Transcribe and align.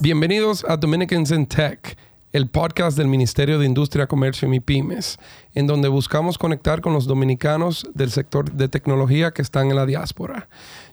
Bienvenidos 0.00 0.64
a 0.68 0.76
Dominicans 0.76 1.30
in 1.30 1.46
Tech, 1.46 1.96
el 2.32 2.48
podcast 2.48 2.98
del 2.98 3.06
Ministerio 3.06 3.58
de 3.60 3.66
Industria, 3.66 4.08
Comercio 4.08 4.52
y 4.52 4.58
Pymes, 4.58 5.16
en 5.54 5.68
donde 5.68 5.86
buscamos 5.86 6.38
conectar 6.38 6.80
con 6.80 6.92
los 6.92 7.06
dominicanos 7.06 7.86
del 7.94 8.10
sector 8.10 8.50
de 8.50 8.68
tecnología 8.68 9.30
que 9.30 9.42
están 9.42 9.70
en 9.70 9.76
la 9.76 9.86
diáspora. 9.86 10.48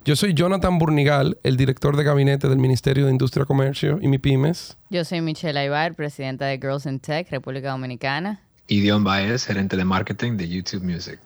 Yo 0.06 0.16
soy 0.16 0.36
Jonathan 0.36 0.78
Burnigal, 0.78 1.40
el 1.42 1.58
director 1.58 1.98
de 1.98 2.04
gabinete 2.04 2.48
del 2.48 2.60
Ministerio 2.60 3.06
de 3.08 3.12
Industria, 3.12 3.46
Comercio 3.46 3.98
y 4.00 4.08
MIPIMES. 4.08 4.78
Yo 4.92 5.04
soy 5.04 5.22
Michelle 5.22 5.60
Aybar, 5.60 5.96
presidenta 5.96 6.46
de 6.46 6.58
Girls 6.58 6.86
in 6.86 7.00
Tech, 7.00 7.30
República 7.32 7.72
Dominicana. 7.72 8.42
Y 8.68 8.82
Dion 8.82 9.04
Baez, 9.04 9.46
gerente 9.46 9.76
de 9.76 9.86
marketing 9.86 10.38
de 10.38 10.48
YouTube 10.48 10.84
Music. 10.84 11.20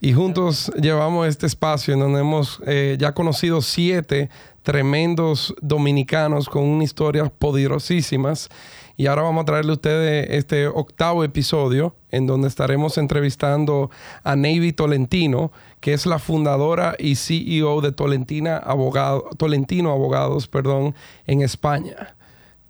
Y 0.00 0.12
juntos 0.12 0.72
llevamos 0.80 1.28
este 1.28 1.46
espacio 1.46 1.94
en 1.94 2.00
donde 2.00 2.20
hemos 2.20 2.60
eh, 2.66 2.96
ya 2.98 3.12
conocido 3.12 3.62
siete 3.62 4.30
tremendos 4.62 5.54
dominicanos 5.60 6.48
con 6.48 6.64
unas 6.64 6.84
historias 6.84 7.30
poderosísimas. 7.30 8.48
Y 8.96 9.06
ahora 9.06 9.22
vamos 9.22 9.42
a 9.42 9.46
traerle 9.46 9.70
a 9.70 9.74
ustedes 9.74 10.26
este 10.30 10.66
octavo 10.66 11.24
episodio 11.24 11.96
en 12.10 12.26
donde 12.26 12.48
estaremos 12.48 12.98
entrevistando 12.98 13.90
a 14.22 14.36
Navy 14.36 14.72
Tolentino, 14.72 15.50
que 15.80 15.94
es 15.94 16.04
la 16.04 16.18
fundadora 16.18 16.94
y 16.98 17.16
CEO 17.16 17.80
de 17.80 17.92
Tolentina 17.92 18.58
Abogado, 18.58 19.28
Tolentino 19.38 19.90
Abogados 19.90 20.46
perdón, 20.46 20.94
en 21.26 21.42
España. 21.42 22.14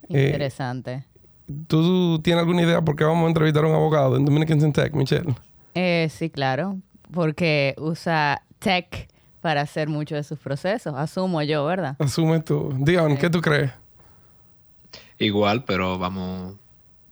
Eh, 0.09 0.27
Interesante. 0.27 1.05
¿Tú 1.67 2.21
tienes 2.23 2.41
alguna 2.41 2.63
idea 2.63 2.83
por 2.83 2.97
qué 2.97 3.05
vamos 3.05 3.25
a 3.25 3.29
entrevistar 3.29 3.65
a 3.65 3.69
un 3.69 3.75
abogado 3.75 4.17
en 4.17 4.25
Dominican 4.25 4.73
Tech, 4.73 4.95
Michelle? 4.95 5.35
Eh, 5.75 6.09
sí, 6.11 6.31
claro, 6.31 6.79
porque 7.13 7.75
usa 7.79 8.43
tech 8.59 9.09
para 9.41 9.63
hacer 9.63 9.89
muchos 9.89 10.17
de 10.17 10.25
sus 10.25 10.39
procesos. 10.39 10.95
Asumo 10.97 11.43
yo, 11.43 11.65
¿verdad? 11.65 11.97
Asume 11.99 12.41
tú. 12.41 12.75
Dion, 12.79 13.17
¿qué 13.17 13.29
tú 13.29 13.41
crees? 13.41 13.73
Igual, 15.19 15.65
pero 15.65 15.99
vamos, 15.99 16.57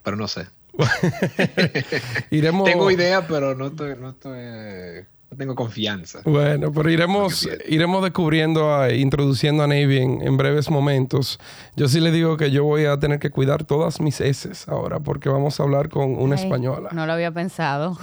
pero 0.03 0.17
no 0.17 0.27
sé. 0.27 0.47
Iremos... 2.31 2.63
Tengo 2.69 2.89
idea, 2.89 3.27
pero 3.27 3.55
no 3.55 3.67
estoy, 3.67 3.95
no 3.97 4.11
estoy 4.11 5.05
no 5.31 5.37
tengo 5.37 5.55
confianza. 5.55 6.19
Bueno, 6.25 6.73
pero 6.73 6.89
iremos, 6.89 7.47
iremos 7.69 8.03
descubriendo, 8.03 8.89
introduciendo 8.89 9.63
a 9.63 9.67
Navy 9.67 9.99
en, 9.99 10.35
breves 10.35 10.69
momentos. 10.69 11.39
Yo 11.77 11.87
sí 11.87 12.01
le 12.01 12.11
digo 12.11 12.35
que 12.35 12.51
yo 12.51 12.65
voy 12.65 12.83
a 12.83 12.99
tener 12.99 13.19
que 13.19 13.29
cuidar 13.29 13.63
todas 13.63 14.01
mis 14.01 14.19
S 14.19 14.49
ahora 14.67 14.99
porque 14.99 15.29
vamos 15.29 15.57
a 15.59 15.63
hablar 15.63 15.87
con 15.87 16.17
una 16.17 16.35
española. 16.35 16.89
No 16.91 17.05
lo 17.05 17.13
había 17.13 17.31
pensado. 17.31 17.97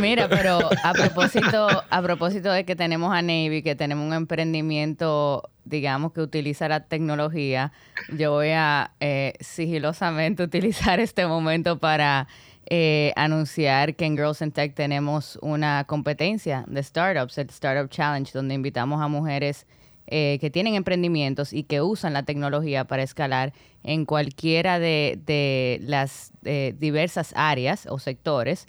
Mira, 0.00 0.28
pero 0.28 0.58
a 0.82 0.92
propósito, 0.92 1.66
a 1.88 2.02
propósito 2.02 2.52
de 2.52 2.66
que 2.66 2.76
tenemos 2.76 3.14
a 3.14 3.22
Navy, 3.22 3.62
que 3.62 3.74
tenemos 3.74 4.06
un 4.06 4.12
emprendimiento, 4.12 5.48
digamos, 5.64 6.12
que 6.12 6.20
utiliza 6.20 6.68
la 6.68 6.80
tecnología, 6.80 7.72
yo 8.12 8.32
voy 8.32 8.50
a 8.50 8.92
eh, 9.00 9.32
sigilosamente 9.40 10.42
utilizar 10.42 11.00
este 11.00 11.26
momento 11.26 11.78
para 11.78 12.28
eh, 12.66 13.12
anunciar 13.16 13.94
que 13.94 14.06
en 14.06 14.16
Girls 14.16 14.40
in 14.40 14.50
Tech 14.50 14.74
tenemos 14.74 15.38
una 15.42 15.84
competencia 15.84 16.64
de 16.66 16.82
startups, 16.82 17.36
el 17.38 17.50
Startup 17.50 17.90
Challenge, 17.90 18.30
donde 18.32 18.54
invitamos 18.54 19.02
a 19.02 19.08
mujeres 19.08 19.66
eh, 20.06 20.38
que 20.40 20.50
tienen 20.50 20.74
emprendimientos 20.74 21.52
y 21.52 21.64
que 21.64 21.80
usan 21.82 22.12
la 22.12 22.22
tecnología 22.22 22.84
para 22.84 23.02
escalar 23.02 23.52
en 23.82 24.04
cualquiera 24.04 24.78
de, 24.78 25.80
las 25.82 26.32
eh, 26.44 26.74
diversas 26.78 27.32
áreas 27.36 27.86
o 27.90 27.98
sectores. 27.98 28.66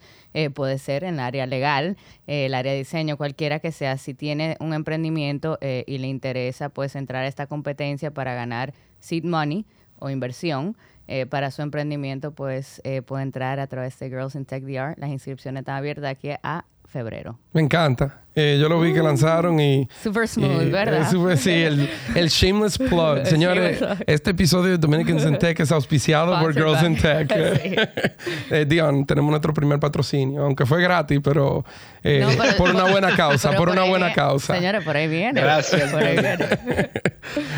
puede 0.53 0.77
ser 0.77 1.05
en 1.05 1.16
el 1.16 1.19
área 1.21 1.45
legal, 1.45 1.95
el 2.27 2.53
área 2.53 2.73
de 2.73 2.79
diseño, 2.79 3.16
cualquiera 3.16 3.59
que 3.59 3.71
sea. 3.71 3.97
Si 3.97 4.13
tiene 4.13 4.57
un 4.59 4.73
emprendimiento 4.73 5.57
y 5.61 5.97
le 5.97 6.07
interesa, 6.07 6.67
pues 6.67 6.95
entrar 6.95 7.23
a 7.23 7.27
esta 7.27 7.47
competencia 7.47 8.11
para 8.11 8.33
ganar 8.33 8.73
seed 8.99 9.23
money 9.23 9.66
o 9.99 10.09
inversión. 10.09 10.75
Eh, 11.08 11.25
para 11.25 11.52
su 11.52 11.61
emprendimiento, 11.61 12.31
pues 12.31 12.81
eh, 12.84 13.02
puede 13.02 13.24
entrar 13.24 13.59
a 13.59 13.68
través 13.68 13.97
de 14.00 14.09
Girls 14.09 14.35
in 14.35 14.46
Tech 14.46 14.63
VR. 14.63 14.96
Las 14.97 15.09
inscripciones 15.09 15.62
están 15.62 15.75
abiertas 15.75 16.09
aquí 16.09 16.31
a 16.41 16.66
febrero. 16.85 17.38
Me 17.53 17.62
encanta. 17.62 18.25
Eh, 18.38 18.57
yo 18.59 18.68
lo 18.68 18.81
vi 18.81 18.94
que 18.94 19.00
uh. 19.00 19.06
lanzaron 19.06 19.59
y... 19.62 19.88
Super 20.03 20.28
smooth, 20.28 20.69
¿verdad? 20.69 21.09
sí, 21.38 21.51
el, 21.51 21.90
el, 22.16 22.28
shameless 22.28 22.78
plug. 22.78 23.25
Señores, 23.25 23.81
este 24.06 24.31
episodio 24.31 24.72
de 24.72 24.78
Dominicans 24.78 25.23
in 25.25 25.38
Tech 25.38 25.57
es 25.57 25.72
auspiciado 25.72 26.38
por 26.40 26.53
Girls 26.53 26.84
in 26.84 26.97
Tech. 26.97 27.31
eh, 28.51 28.66
Dion, 28.68 29.06
tenemos 29.06 29.29
nuestro 29.29 29.53
primer 29.53 29.79
patrocinio, 29.79 30.44
aunque 30.44 30.66
fue 30.66 30.81
gratis, 30.81 31.19
pero, 31.23 31.63
eh, 32.03 32.28
por 32.57 32.72
una 32.72 32.84
buena 32.91 33.16
causa, 33.16 33.53
por, 33.53 33.69
una 33.69 33.84
buena 33.84 34.12
causa. 34.12 34.53
Señores, 34.53 34.84
por 34.84 34.97
ahí 34.97 35.07
viene. 35.07 35.40
Gracias. 35.40 35.91
Por 35.91 36.03
ahí 36.03 36.17
viene. 36.17 36.38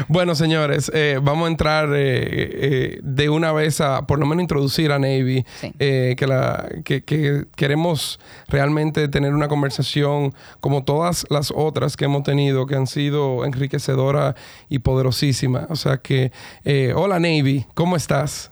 bueno, 0.08 0.36
señores, 0.36 0.92
eh, 0.94 1.20
vamos 1.22 1.48
a 1.48 1.52
entrar 1.52 1.90
de 1.90 3.30
una 3.32 3.52
vez 3.52 3.82
a, 3.82 4.06
por 4.06 4.20
lo 4.20 4.28
menos, 4.28 4.44
introducir 4.44 4.92
a 4.92 5.00
Navy, 5.00 5.44
que, 5.80 6.26
la, 6.28 6.70
que, 6.86 7.04
que 7.04 7.46
queremos 7.56 8.20
realmente 8.48 9.08
tener 9.08 9.34
una 9.34 9.48
conversación 9.48 10.34
como 10.68 10.84
todas 10.84 11.26
las 11.30 11.54
otras 11.56 11.96
que 11.96 12.04
hemos 12.04 12.24
tenido, 12.24 12.68
que 12.68 12.76
han 12.76 12.88
sido 12.88 13.46
enriquecedoras 13.46 14.36
y 14.68 14.80
poderosísimas. 14.80 15.68
O 15.70 15.78
sea 15.78 16.00
que, 16.00 16.34
eh, 16.66 16.92
hola 16.94 17.22
Navy, 17.22 17.66
¿cómo 17.74 17.96
estás? 17.96 18.52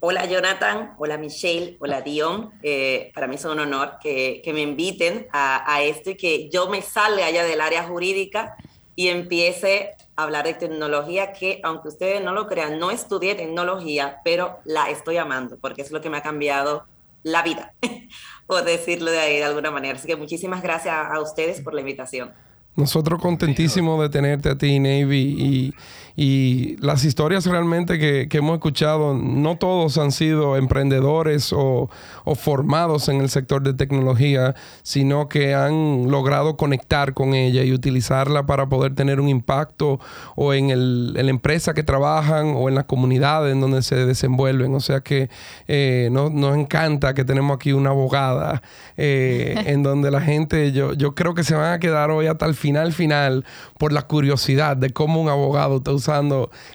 Hola 0.00 0.26
Jonathan, 0.26 0.94
hola 0.98 1.16
Michelle, 1.16 1.78
hola 1.80 2.02
Dion. 2.02 2.50
Eh, 2.62 3.12
para 3.14 3.28
mí 3.28 3.36
es 3.36 3.44
un 3.46 3.58
honor 3.58 3.92
que, 3.98 4.42
me 4.52 4.60
inviten 4.60 5.26
a, 5.32 5.80
esto 5.80 6.10
y 6.10 6.16
que 6.16 6.50
yo 6.50 6.68
me 6.68 6.82
salga 6.82 7.24
allá 7.24 7.44
del 7.44 7.62
área 7.62 7.84
jurídica 7.84 8.54
y 8.94 9.08
empiece 9.08 9.94
a 10.16 10.24
hablar 10.24 10.44
de 10.44 10.52
tecnología 10.52 11.32
que, 11.32 11.60
aunque 11.64 11.88
ustedes 11.88 12.22
no 12.22 12.34
lo 12.34 12.46
crean, 12.46 12.78
no 12.78 12.90
estudié 12.90 13.34
tecnología, 13.36 14.20
pero 14.22 14.58
la 14.66 14.90
estoy 14.90 15.16
amando 15.16 15.56
porque 15.56 15.80
es 15.80 15.90
lo 15.90 16.02
que 16.02 16.10
me 16.10 16.18
ha 16.18 16.22
cambiado 16.22 16.84
la 17.26 17.42
vida, 17.42 17.74
por 18.46 18.64
decirlo 18.64 19.10
de 19.10 19.18
ahí 19.18 19.36
de 19.38 19.44
alguna 19.44 19.72
manera. 19.72 19.98
Así 19.98 20.06
que 20.06 20.16
muchísimas 20.16 20.62
gracias 20.62 20.94
a 20.94 21.20
ustedes 21.20 21.60
por 21.60 21.74
la 21.74 21.80
invitación. 21.80 22.30
Nosotros 22.76 23.20
contentísimos 23.20 24.00
de 24.00 24.08
tenerte 24.10 24.50
a 24.50 24.56
ti, 24.56 24.78
Navy, 24.78 25.34
y 25.38 25.74
y 26.16 26.76
las 26.80 27.04
historias 27.04 27.44
realmente 27.44 27.98
que, 27.98 28.28
hemos 28.36 28.54
escuchado, 28.54 29.14
no 29.14 29.56
todos 29.56 29.98
han 29.98 30.12
sido 30.12 30.56
emprendedores 30.56 31.52
o, 31.52 31.90
formados 32.34 33.08
en 33.08 33.20
el 33.20 33.28
sector 33.28 33.62
de 33.62 33.74
tecnología, 33.74 34.54
sino 34.82 35.28
que 35.28 35.54
han 35.54 36.10
logrado 36.10 36.56
conectar 36.56 37.12
con 37.14 37.34
ella 37.34 37.62
y 37.64 37.72
utilizarla 37.72 38.46
para 38.46 38.68
poder 38.68 38.94
tener 38.94 39.20
un 39.20 39.28
impacto 39.28 40.00
o 40.34 40.54
en, 40.54 40.70
el, 40.70 41.12
la 41.12 41.30
empresa 41.30 41.74
que 41.74 41.82
trabajan 41.82 42.54
o 42.56 42.68
en 42.68 42.74
las 42.74 42.84
comunidades 42.84 43.52
en 43.52 43.60
donde 43.60 43.82
se 43.82 44.06
desenvuelven. 44.06 44.74
O 44.74 44.80
sea 44.80 45.00
que 45.00 45.28
eh, 45.68 46.08
nos, 46.10 46.56
encanta 46.56 47.12
que 47.12 47.24
tenemos 47.24 47.54
aquí 47.54 47.72
una 47.72 47.90
abogada 47.90 48.62
eh, 48.96 49.54
en 49.66 49.82
donde 49.82 50.10
la 50.10 50.20
gente, 50.20 50.72
yo, 50.72 50.94
yo 50.94 51.14
creo 51.14 51.34
que 51.34 51.44
se 51.44 51.54
van 51.54 51.74
a 51.74 51.78
quedar 51.78 52.10
hoy 52.10 52.26
hasta 52.26 52.46
el 52.46 52.54
final, 52.54 52.92
final, 52.92 53.44
por 53.78 53.92
la 53.92 54.02
curiosidad 54.02 54.76
de 54.76 54.90
cómo 54.90 55.20
un 55.20 55.28
abogado 55.28 55.76
está 55.78 55.92
usando, 55.92 56.05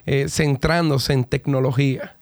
eh, 0.06 0.28
centrándose 0.30 1.14
en 1.14 1.24
tecnología? 1.24 2.16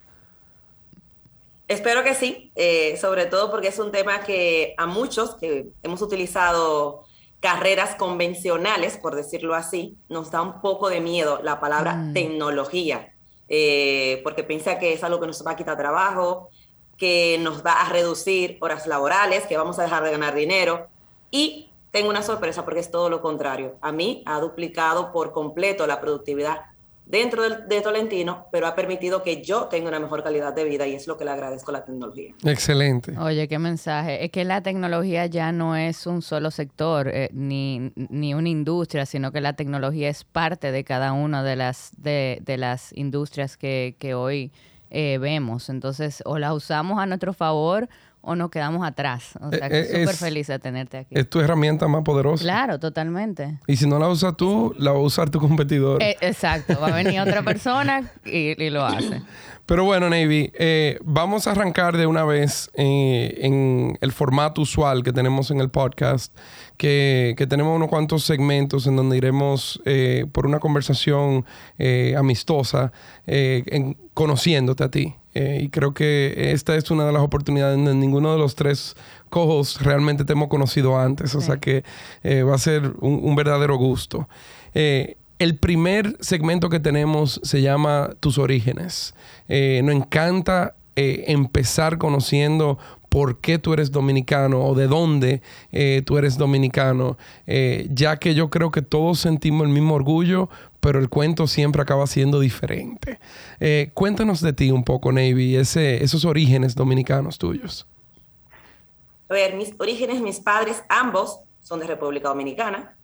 Espero 1.67 2.03
que 2.03 2.15
sí, 2.15 2.51
eh, 2.55 2.97
sobre 2.97 3.27
todo 3.27 3.51
porque 3.51 3.67
es 3.67 3.77
un 3.77 3.91
tema 3.91 4.21
que 4.21 4.73
a 4.77 4.87
muchos 4.87 5.35
que 5.35 5.67
hemos 5.83 6.01
utilizado 6.01 7.03
carreras 7.39 7.95
convencionales, 7.95 8.97
por 8.97 9.15
decirlo 9.15 9.53
así, 9.53 9.95
nos 10.09 10.31
da 10.31 10.41
un 10.41 10.61
poco 10.61 10.89
de 10.89 10.99
miedo 10.99 11.39
la 11.43 11.59
palabra 11.59 11.93
mm. 11.93 12.13
tecnología, 12.13 13.13
eh, 13.47 14.19
porque 14.23 14.43
piensa 14.43 14.79
que 14.79 14.93
es 14.93 15.03
algo 15.03 15.19
que 15.19 15.27
nos 15.27 15.45
va 15.45 15.51
a 15.51 15.55
quitar 15.55 15.77
trabajo, 15.77 16.49
que 16.97 17.37
nos 17.39 17.63
va 17.65 17.73
a 17.73 17.89
reducir 17.89 18.57
horas 18.61 18.87
laborales, 18.87 19.45
que 19.45 19.55
vamos 19.55 19.79
a 19.79 19.83
dejar 19.83 20.03
de 20.03 20.11
ganar 20.11 20.35
dinero. 20.35 20.87
Y 21.31 21.69
tengo 21.91 22.09
una 22.09 22.23
sorpresa 22.23 22.65
porque 22.65 22.81
es 22.81 22.91
todo 22.91 23.09
lo 23.09 23.21
contrario. 23.21 23.77
A 23.81 23.91
mí 23.91 24.23
ha 24.25 24.39
duplicado 24.39 25.11
por 25.11 25.31
completo 25.31 25.87
la 25.87 26.01
productividad 26.01 26.61
dentro 27.09 27.41
de, 27.49 27.81
Tolentino, 27.81 28.45
pero 28.51 28.67
ha 28.67 28.75
permitido 28.75 29.23
que 29.23 29.41
yo 29.41 29.65
tenga 29.65 29.89
una 29.89 29.99
mejor 29.99 30.23
calidad 30.23 30.53
de 30.53 30.63
vida 30.63 30.85
y 30.85 30.93
es 30.93 31.07
lo 31.07 31.17
que 31.17 31.25
le 31.25 31.31
agradezco 31.31 31.71
a 31.71 31.73
la 31.73 31.83
tecnología. 31.83 32.35
Excelente. 32.45 33.17
Oye, 33.17 33.47
qué 33.47 33.57
mensaje. 33.57 34.23
Es 34.23 34.31
que 34.31 34.45
la 34.45 34.61
tecnología 34.61 35.25
ya 35.25 35.51
no 35.51 35.75
es 35.75 36.05
un 36.05 36.21
solo 36.21 36.51
sector 36.51 37.07
eh, 37.07 37.29
ni, 37.33 37.91
ni, 37.95 38.35
una 38.35 38.49
industria, 38.49 39.07
sino 39.07 39.31
que 39.31 39.41
la 39.41 39.53
tecnología 39.53 40.07
es 40.07 40.23
parte 40.23 40.71
de 40.71 40.83
cada 40.83 41.11
una 41.13 41.43
de 41.43 41.55
las, 41.55 41.91
de, 41.97 42.41
de 42.43 42.57
las 42.57 42.95
industrias 42.95 43.57
que, 43.57 43.95
que 43.97 44.13
hoy 44.13 44.51
eh, 44.91 45.17
vemos. 45.19 45.69
Entonces, 45.69 46.21
o 46.25 46.37
la 46.37 46.53
usamos 46.53 46.99
a 46.99 47.07
nuestro 47.07 47.33
favor 47.33 47.89
o 48.21 48.35
nos 48.35 48.49
quedamos 48.49 48.85
atrás. 48.85 49.33
O 49.41 49.49
sea, 49.49 49.69
que 49.69 49.85
súper 49.85 50.15
feliz 50.15 50.47
de 50.47 50.59
tenerte 50.59 50.97
aquí. 50.99 51.15
Es 51.15 51.29
tu 51.29 51.39
herramienta 51.39 51.87
más 51.87 52.03
poderosa. 52.03 52.43
Claro, 52.43 52.79
totalmente. 52.79 53.59
Y 53.67 53.77
si 53.77 53.87
no 53.87 53.99
la 53.99 54.07
usas 54.07 54.35
tú, 54.37 54.73
la 54.77 54.91
va 54.91 54.97
a 54.97 55.01
usar 55.01 55.29
tu 55.29 55.39
competidor. 55.39 56.01
exacto, 56.01 56.79
va 56.79 56.87
a 56.87 56.95
venir 56.95 57.19
otra 57.21 57.43
persona 57.43 58.11
y 58.25 58.69
lo 58.69 58.85
hace. 58.85 59.21
Pero 59.69 59.83
bueno, 59.83 60.09
Navy, 60.09 60.51
eh, 60.57 60.97
vamos 61.03 61.45
a 61.45 61.51
arrancar 61.51 61.95
de 61.95 62.07
una 62.07 62.23
vez 62.25 62.71
eh, 62.73 63.37
en 63.37 63.99
el 64.01 64.11
formato 64.11 64.61
usual 64.61 65.03
que 65.03 65.13
tenemos 65.13 65.51
en 65.51 65.59
el 65.59 65.69
podcast, 65.69 66.35
que, 66.75 67.35
tenemos 67.47 67.75
unos 67.75 67.87
cuantos 67.87 68.23
segmentos 68.23 68.87
en 68.87 68.95
donde 68.95 69.17
iremos 69.17 69.79
eh, 69.85 70.25
por 70.31 70.47
una 70.47 70.59
conversación 70.59 71.45
amistosa, 72.17 72.91
conociéndote 74.15 74.83
a 74.83 74.89
ti. 74.89 75.18
Y 75.33 75.69
creo 75.69 75.93
que 75.93 76.51
esta 76.51 76.75
es 76.75 76.89
una 76.91 77.05
de 77.05 77.13
las 77.13 77.21
oportunidades 77.21 77.77
donde 77.77 77.93
ninguno 77.95 78.31
de 78.33 78.39
los 78.39 78.55
tres 78.55 78.95
cojos 79.29 79.81
realmente 79.81 80.25
te 80.25 80.33
hemos 80.33 80.49
conocido 80.49 80.99
antes, 80.99 81.35
o 81.35 81.41
sea 81.41 81.57
que 81.57 81.83
va 82.25 82.55
a 82.55 82.57
ser 82.57 82.93
un, 82.99 83.19
un 83.23 83.35
verdadero 83.35 83.77
gusto. 83.77 84.27
El 85.39 85.55
primer 85.55 86.17
segmento 86.19 86.67
que 86.67 86.81
tenemos 86.81 87.39
se 87.43 87.61
llama 87.61 88.09
Tus 88.19 88.37
orígenes. 88.37 89.15
Eh, 89.47 89.79
nos 89.85 89.95
encanta 89.95 90.75
eh, 90.97 91.23
empezar 91.27 91.97
conociendo 91.97 92.77
por 93.07 93.39
qué 93.39 93.57
tú 93.57 93.71
eres 93.71 93.89
dominicano 93.89 94.61
o 94.65 94.75
de 94.75 94.87
dónde 94.87 95.41
eh, 95.71 96.03
tú 96.05 96.17
eres 96.17 96.37
dominicano, 96.37 97.17
ya 97.89 98.17
que 98.17 98.35
yo 98.35 98.49
creo 98.49 98.69
que 98.69 98.81
todos 98.81 99.19
sentimos 99.19 99.65
el 99.65 99.73
mismo 99.73 99.95
orgullo, 99.95 100.49
pero 100.79 100.99
el 100.99 101.09
cuento 101.09 101.47
siempre 101.47 101.81
acaba 101.81 102.07
siendo 102.07 102.39
diferente. 102.39 103.19
cuéntanos 103.93 104.41
de 104.41 104.53
ti 104.53 104.71
un 104.71 104.83
poco, 104.83 105.11
Navy, 105.11 105.55
esos 105.55 106.25
orígenes 106.25 106.75
dominicanos 106.75 107.37
tuyos. 107.37 107.87
A 109.29 109.33
ver, 109.33 109.55
mis 109.55 109.73
orígenes, 109.77 110.21
mis 110.21 110.39
padres, 110.39 110.83
ambos 110.89 111.39
son 111.61 111.79
de 111.79 111.87
República 111.87 112.29
Dominicana. 112.29 112.95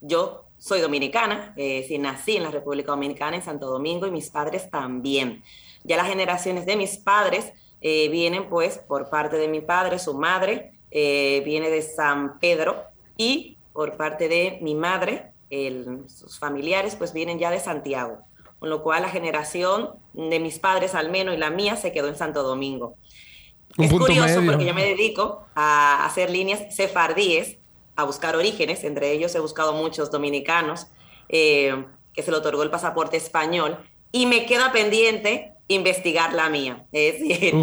yo 0.00 0.50
soy 0.60 0.82
dominicana, 0.82 1.54
eh, 1.56 1.84
sí, 1.88 1.96
nací 1.98 2.36
en 2.36 2.42
la 2.42 2.50
República 2.50 2.92
Dominicana, 2.92 3.34
en 3.34 3.42
Santo 3.42 3.66
Domingo, 3.66 4.06
y 4.06 4.10
mis 4.10 4.28
padres 4.28 4.70
también. 4.70 5.42
Ya 5.84 5.96
las 5.96 6.06
generaciones 6.06 6.66
de 6.66 6.76
mis 6.76 6.98
padres 6.98 7.52
eh, 7.80 8.10
vienen 8.10 8.48
pues 8.48 8.76
por 8.76 9.08
parte 9.08 9.38
de 9.38 9.48
mi 9.48 9.62
padre, 9.62 9.98
su 9.98 10.12
madre 10.12 10.72
eh, 10.90 11.42
viene 11.46 11.70
de 11.70 11.80
San 11.80 12.38
Pedro, 12.38 12.84
y 13.16 13.56
por 13.72 13.96
parte 13.96 14.28
de 14.28 14.58
mi 14.60 14.74
madre, 14.74 15.29
sus 16.08 16.38
familiares 16.38 16.96
pues 16.96 17.12
vienen 17.12 17.38
ya 17.38 17.50
de 17.50 17.60
Santiago, 17.60 18.18
con 18.58 18.70
lo 18.70 18.82
cual 18.82 19.02
la 19.02 19.08
generación 19.08 19.90
de 20.12 20.38
mis 20.38 20.58
padres 20.58 20.94
al 20.94 21.10
menos 21.10 21.34
y 21.34 21.38
la 21.38 21.50
mía 21.50 21.76
se 21.76 21.92
quedó 21.92 22.08
en 22.08 22.16
Santo 22.16 22.42
Domingo. 22.42 22.94
es 23.76 23.92
curioso 23.92 24.42
porque 24.46 24.64
yo 24.64 24.74
me 24.74 24.84
dedico 24.84 25.46
a 25.54 26.04
hacer 26.06 26.30
líneas 26.30 26.74
sefardíes 26.74 27.58
a 27.96 28.04
buscar 28.04 28.36
orígenes, 28.36 28.84
entre 28.84 29.12
ellos 29.12 29.34
he 29.34 29.40
buscado 29.40 29.72
muchos 29.72 30.10
dominicanos 30.10 30.86
eh, 31.28 31.84
que 32.12 32.22
se 32.22 32.30
le 32.30 32.36
otorgó 32.36 32.62
el 32.62 32.70
pasaporte 32.70 33.16
español 33.16 33.78
y 34.12 34.26
me 34.26 34.46
queda 34.46 34.72
pendiente 34.72 35.54
investigar 35.68 36.32
la 36.32 36.48
mía. 36.48 36.84
Es 36.92 37.20
decir, 37.20 37.54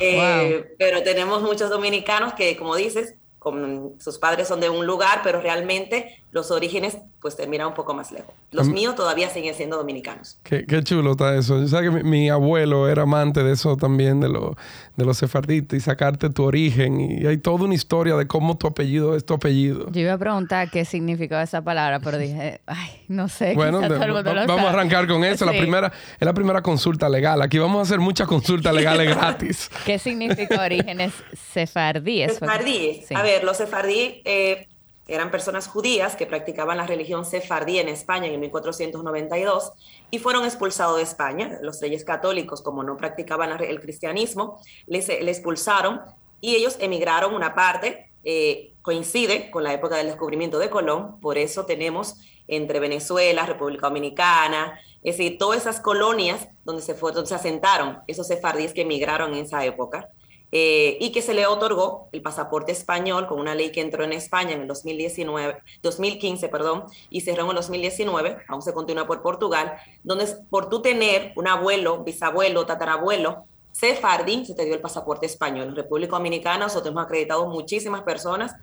eh, 0.00 0.74
pero 0.78 1.02
tenemos 1.02 1.42
muchos 1.42 1.68
dominicanos 1.68 2.32
que, 2.32 2.56
como 2.56 2.76
dices, 2.76 3.14
con, 3.38 3.96
sus 4.00 4.18
padres 4.18 4.48
son 4.48 4.60
de 4.60 4.70
un 4.70 4.86
lugar, 4.86 5.20
pero 5.22 5.40
realmente 5.40 6.21
los 6.32 6.50
orígenes 6.50 6.96
pues 7.20 7.36
terminan 7.36 7.68
un 7.68 7.74
poco 7.74 7.92
más 7.92 8.10
lejos. 8.10 8.34
Los 8.50 8.68
míos 8.68 8.96
todavía 8.96 9.28
siguen 9.28 9.54
siendo 9.54 9.76
dominicanos. 9.76 10.38
Qué, 10.42 10.64
chulo 10.82 11.12
está 11.12 11.36
eso. 11.36 11.60
Yo 11.60 11.68
sé 11.68 11.82
que 11.82 11.90
mi, 11.90 12.30
abuelo 12.30 12.88
era 12.88 13.02
amante 13.02 13.44
de 13.44 13.52
eso 13.52 13.76
también, 13.76 14.20
de, 14.20 14.30
lo, 14.30 14.56
de 14.96 15.04
los 15.04 15.18
sefarditas 15.18 15.76
y 15.76 15.80
sacarte 15.80 16.30
tu 16.30 16.42
origen. 16.42 17.00
Y 17.00 17.26
hay 17.26 17.36
toda 17.36 17.66
una 17.66 17.74
historia 17.74 18.16
de 18.16 18.26
cómo 18.26 18.56
tu 18.56 18.66
apellido 18.66 19.14
es 19.14 19.26
tu 19.26 19.34
apellido. 19.34 19.90
Yo 19.92 20.00
iba 20.00 20.14
a 20.14 20.18
preguntar 20.18 20.70
qué 20.70 20.86
significaba 20.86 21.42
esa 21.42 21.62
palabra, 21.62 22.00
pero 22.00 22.16
dije, 22.16 22.62
ay, 22.66 23.02
no 23.08 23.28
sé. 23.28 23.54
Bueno, 23.54 23.80
vamos 23.80 24.64
a 24.64 24.70
arrancar 24.70 25.06
con 25.06 25.24
eso. 25.24 25.44
La 25.44 25.52
primera, 25.52 25.92
es 26.18 26.26
la 26.26 26.32
primera 26.32 26.62
consulta 26.62 27.10
legal. 27.10 27.42
Aquí 27.42 27.58
vamos 27.58 27.78
a 27.78 27.82
hacer 27.82 28.00
muchas 28.00 28.26
consultas 28.26 28.74
legales 28.74 29.06
gratis. 29.14 29.70
¿Qué 29.84 29.98
significa 29.98 30.62
orígenes 30.64 31.12
sefardíes? 31.52 32.38
Sefardíes. 32.38 33.12
A 33.12 33.22
ver, 33.22 33.44
los 33.44 33.58
sefardíes... 33.58 34.14
Eh, 34.24 34.66
eran 35.08 35.30
personas 35.30 35.66
judías 35.66 36.14
que 36.14 36.26
practicaban 36.26 36.76
la 36.76 36.86
religión 36.86 37.24
sefardí 37.24 37.78
en 37.78 37.88
España 37.88 38.28
en 38.28 38.40
1492 38.40 39.72
y 40.10 40.18
fueron 40.18 40.44
expulsados 40.44 40.96
de 40.96 41.02
España. 41.02 41.58
Los 41.60 41.80
reyes 41.80 42.04
católicos, 42.04 42.62
como 42.62 42.84
no 42.84 42.96
practicaban 42.96 43.60
el 43.60 43.80
cristianismo, 43.80 44.60
les, 44.86 45.08
expulsaron 45.08 46.00
y 46.40 46.54
ellos 46.54 46.76
emigraron 46.80 47.34
una 47.34 47.54
parte. 47.54 48.10
Eh, 48.24 48.74
coincide 48.82 49.50
con 49.50 49.64
la 49.64 49.72
época 49.72 49.96
del 49.96 50.06
descubrimiento 50.06 50.60
de 50.60 50.70
Colón, 50.70 51.20
por 51.20 51.38
eso 51.38 51.66
tenemos 51.66 52.16
entre 52.46 52.78
Venezuela, 52.78 53.46
República 53.46 53.88
Dominicana, 53.88 54.78
es 55.02 55.16
decir, 55.16 55.38
todas 55.38 55.60
esas 55.60 55.80
colonias 55.80 56.48
donde 56.64 56.82
se, 56.82 56.94
fue, 56.94 57.12
donde 57.12 57.28
se 57.28 57.34
asentaron 57.34 57.98
esos 58.06 58.28
sefardíes 58.28 58.72
que 58.72 58.82
emigraron 58.82 59.34
en 59.34 59.44
esa 59.44 59.64
época. 59.64 60.08
Eh, 60.54 60.98
y 61.00 61.12
que 61.12 61.22
se 61.22 61.32
le 61.32 61.46
otorgó 61.46 62.10
el 62.12 62.20
pasaporte 62.20 62.72
español 62.72 63.26
con 63.26 63.40
una 63.40 63.54
ley 63.54 63.72
que 63.72 63.80
entró 63.80 64.04
en 64.04 64.12
España 64.12 64.52
en 64.52 64.60
el 64.60 64.68
2019, 64.68 65.62
2015 65.82 66.48
perdón, 66.50 66.84
y 67.08 67.22
cerró 67.22 67.44
en 67.44 67.50
el 67.50 67.56
2019, 67.56 68.36
aún 68.48 68.60
se 68.60 68.74
continúa 68.74 69.06
por 69.06 69.22
Portugal, 69.22 69.72
donde 70.04 70.26
por 70.50 70.68
tú 70.68 70.82
tener 70.82 71.32
un 71.36 71.48
abuelo, 71.48 72.04
bisabuelo, 72.04 72.66
tatarabuelo, 72.66 73.46
sefardí, 73.72 74.44
se 74.44 74.54
te 74.54 74.66
dio 74.66 74.74
el 74.74 74.82
pasaporte 74.82 75.24
español. 75.24 75.68
En 75.68 75.76
República 75.76 76.16
Dominicana 76.16 76.66
nosotros 76.66 76.92
hemos 76.92 77.06
acreditado 77.06 77.46
muchísimas 77.46 78.02
personas 78.02 78.54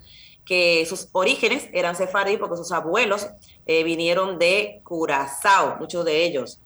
que 0.44 0.86
sus 0.86 1.08
orígenes 1.10 1.68
eran 1.72 1.96
sefardí 1.96 2.36
porque 2.36 2.56
sus 2.56 2.70
abuelos 2.70 3.26
eh, 3.66 3.82
vinieron 3.82 4.38
de 4.38 4.80
Curazao, 4.84 5.76
muchos 5.80 6.04
de 6.04 6.24
ellos, 6.24 6.60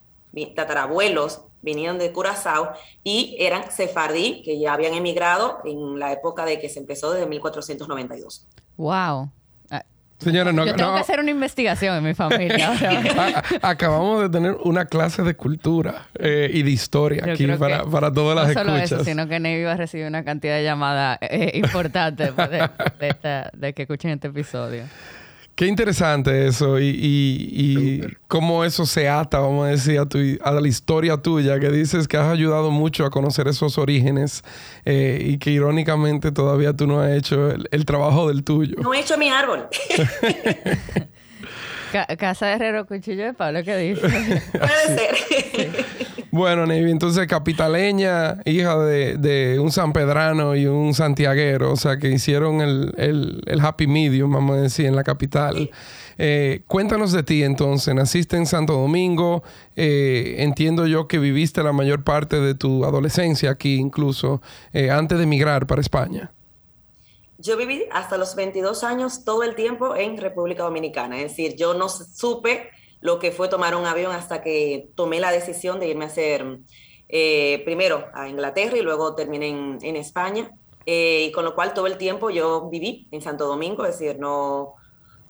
tatarabuelos 0.55 1.43
vinieron 1.64 1.99
de 1.99 2.12
Curazao 2.12 2.72
y 3.02 3.37
eran 3.40 3.70
sefardí 3.70 4.43
que 4.43 4.58
ya 4.61 4.75
habían 4.75 4.94
emigrado 4.94 5.58
en 5.64 5.99
la 5.99 6.12
época 6.12 6.44
de 6.44 6.61
que 6.61 6.69
se 6.69 6.78
empezó 6.78 7.11
desde 7.12 7.26
1492. 7.26 8.46
Wow. 8.76 9.31
Señora, 10.19 10.52
no, 10.52 10.64
Yo 10.64 10.75
tengo 10.75 10.94
que 10.94 11.00
hacer 11.00 11.20
una 11.20 11.31
investigación 11.31 11.96
en 11.96 12.05
mi 12.05 12.14
familia. 12.14 12.72
Acabamos 13.62 14.22
de 14.22 14.31
tener 14.31 14.56
una 14.64 14.87
clase 14.87 15.22
de 15.22 15.34
cultura 15.34 16.06
eh, 16.19 16.50
y 16.52 16.62
de 16.62 16.70
historia 16.70 17.25
aquí 17.26 17.46
para, 17.46 17.84
para, 17.84 18.12
todas 18.12 18.37
las 18.37 18.55
no 18.55 18.62
solo 18.62 18.76
Eso, 18.76 19.05
sino 19.05 19.28
que 19.28 19.40
Navy 19.40 19.64
va 19.64 19.72
a 19.72 19.76
recibir 19.76 20.06
una 20.06 20.25
cantidad 20.25 20.56
de 20.56 20.64
llamadas 20.64 21.19
eh, 21.20 21.50
importantes 21.55 22.34
de, 22.37 23.50
de 23.52 23.72
que 23.75 23.82
escuchen 23.82 24.12
este 24.12 24.28
episodio. 24.28 24.84
Qué 25.54 25.66
interesante 25.66 26.48
eso 26.48 26.80
y, 26.80 28.02
cómo 28.26 28.64
eso 28.64 28.86
se 28.86 29.08
ata, 29.08 29.38
vamos 29.38 29.66
a 29.66 29.68
decir, 29.70 30.00
a, 30.00 30.06
tu, 30.06 30.18
a, 30.42 30.50
la 30.50 30.66
historia 30.66 31.16
tuya, 31.16 31.60
que 31.60 31.70
dices 31.70 32.08
que 32.08 32.16
has 32.16 32.26
ayudado 32.26 32.72
mucho 32.72 33.06
a 33.06 33.10
conocer 33.10 33.46
esos 33.46 33.78
orígenes 33.78 34.42
eh, 34.84 35.22
y 35.24 35.38
que 35.38 35.50
irónicamente 35.50 36.32
todavía 36.32 36.72
tú 36.72 36.88
no 36.88 37.00
has 37.00 37.12
hecho 37.12 37.50
el, 37.50 37.84
trabajo 37.84 38.26
del 38.26 38.42
tuyo. 38.42 38.74
No 38.82 38.92
he 38.94 39.00
hecho 39.00 39.16
mi 39.16 39.28
árbol. 39.28 39.68
Casa 42.19 42.46
de 42.46 42.52
Herrero 42.55 42.87
Cuchillo 42.87 43.25
de 43.25 43.33
Pablo, 43.35 43.62
¿qué 43.64 43.76
dice? 43.76 44.00
Puede 44.52 44.99
ser. 44.99 45.85
Bueno, 46.35 46.66
Navy, 46.66 46.90
entonces 46.90 47.28
capitaleña, 47.28 48.38
hija 48.45 48.76
de, 48.76 49.57
un 49.61 49.71
sanpedrano 49.71 50.57
y 50.57 50.66
un 50.66 50.92
santiaguero, 50.92 51.71
o 51.71 51.76
sea, 51.76 51.99
que 51.99 52.11
hicieron 52.11 52.61
el, 52.61 53.61
happy 53.62 53.87
medium, 53.87 54.33
vamos 54.33 54.57
a 54.57 54.61
decir, 54.62 54.87
en 54.87 54.97
la 54.97 55.04
capital. 55.04 55.71
Eh, 56.18 56.62
cuéntanos 56.66 57.12
de 57.12 57.23
ti 57.23 57.45
entonces, 57.45 57.95
naciste 57.95 58.37
en 58.37 58.47
Santo 58.47 58.73
Domingo, 58.73 59.45
eh, 59.76 60.35
entiendo 60.38 60.88
yo 60.88 61.07
que 61.07 61.21
viviste 61.21 61.62
la 61.62 61.73
mayor 61.73 62.02
parte 62.02 62.40
de 62.40 62.57
tu 62.57 62.85
adolescencia 62.85 63.52
aquí 63.52 63.76
incluso, 63.76 64.42
eh, 64.73 64.90
antes 64.90 65.18
de 65.18 65.23
emigrar 65.23 65.68
para 65.68 65.80
España. 65.80 66.33
Yo 67.38 67.57
viví 67.57 67.85
hasta 67.91 68.17
los 68.17 68.37
22 68.37 68.85
años 68.85 69.25
todo 69.25 69.43
el 69.43 69.55
tiempo 69.55 69.97
en 69.97 70.17
República 70.19 70.62
Dominicana, 70.62 71.17
es 71.17 71.31
decir, 71.31 71.57
yo 71.57 71.75
no 71.75 71.88
supe 71.88 72.71
lo 73.00 73.19
que 73.19 73.33
fue 73.33 73.49
tomar 73.49 73.75
un 73.75 73.85
avión 73.85 74.12
hasta 74.12 74.41
que 74.43 74.88
tomé 74.95 75.21
la 75.21 75.31
decisión 75.31 75.79
de 75.79 75.88
irme 75.88 76.05
a 76.05 76.09
hacer 76.09 76.61
eh, 77.09 77.61
primero 77.64 78.07
a 78.14 78.29
Inglaterra 78.29 78.79
y 78.79 78.83
luego 78.83 79.14
terminé 79.14 79.49
en, 79.49 79.97
España. 79.97 80.50
Eh, 80.87 81.26
y 81.29 81.33
con 81.33 81.45
lo 81.45 81.55
cual 81.55 81.75
todo 81.75 81.87
el 81.87 81.99
tiempo 81.99 82.31
yo 82.31 82.69
viví 82.71 83.09
en 83.11 83.21
Santo 83.21 83.47
Domingo, 83.47 83.85
es 83.85 83.99
decir, 83.99 84.19
no, 84.19 84.75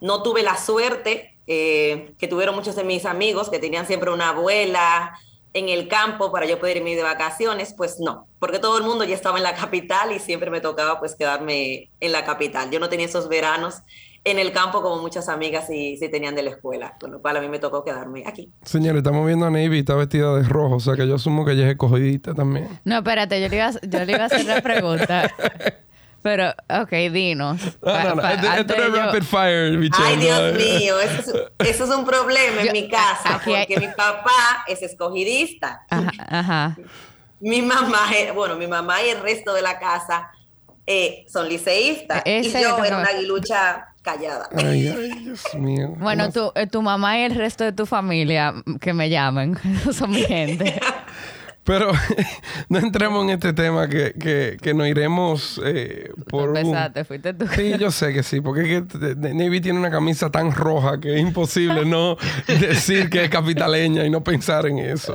no 0.01 0.23
tuve 0.23 0.43
la 0.43 0.57
suerte 0.57 1.37
eh, 1.47 2.15
que 2.19 2.29
tuvieron 2.29 2.55
muchos 2.55 2.77
de 2.77 2.85
mis 2.85 3.05
amigos 3.05 3.51
que 3.51 3.59
tenían 3.59 3.87
siempre 3.87 4.11
una 4.11 4.31
abuela 4.31 5.19
en 5.55 5.69
el 5.69 5.89
campo 5.89 6.31
para 6.33 6.47
yo 6.47 6.59
poder 6.59 6.79
irme 6.79 6.97
de 6.97 7.03
vacaciones, 7.03 7.73
pues 7.77 8.01
no, 8.01 8.27
porque 8.41 8.59
todo 8.59 8.77
el 8.77 8.85
mundo 8.85 9.05
ya 9.05 9.15
estaba 9.15 9.39
en 9.39 9.45
la 9.45 9.55
capital 9.55 10.13
y 10.13 10.19
siempre 10.19 10.51
me 10.51 10.61
tocaba 10.61 10.99
pues 10.99 11.15
quedarme 11.15 11.91
en 12.01 12.13
la 12.13 12.25
capital. 12.25 12.71
Yo 12.71 12.81
no 12.81 12.89
tenía 12.89 13.07
esos 13.07 13.29
veranos 13.29 13.77
en 14.25 14.39
el 14.39 14.53
campo 14.53 14.83
como 14.83 15.01
muchas 15.01 15.29
amigas 15.29 15.67
sí, 15.67 15.97
sí 15.99 16.09
tenían 16.09 16.35
de 16.35 16.43
la 16.43 16.51
escuela, 16.51 16.95
con 16.99 17.13
lo 17.13 17.21
cual 17.21 17.37
a 17.37 17.41
mí 17.41 17.49
me 17.49 17.59
tocó 17.59 17.85
quedarme 17.85 18.25
aquí. 18.27 18.51
Señores, 18.63 18.99
estamos 18.99 19.27
viendo 19.27 19.47
a 19.47 19.51
Navy, 19.51 19.81
está 19.81 19.95
vestida 19.95 20.35
de 20.35 20.43
rojo, 20.43 20.77
o 20.77 20.81
sea 20.81 20.97
que 20.97 21.07
yo 21.07 21.15
asumo 21.15 21.45
que 21.45 21.53
ella 21.53 21.67
es 21.67 21.73
escogidita 21.73 22.35
también. 22.35 22.69
No, 22.85 22.97
espérate, 22.97 23.41
yo 23.41 23.49
le 23.49 23.57
iba, 23.57 23.71
yo 23.71 24.05
le 24.05 24.13
iba 24.13 24.23
a 24.23 24.27
hacer 24.27 24.45
la 24.47 24.61
pregunta. 24.61 25.31
Pero, 26.25 26.55
ok, 26.71 26.91
dinos. 27.13 27.61
No, 27.83 28.03
no, 28.03 28.15
no. 28.15 28.29
Este, 28.31 28.61
este 28.61 28.77
no 28.79 28.85
es 28.85 28.93
rapid 28.93 29.23
fire, 29.25 29.77
Michelle. 29.77 30.07
Ay, 30.07 30.17
Dios 30.17 30.55
mío, 30.55 30.99
eso 30.99 31.21
es, 31.59 31.69
eso 31.69 31.85
es 31.85 31.91
un 31.91 32.07
problema 32.07 32.63
en 32.63 32.73
mi 32.73 32.89
casa, 32.89 33.43
porque 33.45 33.77
mi 33.79 33.89
papá 33.89 34.65
es 34.67 34.81
escogidista. 34.81 35.83
Ajá, 35.91 36.11
ajá. 36.31 36.77
Mi 37.41 37.61
mamá, 37.61 38.07
bueno, 38.35 38.57
mi 38.57 38.67
mamá 38.67 39.03
y 39.03 39.11
el 39.11 39.21
resto 39.21 39.53
de 39.53 39.61
la 39.61 39.79
casa 39.79 40.31
eh, 40.87 41.27
son 41.29 41.47
liceístas. 41.47 42.23
Ese 42.25 42.59
y 42.59 42.63
yo 42.63 42.83
era 42.83 42.97
una 42.97 43.09
aguilucha 43.09 43.89
callada. 44.01 44.49
Ay, 44.57 44.89
ay, 44.89 45.11
Dios 45.25 45.55
mío. 45.57 45.95
Bueno, 45.99 46.33
tu, 46.33 46.53
eh, 46.55 46.67
tu 46.67 46.81
mamá 46.81 47.19
y 47.19 47.25
el 47.25 47.35
resto 47.35 47.65
de 47.65 47.73
tu 47.73 47.85
familia 47.85 48.53
mm, 48.53 48.77
que 48.77 48.95
me 48.95 49.11
llamen. 49.11 49.59
Son 49.93 50.11
mi 50.11 50.23
gente. 50.23 50.81
Pero 51.65 51.91
no 52.69 52.79
entremos 52.79 53.25
en 53.25 53.31
este 53.31 53.53
tema 53.53 53.89
que, 53.89 54.13
que, 54.13 54.59
que 54.61 54.75
nos 54.75 54.87
iremos 54.87 55.61
eh, 55.65 56.11
por 56.29 56.51
un... 56.51 56.57
Empezaste, 56.59 57.05
fuiste 57.05 57.35
tú. 57.35 57.47
Sí, 57.49 57.75
yo 57.79 57.91
sé 57.91 58.13
que 58.13 58.23
sí, 58.23 58.41
porque 58.41 58.77
es 58.77 58.85
que 58.85 59.15
Navy 59.17 59.61
tiene 59.61 59.79
una 59.79 59.91
camisa 59.91 60.31
tan 60.31 60.53
roja 60.53 61.01
que 61.01 61.15
es 61.15 61.21
imposible 61.21 61.85
no 61.87 62.17
decir 62.47 63.09
que 63.09 63.25
es 63.25 63.31
capitaleña 63.31 64.05
y 64.05 64.11
no 64.11 64.23
pensar 64.23 64.67
en 64.67 64.79
eso. 64.79 65.15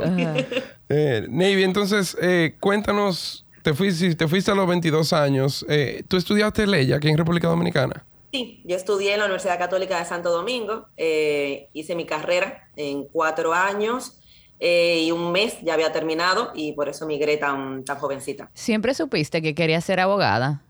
Eh, 0.89 1.27
Navy, 1.29 1.63
entonces, 1.63 2.17
eh, 2.19 2.55
cuéntanos, 2.59 3.45
te 3.61 3.75
fuiste, 3.75 4.15
te 4.15 4.27
fuiste 4.27 4.49
a 4.49 4.55
los 4.55 4.67
22 4.67 5.13
años, 5.13 5.65
eh, 5.69 6.03
¿tú 6.07 6.17
estudiaste 6.17 6.65
ley 6.65 6.91
aquí 6.91 7.09
en 7.09 7.17
República 7.17 7.47
Dominicana? 7.47 8.05
Sí, 8.31 8.61
yo 8.63 8.75
estudié 8.75 9.13
en 9.13 9.19
la 9.19 9.25
Universidad 9.25 9.57
Católica 9.57 9.97
de 9.97 10.05
Santo 10.05 10.29
Domingo, 10.29 10.87
eh, 10.97 11.69
hice 11.73 11.95
mi 11.95 12.05
carrera 12.05 12.69
en 12.75 13.05
cuatro 13.05 13.53
años 13.53 14.18
eh, 14.59 15.01
y 15.05 15.11
un 15.11 15.31
mes 15.31 15.57
ya 15.61 15.73
había 15.75 15.91
terminado 15.91 16.51
y 16.53 16.73
por 16.73 16.89
eso 16.89 17.05
migré 17.05 17.37
tan, 17.37 17.83
tan 17.85 17.97
jovencita. 17.97 18.49
¿Siempre 18.53 18.93
supiste 18.93 19.41
que 19.41 19.55
querías 19.55 19.83
ser 19.85 19.99
abogada? 19.99 20.61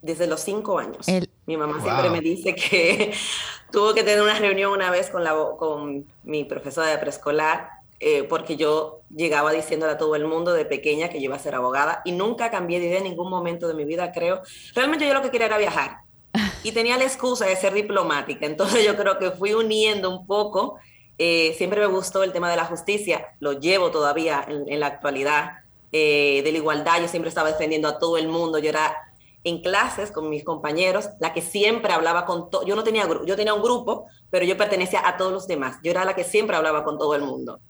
Desde 0.00 0.26
los 0.26 0.40
cinco 0.40 0.78
años. 0.78 1.08
El- 1.08 1.30
Mi 1.46 1.56
mamá 1.56 1.74
Wow. 1.74 1.82
siempre 1.82 2.10
me 2.10 2.20
dice 2.20 2.54
que 2.54 3.12
tuvo 3.72 3.94
que 3.94 4.02
tener 4.02 4.22
una 4.22 4.38
reunión 4.38 4.72
una 4.72 4.90
vez 4.90 5.10
con, 5.10 5.24
la, 5.24 5.34
con 5.58 6.06
mi 6.22 6.44
profesora 6.44 6.88
de 6.88 6.98
preescolar 6.98 7.68
eh, 8.00 8.24
porque 8.24 8.56
yo 8.56 9.00
llegaba 9.08 9.52
diciéndole 9.52 9.92
a 9.92 9.98
todo 9.98 10.14
el 10.16 10.26
mundo 10.26 10.52
de 10.52 10.64
pequeña 10.66 11.08
que 11.08 11.20
yo 11.20 11.26
iba 11.26 11.36
a 11.36 11.38
ser 11.38 11.54
abogada 11.54 12.02
y 12.04 12.12
nunca 12.12 12.50
cambié 12.50 12.80
de 12.80 12.86
idea 12.86 12.98
en 12.98 13.04
ningún 13.04 13.30
momento 13.30 13.68
de 13.68 13.74
mi 13.74 13.84
vida, 13.84 14.12
creo. 14.12 14.42
Realmente 14.74 15.06
yo 15.06 15.14
lo 15.14 15.22
que 15.22 15.30
quería 15.30 15.46
era 15.46 15.58
viajar 15.58 15.98
y 16.62 16.72
tenía 16.72 16.98
la 16.98 17.04
excusa 17.04 17.46
de 17.46 17.56
ser 17.56 17.72
diplomática. 17.72 18.46
Entonces 18.46 18.84
yo 18.84 18.96
creo 18.96 19.18
que 19.18 19.30
fui 19.30 19.54
uniendo 19.54 20.10
un 20.10 20.26
poco. 20.26 20.78
Eh, 21.18 21.54
siempre 21.56 21.80
me 21.80 21.86
gustó 21.86 22.22
el 22.22 22.32
tema 22.32 22.50
de 22.50 22.56
la 22.56 22.64
justicia, 22.64 23.28
lo 23.40 23.52
llevo 23.52 23.90
todavía 23.90 24.44
en, 24.48 24.70
en 24.70 24.80
la 24.80 24.86
actualidad, 24.86 25.64
eh, 25.96 26.42
de 26.42 26.50
la 26.50 26.58
igualdad. 26.58 27.00
Yo 27.00 27.06
siempre 27.06 27.28
estaba 27.28 27.52
defendiendo 27.52 27.86
a 27.86 28.00
todo 28.00 28.18
el 28.18 28.26
mundo. 28.26 28.58
Yo 28.58 28.68
era 28.68 28.96
en 29.44 29.62
clases 29.62 30.10
con 30.10 30.28
mis 30.28 30.42
compañeros 30.42 31.10
la 31.20 31.32
que 31.32 31.40
siempre 31.40 31.92
hablaba 31.92 32.26
con 32.26 32.50
todo. 32.50 32.66
Yo 32.66 32.74
no 32.74 32.82
tenía 32.82 33.06
grupo, 33.06 33.24
yo 33.24 33.36
tenía 33.36 33.54
un 33.54 33.62
grupo, 33.62 34.06
pero 34.28 34.44
yo 34.44 34.56
pertenecía 34.56 35.06
a 35.06 35.16
todos 35.16 35.32
los 35.32 35.46
demás. 35.46 35.76
Yo 35.84 35.92
era 35.92 36.04
la 36.04 36.16
que 36.16 36.24
siempre 36.24 36.56
hablaba 36.56 36.82
con 36.82 36.98
todo 36.98 37.14
el 37.14 37.22
mundo. 37.22 37.60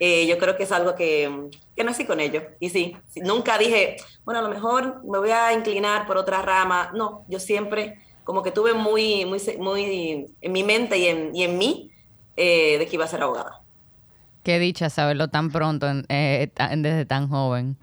Eh, 0.00 0.26
yo 0.26 0.38
creo 0.38 0.56
que 0.56 0.64
es 0.64 0.72
algo 0.72 0.96
que, 0.96 1.50
que 1.76 1.84
nací 1.84 2.04
con 2.04 2.18
ello. 2.18 2.42
Y 2.58 2.70
sí, 2.70 2.96
nunca 3.14 3.56
dije, 3.58 3.96
bueno, 4.24 4.40
a 4.40 4.42
lo 4.42 4.48
mejor 4.48 5.04
me 5.04 5.20
voy 5.20 5.30
a 5.30 5.52
inclinar 5.52 6.04
por 6.08 6.16
otra 6.16 6.42
rama. 6.42 6.90
No, 6.96 7.24
yo 7.28 7.38
siempre 7.38 8.02
como 8.24 8.42
que 8.42 8.50
tuve 8.50 8.74
muy, 8.74 9.24
muy, 9.24 9.40
muy 9.60 10.26
en 10.40 10.50
mi 10.50 10.64
mente 10.64 10.98
y 10.98 11.06
en, 11.06 11.30
y 11.32 11.44
en 11.44 11.56
mí 11.58 11.91
eh, 12.36 12.78
de 12.78 12.86
que 12.86 12.96
iba 12.96 13.04
a 13.04 13.08
ser 13.08 13.22
abogada. 13.22 13.62
Qué 14.42 14.58
dicha 14.58 14.90
saberlo 14.90 15.28
tan 15.28 15.50
pronto, 15.52 15.88
en- 15.88 16.04
eh, 16.08 16.50
tan- 16.54 16.82
desde 16.82 17.06
tan 17.06 17.28
joven. 17.28 17.76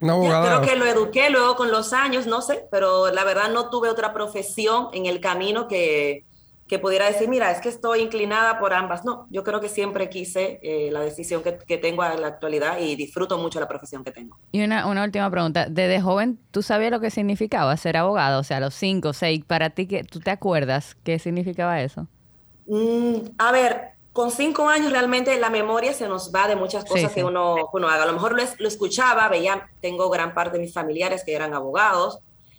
Una 0.00 0.12
abogada. 0.14 0.40
Creo 0.40 0.60
que 0.62 0.76
lo 0.76 0.86
eduqué 0.86 1.28
luego 1.30 1.56
con 1.56 1.70
los 1.70 1.92
años, 1.92 2.26
no 2.26 2.40
sé, 2.42 2.66
pero 2.70 3.10
la 3.10 3.24
verdad 3.24 3.50
no 3.50 3.68
tuve 3.70 3.88
otra 3.90 4.12
profesión 4.14 4.88
en 4.92 5.06
el 5.06 5.20
camino 5.20 5.68
que, 5.68 6.26
que 6.66 6.78
pudiera 6.78 7.06
decir, 7.06 7.28
mira, 7.28 7.50
es 7.50 7.60
que 7.60 7.68
estoy 7.68 8.00
inclinada 8.00 8.58
por 8.58 8.72
ambas. 8.74 9.04
No, 9.04 9.26
yo 9.30 9.44
creo 9.44 9.60
que 9.60 9.68
siempre 9.68 10.08
quise 10.08 10.58
eh, 10.62 10.90
la 10.90 11.00
decisión 11.00 11.42
que, 11.42 11.58
que 11.66 11.78
tengo 11.78 12.04
en 12.04 12.20
la 12.22 12.28
actualidad 12.28 12.78
y 12.80 12.96
disfruto 12.96 13.38
mucho 13.38 13.60
la 13.60 13.68
profesión 13.68 14.02
que 14.04 14.12
tengo. 14.12 14.38
Y 14.52 14.62
una, 14.64 14.86
una 14.86 15.04
última 15.04 15.30
pregunta. 15.30 15.66
Desde 15.68 16.00
joven, 16.00 16.38
¿tú 16.50 16.62
sabías 16.62 16.90
lo 16.92 17.00
que 17.00 17.10
significaba 17.10 17.76
ser 17.76 17.96
abogado? 17.96 18.40
O 18.40 18.44
sea, 18.44 18.58
a 18.58 18.60
los 18.60 18.74
cinco, 18.74 19.12
seis, 19.12 19.44
para 19.44 19.70
ti, 19.70 19.86
que 19.86 20.04
¿tú 20.04 20.20
te 20.20 20.30
acuerdas 20.30 20.96
qué 21.02 21.18
significaba 21.18 21.80
eso? 21.82 22.08
Mm, 22.66 23.16
a 23.38 23.52
ver, 23.52 23.90
con 24.12 24.30
cinco 24.30 24.68
años 24.68 24.92
realmente 24.92 25.38
la 25.38 25.50
memoria 25.50 25.92
se 25.92 26.08
nos 26.08 26.32
va 26.34 26.46
de 26.48 26.56
muchas 26.56 26.84
cosas 26.84 27.10
sí. 27.10 27.16
que 27.16 27.24
uno, 27.24 27.56
que 27.56 27.76
uno 27.76 27.88
haga. 27.88 28.04
A 28.04 28.06
lo 28.06 28.12
mejor 28.12 28.34
lo, 28.34 28.42
es- 28.42 28.58
lo 28.60 28.68
escuchaba, 28.68 29.28
veía, 29.28 29.68
tengo 29.80 30.08
gran 30.10 30.34
parte 30.34 30.56
de 30.58 30.62
mis 30.64 30.72
familiares 30.72 31.24
que 31.24 31.34
eran 31.34 31.52
abogados 31.54 32.18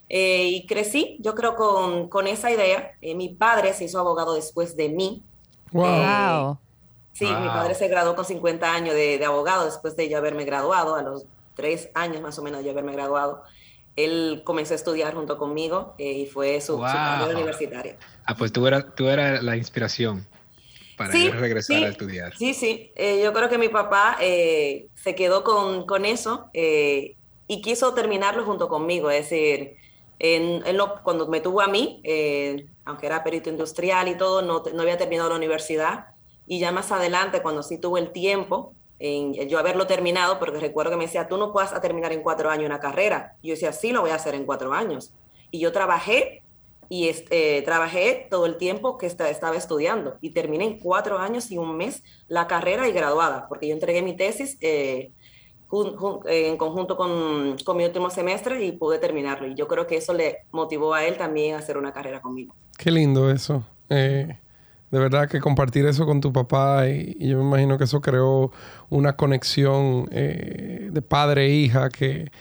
eh, 0.10 0.44
y 0.50 0.68
crecí, 0.68 1.18
yo 1.22 1.34
creo, 1.34 1.56
con, 1.56 2.10
con 2.10 2.28
esa 2.28 2.52
idea. 2.52 2.92
Eh, 3.02 3.16
mi 3.16 3.30
padre 3.30 3.74
se 3.74 3.86
hizo 3.86 4.00
abogado 4.00 4.34
después 4.36 4.76
de 4.78 4.90
mí. 4.90 5.24
Wow. 5.72 5.86
Eh, 5.86 6.06
Wow. 6.42 6.58
Sí, 7.14 7.26
mi 7.26 7.32
Wow. 7.32 7.46
padre 7.54 7.76
se 7.76 7.88
graduó 7.88 8.14
con 8.16 8.26
50 8.26 8.74
años 8.74 8.94
de, 8.94 9.18
de 9.18 9.26
abogado 9.26 9.64
después 9.66 9.96
de 9.96 10.10
yo 10.10 10.18
haberme 10.18 10.44
graduado, 10.44 10.96
a 10.96 11.02
los 11.02 11.26
tres 11.56 11.90
años 11.94 12.22
más 12.22 12.38
o 12.38 12.42
menos 12.44 12.60
de 12.60 12.66
yo 12.66 12.72
haberme 12.72 12.92
graduado. 12.92 13.42
Él 13.96 14.42
comenzó 14.44 14.74
a 14.74 14.76
estudiar 14.76 15.14
junto 15.14 15.38
conmigo 15.38 15.96
eh, 15.98 16.12
y 16.12 16.26
fue 16.26 16.60
su, 16.62 16.74
su 16.74 16.78
Wow. 16.80 16.88
carrera 16.88 17.32
universitaria. 17.34 17.98
Ah, 18.26 18.36
pues 18.36 18.52
tú 18.52 18.68
eras, 18.68 18.86
tú 18.96 19.08
eras 19.08 19.42
la 19.44 19.56
inspiración 19.56 20.28
para 20.98 21.12
Sí, 21.14 21.30
regresar 21.30 21.78
sí. 21.78 21.84
a 21.84 21.88
estudiar. 21.90 22.36
Sí, 22.38 22.54
sí. 22.54 22.92
Eh, 22.96 23.22
yo 23.24 23.32
creo 23.34 23.50
que 23.50 23.58
mi 23.58 23.70
papá 23.70 24.18
eh, 24.20 24.88
se 24.96 25.16
quedó 25.16 25.44
con, 25.44 25.86
con 25.86 26.06
eso 26.06 26.50
y 26.54 27.62
quiso 27.62 27.94
terminarlo 27.94 28.44
junto 28.46 28.68
conmigo. 28.68 29.10
Es 29.12 29.30
decir, 29.30 29.76
en- 30.20 30.66
él 30.66 30.78
no- 30.78 31.02
cuando 31.04 31.28
me 31.28 31.42
tuvo 31.42 31.62
a 31.62 31.68
mí, 31.68 32.02
aunque 32.86 33.06
era 33.08 33.24
perito 33.24 33.50
industrial 33.50 34.08
y 34.08 34.16
todo, 34.18 34.42
no, 34.42 34.64
no 34.74 34.82
había 34.82 34.98
terminado 34.98 35.30
la 35.30 35.36
universidad. 35.36 36.08
Y 36.48 36.60
ya 36.60 36.72
más 36.72 36.92
adelante, 36.92 37.42
cuando 37.42 37.64
sí 37.64 37.80
tuvo 37.80 37.98
el 37.98 38.12
tiempo, 38.12 38.76
en 39.00 39.34
yo 39.50 39.60
haberlo 39.60 39.88
terminado, 39.88 40.40
porque 40.40 40.60
recuerdo 40.60 40.92
que 40.92 40.98
me 40.98 41.06
decía, 41.06 41.28
tú 41.28 41.38
no 41.38 41.52
puedes 41.52 41.72
terminar 41.82 42.12
en 42.14 42.22
cuatro 42.22 42.50
años 42.50 42.66
una 42.66 42.80
carrera. 42.80 43.36
Yo 43.44 43.52
decía, 43.52 43.72
sí, 43.74 43.92
lo 43.92 44.02
voy 44.02 44.12
a 44.12 44.16
hacer 44.16 44.36
en 44.36 44.46
cuatro 44.46 44.74
años. 44.74 45.14
Y 45.52 45.60
yo 45.60 45.72
trabajé 45.72 46.44
y 46.88 47.08
este, 47.08 47.62
trabajé 47.64 48.28
todo 48.30 48.46
el 48.46 48.58
tiempo 48.58 48.98
que 48.98 49.08
esta- 49.08 49.30
estaba 49.30 49.56
estudiando 49.58 50.18
y 50.22 50.30
terminé 50.30 50.66
en 50.66 50.80
cuatro 50.80 51.18
años 51.18 51.50
y 51.52 51.58
un 51.58 51.76
mes 51.76 52.04
la 52.28 52.48
carrera 52.48 52.88
y 52.88 52.92
graduada, 52.92 53.48
porque 53.50 53.68
yo 53.68 53.74
entregué 53.74 54.02
mi 54.04 54.16
tesis 54.16 54.58
eh, 54.62 55.12
jun- 55.68 55.96
jun- 55.98 56.22
eh, 56.30 56.50
en 56.50 56.58
conjunto 56.58 56.96
con, 56.96 57.58
con 57.66 57.76
mi 57.78 57.86
último 57.86 58.10
semestre 58.12 58.64
y 58.64 58.72
pude 58.72 59.00
terminarlo. 59.00 59.48
Y 59.48 59.56
yo 59.56 59.68
creo 59.68 59.88
que 59.88 59.98
eso 59.98 60.14
le 60.14 60.46
motivó 60.52 60.94
a 60.94 61.06
él 61.06 61.18
también 61.18 61.56
a 61.56 61.58
hacer 61.60 61.78
una 61.78 61.92
carrera 61.92 62.22
conmigo. 62.22 62.56
Qué 62.78 62.92
lindo 62.92 63.32
eso. 63.32 63.64
De 64.92 65.00
verdad 65.00 65.30
que 65.30 65.40
compartir 65.40 65.86
eso 65.86 66.06
con 66.06 66.22
tu 66.22 66.32
papá 66.32 66.88
y, 66.88 67.16
yo 67.20 67.38
me 67.40 67.44
imagino 67.44 67.78
que 67.78 67.86
eso 67.86 68.02
creó 68.02 68.52
una 68.90 69.16
conexión 69.16 70.08
eh, 70.12 70.90
de 70.92 71.02
padre 71.02 71.48
e 71.48 71.50
hija 71.50 71.90
que, 71.90 72.32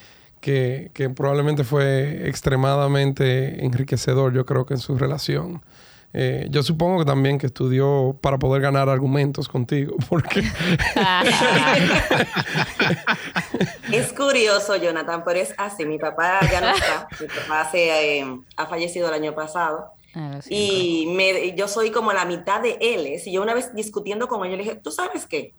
que, 0.40 0.90
que 0.92 1.10
probablemente 1.10 1.64
fue 1.64 2.28
extremadamente 2.28 3.64
enriquecedor, 3.64 4.32
yo 4.34 4.44
creo 4.46 4.66
que 4.66 4.74
en 4.74 4.80
su 4.80 4.96
relación. 4.96 5.62
Eh, 6.16 6.46
yo 6.48 6.62
supongo 6.62 7.00
que 7.00 7.04
también 7.06 7.38
que 7.38 7.46
estudió 7.46 8.16
para 8.20 8.38
poder 8.38 8.62
ganar 8.62 8.88
argumentos 8.88 9.48
contigo, 9.48 9.96
porque 10.08 10.44
Es 13.92 14.12
curioso, 14.12 14.76
Jonathan, 14.76 15.24
pero 15.24 15.40
es 15.40 15.52
así. 15.58 15.84
Mi 15.84 15.98
papá 15.98 16.38
ya 16.50 16.60
no 16.60 16.68
está. 16.68 17.08
Mi 17.20 17.26
papá 17.26 17.68
se, 17.70 18.20
eh, 18.20 18.26
ha 18.56 18.66
fallecido 18.66 19.08
el 19.08 19.14
año 19.14 19.34
pasado. 19.34 19.93
Ah. 20.14 20.40
Y 20.48 21.06
me, 21.14 21.54
yo 21.56 21.66
soy 21.68 21.90
como 21.90 22.12
la 22.12 22.24
mitad 22.24 22.60
de 22.60 22.76
él. 22.80 23.06
¿eh? 23.06 23.18
Si 23.18 23.32
yo 23.32 23.42
una 23.42 23.54
vez 23.54 23.74
discutiendo 23.74 24.28
con 24.28 24.44
él, 24.44 24.50
yo 24.52 24.56
le 24.56 24.62
dije, 24.64 24.76
¿tú 24.76 24.90
sabes 24.90 25.26
qué? 25.26 25.54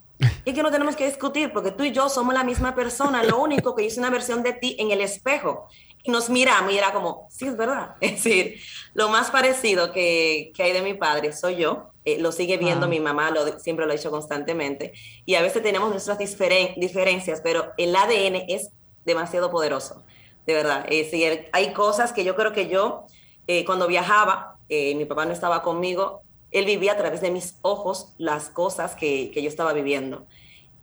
Es 0.46 0.54
que 0.54 0.62
no 0.62 0.70
tenemos 0.70 0.96
que 0.96 1.04
discutir 1.06 1.52
porque 1.52 1.72
tú 1.72 1.84
y 1.84 1.92
yo 1.92 2.08
somos 2.08 2.32
la 2.32 2.42
misma 2.44 2.74
persona. 2.74 3.22
Lo 3.22 3.38
único 3.38 3.74
que 3.74 3.82
yo 3.82 3.88
hice 3.88 4.00
una 4.00 4.08
versión 4.10 4.42
de 4.42 4.54
ti 4.54 4.74
en 4.78 4.90
el 4.90 5.00
espejo. 5.02 5.66
Y 6.02 6.10
nos 6.10 6.30
miramos 6.30 6.72
y 6.72 6.78
era 6.78 6.92
como, 6.92 7.26
sí, 7.30 7.46
es 7.46 7.56
verdad. 7.56 7.96
Es 8.00 8.12
decir, 8.24 8.60
lo 8.94 9.08
más 9.10 9.30
parecido 9.30 9.92
que, 9.92 10.52
que 10.54 10.62
hay 10.62 10.72
de 10.72 10.80
mi 10.82 10.94
padre 10.94 11.32
soy 11.32 11.56
yo. 11.56 11.90
Eh, 12.06 12.18
lo 12.20 12.30
sigue 12.32 12.56
viendo 12.56 12.86
Ah. 12.86 12.88
mi 12.88 13.00
mamá, 13.00 13.30
lo, 13.32 13.58
siempre 13.58 13.84
lo 13.84 13.92
ha 13.92 13.96
dicho 13.96 14.10
constantemente. 14.12 14.92
Y 15.26 15.34
a 15.34 15.42
veces 15.42 15.62
tenemos 15.62 15.90
nuestras 15.90 16.18
diferen- 16.18 16.74
diferencias, 16.76 17.40
pero 17.42 17.72
el 17.76 17.94
ADN 17.94 18.44
es 18.48 18.70
demasiado 19.04 19.50
poderoso. 19.50 20.04
De 20.46 20.54
verdad. 20.54 20.86
Es 20.88 21.10
decir, 21.10 21.48
hay 21.52 21.72
cosas 21.72 22.12
que 22.12 22.22
yo 22.24 22.36
creo 22.36 22.52
que 22.52 22.68
yo 22.68 23.04
eh, 23.46 23.64
cuando 23.64 23.86
viajaba, 23.86 24.58
eh, 24.68 24.94
mi 24.94 25.04
papá 25.04 25.24
no 25.24 25.32
estaba 25.32 25.62
conmigo, 25.62 26.22
él 26.50 26.64
vivía 26.64 26.92
a 26.92 26.96
través 26.96 27.20
de 27.20 27.30
mis 27.30 27.56
ojos 27.62 28.14
las 28.18 28.48
cosas 28.48 28.94
que, 28.94 29.30
que 29.32 29.42
yo 29.42 29.48
estaba 29.48 29.72
viviendo. 29.72 30.26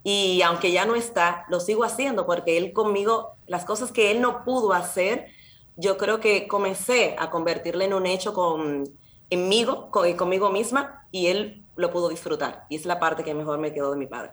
Y 0.02 0.42
aunque 0.42 0.70
ya 0.70 0.84
no 0.84 0.94
está, 0.94 1.46
lo 1.48 1.60
sigo 1.60 1.84
haciendo 1.84 2.26
porque 2.26 2.58
él 2.58 2.72
conmigo, 2.72 3.36
las 3.46 3.64
cosas 3.64 3.90
que 3.90 4.10
él 4.10 4.20
no 4.20 4.44
pudo 4.44 4.72
hacer, 4.72 5.28
yo 5.76 5.96
creo 5.96 6.20
que 6.20 6.46
comencé 6.46 7.16
a 7.18 7.30
convertirle 7.30 7.86
en 7.86 7.94
un 7.94 8.06
hecho 8.06 8.34
con, 8.34 8.84
conmigo, 9.30 9.90
conmigo 9.90 10.50
misma, 10.50 11.06
y 11.10 11.28
él 11.28 11.62
lo 11.76 11.90
pudo 11.90 12.08
disfrutar. 12.08 12.66
Y 12.68 12.76
es 12.76 12.86
la 12.86 13.00
parte 13.00 13.24
que 13.24 13.34
mejor 13.34 13.58
me 13.58 13.72
quedó 13.72 13.92
de 13.92 13.96
mi 13.96 14.06
padre. 14.06 14.32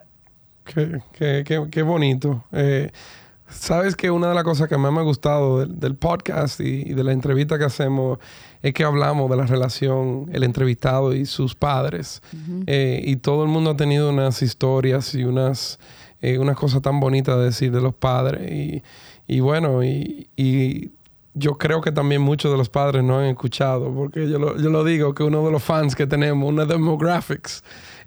Qué, 0.64 1.02
qué, 1.12 1.66
qué, 1.70 1.82
bonito. 1.82 2.44
Eh, 2.52 2.90
Sabes 3.52 3.96
que 3.96 4.10
una 4.10 4.28
de 4.28 4.34
las 4.34 4.44
cosas 4.44 4.68
que 4.68 4.76
más 4.76 4.92
me 4.92 5.00
ha 5.00 5.04
gustado 5.04 5.64
del, 5.66 5.94
podcast 5.94 6.60
y, 6.60 6.94
de 6.94 7.04
la 7.04 7.12
entrevista 7.12 7.58
que 7.58 7.64
hacemos 7.64 8.18
es 8.62 8.74
que 8.74 8.84
hablamos 8.84 9.30
de 9.30 9.36
la 9.36 9.46
relación, 9.46 10.28
el 10.32 10.42
entrevistado 10.42 11.14
y 11.14 11.26
sus 11.26 11.54
padres. 11.54 12.22
Eh, 12.66 13.02
y 13.04 13.16
todo 13.16 13.44
el 13.44 13.48
mundo 13.48 13.70
ha 13.70 13.76
tenido 13.76 14.10
unas 14.10 14.42
historias 14.42 15.14
y 15.14 15.24
unas, 15.24 15.78
eh, 16.20 16.38
unas 16.38 16.56
cosas 16.56 16.82
tan 16.82 16.98
bonitas 17.00 17.36
de 17.38 17.44
decir 17.44 17.72
de 17.72 17.80
los 17.80 17.94
padres. 17.94 18.50
Y, 18.50 18.82
y 19.26 19.40
bueno, 19.40 19.84
y, 19.84 20.28
y 20.36 20.90
yo 21.34 21.56
creo 21.56 21.80
que 21.80 21.92
también 21.92 22.20
muchos 22.20 22.50
de 22.52 22.58
los 22.58 22.68
padres 22.68 23.02
no 23.02 23.18
han 23.18 23.26
escuchado, 23.26 23.92
porque 23.92 24.28
yo 24.28 24.38
lo, 24.38 24.58
yo 24.58 24.68
lo 24.70 24.84
digo 24.84 25.14
que 25.14 25.22
uno 25.22 25.44
de 25.44 25.50
los 25.50 25.62
fans 25.62 25.96
que 25.96 26.06
tenemos, 26.06 26.48
una 26.48 26.66
demographics, 26.66 27.64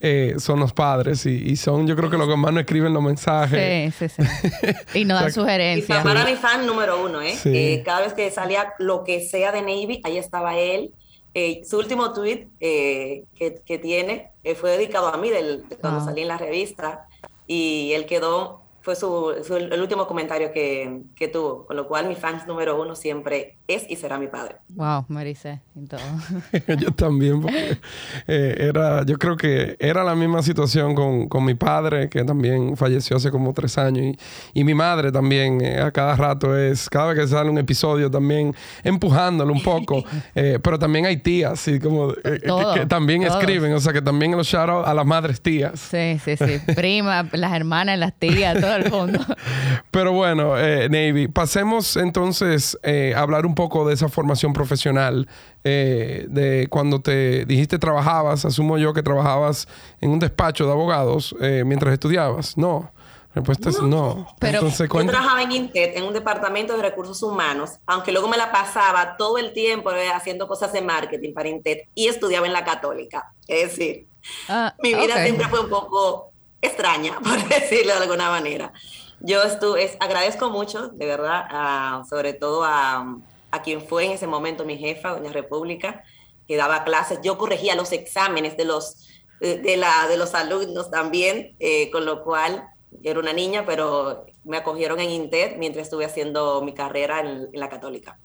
eh, 0.07 0.35
son 0.37 0.59
los 0.59 0.71
padres 0.71 1.25
y, 1.25 1.55
son 1.55 1.87
yo 1.87 1.95
creo 1.95 2.11
que 2.11 2.17
los 2.17 2.27
que 2.27 2.35
más 2.35 2.53
nos 2.53 2.61
escriben 2.61 2.93
los 2.93 3.01
mensajes. 3.01 3.95
Sí, 3.95 4.07
sí, 4.07 4.23
sí. 4.23 4.99
Y 4.99 5.03
nos 5.03 5.19
dan 5.19 5.31
sugerencias. 5.33 5.97
Mi 5.97 6.03
papá 6.03 6.21
era 6.21 6.29
mi 6.29 6.37
fan 6.37 6.67
número 6.67 7.03
uno, 7.03 7.23
¿eh? 7.23 7.35
¿eh? 7.45 7.81
cada 7.83 8.01
vez 8.01 8.13
que 8.13 8.29
salía 8.29 8.71
lo 8.77 9.03
que 9.03 9.27
sea 9.27 9.51
de 9.51 9.61
Navy, 9.61 10.01
ahí 10.03 10.19
estaba 10.19 10.55
él. 10.57 10.91
Eh, 11.33 11.63
su 11.67 11.79
último 11.79 12.13
tweet 12.13 12.47
que, 12.59 13.25
que, 13.65 13.77
tiene 13.79 14.29
fue 14.55 14.77
dedicado 14.77 15.07
a 15.07 15.17
mí 15.17 15.31
del, 15.31 15.63
cuando 15.81 16.05
salí 16.05 16.21
en 16.21 16.27
la 16.27 16.37
revista 16.37 17.07
y 17.47 17.91
él 17.93 18.05
quedó 18.05 18.61
fue, 18.85 18.95
su, 18.95 19.31
el 19.31 19.81
último 19.81 20.05
comentario 20.05 20.51
que, 20.53 21.01
que, 21.15 21.27
tuvo, 21.27 21.65
con 21.65 21.75
lo 21.75 21.87
cual 21.87 22.07
mi 22.07 22.13
fans 22.13 22.45
número 22.45 22.79
uno 22.79 22.95
siempre 22.95 23.57
es 23.67 23.83
y 23.89 23.95
será 23.95 24.19
mi 24.19 24.27
padre. 24.27 24.57
Wow, 24.75 25.05
Marisa, 25.07 25.59
y 25.75 25.87
todo. 25.87 26.01
yo 26.77 26.91
también, 26.91 27.41
porque 27.41 27.79
eh, 28.27 28.55
era, 28.59 29.03
yo 29.03 29.17
creo 29.17 29.37
que 29.37 29.75
era 29.79 30.03
la 30.03 30.13
misma 30.13 30.43
situación 30.43 30.93
con, 30.93 31.27
con, 31.27 31.43
mi 31.43 31.55
padre, 31.55 32.09
que 32.09 32.23
también 32.23 32.77
falleció 32.77 33.17
hace 33.17 33.31
como 33.31 33.53
tres 33.53 33.75
años, 33.79 34.15
y, 34.53 34.59
y 34.59 34.63
mi 34.63 34.75
madre 34.75 35.11
también, 35.11 35.61
eh, 35.61 35.79
a 35.79 35.91
cada 35.91 36.15
rato 36.15 36.55
es, 36.55 36.87
cada 36.87 37.07
vez 37.07 37.21
que 37.21 37.27
sale 37.27 37.49
un 37.49 37.57
episodio 37.57 38.11
también 38.11 38.53
empujándolo 38.83 39.51
un 39.51 39.63
poco, 39.63 40.03
eh, 40.35 40.59
pero 40.61 40.77
también 40.77 41.07
hay 41.07 41.17
tías, 41.17 41.67
y 41.69 41.79
como, 41.79 42.13
que, 42.13 42.85
también 42.87 43.23
escriben, 43.23 43.73
o 43.73 43.79
sea, 43.79 43.93
que 43.93 44.01
también 44.03 44.33
los 44.33 44.45
shout 44.45 44.85
a 44.85 44.93
las 44.93 45.05
madres 45.07 45.41
tías. 45.41 45.79
Sí, 45.79 46.19
sí, 46.23 46.37
sí, 46.37 46.73
prima, 46.75 47.27
las 47.31 47.51
hermanas, 47.51 47.97
las 47.97 48.13
tías, 48.13 48.61
todo 48.61 48.74
Pero 49.91 50.11
bueno, 50.13 50.57
eh, 50.57 50.89
Navy, 50.89 51.27
pasemos 51.27 51.97
entonces 51.97 52.77
eh, 52.83 53.13
a 53.15 53.21
hablar 53.21 53.45
un 53.45 53.55
poco 53.55 53.87
de 53.87 53.93
esa 53.93 54.09
formación 54.09 54.53
profesional. 54.53 55.27
Eh, 55.63 56.27
de 56.29 56.67
cuando 56.69 57.01
te 57.01 57.45
dijiste 57.45 57.79
trabajabas, 57.79 58.45
asumo 58.45 58.77
yo 58.77 58.93
que 58.93 59.01
trabajabas 59.01 59.67
en 59.99 60.11
un 60.11 60.19
despacho 60.19 60.65
de 60.65 60.71
abogados 60.71 61.35
mientras 61.39 61.93
estudiabas. 61.93 62.57
No. 62.57 62.91
La 63.33 63.41
respuesta 63.41 63.69
es 63.69 63.81
no. 63.81 64.27
Pero 64.39 64.59
Entonces, 64.59 64.89
yo 64.89 65.05
trabajaba 65.05 65.43
en 65.43 65.51
Intet, 65.51 65.97
en 65.97 66.05
un 66.05 66.13
departamento 66.13 66.77
de 66.77 66.81
recursos 66.81 67.21
humanos, 67.21 67.71
aunque 67.85 68.13
luego 68.13 68.29
me 68.29 68.37
la 68.37 68.49
pasaba 68.49 69.17
todo 69.17 69.37
el 69.37 69.51
tiempo 69.51 69.89
haciendo 70.13 70.47
cosas 70.47 70.71
de 70.71 70.81
marketing 70.81 71.33
para 71.33 71.49
Intet 71.49 71.89
y 71.93 72.07
estudiaba 72.07 72.47
en 72.47 72.53
la 72.53 72.63
católica. 72.63 73.33
Es 73.45 73.71
decir, 73.71 74.07
ah, 74.47 74.73
mi 74.81 74.93
vida 74.93 75.21
siempre 75.21 75.49
fue 75.49 75.59
un 75.59 75.69
poco 75.69 76.31
extraña, 76.65 77.19
por 77.23 77.47
decirlo 77.47 77.93
de 77.93 78.03
alguna 78.03 78.29
manera. 78.29 78.73
Yo 79.19 79.41
estuve, 79.43 79.97
agradezco 79.99 80.49
mucho, 80.49 80.89
de 80.89 81.05
verdad, 81.05 82.03
sobre 82.09 82.33
todo 82.33 82.63
a, 82.63 83.17
a, 83.51 83.61
quien 83.61 83.81
fue 83.81 84.05
en 84.05 84.11
ese 84.11 84.27
momento 84.27 84.65
mi 84.65 84.77
jefa, 84.77 85.11
doña 85.11 85.31
República, 85.31 86.03
que 86.47 86.57
daba 86.57 86.83
clases. 86.83 87.19
Yo 87.23 87.37
corregía 87.37 87.75
los 87.75 87.91
exámenes 87.91 88.57
de 88.57 88.65
los, 88.65 89.07
de, 89.39 89.77
la, 89.77 90.07
de 90.07 90.17
los 90.17 90.35
alumnos 90.35 90.91
también, 90.91 91.55
eh, 91.59 91.89
con 91.91 92.05
lo 92.05 92.23
cual 92.23 92.67
yo 92.91 93.11
era 93.11 93.19
una 93.19 93.33
niña, 93.33 93.65
pero 93.65 94.25
me 94.43 94.57
acogieron 94.57 94.99
en 94.99 95.09
Inter 95.09 95.55
mientras 95.57 95.87
estuve 95.87 96.05
haciendo 96.05 96.61
mi 96.61 96.73
carrera 96.73 97.19
en 97.21 97.49
la 97.53 97.69
católica. 97.69 98.19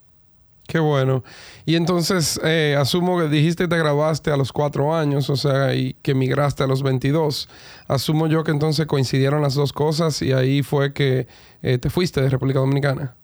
Qué 0.71 0.79
bueno. 0.79 1.25
Y 1.67 1.75
entonces, 1.75 2.41
eh, 2.45 2.77
asumo 2.79 3.19
que 3.19 3.27
dijiste 3.27 3.65
que 3.65 3.69
te 3.71 3.77
graduaste 3.77 4.31
a 4.31 4.37
los 4.37 4.53
cuatro 4.53 4.95
años, 4.95 5.29
o 5.29 5.35
sea, 5.35 5.75
y 5.75 5.95
que 5.95 6.13
emigraste 6.13 6.63
a 6.63 6.69
los 6.69 6.85
22. 6.85 7.49
Asumo 7.89 8.29
yo 8.29 8.45
que 8.45 8.53
entonces 8.53 8.87
coincidieron 8.87 9.43
las 9.43 9.55
dos 9.55 9.73
cosas 9.73 10.23
y 10.23 10.33
ahí 10.33 10.63
fue 10.63 10.93
que 10.93 11.27
eh, 11.65 11.79
te 11.79 11.91
fuiste 11.91 12.23
de 12.23 12.29
República 12.29 12.61
Dominicana. 12.61 13.17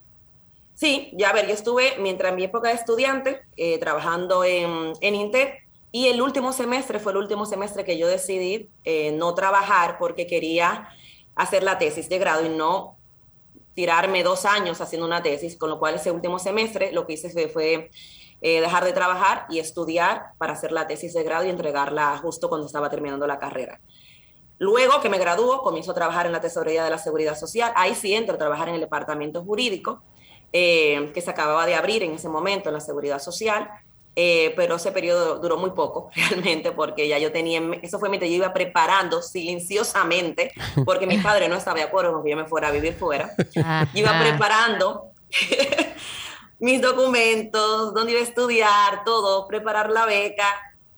Sí, 0.74 1.12
ya 1.16 1.32
ver, 1.32 1.46
yo 1.46 1.54
estuve, 1.54 1.92
mientras 2.00 2.30
en 2.30 2.36
mi 2.36 2.42
época 2.42 2.70
de 2.70 2.74
estudiante, 2.74 3.42
eh, 3.56 3.78
trabajando 3.78 4.42
en, 4.42 4.94
en 5.00 5.14
Inter, 5.14 5.58
y 5.92 6.08
el 6.08 6.20
último 6.20 6.52
semestre 6.52 6.98
fue 6.98 7.12
el 7.12 7.18
último 7.18 7.46
semestre 7.46 7.84
que 7.84 7.96
yo 7.96 8.08
decidí 8.08 8.70
no 9.14 9.34
trabajar 9.34 9.98
porque 9.98 10.26
quería 10.26 10.88
hacer 11.36 11.62
la 11.62 11.78
tesis 11.78 12.08
de 12.08 12.18
grado 12.18 12.44
y 12.44 12.48
no 12.48 12.95
tirarme 13.76 14.22
dos 14.22 14.46
años 14.46 14.80
haciendo 14.80 15.06
una 15.06 15.22
tesis, 15.22 15.56
con 15.56 15.68
lo 15.68 15.78
cual 15.78 15.96
ese 15.96 16.10
último 16.10 16.38
semestre 16.38 16.92
lo 16.92 17.06
que 17.06 17.12
hice 17.12 17.48
fue, 17.48 17.90
eh, 18.40 18.60
dejar 18.60 18.84
de 18.86 18.94
trabajar 18.94 19.44
y 19.50 19.58
estudiar 19.58 20.32
para 20.38 20.54
hacer 20.54 20.72
la 20.72 20.86
tesis 20.86 21.12
de 21.12 21.22
grado 21.22 21.44
y 21.44 21.50
entregarla 21.50 22.16
justo 22.16 22.48
cuando 22.48 22.66
estaba 22.66 22.88
terminando 22.88 23.26
la 23.26 23.38
carrera. 23.38 23.78
Luego 24.58 25.02
que 25.02 25.10
me 25.10 25.18
graduó, 25.18 25.60
comienzo 25.60 25.90
a 25.90 25.94
trabajar 25.94 26.24
en 26.24 26.32
la 26.32 26.40
Tesorería 26.40 26.84
de 26.84 26.90
la 26.90 26.96
Seguridad 26.96 27.36
Social. 27.36 27.70
Ahí 27.76 27.94
sí 27.94 28.14
entro 28.14 28.36
a 28.36 28.38
trabajar 28.38 28.70
en 28.70 28.76
el 28.76 28.80
departamento 28.80 29.44
jurídico, 29.44 30.02
eh, 30.54 31.10
que 31.12 31.20
se 31.20 31.30
acababa 31.30 31.66
de 31.66 31.74
abrir 31.74 32.02
en 32.02 32.12
ese 32.12 32.30
momento 32.30 32.70
en 32.70 32.74
la 32.74 32.80
Seguridad 32.80 33.18
Social. 33.18 33.68
Eh, 34.18 34.54
pero 34.56 34.76
ese 34.76 34.92
periodo 34.92 35.38
duró 35.40 35.58
muy 35.58 35.72
poco 35.72 36.08
realmente 36.14 36.72
porque 36.72 37.06
ya 37.06 37.18
yo 37.18 37.32
tenía, 37.32 37.60
eso 37.82 37.98
fue 37.98 38.08
mientras 38.08 38.30
yo 38.30 38.36
iba 38.38 38.54
preparando 38.54 39.20
silenciosamente, 39.20 40.52
porque 40.86 41.06
mi 41.06 41.18
padre 41.18 41.50
no 41.50 41.54
estaba 41.54 41.76
de 41.76 41.82
acuerdo 41.82 42.14
con 42.14 42.24
que 42.24 42.30
yo 42.30 42.36
me 42.38 42.46
fuera 42.46 42.68
a 42.68 42.70
vivir 42.70 42.94
fuera, 42.94 43.34
iba 43.92 44.18
preparando 44.18 45.10
mis 46.60 46.80
documentos, 46.80 47.92
dónde 47.92 48.12
iba 48.12 48.20
a 48.22 48.24
estudiar, 48.24 49.04
todo, 49.04 49.46
preparar 49.46 49.90
la 49.90 50.06
beca. 50.06 50.46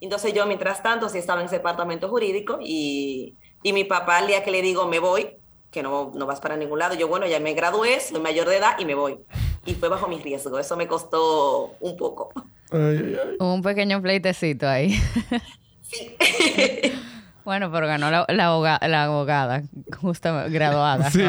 Entonces 0.00 0.32
yo 0.32 0.46
mientras 0.46 0.80
tanto 0.80 1.08
sí 1.08 1.18
estaba 1.18 1.40
en 1.40 1.46
ese 1.46 1.56
departamento 1.56 2.08
jurídico 2.08 2.58
y, 2.62 3.34
y 3.64 3.72
mi 3.72 3.82
papá 3.82 4.20
el 4.20 4.28
día 4.28 4.44
que 4.44 4.52
le 4.52 4.62
digo 4.62 4.86
me 4.86 5.00
voy, 5.00 5.36
que 5.72 5.82
no, 5.82 6.12
no 6.14 6.24
vas 6.26 6.38
para 6.38 6.56
ningún 6.56 6.78
lado, 6.78 6.94
yo 6.94 7.08
bueno, 7.08 7.26
ya 7.26 7.40
me 7.40 7.52
gradué, 7.54 7.98
soy 7.98 8.20
mayor 8.20 8.48
de 8.48 8.58
edad 8.58 8.78
y 8.78 8.84
me 8.84 8.94
voy. 8.94 9.18
Y 9.64 9.74
fue 9.74 9.88
bajo 9.88 10.06
mi 10.06 10.18
riesgo, 10.18 10.60
eso 10.60 10.76
me 10.76 10.86
costó 10.86 11.74
un 11.80 11.96
poco. 11.96 12.30
Un 12.70 13.62
pequeño 13.62 14.00
pleitecito 14.02 14.68
ahí. 14.68 14.98
Sí. 15.82 16.14
bueno, 17.44 17.72
pero 17.72 17.86
ganó 17.86 18.10
la, 18.10 18.26
la, 18.28 19.04
abogada, 19.04 19.62
justo 20.00 20.32
graduada. 20.50 21.10
Sí. 21.10 21.22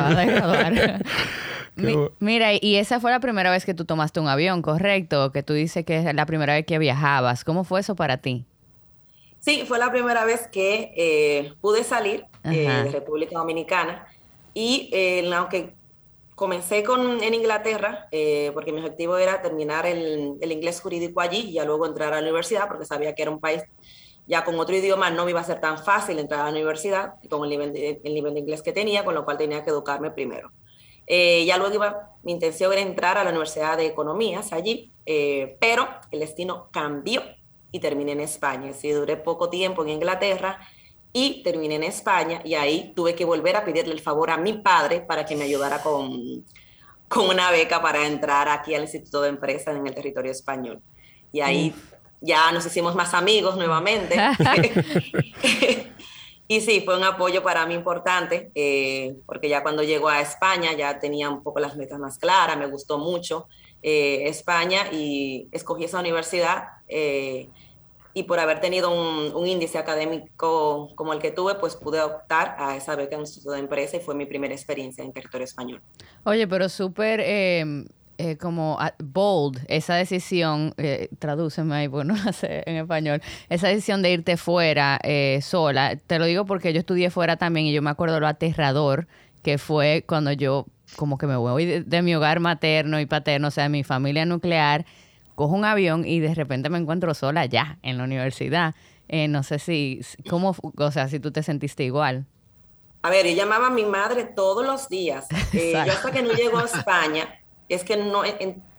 mira, 2.20 2.52
y 2.54 2.76
esa 2.76 3.00
fue 3.00 3.12
la 3.12 3.20
primera 3.20 3.52
vez 3.52 3.66
que 3.66 3.74
tú 3.74 3.86
tomaste 3.86 4.20
un 4.20 4.28
avión, 4.28 4.62
¿correcto? 4.62 5.32
Que 5.32 5.44
tú 5.44 5.54
dices 5.54 5.86
que 5.86 5.98
es 5.98 6.14
la 6.14 6.26
primera 6.26 6.54
vez 6.54 6.66
que 6.66 6.78
viajabas. 6.78 7.44
¿Cómo 7.44 7.64
fue 7.64 7.80
eso 7.80 7.96
para 7.96 8.18
ti? 8.18 8.46
Sí, 9.40 9.64
fue 9.66 9.80
la 9.80 9.90
primera 9.90 10.26
vez 10.26 10.48
que 10.48 10.94
eh, 10.98 11.54
pude 11.62 11.84
salir 11.84 12.26
eh, 12.44 12.68
de 12.84 12.92
República 12.92 13.38
Dominicana. 13.38 14.06
Y 14.54 14.90
eh, 14.92 15.32
aunque 15.34 15.74
Comencé 16.40 16.84
con, 16.84 17.22
en 17.22 17.34
Inglaterra 17.34 18.08
eh, 18.12 18.52
porque 18.54 18.72
mi 18.72 18.80
objetivo 18.80 19.18
era 19.18 19.42
terminar 19.42 19.86
el, 19.86 20.38
el, 20.40 20.52
inglés 20.54 20.80
jurídico 20.80 21.20
allí 21.20 21.50
y 21.50 21.54
ya 21.56 21.66
luego 21.66 21.86
entrar 21.86 22.14
a 22.14 22.16
la 22.16 22.22
universidad 22.22 22.70
porque 22.70 22.86
sabía 22.86 23.14
que 23.14 23.24
era 23.24 23.32
un 23.32 23.42
país 23.42 23.62
ya 24.26 24.46
con 24.46 24.58
otro 24.58 24.74
idioma 24.74 25.10
no 25.10 25.26
me 25.26 25.32
iba 25.32 25.42
a 25.42 25.44
ser 25.44 25.60
tan 25.60 25.78
fácil 25.78 26.18
entrar 26.18 26.42
a 26.42 26.44
la 26.46 26.52
universidad 26.52 27.16
con 27.30 27.44
el 27.44 27.50
nivel 27.50 27.74
de, 27.74 28.00
el 28.02 28.14
nivel 28.14 28.36
de 28.36 28.40
inglés 28.40 28.62
que 28.62 28.72
tenía, 28.72 29.04
con 29.04 29.16
lo 29.16 29.26
cual 29.26 29.38
tenía 29.38 29.66
que 29.66 29.72
educarme 29.72 30.12
primero. 30.12 30.54
Eh, 31.08 31.44
ya 31.46 31.58
luego 31.58 31.74
iba, 31.74 32.12
mi 32.24 32.32
intención 32.32 32.72
era 32.72 32.82
entrar 32.82 33.18
a 33.18 33.24
la 33.24 33.32
Universidad 33.32 33.76
de 33.76 33.88
Economías 33.88 34.54
allí, 34.54 34.94
eh, 35.06 35.58
pero 35.60 35.90
el 36.12 36.20
destino 36.20 36.70
cambió 36.72 37.22
y 37.72 37.80
terminé 37.80 38.12
en 38.12 38.22
España. 38.22 38.72
Sí, 38.74 38.92
duré 38.92 39.18
poco 39.18 39.50
tiempo 39.50 39.82
en 39.82 39.90
Inglaterra 39.90 40.60
y 41.12 41.42
terminé 41.44 41.76
en 41.76 41.84
España 41.84 42.42
y 42.44 42.54
ahí 42.54 42.94
tuve 42.96 43.16
que 43.16 43.26
volver 43.26 43.56
a 43.56 43.66
pedirle 43.66 43.94
el 43.94 44.02
favor 44.02 44.30
a 44.30 44.38
mi 44.38 44.54
padre 44.54 45.02
para 45.02 45.26
que 45.26 45.36
me 45.36 45.46
ayudara 45.46 45.82
con, 45.82 46.46
con 47.08 47.30
una 47.30 47.50
beca 47.52 47.82
para 47.82 48.06
entrar 48.06 48.48
aquí 48.48 48.76
al 48.76 48.84
Instituto 48.84 49.22
de 49.22 49.30
Empresas 49.30 49.76
en 49.76 49.88
el 49.88 49.96
territorio 49.96 50.32
español. 50.32 50.82
Y 51.32 51.42
ahí 51.42 51.74
ya 52.22 52.52
nos 52.52 52.66
hicimos 52.66 52.96
más 52.96 53.14
amigos 53.14 53.58
nuevamente. 53.58 54.16
y 56.48 56.62
sí, 56.62 56.82
fue 56.86 56.98
un 56.98 57.04
apoyo 57.04 57.42
para 57.42 57.66
mí 57.66 57.74
importante, 57.74 58.52
eh, 58.54 59.16
porque 59.26 59.50
ya 59.50 59.64
cuando 59.64 59.84
llegó 59.84 60.10
a 60.10 60.22
España 60.22 60.74
ya 60.74 61.00
tenía 61.00 61.30
un 61.30 61.42
poco 61.42 61.60
las 61.60 61.76
metas 61.76 62.00
más 62.00 62.20
claras, 62.20 62.58
me 62.58 62.68
gustó 62.68 63.00
mucho 63.00 63.48
eh, 63.82 64.28
España 64.28 64.92
y 64.92 65.48
escogí 65.52 65.86
esa 65.86 66.00
universidad. 66.00 66.66
Eh, 66.88 67.50
y 68.20 68.24
por 68.24 68.40
haber 68.40 68.60
tenido 68.60 68.92
un, 68.92 69.48
índice 69.48 69.78
académico 69.78 70.90
como 70.96 71.14
el 71.14 71.20
que 71.20 71.32
tuve, 71.32 71.56
pues 71.56 71.78
pude 71.78 72.02
optar 72.02 72.56
a 72.60 72.76
esa 72.76 72.96
beca 72.98 73.16
en 73.16 73.22
un 73.22 73.26
instituto 73.26 73.54
de 73.54 73.60
empresa 73.60 73.96
y 73.96 74.02
fue 74.02 74.14
mi 74.14 74.26
primera 74.26 74.54
experiencia 74.54 75.04
en 75.04 75.14
territorio 75.14 75.46
español. 75.46 75.82
Oye, 76.26 76.46
pero 76.46 76.68
súper, 76.68 77.22
eh, 77.24 77.86
eh, 78.18 78.36
como 78.36 78.76
ah, 78.82 78.94
bold, 79.02 79.62
esa 79.70 79.96
decisión, 79.96 80.74
eh, 80.76 81.08
tradúceme 81.20 81.74
ahí, 81.74 81.88
bueno, 81.88 82.14
no 82.26 82.34
sé 82.34 82.64
en 82.66 82.76
español, 82.76 83.22
esa 83.48 83.70
decisión 83.70 84.02
de 84.02 84.12
irte 84.12 84.36
fuera 84.36 85.00
eh, 85.04 85.40
sola. 85.42 85.96
Te 85.96 86.20
lo 86.20 86.26
digo 86.26 86.44
porque 86.44 86.74
yo 86.74 86.80
estudié 86.80 87.12
fuera 87.12 87.38
también 87.38 87.68
y 87.68 87.74
yo 87.74 87.82
me 87.82 87.90
acuerdo 87.90 88.20
lo 88.20 88.28
aterrador 88.28 89.08
que 89.42 89.58
fue 89.58 90.04
cuando 90.06 90.34
yo 90.34 90.66
como 90.98 91.18
que 91.18 91.28
me 91.28 91.38
voy 91.38 91.66
de, 91.66 92.02
mi 92.02 92.14
hogar 92.14 92.42
materno 92.42 93.00
y 93.00 93.06
paterno, 93.06 93.48
o 93.48 93.52
sea, 93.52 93.64
de 93.64 93.70
mi 93.70 93.86
familia 93.86 94.26
nuclear, 94.26 94.86
cojo 95.40 95.56
un 95.56 95.64
avión 95.64 96.06
y 96.06 96.20
de 96.20 96.36
repente 96.36 96.70
me 96.70 96.80
encuentro 96.80 97.14
sola 97.14 97.46
ya 97.46 97.80
en 97.82 97.98
la 97.98 98.04
universidad. 98.04 98.76
Eh, 99.08 99.30
no 99.30 99.42
sé 99.42 99.58
si, 99.58 100.02
¿cómo, 100.30 100.54
o 100.78 100.92
sea, 100.92 101.08
si 101.08 101.22
tú 101.22 101.32
te 101.32 101.44
sentiste 101.44 101.86
igual? 101.86 102.26
A 103.04 103.10
ver, 103.10 103.26
yo 103.26 103.34
llamaba 103.34 103.68
a 103.68 103.70
mi 103.70 103.86
madre 103.86 104.26
todos 104.26 104.66
los 104.66 104.90
días. 104.90 105.28
yo 105.54 105.94
hasta 105.94 106.12
que 106.12 106.24
no 106.24 106.34
llego 106.34 106.58
a 106.58 106.66
España, 106.66 107.40
es 107.70 107.86
que 107.86 107.96
no 107.96 108.24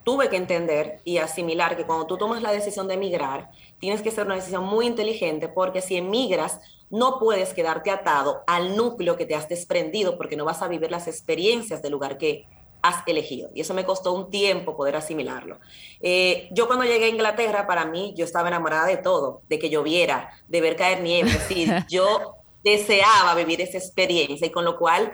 tuve 0.04 0.28
que 0.28 0.36
entender 0.36 1.00
y 1.02 1.16
asimilar 1.16 1.78
que 1.78 1.86
cuando 1.86 2.06
tú 2.06 2.18
tomas 2.18 2.42
la 2.42 2.52
decisión 2.52 2.86
de 2.88 2.94
emigrar, 2.94 3.48
tienes 3.78 4.02
que 4.02 4.10
ser 4.10 4.26
una 4.26 4.34
decisión 4.34 4.64
muy 4.64 4.86
inteligente 4.86 5.48
porque 5.48 5.80
si 5.80 5.96
emigras, 5.96 6.60
no 6.90 7.18
puedes 7.18 7.54
quedarte 7.54 7.90
atado 7.90 8.42
al 8.46 8.76
núcleo 8.76 9.16
que 9.16 9.24
te 9.24 9.34
has 9.34 9.48
desprendido 9.48 10.18
porque 10.18 10.36
no 10.36 10.44
vas 10.44 10.60
a 10.60 10.68
vivir 10.68 10.90
las 10.90 11.08
experiencias 11.08 11.80
del 11.80 11.92
lugar 11.92 12.18
que 12.18 12.44
has 12.82 13.02
elegido. 13.06 13.50
Y 13.54 13.60
eso 13.60 13.74
me 13.74 13.84
costó 13.84 14.12
un 14.12 14.30
tiempo 14.30 14.76
poder 14.76 14.96
asimilarlo. 14.96 15.58
Eh, 16.00 16.48
yo 16.52 16.66
cuando 16.66 16.84
llegué 16.84 17.06
a 17.06 17.08
Inglaterra, 17.08 17.66
para 17.66 17.84
mí, 17.84 18.14
yo 18.16 18.24
estaba 18.24 18.48
enamorada 18.48 18.86
de 18.86 18.96
todo, 18.96 19.42
de 19.48 19.58
que 19.58 19.70
lloviera, 19.70 20.30
de 20.48 20.60
ver 20.60 20.76
caer 20.76 21.02
nieve. 21.02 21.32
Decir, 21.32 21.72
yo 21.88 22.36
deseaba 22.62 23.34
vivir 23.34 23.60
esa 23.60 23.78
experiencia 23.78 24.46
y 24.46 24.50
con 24.50 24.64
lo 24.64 24.76
cual 24.76 25.12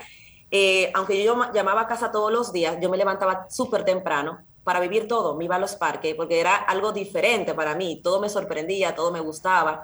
eh, 0.50 0.90
aunque 0.94 1.22
yo 1.22 1.52
llamaba 1.52 1.82
a 1.82 1.86
casa 1.86 2.10
todos 2.10 2.32
los 2.32 2.52
días, 2.52 2.78
yo 2.80 2.88
me 2.88 2.96
levantaba 2.96 3.46
súper 3.50 3.84
temprano 3.84 4.44
para 4.62 4.80
vivir 4.80 5.06
todo, 5.06 5.36
me 5.36 5.44
iba 5.44 5.56
a 5.56 5.60
los 5.60 5.76
parques, 5.76 6.14
porque 6.14 6.40
era 6.40 6.56
algo 6.56 6.92
diferente 6.92 7.54
para 7.54 7.74
mí, 7.74 8.00
todo 8.02 8.20
me 8.20 8.28
sorprendía, 8.28 8.94
todo 8.94 9.12
me 9.12 9.20
gustaba. 9.20 9.82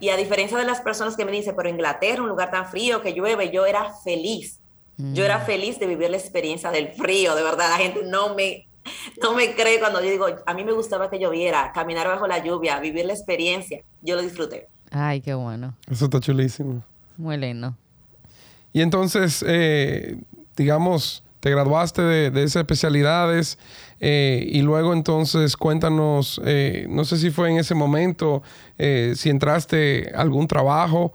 Y 0.00 0.08
a 0.08 0.16
diferencia 0.16 0.58
de 0.58 0.64
las 0.64 0.80
personas 0.80 1.16
que 1.16 1.24
me 1.24 1.32
dicen, 1.32 1.54
pero 1.54 1.68
Inglaterra, 1.68 2.22
un 2.22 2.28
lugar 2.28 2.50
tan 2.50 2.66
frío 2.66 3.02
que 3.02 3.12
llueve, 3.12 3.50
yo 3.50 3.66
era 3.66 3.92
feliz. 4.02 4.61
Yo 4.98 5.24
era 5.24 5.40
feliz 5.40 5.80
de 5.80 5.86
vivir 5.86 6.10
la 6.10 6.16
experiencia 6.16 6.70
del 6.70 6.88
frío, 6.88 7.34
de 7.34 7.42
verdad. 7.42 7.70
La 7.70 7.78
gente 7.78 8.02
no 8.04 8.34
me, 8.34 8.66
no 9.22 9.34
me 9.34 9.54
cree 9.54 9.80
cuando 9.80 10.00
yo 10.02 10.10
digo, 10.10 10.26
a 10.46 10.54
mí 10.54 10.64
me 10.64 10.72
gustaba 10.72 11.10
que 11.10 11.18
lloviera, 11.18 11.72
caminar 11.72 12.06
bajo 12.06 12.26
la 12.26 12.44
lluvia, 12.44 12.78
vivir 12.78 13.06
la 13.06 13.12
experiencia. 13.12 13.82
Yo 14.02 14.16
lo 14.16 14.22
disfruté. 14.22 14.68
Ay, 14.90 15.20
qué 15.20 15.34
bueno. 15.34 15.74
Eso 15.90 16.04
está 16.04 16.20
chulísimo. 16.20 16.84
Muy 17.16 17.36
lindo. 17.36 17.74
Y 18.72 18.80
entonces, 18.80 19.44
eh, 19.46 20.18
digamos, 20.56 21.24
te 21.40 21.50
graduaste 21.50 22.02
de, 22.02 22.42
esas 22.44 22.60
especialidades 22.60 23.58
eh, 24.00 24.46
y 24.48 24.62
luego 24.62 24.92
entonces 24.92 25.56
cuéntanos, 25.56 26.40
eh, 26.44 26.86
no 26.88 27.04
sé 27.04 27.18
si 27.18 27.30
fue 27.30 27.50
en 27.50 27.58
ese 27.58 27.74
momento, 27.74 28.42
si 28.78 29.30
entraste 29.30 30.12
a 30.14 30.20
algún 30.20 30.48
trabajo 30.48 31.12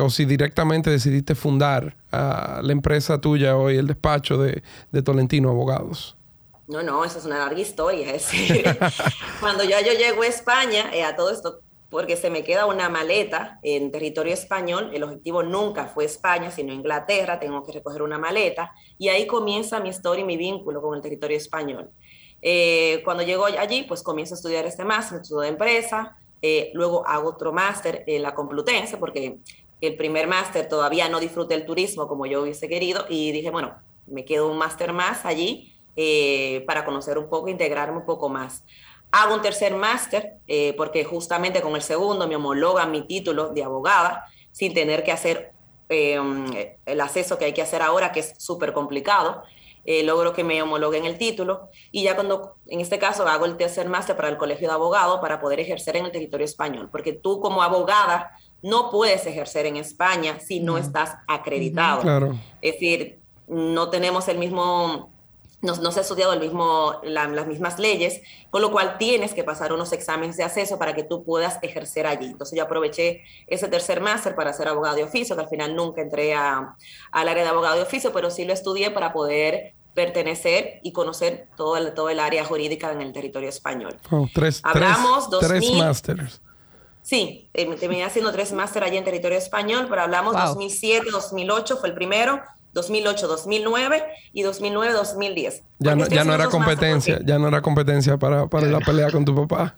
o 0.00 0.10
si 0.10 0.24
directamente 0.24 0.90
decidiste 0.90 1.34
fundar 1.34 1.96
la 2.12 2.72
empresa 2.72 3.20
tuya 3.20 3.56
hoy, 3.56 3.76
el 3.76 3.86
despacho 3.86 4.38
de, 4.38 4.62
de 4.90 5.02
Tolentino 5.02 5.50
Abogados. 5.50 6.16
No, 6.68 6.82
no, 6.82 7.04
esa 7.04 7.18
es 7.18 7.24
una 7.24 7.38
larga 7.38 7.60
historia. 7.60 8.14
Es 8.14 8.28
cuando 9.40 9.64
ya 9.64 9.80
yo 9.80 9.92
llego 9.92 10.22
a 10.22 10.26
España, 10.26 10.90
a 11.06 11.16
todo 11.16 11.30
esto 11.30 11.60
porque 11.92 12.16
se 12.16 12.30
me 12.30 12.42
queda 12.42 12.64
una 12.64 12.88
maleta 12.88 13.58
en 13.62 13.92
territorio 13.92 14.32
español. 14.32 14.90
El 14.94 15.02
objetivo 15.02 15.42
nunca 15.42 15.84
fue 15.84 16.06
España, 16.06 16.50
sino 16.50 16.72
Inglaterra. 16.72 17.38
Tengo 17.38 17.62
que 17.62 17.72
recoger 17.72 18.00
una 18.00 18.18
maleta 18.18 18.72
y 18.96 19.08
ahí 19.08 19.26
comienza 19.26 19.78
mi 19.78 19.90
historia 19.90 20.22
y 20.22 20.26
mi 20.26 20.38
vínculo 20.38 20.80
con 20.80 20.96
el 20.96 21.02
territorio 21.02 21.36
español. 21.36 21.90
Eh, 22.40 23.02
cuando 23.04 23.22
llego 23.22 23.44
allí, 23.44 23.82
pues 23.82 24.02
comienzo 24.02 24.34
a 24.34 24.36
estudiar 24.36 24.64
este 24.64 24.86
máster, 24.86 25.20
estudio 25.20 25.42
de 25.42 25.48
empresa. 25.48 26.16
Eh, 26.40 26.70
luego 26.72 27.06
hago 27.06 27.28
otro 27.28 27.52
máster 27.52 28.04
en 28.06 28.22
la 28.22 28.34
Complutense, 28.34 28.96
porque 28.96 29.40
el 29.82 29.96
primer 29.96 30.28
máster 30.28 30.68
todavía 30.68 31.08
no 31.08 31.20
disfruté 31.20 31.54
el 31.54 31.66
turismo 31.66 32.06
como 32.06 32.24
yo 32.26 32.42
hubiese 32.42 32.68
querido 32.68 33.04
y 33.08 33.32
dije, 33.32 33.50
bueno, 33.50 33.74
me 34.06 34.24
quedo 34.24 34.48
un 34.48 34.56
máster 34.56 34.92
más 34.92 35.24
allí 35.24 35.76
eh, 35.96 36.64
para 36.66 36.84
conocer 36.84 37.18
un 37.18 37.28
poco, 37.28 37.48
integrarme 37.48 37.98
un 37.98 38.06
poco 38.06 38.28
más. 38.28 38.64
Hago 39.10 39.34
un 39.34 39.42
tercer 39.42 39.74
máster 39.74 40.34
eh, 40.46 40.72
porque 40.76 41.04
justamente 41.04 41.60
con 41.60 41.74
el 41.74 41.82
segundo 41.82 42.26
me 42.28 42.36
homologa 42.36 42.86
mi 42.86 43.02
título 43.02 43.48
de 43.50 43.64
abogada 43.64 44.24
sin 44.52 44.72
tener 44.72 45.02
que 45.02 45.12
hacer 45.12 45.52
em, 45.88 46.46
el 46.86 47.00
acceso 47.00 47.36
que 47.36 47.46
hay 47.46 47.52
que 47.52 47.62
hacer 47.62 47.82
ahora, 47.82 48.12
que 48.12 48.20
es 48.20 48.34
súper 48.38 48.72
complicado. 48.72 49.42
Eh, 49.84 50.04
logro 50.04 50.32
que 50.32 50.44
me 50.44 50.62
homologuen 50.62 51.06
el 51.06 51.18
título 51.18 51.68
y 51.90 52.04
ya 52.04 52.14
cuando, 52.14 52.54
en 52.68 52.80
este 52.80 53.00
caso, 53.00 53.26
hago 53.26 53.46
el 53.46 53.56
tercer 53.56 53.88
máster 53.88 54.14
para 54.14 54.28
el 54.28 54.36
Colegio 54.36 54.68
de 54.68 54.74
Abogados 54.74 55.20
para 55.20 55.40
poder 55.40 55.58
ejercer 55.58 55.96
en 55.96 56.04
el 56.04 56.12
territorio 56.12 56.44
español, 56.44 56.88
porque 56.92 57.12
tú 57.12 57.40
como 57.40 57.64
abogada 57.64 58.30
no 58.62 58.90
puedes 58.90 59.26
ejercer 59.26 59.66
en 59.66 59.76
España 59.76 60.38
si 60.40 60.60
no 60.60 60.78
estás 60.78 61.16
acreditado. 61.26 62.02
Claro. 62.02 62.38
Es 62.60 62.74
decir, 62.74 63.20
no 63.48 63.90
tenemos 63.90 64.28
el 64.28 64.38
mismo 64.38 65.12
no, 65.62 65.92
se 65.92 66.00
ha 66.00 66.02
estudiado 66.02 66.32
el 66.32 66.40
mismo, 66.40 67.00
las 67.04 67.46
mismas 67.46 67.78
leyes, 67.78 68.20
con 68.50 68.62
lo 68.62 68.72
cual 68.72 68.98
tienes 68.98 69.32
que 69.32 69.44
pasar 69.44 69.72
unos 69.72 69.92
exámenes 69.92 70.36
de 70.36 70.42
acceso 70.42 70.76
para 70.76 70.92
que 70.92 71.04
tú 71.04 71.24
puedas 71.24 71.58
ejercer 71.62 72.06
allí. 72.06 72.26
Entonces 72.26 72.58
yo 72.58 72.64
aproveché 72.64 73.22
ese 73.46 73.68
tercer 73.68 74.00
máster 74.00 74.34
para 74.34 74.52
ser 74.52 74.66
abogado 74.66 74.96
de 74.96 75.04
oficio, 75.04 75.36
que 75.36 75.42
al 75.42 75.48
final 75.48 75.76
nunca 75.76 76.02
entré 76.02 76.34
a, 76.34 76.76
al 77.12 77.28
área 77.28 77.44
de 77.44 77.48
abogado 77.48 77.76
de 77.76 77.82
oficio, 77.82 78.12
pero 78.12 78.30
sí 78.30 78.44
lo 78.44 78.52
estudié 78.52 78.90
para 78.90 79.12
poder 79.12 79.74
pertenecer 79.94 80.80
y 80.82 80.92
conocer 80.92 81.46
todo 81.56 81.76
el, 81.76 81.94
todo 81.94 82.08
el 82.08 82.18
área 82.18 82.44
jurídica 82.44 82.90
en 82.90 83.00
el 83.00 83.12
territorio 83.12 83.48
español. 83.48 83.96
tres, 84.34 84.60
hablamos 84.64 85.28
tres, 85.38 85.70
másteres. 85.74 86.40
Sí, 87.02 87.50
terminé 87.52 88.04
haciendo 88.04 88.32
tres 88.32 88.52
másteres 88.54 88.88
allí 88.88 88.96
en 88.96 89.04
territorio 89.04 89.38
español, 89.38 89.86
pero 89.88 90.02
hablamos 90.02 90.34
2007, 90.34 91.10
2008 91.10 91.76
fue 91.78 91.88
el 91.88 91.94
primero, 91.94 92.40
2008, 92.72 93.28
2009 93.28 94.04
y 94.32 94.42
2009, 94.42 94.92
2010. 94.94 95.62
Ya 95.78 95.94
no, 95.94 96.06
ya 96.06 96.24
no 96.24 96.34
era 96.34 96.48
competencia, 96.48 97.20
ya 97.24 97.38
no 97.38 97.48
era 97.48 97.60
competencia 97.60 98.16
para, 98.16 98.46
para 98.46 98.66
la 98.68 98.80
pelea 98.80 99.10
con 99.10 99.24
tu 99.24 99.34
papá. 99.34 99.76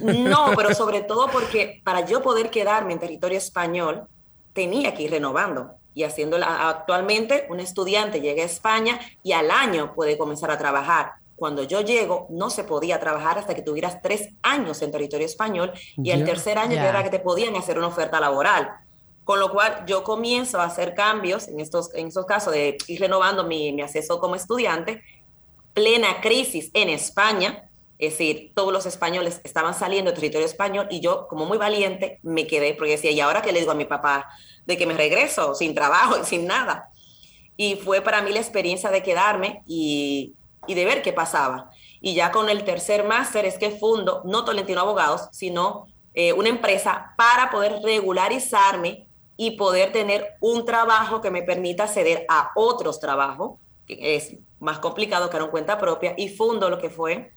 No, 0.00 0.52
pero 0.56 0.74
sobre 0.74 1.02
todo 1.02 1.28
porque 1.28 1.82
para 1.84 2.06
yo 2.06 2.22
poder 2.22 2.50
quedarme 2.50 2.94
en 2.94 3.00
territorio 3.00 3.36
español, 3.36 4.06
tenía 4.52 4.94
que 4.94 5.02
ir 5.02 5.10
renovando 5.10 5.72
y 5.94 6.04
haciéndola. 6.04 6.68
Actualmente, 6.68 7.46
un 7.50 7.60
estudiante 7.60 8.20
llega 8.20 8.42
a 8.42 8.46
España 8.46 8.98
y 9.22 9.32
al 9.32 9.50
año 9.50 9.92
puede 9.94 10.16
comenzar 10.16 10.50
a 10.50 10.58
trabajar. 10.58 11.12
Cuando 11.36 11.62
yo 11.62 11.82
llego, 11.82 12.26
no 12.30 12.48
se 12.48 12.64
podía 12.64 12.98
trabajar 12.98 13.38
hasta 13.38 13.54
que 13.54 13.62
tuvieras 13.62 14.00
tres 14.02 14.30
años 14.42 14.80
en 14.80 14.90
territorio 14.90 15.26
español 15.26 15.72
y 15.96 16.10
el 16.10 16.24
tercer 16.24 16.58
año 16.58 16.80
era 16.80 17.04
que 17.04 17.10
te 17.10 17.18
podían 17.18 17.54
hacer 17.56 17.76
una 17.76 17.88
oferta 17.88 18.18
laboral. 18.18 18.70
Con 19.22 19.40
lo 19.40 19.50
cual 19.50 19.84
yo 19.86 20.02
comienzo 20.02 20.60
a 20.60 20.64
hacer 20.64 20.94
cambios 20.94 21.48
en 21.48 21.60
estos, 21.60 21.92
en 21.94 22.08
estos 22.08 22.26
casos 22.26 22.52
de 22.54 22.78
ir 22.86 23.00
renovando 23.00 23.44
mi, 23.44 23.72
mi 23.72 23.82
acceso 23.82 24.18
como 24.18 24.34
estudiante, 24.34 25.02
plena 25.74 26.20
crisis 26.22 26.70
en 26.72 26.88
España, 26.88 27.68
es 27.98 28.12
decir, 28.12 28.52
todos 28.54 28.72
los 28.72 28.86
españoles 28.86 29.40
estaban 29.44 29.74
saliendo 29.74 30.10
del 30.10 30.20
territorio 30.20 30.46
español 30.46 30.86
y 30.90 31.00
yo, 31.00 31.28
como 31.28 31.44
muy 31.44 31.58
valiente, 31.58 32.18
me 32.22 32.46
quedé 32.46 32.74
porque 32.74 32.92
decía, 32.92 33.10
¿y 33.10 33.20
ahora 33.20 33.42
qué 33.42 33.52
le 33.52 33.60
digo 33.60 33.72
a 33.72 33.74
mi 33.76 33.84
papá? 33.84 34.26
De 34.64 34.76
que 34.76 34.86
me 34.86 34.94
regreso 34.94 35.54
sin 35.54 35.74
trabajo 35.74 36.16
y 36.20 36.24
sin 36.24 36.46
nada. 36.46 36.90
Y 37.56 37.76
fue 37.76 38.00
para 38.00 38.22
mí 38.22 38.32
la 38.32 38.40
experiencia 38.40 38.90
de 38.90 39.02
quedarme 39.02 39.62
y, 39.66 40.34
y 40.66 40.74
de 40.74 40.84
ver 40.84 41.02
qué 41.02 41.12
pasaba. 41.12 41.70
Y 42.00 42.14
ya 42.14 42.30
con 42.30 42.48
el 42.48 42.64
tercer 42.64 43.04
máster 43.04 43.44
es 43.44 43.58
que 43.58 43.70
fundo, 43.70 44.22
no 44.24 44.44
Tolentino 44.44 44.80
Abogados, 44.80 45.28
sino 45.32 45.86
eh, 46.14 46.32
una 46.32 46.48
empresa 46.48 47.14
para 47.16 47.50
poder 47.50 47.80
regularizarme 47.82 49.06
y 49.36 49.52
poder 49.52 49.92
tener 49.92 50.34
un 50.40 50.64
trabajo 50.64 51.20
que 51.20 51.30
me 51.30 51.42
permita 51.42 51.84
acceder 51.84 52.24
a 52.28 52.52
otros 52.54 53.00
trabajos, 53.00 53.58
que 53.86 54.16
es 54.16 54.36
más 54.58 54.78
complicado 54.78 55.28
que 55.28 55.36
un 55.36 55.50
cuenta 55.50 55.78
propia, 55.78 56.14
y 56.16 56.28
fundo 56.28 56.70
lo 56.70 56.78
que 56.78 56.90
fue 56.90 57.32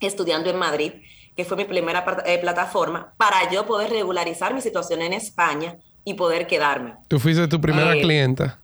estudiando 0.00 0.48
en 0.48 0.56
Madrid, 0.56 0.92
que 1.36 1.44
fue 1.44 1.56
mi 1.56 1.64
primera 1.64 2.04
eh, 2.24 2.38
plataforma, 2.38 3.12
para 3.16 3.50
yo 3.50 3.66
poder 3.66 3.90
regularizar 3.90 4.54
mi 4.54 4.60
situación 4.60 5.02
en 5.02 5.12
España 5.12 5.76
y 6.04 6.14
poder 6.14 6.46
quedarme. 6.46 6.94
Tú 7.08 7.18
fuiste 7.18 7.46
tu 7.48 7.60
primera 7.60 7.94
eh, 7.94 8.00
clienta. 8.00 8.60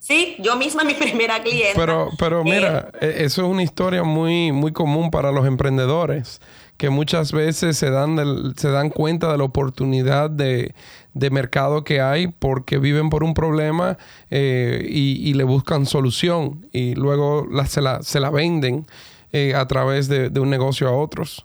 Sí, 0.00 0.34
yo 0.40 0.56
misma 0.56 0.82
mi 0.82 0.94
primera 0.98 1.40
clienta. 1.40 1.78
Pero, 1.78 2.08
pero 2.18 2.42
mira, 2.42 2.90
eh, 3.00 3.18
e, 3.18 3.24
eso 3.24 3.42
es 3.42 3.48
una 3.48 3.62
historia 3.62 4.02
muy, 4.02 4.50
muy 4.50 4.72
común 4.72 5.12
para 5.12 5.30
los 5.30 5.46
emprendedores 5.46 6.40
que 6.80 6.88
muchas 6.88 7.32
veces 7.32 7.76
se 7.76 7.90
dan, 7.90 8.54
se 8.56 8.70
dan 8.70 8.88
cuenta 8.88 9.30
de 9.30 9.36
la 9.36 9.44
oportunidad 9.44 10.30
de, 10.30 10.74
mercado 11.12 11.84
que 11.84 12.00
hay 12.00 12.28
porque 12.28 12.78
viven 12.78 13.10
por 13.10 13.22
un 13.22 13.34
problema 13.34 13.98
eh, 14.30 14.86
y, 14.88 15.34
le 15.34 15.44
buscan 15.44 15.84
solución 15.84 16.66
y 16.72 16.94
luego 16.94 17.46
se, 17.66 17.82
la, 17.82 18.02
se, 18.02 18.18
la, 18.18 18.30
venden 18.30 18.86
eh, 19.30 19.52
a 19.54 19.66
través 19.66 20.08
de, 20.08 20.30
un 20.40 20.48
negocio 20.48 20.88
a 20.88 20.92
otros. 20.92 21.44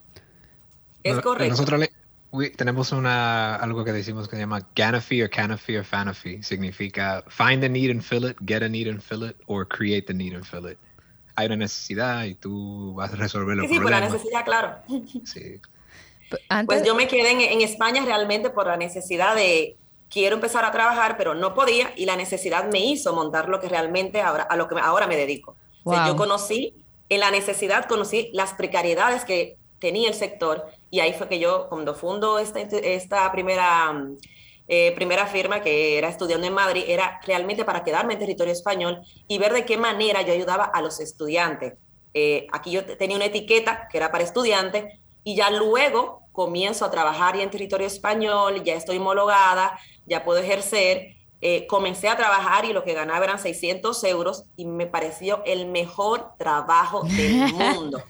Es 1.03 1.19
correcto. 1.19 1.51
Nosotros 1.51 1.81
tenemos 2.55 2.91
una, 2.91 3.55
algo 3.55 3.83
que 3.83 3.91
decimos 3.91 4.27
que 4.27 4.35
se 4.35 4.41
llama 4.41 4.67
Ganafy 4.75 5.23
o 5.23 5.29
Canafy 5.29 5.77
o 5.77 5.83
Fanafy. 5.83 6.41
Significa 6.43 7.23
find 7.27 7.61
the 7.61 7.69
need 7.69 7.91
and 7.91 8.01
fill 8.01 8.25
it, 8.25 8.37
get 8.45 8.63
a 8.63 8.69
need 8.69 8.87
and 8.87 9.01
fill 9.01 9.23
it, 9.23 9.35
or 9.47 9.67
create 9.67 10.07
the 10.07 10.13
need 10.13 10.33
and 10.33 10.45
fill 10.45 10.67
it. 10.67 10.77
hay 11.35 11.47
una 11.47 11.57
necesidad 11.57 12.23
y 12.23 12.35
tú 12.35 12.93
vas 12.95 13.13
a 13.13 13.15
resolver 13.17 13.55
los 13.57 13.67
sí, 13.67 13.77
problemas. 13.77 14.11
Sí, 14.11 14.17
por 14.17 14.31
la 14.31 14.39
necesidad, 14.39 14.45
claro. 14.45 14.75
Sí. 15.25 15.61
Pues 16.65 16.83
yo 16.83 16.95
me 16.95 17.07
quedé 17.07 17.31
en, 17.53 17.61
España 17.61 18.03
realmente 18.03 18.49
por 18.49 18.67
la 18.67 18.77
necesidad 18.77 19.35
de 19.35 19.77
quiero 20.09 20.35
empezar 20.35 20.65
a 20.65 20.71
trabajar, 20.71 21.17
pero 21.17 21.35
no 21.35 21.53
podía 21.53 21.93
y 21.95 22.05
la 22.05 22.15
necesidad 22.15 22.69
me 22.71 22.79
hizo 22.79 23.13
montar 23.13 23.47
lo 23.47 23.59
que 23.59 23.69
realmente 23.69 24.21
ahora, 24.21 24.43
a 24.43 24.55
lo 24.55 24.67
que 24.67 24.75
ahora 24.79 25.07
me 25.07 25.15
dedico. 25.17 25.55
yo 25.85 26.15
conocí, 26.15 26.73
en 27.09 27.19
la 27.19 27.29
necesidad 27.29 27.85
conocí 27.85 28.31
las 28.33 28.53
precariedades 28.53 29.23
que 29.23 29.57
tenía 29.79 30.09
el 30.09 30.15
sector 30.15 30.65
y 30.95 31.01
ahí 31.01 31.11
fue 31.11 31.27
que 31.27 31.39
yo, 31.39 31.67
cuando 31.67 31.93
fundo 31.93 32.39
esta, 32.39 32.61
esta 32.61 33.29
primera, 33.29 34.01
eh, 34.69 34.93
primera 34.95 35.27
firma 35.27 35.59
que 35.59 35.97
era 35.97 36.07
estudiando 36.07 36.47
en 36.47 36.53
Madrid, 36.53 36.85
era 36.87 37.19
realmente 37.25 37.65
para 37.65 37.83
quedarme 37.83 38.13
en 38.13 38.19
territorio 38.19 38.53
español 38.53 39.01
y 39.27 39.37
ver 39.37 39.51
de 39.51 39.65
qué 39.65 39.75
manera 39.75 40.21
yo 40.21 40.31
ayudaba 40.31 40.63
a 40.63 40.81
los 40.81 41.01
estudiantes. 41.01 41.73
Eh, 42.13 42.47
aquí 42.53 42.71
yo 42.71 42.85
tenía 42.85 43.17
una 43.17 43.25
etiqueta 43.25 43.89
que 43.91 43.97
era 43.97 44.09
para 44.09 44.23
estudiantes 44.23 44.85
y 45.25 45.35
ya 45.35 45.49
luego 45.49 46.21
comienzo 46.31 46.85
a 46.85 46.91
trabajar 46.91 47.35
ya 47.35 47.43
en 47.43 47.49
territorio 47.49 47.87
español, 47.87 48.63
ya 48.63 48.75
estoy 48.75 48.95
homologada, 48.95 49.77
ya 50.05 50.23
puedo 50.23 50.39
ejercer. 50.39 51.13
Eh, 51.41 51.67
comencé 51.67 52.07
a 52.07 52.15
trabajar 52.15 52.63
y 52.63 52.71
lo 52.71 52.85
que 52.85 52.93
ganaba 52.93 53.25
eran 53.25 53.37
600 53.37 54.01
euros 54.05 54.45
y 54.55 54.63
me 54.63 54.87
pareció 54.87 55.43
el 55.45 55.65
mejor 55.65 56.37
trabajo 56.37 57.03
del 57.03 57.53
mundo. 57.53 58.01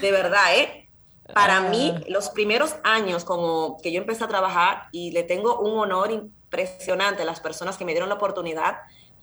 De 0.00 0.10
verdad, 0.10 0.56
¿eh? 0.56 0.85
Para 1.34 1.60
mí, 1.60 1.92
ah. 1.94 2.00
los 2.08 2.30
primeros 2.30 2.76
años 2.84 3.24
como 3.24 3.78
que 3.82 3.92
yo 3.92 4.00
empecé 4.00 4.24
a 4.24 4.28
trabajar 4.28 4.88
y 4.92 5.10
le 5.10 5.22
tengo 5.22 5.58
un 5.58 5.78
honor 5.78 6.10
impresionante 6.10 7.22
a 7.22 7.24
las 7.24 7.40
personas 7.40 7.76
que 7.76 7.84
me 7.84 7.92
dieron 7.92 8.08
la 8.08 8.14
oportunidad 8.16 8.78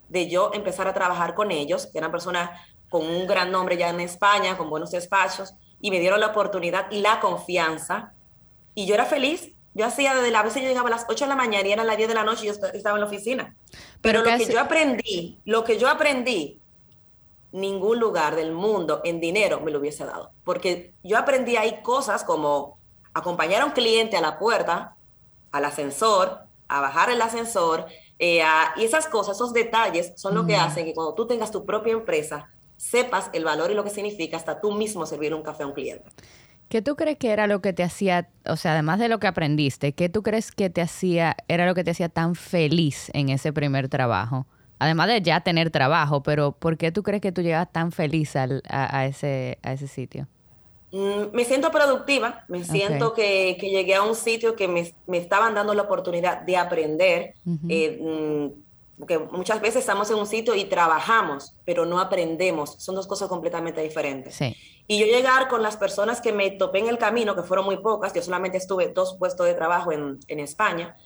de 0.10 0.30
yo 0.30 0.52
empezar 0.54 0.88
a 0.88 0.94
trabajar 0.94 1.34
con 1.34 1.52
ellos, 1.52 1.88
que 1.88 1.98
eran 1.98 2.12
personas 2.12 2.52
con 2.90 3.06
un 3.06 3.26
gran 3.26 3.52
nombre 3.52 3.78
ya 3.78 3.90
en 3.90 4.00
España, 4.00 4.58
con 4.58 4.70
buenos 4.70 4.92
despachos, 4.92 5.56
y 5.82 5.90
me 5.90 6.00
dieron 6.00 6.20
la 6.20 6.28
oportunidad 6.28 6.86
y 6.92 7.00
la 7.00 7.20
confianza. 7.20 8.14
Y 8.76 8.86
yo 8.86 8.94
era 8.94 9.06
feliz. 9.06 9.52
Yo 9.74 9.86
hacía 9.88 10.14
desde 10.14 10.30
la 10.30 10.44
vez 10.44 10.54
yo 10.54 10.62
llegaba 10.62 10.88
a 10.90 10.92
las 10.92 11.06
8 11.10 11.26
de 11.26 11.30
la 11.30 11.36
mañana 11.36 11.68
y 11.68 11.72
era 11.72 11.84
las 11.84 11.98
10 11.98 12.10
de 12.10 12.14
la 12.14 12.24
noche 12.24 12.44
y 12.44 12.48
yo 12.48 12.54
estaba 12.54 12.96
en 12.96 13.02
la 13.02 13.08
oficina. 13.08 13.56
Pero, 14.02 14.24
lo 14.24 14.38
que 14.38 14.46
yo 14.46 14.60
aprendí, 14.60 15.40
lo 15.46 15.64
que 15.64 15.80
yo 15.80 15.90
aprendí, 15.90 16.62
ningún 17.54 18.00
lugar 18.00 18.36
del 18.36 18.52
mundo 18.52 19.00
en 19.06 19.22
dinero 19.22 19.62
me 19.62 19.72
lo 19.72 19.80
hubiese 19.80 20.06
dado. 20.06 20.32
Porque 20.44 20.94
yo 21.04 21.18
aprendí 21.18 21.56
ahí 21.56 21.82
cosas 21.82 22.24
como 22.24 22.78
acompañar 23.14 23.62
a 23.62 23.66
un 23.66 23.72
cliente 23.72 24.18
a 24.18 24.22
la 24.22 24.38
puerta, 24.38 24.96
al 25.52 25.64
ascensor, 25.64 26.40
a 26.68 26.82
bajar 26.82 27.12
el 27.12 27.22
ascensor, 27.22 27.86
eh, 28.20 28.42
y 28.76 28.84
esas 28.84 29.08
cosas, 29.08 29.36
esos 29.36 29.54
detalles 29.54 30.14
son 30.16 30.36
lo 30.36 30.46
que 30.46 30.56
hacen 30.56 30.86
que 30.86 30.94
cuando 30.94 31.14
tú 31.14 31.28
tengas 31.28 31.52
tu 31.52 31.66
propia 31.66 31.94
empresa, 31.94 32.50
sepas 32.78 33.30
el 33.34 33.44
valor 33.44 33.72
y 33.72 33.76
lo 33.76 33.84
que 33.84 33.90
significa 33.90 34.36
hasta 34.36 34.60
tú 34.60 34.72
mismo 34.72 35.06
servir 35.06 35.34
un 35.34 35.44
café 35.44 35.64
a 35.64 35.68
un 35.68 35.74
cliente. 35.74 36.10
¿Qué 36.70 36.82
tú 36.82 36.96
crees 36.96 37.18
que 37.18 37.32
era 37.32 37.46
lo 37.46 37.62
que 37.62 37.72
te 37.72 37.84
hacía, 37.84 38.30
o 38.46 38.56
sea, 38.56 38.74
además 38.74 38.98
de 38.98 39.08
lo 39.08 39.20
que 39.20 39.28
aprendiste, 39.28 39.94
qué 39.94 40.10
tú 40.10 40.24
crees 40.24 40.52
que 40.52 40.72
te 40.72 40.82
hacía, 40.82 41.38
era 41.48 41.68
lo 41.68 41.76
que 41.76 41.84
te 41.84 41.92
hacía 41.92 42.10
tan 42.10 42.34
feliz 42.34 43.12
en 43.14 43.30
ese 43.30 43.54
primer 43.54 43.90
trabajo? 43.90 44.48
Además 44.84 45.08
de 45.08 45.22
ya 45.22 45.40
tener 45.40 45.72
trabajo, 45.72 46.24
pero 46.24 46.52
¿por 46.52 46.78
qué 46.78 46.92
tú 46.92 47.04
crees 47.04 47.22
que 47.22 47.32
tú 47.32 47.42
llegas 47.42 47.72
tan 47.72 47.94
feliz 47.94 48.36
a, 48.36 49.06
ese, 49.06 49.58
a 49.64 49.72
ese 49.72 49.88
sitio? 49.88 50.28
Mm, 50.92 51.34
me 51.34 51.46
siento 51.46 51.72
productiva, 51.72 52.44
me 52.50 52.66
siento 52.66 53.14
que, 53.14 53.58
llegué 53.62 53.96
a 53.96 54.04
un 54.04 54.14
sitio 54.14 54.58
que 54.58 54.68
me, 54.68 54.94
estaban 55.18 55.56
dando 55.56 55.74
la 55.74 55.84
oportunidad 55.84 56.42
de 56.42 56.58
aprender, 56.58 57.34
porque 59.00 59.20
muchas 59.20 59.62
veces 59.62 59.78
estamos 59.78 60.12
en 60.12 60.18
un 60.18 60.28
sitio 60.28 60.54
y 60.54 60.66
trabajamos, 60.66 61.56
pero 61.64 61.86
no 61.86 62.02
aprendemos. 62.02 62.76
Son 62.78 62.94
dos 62.94 63.08
cosas 63.08 63.30
completamente 63.30 63.80
diferentes. 63.80 64.38
Y 64.86 65.00
yo 65.00 65.06
llegar 65.06 65.48
con 65.48 65.64
las 65.64 65.78
personas 65.78 66.20
que 66.20 66.34
me 66.34 66.52
topé 66.52 66.80
en 66.80 66.90
el 66.90 66.98
camino, 66.98 67.38
que 67.38 67.44
fueron 67.44 67.64
muy 67.64 67.78
pocas, 67.78 68.14
yo 68.14 68.22
solamente 68.22 68.58
estuve 68.58 68.90
dos 68.90 69.16
puestos 69.18 69.46
de 69.46 69.54
trabajo 69.54 69.94
en, 69.94 70.20
en 70.28 70.42
España, 70.42 70.98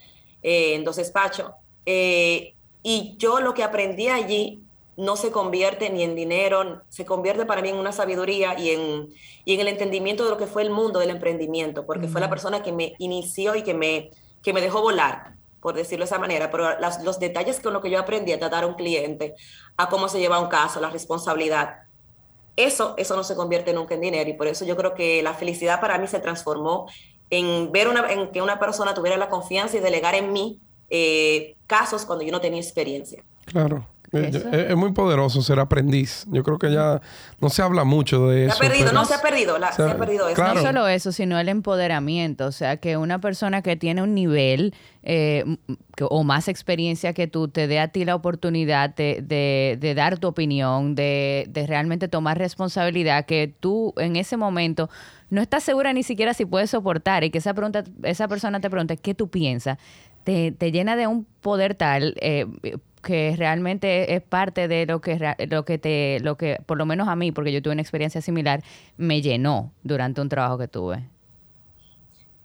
eh, 0.41 0.73
en 0.73 0.83
dos 0.83 0.95
despachos, 0.95 1.51
eh, 1.85 2.55
y 2.89 3.17
yo 3.17 3.41
lo 3.41 3.53
que 3.53 3.65
aprendí 3.65 4.07
allí 4.07 4.63
no 4.95 5.17
se 5.17 5.29
convierte 5.29 5.89
ni 5.89 6.03
en 6.03 6.15
dinero, 6.15 6.83
se 6.87 7.05
convierte 7.05 7.45
para 7.45 7.61
mí 7.61 7.67
en 7.67 7.75
una 7.75 7.91
sabiduría 7.91 8.57
y 8.57 8.69
en, 8.69 9.09
y 9.43 9.55
en 9.55 9.59
el 9.59 9.67
entendimiento 9.67 10.23
de 10.23 10.29
lo 10.29 10.37
que 10.37 10.47
fue 10.47 10.61
el 10.61 10.69
mundo 10.69 10.99
del 10.99 11.09
emprendimiento, 11.09 11.85
porque 11.85 12.07
fue 12.07 12.21
la 12.21 12.29
persona 12.29 12.63
que 12.63 12.71
me 12.71 12.95
inició 12.99 13.55
y 13.55 13.63
que 13.63 13.73
me, 13.73 14.11
que 14.41 14.53
me 14.53 14.61
dejó 14.61 14.81
volar 14.81 15.33
por 15.59 15.75
decirlo 15.75 16.03
de 16.03 16.07
esa 16.07 16.17
manera, 16.17 16.49
pero 16.49 16.79
los 16.79 17.19
detalles 17.19 17.59
con 17.59 17.73
lo 17.73 17.81
que 17.81 17.89
yo 17.89 17.99
aprendí 17.99 18.31
a 18.31 18.39
tratar 18.39 18.63
a 18.63 18.67
un 18.67 18.75
cliente, 18.75 19.35
a 19.75 19.89
cómo 19.89 20.07
se 20.07 20.19
lleva 20.19 20.39
un 20.39 20.47
caso, 20.47 20.79
la 20.79 20.89
responsabilidad, 20.89 21.87
eso, 22.55 22.93
eso 22.95 23.17
no 23.17 23.25
se 23.25 23.35
convierte 23.35 23.73
nunca 23.73 23.95
en 23.95 24.01
dinero. 24.01 24.29
Y 24.29 24.33
por 24.33 24.47
eso 24.47 24.63
yo 24.63 24.77
creo 24.77 24.93
que 24.93 25.21
la 25.23 25.33
felicidad 25.33 25.81
para 25.81 25.97
mí 25.97 26.07
se 26.07 26.21
transformó 26.21 26.87
en 27.29 27.69
ver 27.73 27.89
una, 27.89 28.09
en 28.13 28.31
que 28.31 28.41
una 28.41 28.59
persona 28.59 28.93
tuviera 28.93 29.17
la 29.17 29.27
confianza 29.27 29.75
y 29.75 29.81
delegar 29.81 30.15
en 30.15 30.31
mí 30.31 30.61
eh, 30.89 31.55
casos 31.67 32.05
cuando 32.05 32.23
yo 32.23 32.31
no 32.31 32.41
tenía 32.41 32.59
experiencia. 32.59 33.23
Claro. 33.45 33.87
Es, 34.11 34.75
muy 34.75 34.93
poderoso 34.93 35.41
ser 35.41 35.59
aprendiz. 35.59 36.25
Yo 36.31 36.41
creo 36.41 36.57
que 36.57 36.71
ya 36.71 37.01
no 37.41 37.49
se 37.49 37.61
habla 37.61 37.83
mucho 37.83 38.29
de 38.29 38.45
eso. 38.45 38.55
Se 38.55 38.65
ha 38.65 38.69
perdido, 38.69 38.93
no 38.93 39.03
se 39.03 39.13
ha 39.13 39.21
perdido, 39.21 39.57
se, 39.75 39.83
ha 39.83 39.97
perdido 39.97 40.29
eso. 40.29 40.53
No 40.53 40.61
solo 40.61 40.87
eso, 40.87 41.11
sino 41.11 41.37
el 41.39 41.49
empoderamiento. 41.49 42.45
O 42.45 42.51
sea, 42.53 42.77
que 42.77 42.95
una 42.95 43.19
persona 43.19 43.61
que 43.61 43.75
tiene 43.75 44.01
un 44.01 44.15
nivel 44.15 44.73
eh, 45.03 45.43
o 45.99 46.23
más 46.23 46.47
experiencia 46.47 47.11
que 47.11 47.27
tú 47.27 47.49
te 47.49 47.67
dé 47.67 47.79
a 47.79 47.89
ti 47.89 48.05
la 48.05 48.15
oportunidad 48.15 48.95
de, 48.95 49.21
de, 49.77 49.93
dar 49.93 50.17
tu 50.19 50.27
opinión, 50.27 50.95
de, 50.95 51.45
de 51.49 51.67
realmente 51.67 52.07
tomar 52.07 52.37
responsabilidad, 52.37 53.25
que 53.25 53.53
tú 53.59 53.93
en 53.97 54.15
ese 54.15 54.37
momento 54.37 54.89
no 55.29 55.41
estás 55.41 55.63
segura 55.63 55.91
ni 55.91 56.03
siquiera 56.03 56.33
si 56.33 56.45
puedes 56.45 56.69
soportar 56.69 57.25
y 57.25 57.29
que 57.29 57.39
esa, 57.39 57.53
pregunta, 57.53 57.83
esa 58.03 58.27
persona 58.29 58.61
te 58.61 58.69
pregunte 58.69 58.95
qué 58.95 59.13
tú 59.13 59.27
piensas. 59.27 59.77
Te, 60.27 60.71
llena 60.73 60.97
de 60.97 61.07
un 61.07 61.23
poder 61.39 61.73
tal, 61.73 62.13
eh, 62.19 62.45
que 63.01 63.33
realmente 63.37 64.13
es 64.13 64.21
parte 64.21 64.67
de 64.67 64.85
lo 64.85 64.99
que 64.99 65.17
lo 65.49 65.63
que 65.63 65.77
te 65.77 66.19
lo 66.19 66.35
que 66.35 66.57
por 66.65 66.77
lo 66.77 66.85
menos 66.85 67.07
a 67.07 67.15
mí 67.15 67.31
porque 67.31 67.53
yo 67.53 67.61
tuve 67.61 67.71
una 67.71 67.81
experiencia 67.81 68.19
similar 68.19 68.61
me 68.97 69.21
llenó 69.21 69.71
durante 69.83 70.19
un 70.19 70.27
trabajo 70.27 70.57
que 70.57 70.67
tuve. 70.67 71.05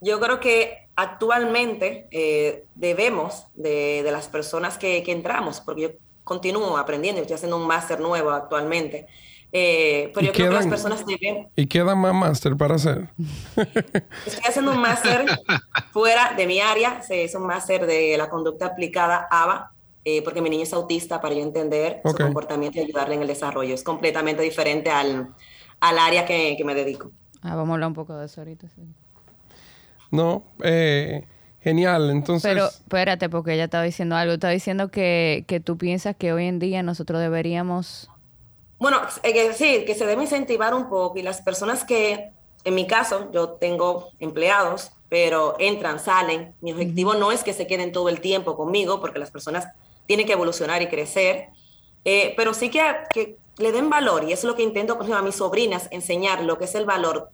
Yo 0.01 0.21
creo 0.21 0.39
que 0.39 0.87
actualmente 0.95 2.07
eh, 2.13 2.67
debemos 2.77 3.47
de, 3.57 4.09
las 4.13 4.29
personas 4.29 4.79
que, 4.79 5.03
entramos 5.09 5.61
porque 5.61 5.83
yo 5.83 5.89
continúo 6.23 6.77
aprendiendo 6.77 7.21
estoy 7.21 7.35
haciendo 7.35 7.57
un 7.57 7.67
máster 7.67 7.99
nuevo 7.99 8.31
actualmente 8.31 9.09
eh, 9.53 10.11
pero 10.15 10.27
yo 10.27 10.33
creo 10.33 10.49
que 10.49 10.57
las 10.57 10.67
personas 10.67 11.05
deben... 11.05 11.49
¿Y 11.55 11.67
quedan 11.67 11.99
más 11.99 12.15
máster 12.15 12.57
para 12.57 12.77
hacer? 12.77 13.09
Estoy 14.27 14.45
haciendo 14.49 14.73
un 14.73 14.81
máster 14.81 15.27
fuera 15.93 16.33
de 16.35 16.47
mi 16.47 16.61
área, 16.61 17.03
es 17.09 17.35
un 17.35 17.47
máster 17.47 17.87
de 17.87 18.17
la 18.17 18.31
conducta 18.31 18.67
aplicada 18.67 19.29
ABA, 19.31 19.73
eh, 20.05 20.23
porque 20.23 20.41
mi 20.41 20.49
niño 20.49 20.63
es 20.63 20.73
autista 20.73 21.21
para 21.21 21.35
yo 21.35 21.43
entender 21.43 22.01
su 22.05 22.15
comportamiento 22.15 22.79
y 22.79 22.83
ayudarle 22.83 23.15
en 23.17 23.23
el 23.23 23.29
desarrollo. 23.29 23.75
Es 23.75 23.85
completamente 23.85 24.43
diferente 24.43 24.91
al, 24.91 25.29
al 25.81 25.99
área 25.99 26.25
que, 26.25 26.55
que, 26.57 26.65
me 26.65 26.75
dedico. 26.75 27.13
Ah, 27.43 27.55
vamos 27.55 27.71
a 27.71 27.75
hablar 27.75 27.89
un 27.89 27.95
poco 27.95 28.17
de 28.17 28.27
eso 28.27 28.41
ahorita. 28.41 28.67
No, 30.11 30.45
eh, 30.63 31.27
genial. 31.61 32.11
Entonces. 32.11 32.51
Pero 32.51 32.67
espérate, 32.67 33.29
porque 33.29 33.55
ella 33.55 33.65
estaba 33.65 33.85
diciendo 33.85 34.17
algo. 34.17 34.35
Estaba 34.35 34.53
diciendo 34.53 34.91
que, 34.91 35.45
que 35.47 35.61
tú 35.61 35.77
piensas 35.77 36.17
que 36.17 36.33
hoy 36.33 36.47
en 36.47 36.59
día 36.59 36.83
nosotros 36.83 37.21
deberíamos. 37.21 38.09
Bueno, 38.83 39.01
eh, 39.23 39.53
sí, 39.55 39.85
que 39.85 39.95
se 39.95 40.07
debe 40.07 40.25
incentivar 40.25 40.75
un 40.75 40.89
poco 40.89 41.17
y 41.17 41.23
las 41.23 41.41
personas 41.41 41.85
que, 41.85 42.33
en 42.65 42.75
mi 42.75 42.85
caso, 42.89 43.31
yo 43.31 43.51
tengo 43.51 44.09
empleados, 44.19 44.91
pero 45.09 45.55
entran, 45.61 46.01
salen. 46.01 46.57
Mi 46.61 46.73
objetivo 46.73 47.15
no 47.15 47.31
es 47.31 47.45
que 47.45 47.53
se 47.53 47.69
queden 47.69 47.93
todo 47.93 48.09
el 48.09 48.21
tiempo 48.21 48.57
conmigo, 48.57 49.01
porque 49.01 49.21
las 49.21 49.31
personas 49.31 49.69
tiene 50.07 50.27
que 50.27 50.33
evolucionar 50.33 50.83
y 50.83 50.89
crecer, 50.89 51.51
eh, 52.05 52.35
pero 52.37 52.55
sí 52.55 52.71
que, 52.71 52.83
que, 53.15 53.39
le 53.59 53.71
den 53.71 53.89
valor, 53.89 54.25
y 54.25 54.33
eso 54.33 54.49
es 54.49 54.51
lo 54.51 54.57
que 54.57 54.65
intento, 54.65 54.95
por 54.95 55.05
ejemplo, 55.05 55.21
a 55.21 55.23
mis 55.23 55.37
sobrinas, 55.37 55.87
enseñar 55.93 56.43
lo 56.43 56.59
que 56.59 56.65
es 56.65 56.75
el 56.75 56.85
valor 56.85 57.31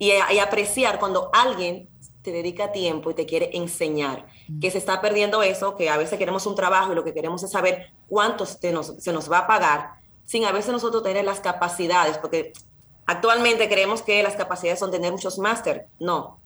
y, 0.00 0.10
y 0.10 0.38
apreciar 0.40 0.98
cuando 0.98 1.30
alguien 1.32 1.88
te 2.22 2.32
dedica 2.32 2.72
tiempo 2.72 3.08
y 3.12 3.14
te 3.14 3.24
quiere 3.24 3.50
enseñar, 3.52 4.26
que 4.60 4.72
se 4.72 4.78
está 4.78 5.00
perdiendo 5.00 5.44
eso, 5.44 5.76
que 5.76 5.90
a 5.90 5.96
veces 5.96 6.18
queremos 6.18 6.44
un 6.46 6.56
trabajo 6.56 6.90
y 6.90 6.96
lo 6.96 7.04
que 7.04 7.14
queremos 7.14 7.44
es 7.44 7.52
saber 7.52 7.92
cuánto 8.08 8.46
se 8.46 8.72
nos, 8.72 8.96
se 8.98 9.12
nos 9.12 9.30
va 9.30 9.38
a 9.38 9.46
pagar, 9.46 10.01
sin 10.24 10.44
a 10.44 10.52
veces 10.52 10.72
nosotros 10.72 11.02
tener 11.02 11.24
las 11.24 11.40
capacidades, 11.40 12.18
porque 12.18 12.52
actualmente 13.06 13.68
creemos 13.68 14.02
que 14.02 14.22
las 14.22 14.36
capacidades 14.36 14.78
son 14.78 14.90
tener 14.90 15.12
muchos 15.12 15.38
máster. 15.38 15.86
No, 15.98 16.40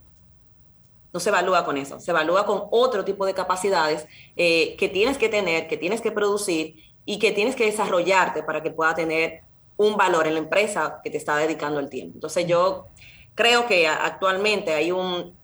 no 1.13 1.21
se 1.21 1.31
evalúa 1.31 1.65
con 1.65 1.77
eso, 1.77 1.99
se 1.99 2.11
evalúa 2.11 2.45
con 2.45 2.65
otro 2.71 3.05
tipo 3.05 3.25
de 3.25 3.33
capacidades 3.33 4.07
eh, 4.37 4.77
que 4.77 4.89
tienes 4.89 5.17
que 5.17 5.29
tener, 5.29 5.67
que 5.67 5.77
tienes 5.79 6.01
que 6.01 6.13
producir 6.13 6.77
y 7.07 7.19
que 7.19 7.33
tienes 7.33 7.57
que 7.57 7.65
desarrollarte 7.65 8.43
para 8.43 8.63
que 8.63 8.71
pueda 8.71 8.95
tener 8.95 9.43
un 9.79 9.97
valor 9.97 10.27
en 10.27 10.35
la 10.35 10.41
empresa 10.41 11.01
que 11.03 11.11
te 11.11 11.17
está 11.17 11.37
dedicando 11.37 11.81
el 11.81 11.89
tiempo. 11.89 12.17
Entonces 12.17 12.47
yo 12.47 12.87
creo 13.35 13.67
que 13.67 13.89
actualmente 13.89 14.75
hay 14.75 14.93
un, 14.93 15.35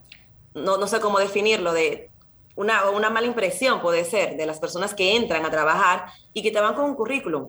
no, 0.54 0.86
sé 0.86 1.00
cómo 1.00 1.18
definirlo, 1.18 1.72
de 1.72 2.10
una, 2.56 2.90
una 2.90 3.08
mala 3.08 3.26
impresión 3.26 3.80
puede 3.80 4.04
ser 4.04 4.36
de 4.36 4.44
las 4.44 4.58
personas 4.58 4.94
que 4.94 5.16
entran 5.16 5.44
a 5.46 5.50
trabajar 5.50 6.06
y 6.34 6.42
que 6.42 6.50
te 6.50 6.60
van 6.60 6.74
con 6.74 6.84
un 6.84 6.94
currículum. 6.94 7.48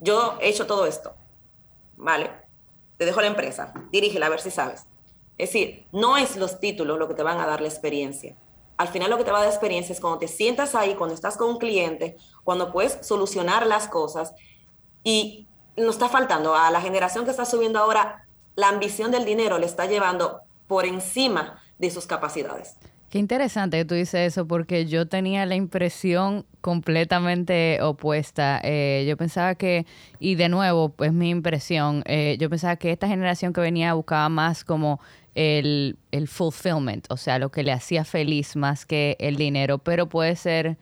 Yo 0.00 0.38
he 0.40 0.48
hecho 0.48 0.66
todo 0.66 0.86
esto. 0.86 1.14
¿vale? 1.96 2.30
Te 2.96 3.04
dejo 3.04 3.20
la 3.20 3.26
empresa, 3.28 3.72
dirígela 3.90 4.26
a 4.26 4.30
ver 4.30 4.40
si 4.40 4.50
sabes. 4.50 4.86
Es 5.36 5.50
decir, 5.50 5.86
no 5.92 6.16
es 6.16 6.36
los 6.36 6.60
títulos 6.60 6.98
lo 6.98 7.08
que 7.08 7.14
te 7.14 7.22
van 7.22 7.40
a 7.40 7.46
dar 7.46 7.60
la 7.60 7.68
experiencia. 7.68 8.36
Al 8.76 8.88
final 8.88 9.10
lo 9.10 9.18
que 9.18 9.24
te 9.24 9.30
va 9.30 9.38
a 9.38 9.42
dar 9.42 9.50
experiencia 9.50 9.92
es 9.92 10.00
cuando 10.00 10.18
te 10.18 10.28
sientas 10.28 10.74
ahí, 10.74 10.94
cuando 10.94 11.14
estás 11.14 11.36
con 11.36 11.48
un 11.48 11.58
cliente, 11.58 12.16
cuando 12.42 12.72
puedes 12.72 12.98
solucionar 13.06 13.66
las 13.66 13.88
cosas 13.88 14.32
y 15.02 15.46
nos 15.76 15.96
está 15.96 16.08
faltando 16.08 16.54
a 16.54 16.70
la 16.70 16.80
generación 16.80 17.24
que 17.24 17.30
está 17.30 17.44
subiendo 17.44 17.78
ahora, 17.78 18.26
la 18.54 18.68
ambición 18.68 19.10
del 19.10 19.24
dinero 19.24 19.58
le 19.58 19.66
está 19.66 19.86
llevando 19.86 20.40
por 20.68 20.86
encima 20.86 21.60
de 21.78 21.90
sus 21.90 22.06
capacidades. 22.06 22.76
Qué 23.14 23.20
interesante 23.20 23.76
que 23.76 23.84
tú 23.84 23.94
dices 23.94 24.32
eso, 24.32 24.44
porque 24.48 24.86
yo 24.86 25.06
tenía 25.06 25.46
la 25.46 25.54
impresión 25.54 26.44
completamente 26.60 27.80
opuesta. 27.80 28.60
Eh, 28.64 29.04
yo 29.08 29.16
pensaba 29.16 29.54
que, 29.54 29.86
y 30.18 30.34
de 30.34 30.48
nuevo, 30.48 30.88
pues 30.88 31.12
mi 31.12 31.30
impresión, 31.30 32.02
eh, 32.06 32.36
yo 32.40 32.50
pensaba 32.50 32.74
que 32.74 32.90
esta 32.90 33.06
generación 33.06 33.52
que 33.52 33.60
venía 33.60 33.94
buscaba 33.94 34.28
más 34.28 34.64
como 34.64 34.98
el, 35.36 35.96
el 36.10 36.26
fulfillment, 36.26 37.06
o 37.08 37.16
sea, 37.16 37.38
lo 37.38 37.52
que 37.52 37.62
le 37.62 37.70
hacía 37.70 38.04
feliz 38.04 38.56
más 38.56 38.84
que 38.84 39.16
el 39.20 39.36
dinero, 39.36 39.78
pero 39.78 40.08
puede 40.08 40.34
ser 40.34 40.76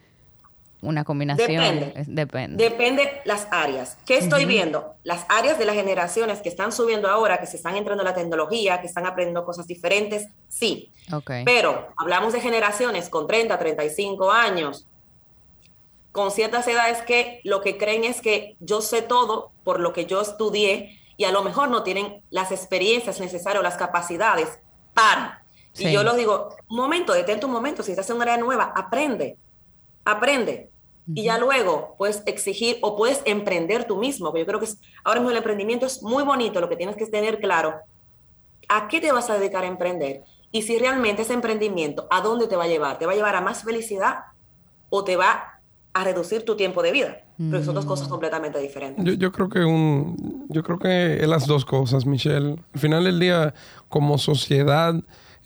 una 0.83 1.05
combinación. 1.05 1.49
Depende. 1.49 2.05
Depende. 2.07 2.64
Depende 2.64 3.23
las 3.25 3.47
áreas. 3.51 3.97
¿Qué 4.05 4.18
estoy 4.18 4.45
viendo? 4.45 4.97
Las 5.05 5.25
áreas 5.29 5.59
de 5.59 5.64
las 5.64 5.77
generaciones 5.77 6.42
que 6.42 6.49
están 6.49 6.73
subiendo 6.73 7.09
ahora, 7.09 7.38
que 7.38 7.47
se 7.47 7.57
están 7.57 7.77
entrando 7.77 8.03
en 8.03 8.09
la 8.09 8.14
tecnología, 8.14 8.81
que 8.81 8.88
están 8.88 9.07
aprendiendo 9.07 9.45
cosas 9.45 9.66
diferentes, 9.66 10.29
sí. 10.49 10.92
Okay. 11.11 11.45
Pero 11.45 11.88
hablamos 11.97 12.33
de 12.33 12.40
generaciones 12.40 13.09
con 13.09 13.27
30, 13.27 13.59
35 13.59 14.31
años, 14.31 14.87
con 16.11 16.31
ciertas 16.31 16.66
edades 16.68 17.01
que 17.03 17.40
lo 17.45 17.62
que 17.62 17.79
creen 17.79 18.05
es 18.05 18.21
que 18.21 18.57
yo 18.61 18.83
sé 18.83 19.03
todo 19.03 19.53
por 19.64 19.81
lo 19.81 19.92
que 19.92 20.05
yo 20.05 20.21
estudié 20.21 20.99
y 21.16 21.25
a 21.25 21.31
lo 21.31 21.42
mejor 21.42 21.68
no 21.68 21.85
tienen 21.85 22.23
las 22.31 22.51
experiencias 22.51 23.21
necesarias 23.21 23.61
o 23.61 23.62
las 23.62 23.77
capacidades 23.77 24.59
para. 24.92 25.45
Y 25.79 25.90
yo 25.90 26.03
lo 26.03 26.14
digo, 26.14 26.55
un 26.68 26.77
momento, 26.77 27.12
detente 27.14 27.47
un 27.47 27.53
momento, 27.53 27.83
si 27.83 27.92
estás 27.92 28.11
en 28.11 28.16
un 28.16 28.23
área 28.23 28.37
nueva, 28.37 28.73
aprende, 28.77 29.38
aprende 30.05 30.71
y 31.15 31.25
ya 31.25 31.38
luego 31.38 31.95
puedes 31.99 32.23
exigir 32.27 32.79
o 32.81 32.97
puedes 32.97 33.23
emprender 33.25 33.85
tú 33.85 33.97
mismo. 33.97 34.35
Yo 34.37 34.47
creo 34.47 34.61
que 34.61 34.69
ahora 35.05 35.21
mismo 35.21 35.31
el 35.31 35.37
emprendimiento 35.37 35.87
es 35.87 36.03
muy 36.03 36.23
bonito, 36.23 36.61
lo 36.61 36.69
que 36.69 36.77
tienes 36.77 36.97
que 36.97 37.07
tener 37.07 37.41
claro, 37.41 37.75
¿a 38.69 38.88
qué 38.88 39.01
te 39.01 39.12
vas 39.12 39.29
a 39.29 39.38
dedicar 39.38 39.65
a 39.65 39.67
emprender? 39.67 40.23
Y 40.53 40.62
si 40.62 40.79
realmente 40.79 41.23
ese 41.23 41.33
emprendimiento, 41.33 42.07
¿a 42.11 42.21
dónde 42.21 42.47
te 42.47 42.57
va 42.57 42.65
a 42.65 42.69
llevar? 42.69 42.99
¿Te 42.99 43.07
va 43.07 43.12
a 43.12 43.15
llevar 43.15 43.35
a 43.35 43.41
más 43.41 43.65
felicidad 43.65 44.19
o 44.91 45.03
te 45.03 45.17
va 45.17 45.61
a 45.93 46.05
reducir 46.05 46.45
tu 46.45 46.57
tiempo 46.57 46.83
de 46.83 46.93
vida? 46.93 47.17
Porque 47.37 47.65
son 47.65 47.75
dos 47.75 47.87
cosas 47.87 48.07
mm. 48.07 48.11
completamente 48.11 48.59
diferentes. 48.61 49.05
Yo, 49.05 49.15
yo, 49.15 49.33
creo 49.33 49.49
que 49.49 49.65
un, 49.65 50.47
yo 50.49 50.62
creo 50.62 50.79
que 50.79 51.17
es 51.17 51.29
las 51.29 51.47
dos 51.47 51.65
cosas, 51.65 52.07
Michelle. 52.07 52.57
Al 52.73 52.81
final 52.81 53.05
del 53.05 53.19
día, 53.19 53.55
como 53.88 54.19
sociedad, 54.19 54.95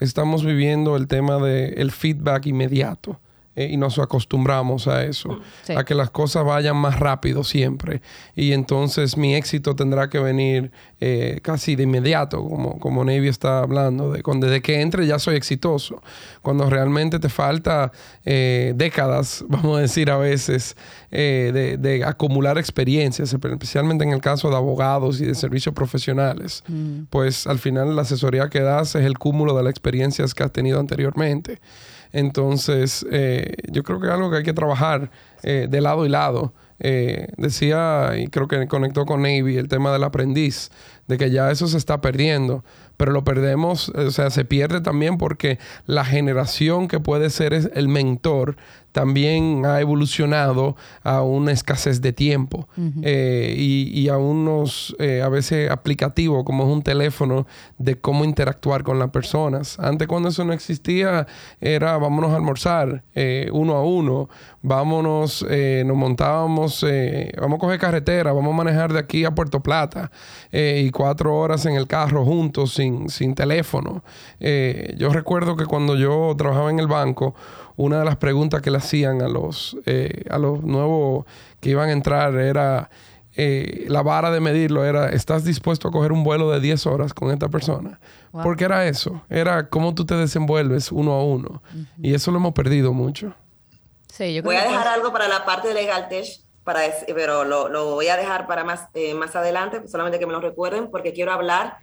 estamos 0.01 0.45
viviendo 0.45 0.97
el 0.97 1.07
tema 1.07 1.39
del 1.39 1.79
el 1.79 1.91
feedback 1.93 2.47
inmediato. 2.47 3.19
Eh, 3.57 3.71
y 3.73 3.79
nos 3.79 3.99
acostumbramos 3.99 4.87
a 4.87 5.05
eso, 5.05 5.41
a 5.75 5.83
que 5.83 5.95
las 5.95 6.11
cosas 6.11 6.45
vayan 6.45 6.77
más 6.77 7.01
rápido 7.01 7.43
siempre. 7.43 8.03
Y 8.35 8.53
entonces 8.53 9.17
mi 9.17 9.35
éxito 9.35 9.75
tendrá 9.75 10.11
que 10.11 10.19
venir 10.19 10.71
eh, 11.01 11.41
casi 11.43 11.75
de 11.75 11.85
inmediato, 11.85 12.47
como, 12.47 12.79
como 12.79 13.03
Navy 13.03 13.29
está 13.29 13.61
hablando, 13.61 14.13
de 14.13 14.23
cuando 14.23 14.47
desde 14.47 14.61
que 14.61 14.83
entre 14.83 15.07
ya 15.07 15.19
soy 15.19 15.37
exitoso. 15.37 16.03
Cuando 16.43 16.69
realmente 16.69 17.19
te 17.19 17.31
falta 17.31 17.93
eh, 18.27 18.75
décadas, 18.77 19.43
vamos 19.49 19.79
a 19.79 19.81
decir 19.81 20.11
a 20.11 20.19
veces, 20.19 20.77
de, 21.11 21.79
de, 21.81 22.05
acumular 22.05 22.59
experiencias, 22.59 23.33
especialmente 23.33 24.05
en 24.05 24.11
el 24.11 24.21
caso 24.21 24.51
de 24.51 24.57
abogados 24.57 25.19
y 25.23 25.25
de 25.25 25.35
servicios 25.35 25.75
profesionales, 25.75 26.63
mm. 26.69 27.05
pues 27.09 27.47
al 27.47 27.59
final 27.59 27.97
la 27.97 28.03
asesoría 28.03 28.51
que 28.51 28.61
das 28.61 28.97
es 28.97 29.07
el 29.07 29.17
cúmulo 29.19 29.57
de 29.57 29.63
las 29.63 29.71
experiencias 29.71 30.35
que 30.35 30.43
has 30.43 30.53
tenido 30.53 30.79
anteriormente. 30.79 31.59
Entonces, 32.17 33.05
eh, 33.13 33.57
yo 33.71 33.83
creo 33.83 34.01
que 34.01 34.07
es 34.07 34.13
algo 34.15 34.31
que 34.31 34.39
hay 34.39 34.43
que 34.43 34.55
trabajar 34.55 35.11
eh, 35.43 35.67
de 35.69 35.81
lado 35.83 36.07
y 36.07 36.09
lado. 36.09 36.55
Eh, 36.79 37.29
decía, 37.37 38.13
y 38.17 38.29
creo 38.29 38.49
que 38.49 38.67
conectó 38.69 39.05
con 39.05 39.21
Navy, 39.21 39.59
el 39.59 39.69
tema 39.69 39.93
del 39.93 40.03
aprendiz, 40.03 40.71
de 41.07 41.19
que 41.19 41.31
ya 41.31 41.51
eso 41.51 41.69
se 41.69 41.79
está 41.79 42.01
perdiendo, 42.01 42.65
pero 42.97 43.13
lo 43.13 43.25
perdemos, 43.25 43.91
o 43.91 44.11
sea, 44.11 44.31
se 44.31 44.45
pierde 44.45 44.81
también 44.81 45.19
porque 45.19 45.59
la 45.87 46.05
generación 46.05 46.89
que 46.89 47.01
puede 47.01 47.31
ser 47.31 47.53
el 47.53 47.89
mentor 47.89 48.57
también 48.97 49.67
ha 49.67 49.79
evolucionado 49.83 50.75
a 51.03 51.21
una 51.21 51.53
escasez 51.53 52.01
de 52.01 52.15
tiempo 52.15 52.67
eh, 53.03 53.55
y, 53.55 54.09
a 54.09 54.17
unos 54.17 54.97
eh, 54.99 55.21
a 55.21 55.29
veces 55.29 55.71
aplicativos 55.71 56.45
como 56.45 56.65
es 56.65 56.71
un 56.71 56.81
teléfono 56.81 57.47
de 57.77 58.01
cómo 58.01 58.25
interactuar 58.25 58.85
con 58.85 58.99
las 58.99 59.11
personas. 59.11 59.79
Antes 59.79 60.09
cuando 60.09 60.31
eso 60.31 60.47
no 60.47 60.55
existía 60.55 61.27
era 61.61 61.99
vámonos 61.99 62.33
a 62.33 62.37
almorzar 62.37 63.03
eh, 63.15 63.51
uno 63.53 63.75
a 63.75 63.85
uno, 63.85 64.31
vámonos, 64.63 65.45
nos 65.85 65.97
montábamos, 65.97 66.83
vamos 67.39 67.57
a 67.57 67.61
coger 67.61 67.79
carretera, 67.79 68.33
vamos 68.33 68.55
a 68.55 68.57
manejar 68.57 68.95
de 68.95 68.99
aquí 68.99 69.27
a 69.27 69.35
Puerto 69.35 69.63
Plata 69.63 70.11
y 70.51 70.91
cuatro 70.97 71.37
horas 71.37 71.67
en 71.67 71.75
el 71.75 71.87
carro 71.87 72.25
juntos 72.25 72.73
sin, 72.73 73.11
sin 73.11 73.35
teléfono. 73.35 74.03
yo 74.97 75.11
recuerdo 75.11 75.55
que 75.57 75.67
cuando 75.67 75.95
yo 75.95 76.35
trabajaba 76.39 76.71
en 76.71 76.79
el 76.79 76.87
banco, 76.87 77.35
una 77.77 77.99
de 77.99 78.05
las 78.05 78.17
preguntas 78.17 78.63
que 78.63 78.71
le 78.71 78.79
hacían 78.79 79.23
a 79.23 79.29
los, 79.29 79.77
eh, 79.85 80.25
a 80.31 80.39
los 80.39 80.63
nuevos 80.63 81.27
que 81.61 81.71
iban 81.71 81.91
a 81.91 81.93
entrar 81.93 82.35
era, 82.37 82.91
eh, 83.37 83.85
la 83.89 84.03
vara 84.03 84.31
de 84.31 84.41
medirlo 84.41 84.85
era, 84.85 85.11
¿estás 85.11 85.45
dispuesto 85.45 85.89
a 85.89 85.91
coger 85.91 86.13
un 86.13 86.25
vuelo 86.25 86.51
de 86.51 86.61
10 86.61 86.87
horas 86.87 87.13
con 87.13 87.31
esta 87.31 87.49
persona? 87.49 88.01
Porque 88.33 88.65
era 88.65 88.87
eso, 88.87 89.23
era 89.29 89.69
cómo 89.69 89.95
tú 89.95 90.05
te 90.05 90.15
desenvuelves 90.15 90.91
uno 90.91 91.13
a 91.13 91.23
uno. 91.23 91.63
Y 92.03 92.15
eso 92.15 92.31
lo 92.31 92.39
hemos 92.39 92.53
perdido 92.53 92.93
mucho. 92.93 93.35
Sí, 94.13 94.35
yo 94.35 94.43
voy 94.43 94.57
a 94.57 94.65
dejar 94.65 94.89
algo 94.89 95.13
para 95.13 95.29
la 95.29 95.45
parte 95.45 95.69
de 95.69 95.75
Legal 95.75 96.09
Tech, 96.09 96.27
para 96.67 96.81
pero 97.07 97.45
lo, 97.45 97.69
lo, 97.69 97.95
voy 97.95 98.09
a 98.09 98.17
dejar 98.17 98.49
para 98.49 98.65
más, 98.65 98.89
eh, 98.93 99.15
más 99.15 99.37
adelante, 99.37 99.87
solamente 99.87 100.19
que 100.19 100.27
me 100.27 100.33
lo 100.33 100.41
recuerden, 100.41 100.91
porque 100.91 101.13
quiero 101.13 101.31
hablar. 101.31 101.79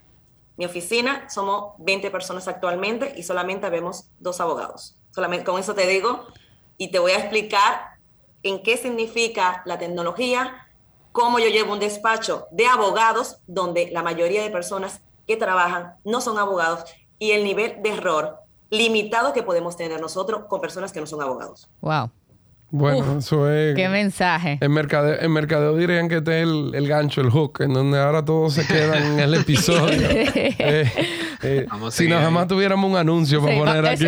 Mi 0.58 0.66
oficina, 0.66 1.28
somos 1.30 1.72
20 1.78 2.10
personas 2.10 2.46
actualmente 2.48 3.14
y 3.16 3.22
solamente 3.22 3.68
vemos 3.70 4.10
dos 4.20 4.42
abogados. 4.42 4.94
Solamente 5.10 5.46
con 5.46 5.58
eso 5.58 5.74
te 5.74 5.86
digo 5.86 6.26
y 6.76 6.88
te 6.88 6.98
voy 6.98 7.12
a 7.12 7.18
explicar 7.18 7.94
en 8.42 8.62
qué 8.62 8.76
significa 8.76 9.62
la 9.64 9.78
tecnología, 9.78 10.68
cómo 11.12 11.38
yo 11.38 11.48
llevo 11.48 11.72
un 11.72 11.80
despacho 11.80 12.46
de 12.50 12.66
abogados 12.66 13.38
donde 13.46 13.90
la 13.90 14.02
mayoría 14.02 14.42
de 14.42 14.50
personas 14.50 15.00
que 15.26 15.38
trabajan 15.38 15.94
no 16.04 16.20
son 16.20 16.36
abogados 16.36 16.84
y 17.18 17.30
el 17.30 17.42
nivel 17.42 17.82
de 17.82 17.88
error 17.88 18.38
limitado 18.68 19.32
que 19.32 19.42
podemos 19.42 19.78
tener 19.78 19.98
nosotros 19.98 20.44
con 20.44 20.60
personas 20.60 20.92
que 20.92 21.00
no 21.00 21.06
son 21.06 21.22
abogados. 21.22 21.70
Wow. 21.80 22.10
Bueno, 22.76 23.18
eso 23.18 23.48
es. 23.48 23.76
Qué 23.76 23.88
mensaje. 23.88 24.58
En 24.60 24.72
mercadeo, 24.72 25.20
en 25.20 25.30
mercadeo 25.30 25.76
dirían 25.76 26.08
que 26.08 26.16
este 26.16 26.42
es 26.42 26.48
el, 26.48 26.88
gancho, 26.88 27.20
el 27.20 27.30
hook, 27.30 27.60
en 27.60 27.72
donde 27.72 28.00
ahora 28.00 28.24
todos 28.24 28.54
se 28.54 28.66
quedan 28.66 29.12
en 29.12 29.20
el 29.20 29.34
episodio. 29.34 29.96
eh, 30.10 30.90
eh, 31.44 31.68
si 31.92 32.08
no 32.08 32.18
jamás 32.18 32.48
tuviéramos 32.48 32.90
un 32.90 32.96
anuncio 32.96 33.40
para 33.40 33.56
poner 33.56 33.86
aquí. 33.86 34.06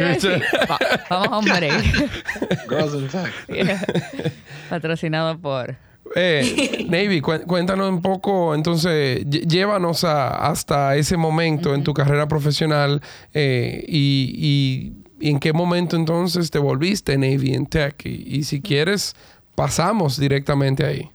vamos 1.08 1.28
a 1.30 1.38
un 1.38 1.46
Patrocinado 4.68 5.38
por. 5.38 5.76
Eh, 6.16 6.86
Navy, 6.88 7.20
cuéntanos 7.20 7.88
un 7.88 8.02
poco, 8.02 8.52
entonces, 8.54 9.24
llévanos 9.26 10.02
hasta 10.02 10.96
ese 10.96 11.16
momento 11.16 11.72
en 11.72 11.84
tu 11.84 11.94
carrera 11.94 12.26
profesional 12.26 13.00
eh, 13.32 13.84
y 13.86 15.05
¿Y 15.18 15.30
en 15.30 15.40
qué 15.40 15.52
momento 15.52 15.96
entonces 15.96 16.50
te 16.50 16.58
volviste 16.58 17.16
Navy 17.16 17.54
en 17.54 17.66
Tech? 17.66 18.04
Y, 18.04 18.44
si 18.44 18.60
quieres, 18.60 19.16
pasamos 19.54 20.18
directamente 20.18 20.84
ahí. 20.84 21.10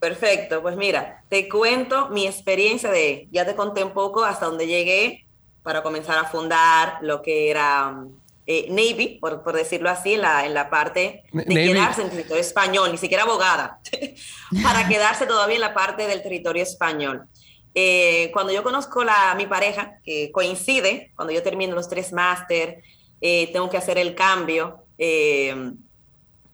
Perfecto, 0.00 0.60
pues 0.60 0.76
mira, 0.76 1.24
te 1.28 1.48
cuento 1.48 2.10
mi 2.10 2.26
experiencia 2.26 2.90
de, 2.90 3.26
ya 3.30 3.46
te 3.46 3.54
conté 3.54 3.82
un 3.82 3.92
poco 3.92 4.24
hasta 4.24 4.46
donde 4.46 4.66
llegué 4.66 5.24
para 5.62 5.82
comenzar 5.82 6.18
a 6.18 6.24
fundar 6.24 6.98
lo 7.00 7.22
que 7.22 7.50
era 7.50 8.04
eh, 8.46 8.66
Navy, 8.68 9.18
por, 9.18 9.42
por, 9.42 9.56
decirlo 9.56 9.88
así, 9.88 10.12
en 10.14 10.20
la, 10.20 10.44
en 10.44 10.52
la 10.52 10.68
parte 10.68 11.22
de 11.32 11.44
quedarse 11.46 12.02
en 12.02 12.08
el 12.08 12.12
territorio 12.12 12.42
español, 12.42 12.92
ni 12.92 12.98
siquiera 12.98 13.22
abogada, 13.22 13.80
para 14.62 14.86
quedarse 14.86 15.24
todavía 15.26 15.54
en 15.54 15.62
la 15.62 15.72
parte 15.72 16.06
del 16.06 16.22
territorio 16.22 16.62
español. 16.62 17.26
Eh, 17.74 18.30
cuando 18.32 18.52
yo 18.52 18.62
conozco 18.62 19.02
a 19.08 19.34
mi 19.34 19.46
pareja, 19.46 19.98
que 20.04 20.30
coincide, 20.30 21.12
cuando 21.16 21.32
yo 21.32 21.42
termino 21.42 21.74
los 21.74 21.88
tres 21.88 22.12
máster, 22.12 22.82
eh, 23.26 23.50
tengo 23.54 23.70
que 23.70 23.78
hacer 23.78 23.96
el 23.96 24.14
cambio 24.14 24.84
eh, 24.98 25.72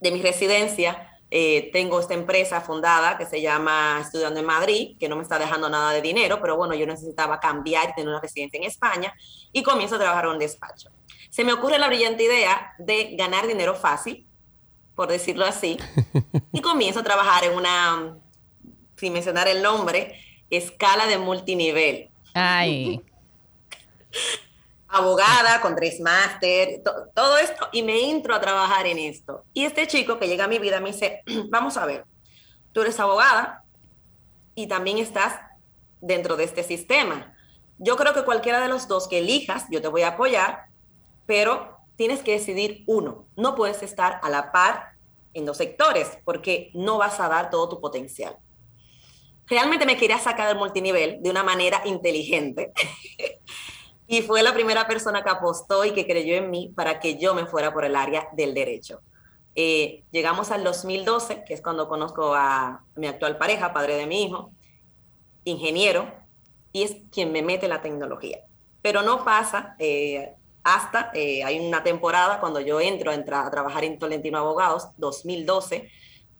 de 0.00 0.12
mi 0.12 0.22
residencia. 0.22 1.18
Eh, 1.28 1.68
tengo 1.72 1.98
esta 1.98 2.14
empresa 2.14 2.60
fundada 2.60 3.18
que 3.18 3.26
se 3.26 3.42
llama 3.42 3.98
Estudiando 4.00 4.38
en 4.38 4.46
Madrid, 4.46 4.96
que 4.96 5.08
no 5.08 5.16
me 5.16 5.24
está 5.24 5.36
dejando 5.36 5.68
nada 5.68 5.90
de 5.90 6.00
dinero, 6.00 6.38
pero 6.40 6.56
bueno, 6.56 6.76
yo 6.76 6.86
necesitaba 6.86 7.40
cambiar 7.40 7.90
y 7.90 7.94
tener 7.94 8.08
una 8.08 8.20
residencia 8.20 8.56
en 8.56 8.66
España 8.66 9.12
y 9.52 9.64
comienzo 9.64 9.96
a 9.96 9.98
trabajar 9.98 10.26
en 10.26 10.30
un 10.30 10.38
despacho. 10.38 10.90
Se 11.28 11.42
me 11.42 11.52
ocurre 11.52 11.76
la 11.76 11.88
brillante 11.88 12.22
idea 12.22 12.72
de 12.78 13.16
ganar 13.16 13.48
dinero 13.48 13.74
fácil, 13.74 14.24
por 14.94 15.08
decirlo 15.08 15.46
así, 15.46 15.76
y 16.52 16.60
comienzo 16.60 17.00
a 17.00 17.02
trabajar 17.02 17.42
en 17.46 17.56
una, 17.56 18.16
sin 18.94 19.12
mencionar 19.12 19.48
el 19.48 19.60
nombre, 19.60 20.20
escala 20.50 21.08
de 21.08 21.18
multinivel. 21.18 22.10
Ay. 22.32 23.02
Abogada 24.92 25.60
con 25.60 25.76
tres 25.76 26.00
máster, 26.00 26.82
todo 27.14 27.38
esto, 27.38 27.68
y 27.72 27.82
me 27.82 28.10
entro 28.10 28.34
a 28.34 28.40
trabajar 28.40 28.86
en 28.86 28.98
esto. 28.98 29.44
Y 29.52 29.64
este 29.64 29.86
chico 29.86 30.18
que 30.18 30.26
llega 30.26 30.44
a 30.44 30.48
mi 30.48 30.58
vida 30.58 30.80
me 30.80 30.92
dice, 30.92 31.22
vamos 31.48 31.76
a 31.76 31.86
ver, 31.86 32.04
tú 32.72 32.82
eres 32.82 32.98
abogada 32.98 33.64
y 34.54 34.66
también 34.66 34.98
estás 34.98 35.40
dentro 36.00 36.36
de 36.36 36.44
este 36.44 36.62
sistema. 36.62 37.34
Yo 37.78 37.96
creo 37.96 38.12
que 38.14 38.24
cualquiera 38.24 38.60
de 38.60 38.68
los 38.68 38.88
dos 38.88 39.08
que 39.08 39.18
elijas, 39.18 39.66
yo 39.70 39.80
te 39.80 39.88
voy 39.88 40.02
a 40.02 40.08
apoyar, 40.08 40.66
pero 41.26 41.78
tienes 41.96 42.22
que 42.22 42.32
decidir 42.32 42.82
uno. 42.86 43.26
No 43.36 43.54
puedes 43.54 43.82
estar 43.82 44.20
a 44.22 44.28
la 44.28 44.52
par 44.52 44.96
en 45.34 45.46
dos 45.46 45.58
sectores 45.58 46.18
porque 46.24 46.70
no 46.74 46.98
vas 46.98 47.20
a 47.20 47.28
dar 47.28 47.50
todo 47.50 47.68
tu 47.68 47.80
potencial. 47.80 48.36
Realmente 49.46 49.86
me 49.86 49.96
quería 49.96 50.18
sacar 50.18 50.48
del 50.48 50.58
multinivel 50.58 51.22
de 51.22 51.30
una 51.30 51.42
manera 51.42 51.82
inteligente 51.84 52.72
y 54.10 54.22
fue 54.22 54.42
la 54.42 54.52
primera 54.52 54.88
persona 54.88 55.22
que 55.22 55.30
apostó 55.30 55.84
y 55.84 55.92
que 55.92 56.04
creyó 56.04 56.34
en 56.34 56.50
mí 56.50 56.72
para 56.74 56.98
que 56.98 57.16
yo 57.16 57.32
me 57.32 57.46
fuera 57.46 57.72
por 57.72 57.84
el 57.84 57.94
área 57.94 58.26
del 58.32 58.54
derecho. 58.54 59.02
Eh, 59.54 60.02
llegamos 60.10 60.50
al 60.50 60.64
2012, 60.64 61.44
que 61.46 61.54
es 61.54 61.62
cuando 61.62 61.88
conozco 61.88 62.34
a 62.34 62.82
mi 62.96 63.06
actual 63.06 63.38
pareja, 63.38 63.72
padre 63.72 63.94
de 63.94 64.08
mi 64.08 64.24
hijo, 64.24 64.50
ingeniero, 65.44 66.12
y 66.72 66.82
es 66.82 66.96
quien 67.12 67.30
me 67.30 67.42
mete 67.42 67.68
la 67.68 67.82
tecnología. 67.82 68.40
Pero 68.82 69.02
no 69.02 69.24
pasa 69.24 69.76
eh, 69.78 70.34
hasta, 70.64 71.12
eh, 71.14 71.44
hay 71.44 71.60
una 71.60 71.84
temporada 71.84 72.40
cuando 72.40 72.58
yo 72.58 72.80
entro, 72.80 73.12
a 73.12 73.50
trabajar 73.52 73.84
en 73.84 74.00
Tolentino 74.00 74.38
Abogados, 74.38 74.88
2012, 74.96 75.88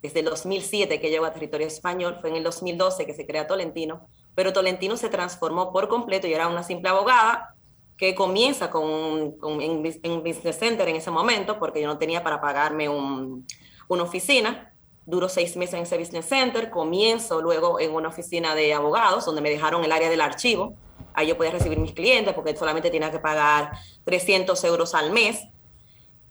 desde 0.02 0.18
el 0.18 0.24
2007 0.24 1.00
que 1.00 1.10
llego 1.10 1.24
a 1.24 1.32
territorio 1.32 1.68
español, 1.68 2.16
fue 2.20 2.30
en 2.30 2.36
el 2.36 2.42
2012 2.42 3.06
que 3.06 3.14
se 3.14 3.28
crea 3.28 3.46
Tolentino, 3.46 4.08
pero 4.34 4.52
Tolentino 4.52 4.96
se 4.96 5.08
transformó 5.08 5.72
por 5.72 5.86
completo 5.86 6.26
y 6.26 6.34
era 6.34 6.48
una 6.48 6.64
simple 6.64 6.88
abogada 6.88 7.54
que 8.00 8.14
comienza 8.14 8.70
con, 8.70 9.36
en, 9.60 10.22
Business 10.22 10.58
Center 10.58 10.88
en 10.88 10.96
ese 10.96 11.10
momento, 11.10 11.58
porque 11.58 11.82
yo 11.82 11.86
no 11.86 11.98
tenía 11.98 12.24
para 12.24 12.40
pagarme 12.40 12.88
un, 12.88 13.46
una 13.88 14.04
oficina. 14.04 14.72
Duró 15.04 15.28
seis 15.28 15.54
meses 15.54 15.74
en 15.74 15.82
ese 15.82 15.98
Business 15.98 16.24
Center, 16.24 16.70
comienzo 16.70 17.42
luego 17.42 17.78
en 17.78 17.94
una 17.94 18.08
oficina 18.08 18.54
de 18.54 18.72
abogados, 18.72 19.26
donde 19.26 19.42
me 19.42 19.50
dejaron 19.50 19.84
el 19.84 19.92
área 19.92 20.08
del 20.08 20.22
archivo. 20.22 20.72
Ahí 21.12 21.26
yo 21.26 21.36
podía 21.36 21.50
recibir 21.50 21.78
mis 21.78 21.92
clientes, 21.92 22.32
porque 22.32 22.56
solamente 22.56 22.88
tenía 22.88 23.10
que 23.10 23.18
pagar 23.18 23.72
300 24.04 24.64
euros 24.64 24.94
al 24.94 25.10
mes. 25.12 25.42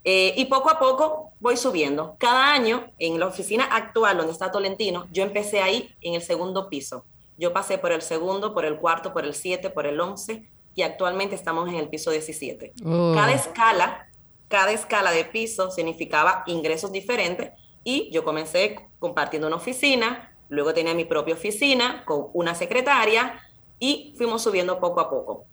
Eh, 0.04 0.34
y 0.38 0.46
poco 0.46 0.72
a 0.72 0.80
poco 0.80 1.34
voy 1.40 1.56
subiendo. 1.56 2.16
Cada 2.18 2.52
año, 2.52 2.92
en 2.98 3.20
la 3.20 3.28
oficina 3.28 3.66
actual 3.66 4.18
donde 4.18 4.34
está 4.34 4.50
Tolentino, 4.50 5.08
yo 5.12 5.22
empecé 5.22 5.62
ahí 5.62 5.96
en 6.02 6.16
el 6.16 6.24
segundo 6.24 6.68
piso. 6.68 7.06
Yo 7.38 7.54
pasé 7.54 7.78
por 7.78 7.92
el 7.92 8.02
segundo, 8.02 8.56
por 8.56 8.66
el 8.66 8.78
cuarto, 8.78 9.14
por 9.14 9.24
el 9.24 9.36
siete, 9.36 9.70
por 9.70 9.86
el 9.86 10.02
once, 10.02 10.50
y 10.80 10.82
actualmente 10.82 11.36
estamos 11.36 11.68
en 11.68 11.76
el 11.76 11.90
piso 11.90 12.10
17. 12.10 12.72
Cada 13.14 13.34
escala, 13.34 14.08
cada 14.48 14.72
escala 14.72 15.12
de 15.12 15.26
piso 15.26 15.72
significaba 15.72 16.44
ingresos 16.48 16.94
diferentes 16.94 17.52
y 17.84 18.10
yo 18.14 18.24
comencé 18.24 18.88
compartiendo 18.98 19.48
una 19.48 19.58
oficina, 19.58 20.38
luego 20.48 20.74
tenía 20.74 20.94
mi 20.94 21.04
propia 21.04 21.34
oficina 21.34 22.06
con 22.06 22.28
una 22.34 22.56
secretaria 22.56 23.42
y 23.78 24.14
fuimos 24.18 24.42
subiendo 24.42 24.80
poco 24.80 25.02
a 25.02 25.10
poco 25.10 25.48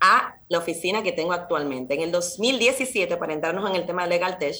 a 0.00 0.34
la 0.50 0.58
oficina 0.58 1.02
que 1.02 1.12
tengo 1.12 1.32
actualmente. 1.32 1.94
En 1.94 2.02
el 2.02 2.12
2017, 2.12 3.16
para 3.16 3.32
entrarnos 3.32 3.70
en 3.70 3.76
el 3.76 3.86
tema 3.86 4.02
de 4.02 4.10
Legal 4.10 4.36
Tech, 4.36 4.56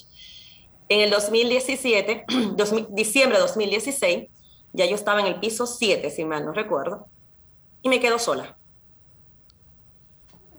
en 0.88 1.00
el 1.00 1.10
2017, 1.10 2.24
diciembre 2.88 3.36
de 3.36 3.42
2016, 3.42 4.28
ya 4.72 4.86
yo 4.86 4.94
estaba 4.94 5.20
en 5.20 5.26
el 5.26 5.38
piso 5.38 5.66
7, 5.66 6.08
si 6.10 6.24
mal 6.24 6.46
no 6.46 6.54
recuerdo, 6.54 7.08
y 7.82 7.90
me 7.90 8.00
quedo 8.00 8.18
sola. 8.18 8.56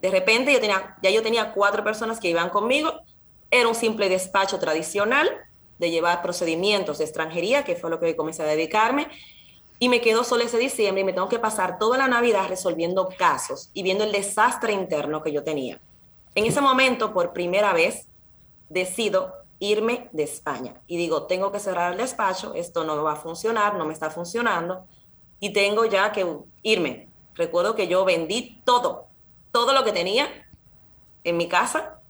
De 0.04 0.12
repente 0.12 0.52
yo 0.52 0.60
tenía, 0.60 0.98
ya 1.02 1.10
yo 1.12 1.24
tenía 1.24 1.54
cuatro 1.54 1.82
personas 1.82 2.20
que 2.20 2.28
iban 2.28 2.50
conmigo. 2.50 2.92
Era 3.50 3.70
un 3.70 3.74
simple 3.74 4.10
despacho 4.10 4.60
tradicional 4.60 5.30
de 5.80 5.92
llevar 5.92 6.22
procedimientos 6.22 6.98
de 6.98 7.06
extranjería, 7.06 7.64
que 7.64 7.78
fue 7.78 7.90
lo 7.90 8.02
que 8.02 8.14
comencé 8.18 8.44
a 8.44 8.48
dedicarme. 8.48 9.08
Y 9.80 9.88
me 9.88 10.02
quedo 10.02 10.26
solo 10.26 10.44
ese 10.44 10.58
diciembre 10.58 11.04
y 11.04 11.06
me 11.06 11.14
tengo 11.14 11.30
que 11.30 11.40
pasar 11.40 11.80
toda 11.80 11.98
la 11.98 12.10
Navidad 12.10 12.50
resolviendo 12.50 13.08
casos 13.18 13.70
y 13.74 13.82
viendo 13.82 14.04
el 14.04 14.12
desastre 14.12 14.74
interno 14.74 15.24
que 15.24 15.32
yo 15.32 15.46
tenía. 15.46 15.80
En 16.36 16.46
ese 16.46 16.60
momento, 16.60 17.14
por 17.14 17.32
primera 17.32 17.72
vez, 17.72 18.10
decido 18.68 19.34
irme 19.60 20.10
de 20.12 20.24
España. 20.24 20.82
Y 20.86 20.98
digo, 20.98 21.28
tengo 21.28 21.54
que 21.54 21.60
cerrar 21.60 21.94
el 21.94 21.98
despacho, 21.98 22.54
esto 22.56 22.84
no 22.84 23.02
va 23.02 23.14
a 23.14 23.16
funcionar, 23.16 23.76
no 23.76 23.86
me 23.86 23.94
está 23.94 24.10
funcionando, 24.10 24.86
y 25.40 25.54
tengo 25.54 25.86
ya 25.86 26.12
que 26.12 26.28
irme. 26.62 27.08
Recuerdo 27.36 27.74
que 27.74 27.88
yo 27.88 28.04
vendí 28.04 28.60
todo, 28.66 29.08
todo 29.54 29.72
lo 29.72 29.86
que 29.86 29.94
tenía 29.94 30.28
en 31.24 31.38
mi 31.38 31.48
casa 31.48 32.02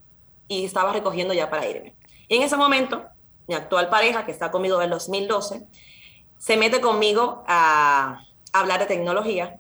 y 0.47 0.65
estaba 0.65 0.93
recogiendo 0.93 1.35
ya 1.35 1.51
para 1.51 1.67
irme. 1.67 1.93
Y 2.29 2.37
en 2.37 2.41
ese 2.41 2.57
momento, 2.57 3.03
mi 3.47 3.53
actual 3.53 3.89
pareja, 3.89 4.25
que 4.25 4.31
está 4.31 4.49
conmigo 4.49 4.77
desde 4.77 4.85
el 4.85 4.91
2012, 4.91 5.67
se 6.39 6.57
mete 6.57 6.81
conmigo 6.81 7.43
a 7.45 8.25
hablar 8.53 8.79
de 8.79 8.85
tecnología 8.85 9.59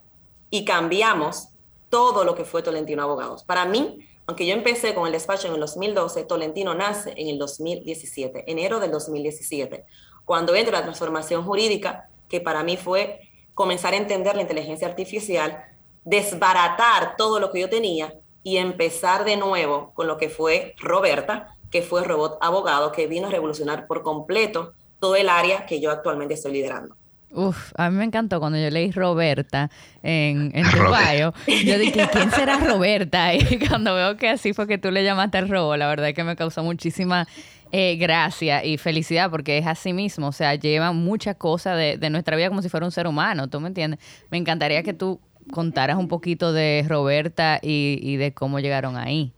y 0.49 0.63
cambiamos 0.65 1.49
todo 1.89 2.23
lo 2.23 2.35
que 2.35 2.45
fue 2.45 2.63
Tolentino 2.63 3.03
Abogados. 3.03 3.43
Para 3.43 3.65
mí, 3.65 3.99
aunque 4.27 4.47
yo 4.47 4.53
empecé 4.53 4.95
con 4.95 5.05
el 5.05 5.11
despacho 5.11 5.47
en 5.47 5.55
el 5.55 5.59
2012, 5.59 6.23
Tolentino 6.23 6.73
nace 6.73 7.13
en 7.17 7.27
el 7.27 7.37
2017, 7.37 8.49
enero 8.49 8.79
del 8.79 8.91
2017, 8.91 9.83
cuando 10.23 10.55
entra 10.55 10.79
la 10.79 10.83
transformación 10.83 11.43
jurídica, 11.43 12.09
que 12.29 12.39
para 12.39 12.63
mí 12.63 12.77
fue 12.77 13.29
comenzar 13.53 13.93
a 13.93 13.97
entender 13.97 14.35
la 14.35 14.41
inteligencia 14.41 14.87
artificial 14.87 15.65
desbaratar 16.05 17.15
todo 17.17 17.39
lo 17.39 17.51
que 17.51 17.61
yo 17.61 17.69
tenía 17.69 18.13
y 18.43 18.57
empezar 18.57 19.23
de 19.23 19.37
nuevo 19.37 19.91
con 19.93 20.07
lo 20.07 20.17
que 20.17 20.29
fue 20.29 20.75
Roberta, 20.79 21.55
que 21.71 21.81
fue 21.81 22.03
robot 22.03 22.37
abogado, 22.41 22.91
que 22.91 23.07
vino 23.07 23.27
a 23.27 23.31
revolucionar 23.31 23.87
por 23.87 24.03
completo 24.03 24.73
todo 24.99 25.15
el 25.15 25.29
área 25.29 25.65
que 25.65 25.79
yo 25.79 25.91
actualmente 25.91 26.33
estoy 26.35 26.53
liderando. 26.53 26.95
Uf, 27.31 27.73
a 27.77 27.89
mí 27.89 27.97
me 27.97 28.03
encantó 28.03 28.39
cuando 28.39 28.59
yo 28.59 28.69
leí 28.69 28.91
Roberta 28.91 29.71
en, 30.03 30.51
en 30.53 30.69
tu 30.69 30.77
Yo 31.65 31.79
dije, 31.79 32.07
¿quién 32.11 32.29
será 32.31 32.57
Roberta? 32.57 33.33
Y 33.33 33.57
cuando 33.67 33.95
veo 33.95 34.17
que 34.17 34.29
así 34.29 34.53
fue 34.53 34.67
que 34.67 34.77
tú 34.77 34.91
le 34.91 35.03
llamaste 35.03 35.39
al 35.39 35.49
robo, 35.49 35.75
la 35.75 35.87
verdad 35.87 36.09
es 36.09 36.15
que 36.15 36.23
me 36.23 36.35
causó 36.35 36.63
muchísima 36.63 37.27
eh, 37.71 37.95
gracia 37.95 38.63
y 38.63 38.77
felicidad 38.77 39.31
porque 39.31 39.57
es 39.57 39.65
así 39.65 39.93
mismo. 39.93 40.27
O 40.27 40.31
sea, 40.31 40.53
lleva 40.53 40.91
muchas 40.91 41.35
cosas 41.35 41.75
de, 41.75 41.97
de 41.97 42.09
nuestra 42.11 42.37
vida 42.37 42.49
como 42.49 42.61
si 42.61 42.69
fuera 42.69 42.85
un 42.85 42.91
ser 42.91 43.07
humano, 43.07 43.49
¿tú 43.49 43.59
me 43.59 43.69
entiendes? 43.69 43.99
Me 44.29 44.37
encantaría 44.37 44.83
que 44.83 44.93
tú 44.93 45.19
contaras 45.51 45.97
un 45.97 46.07
poquito 46.07 46.53
de 46.53 46.85
Roberta 46.87 47.59
y, 47.61 48.15
de 48.17 48.33
cómo 48.33 48.59
llegaron 48.59 48.97
ahí. 48.97 49.31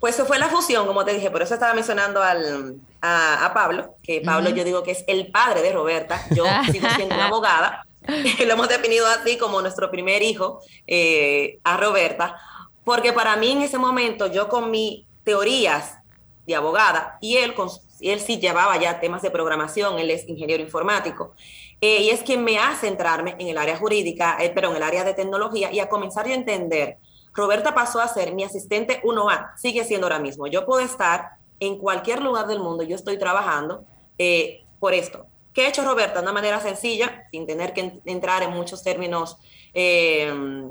Pues 0.00 0.14
eso 0.14 0.26
fue 0.26 0.38
la 0.38 0.48
fusión, 0.48 0.86
como 0.86 1.04
te 1.04 1.12
dije, 1.12 1.30
por 1.30 1.42
eso 1.42 1.54
estaba 1.54 1.74
mencionando 1.74 2.22
al, 2.22 2.76
a, 3.02 3.50
Pablo, 3.52 3.96
que 4.02 4.20
Pablo 4.20 4.50
yo 4.50 4.62
digo 4.62 4.82
que 4.82 4.92
es 4.92 5.04
el 5.08 5.26
padre 5.28 5.60
de 5.60 5.72
Roberta, 5.72 6.24
yo 6.34 6.44
sigo 6.72 6.88
siendo 6.94 7.16
una 7.16 7.26
abogada, 7.26 7.84
lo 8.06 8.52
hemos 8.52 8.68
definido 8.68 9.06
así 9.06 9.36
como 9.36 9.60
nuestro 9.60 9.90
primer 9.90 10.22
hijo 10.22 10.60
eh, 10.86 11.58
a 11.64 11.76
Roberta, 11.76 12.36
porque 12.84 13.12
para 13.12 13.36
mí 13.36 13.50
en 13.50 13.62
ese 13.62 13.76
momento 13.76 14.28
yo 14.28 14.48
con 14.48 14.70
mis 14.70 15.04
teorías 15.24 15.98
de 16.46 16.54
abogada 16.54 17.18
y 17.20 17.36
él, 17.36 17.54
con, 17.54 17.68
él 18.00 18.20
sí 18.20 18.38
llevaba 18.38 18.78
ya 18.78 19.00
temas 19.00 19.22
de 19.22 19.30
programación, 19.30 19.98
él 19.98 20.10
es 20.10 20.28
ingeniero 20.28 20.62
informático, 20.62 21.34
eh, 21.80 22.02
y 22.02 22.10
es 22.10 22.22
quien 22.22 22.42
me 22.42 22.58
hace 22.58 22.88
centrarme 22.88 23.36
en 23.38 23.46
el 23.48 23.56
área 23.58 23.76
jurídica, 23.76 24.36
eh, 24.40 24.50
pero 24.52 24.70
en 24.70 24.76
el 24.76 24.82
área 24.82 25.04
de 25.04 25.14
tecnología 25.14 25.70
y 25.72 25.78
a 25.78 25.88
comenzar 25.88 26.26
a 26.26 26.34
entender. 26.34 26.98
Roberta 27.32 27.72
pasó 27.74 28.00
a 28.00 28.08
ser 28.08 28.34
mi 28.34 28.42
asistente 28.42 29.00
1A, 29.02 29.56
sigue 29.56 29.84
siendo 29.84 30.06
ahora 30.06 30.18
mismo. 30.18 30.48
Yo 30.48 30.66
puedo 30.66 30.80
estar 30.80 31.36
en 31.60 31.78
cualquier 31.78 32.20
lugar 32.20 32.48
del 32.48 32.58
mundo, 32.58 32.82
yo 32.82 32.96
estoy 32.96 33.16
trabajando 33.16 33.84
eh, 34.18 34.64
por 34.80 34.92
esto. 34.92 35.26
¿Qué 35.52 35.66
ha 35.66 35.68
hecho 35.68 35.84
Roberta? 35.84 36.14
De 36.14 36.22
una 36.22 36.32
manera 36.32 36.60
sencilla, 36.60 37.28
sin 37.30 37.46
tener 37.46 37.72
que 37.72 38.00
entrar 38.04 38.42
en 38.42 38.50
muchos 38.50 38.82
términos 38.82 39.38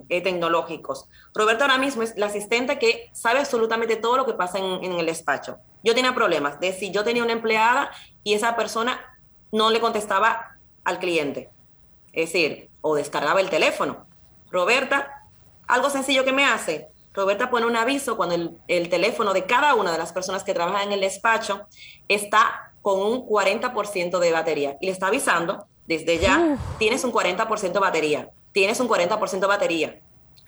tecnológicos. 0.09 1.07
Roberta 1.33 1.63
ahora 1.65 1.77
mismo 1.77 2.03
es 2.03 2.17
la 2.17 2.25
asistente 2.25 2.77
que 2.77 3.09
sabe 3.13 3.39
absolutamente 3.39 3.95
todo 3.95 4.17
lo 4.17 4.25
que 4.25 4.33
pasa 4.33 4.59
en, 4.59 4.83
en 4.83 4.91
el 4.93 5.05
despacho. 5.05 5.59
Yo 5.83 5.95
tenía 5.95 6.13
problemas 6.13 6.59
de 6.59 6.73
si 6.73 6.91
yo 6.91 7.05
tenía 7.05 7.23
una 7.23 7.31
empleada 7.31 7.91
y 8.23 8.33
esa 8.33 8.57
persona 8.57 8.99
no 9.51 9.71
le 9.71 9.79
contestaba 9.79 10.56
al 10.87 10.99
cliente. 10.99 11.49
Es 12.13 12.31
decir, 12.31 12.69
o 12.81 12.95
descargaba 12.95 13.41
el 13.41 13.49
teléfono. 13.49 14.07
Roberta, 14.49 15.27
algo 15.67 15.89
sencillo 15.89 16.23
que 16.23 16.31
me 16.31 16.45
hace. 16.45 16.87
Roberta 17.13 17.49
pone 17.49 17.65
un 17.65 17.75
aviso 17.75 18.15
cuando 18.15 18.57
el, 18.67 18.89
teléfono 18.89 19.33
de 19.33 19.45
cada 19.45 19.75
una 19.75 19.91
de 19.91 19.97
las 19.97 20.13
personas 20.13 20.45
que 20.45 20.53
trabajan 20.53 20.83
en 20.83 20.93
el 20.93 21.01
despacho 21.01 21.67
está 22.07 22.71
con 22.81 23.01
un 23.01 23.27
40% 23.27 24.19
de 24.19 24.31
batería. 24.31 24.77
Y 24.79 24.85
le 24.85 24.93
está 24.93 25.07
avisando 25.07 25.67
desde 25.87 26.19
ya, 26.19 26.57
tienes 26.79 27.03
un 27.03 27.11
40% 27.11 27.71
de 27.73 27.79
batería, 27.79 28.29
tienes 28.53 28.79
un 28.79 28.87
40% 28.87 29.39
de 29.39 29.47
batería, 29.47 30.01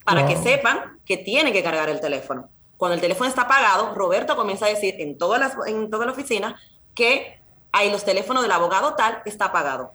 para 0.05 0.25
que 0.25 0.37
sepan 0.37 0.99
que 1.05 1.17
tienen 1.17 1.51
que 1.51 1.63
cargar 1.63 1.89
el 1.89 1.99
teléfono. 1.99 2.49
Cuando 2.77 2.95
el 2.95 3.01
teléfono 3.01 3.27
está 3.27 3.41
apagado, 3.41 3.93
Roberto 3.93 4.37
comienza 4.37 4.67
a 4.67 4.69
decir 4.69 4.95
en 4.99 5.17
toda 5.17 5.37
la, 5.37 5.51
en 5.67 5.89
toda 5.89 6.05
la 6.05 6.13
oficina 6.13 6.55
que 6.95 7.39
hay 7.71 7.91
los 7.91 8.05
teléfonos 8.05 8.43
del 8.43 8.51
abogado 8.51 8.95
tal 8.95 9.21
está 9.25 9.45
apagado. 9.45 9.93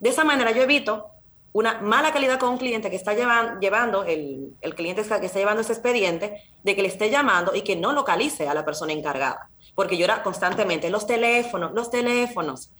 De 0.00 0.10
esa 0.10 0.24
manera 0.24 0.50
yo 0.52 0.62
evito 0.62 1.14
una 1.54 1.80
mala 1.80 2.12
calidad 2.12 2.40
con 2.40 2.50
un 2.50 2.58
cliente 2.58 2.90
que 2.90 2.96
está 2.96 3.14
llevando, 3.14 4.02
el, 4.02 4.56
cliente 4.74 5.02
que 5.02 5.26
está 5.26 5.38
llevando 5.38 5.60
ese 5.60 5.72
expediente, 5.72 6.42
de 6.64 6.74
que 6.74 6.82
le 6.82 6.88
esté 6.88 7.10
llamando 7.10 7.54
y 7.54 7.62
que 7.62 7.76
no 7.76 7.92
localice 7.92 8.48
a 8.48 8.54
la 8.54 8.64
persona 8.64 8.92
encargada. 8.92 9.48
Porque 9.76 10.02
era 10.02 10.24
constantemente, 10.24 10.90
los 10.90 11.06
teléfonos, 11.06 11.72
los 11.72 11.90
teléfonos. 11.90 12.72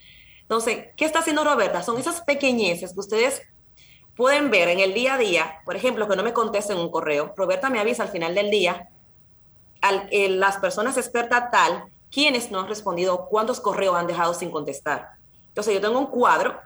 Entonces, 0.43 0.89
¿qué 0.97 1.05
está 1.05 1.21
haciendo 1.21 1.45
Roberta? 1.45 1.85
Son 1.85 1.99
esas 1.99 2.21
pequeñeces 2.23 2.95
que 2.95 3.01
ustedes 3.01 3.43
pueden 4.17 4.51
ver 4.51 4.69
en 4.69 4.81
el 4.81 4.93
día 4.93 5.15
a 5.15 5.19
día. 5.19 5.61
Por 5.65 5.77
ejemplo, 5.77 6.09
que 6.09 6.17
no 6.17 6.25
me 6.25 6.33
contesten 6.33 6.77
un 6.77 6.91
correo. 6.91 7.33
Roberta 7.37 7.71
me 7.71 7.79
avisa 7.79 8.03
al 8.03 8.09
final 8.09 8.35
del 8.35 8.51
día, 8.51 8.89
al, 9.83 10.09
eh, 10.11 10.29
las 10.29 10.57
personas 10.57 10.97
expertas 10.97 11.49
tal, 11.53 11.85
quienes 12.11 12.51
no 12.51 12.59
han 12.59 12.69
respondido, 12.69 13.29
cuántos 13.29 13.61
correos 13.61 13.95
han 13.95 14.09
dejado 14.09 14.35
sin 14.35 14.51
contestar. 14.51 15.11
Entonces, 15.47 15.75
yo 15.75 15.81
tengo 15.81 16.01
un 16.01 16.07
cuadro 16.07 16.61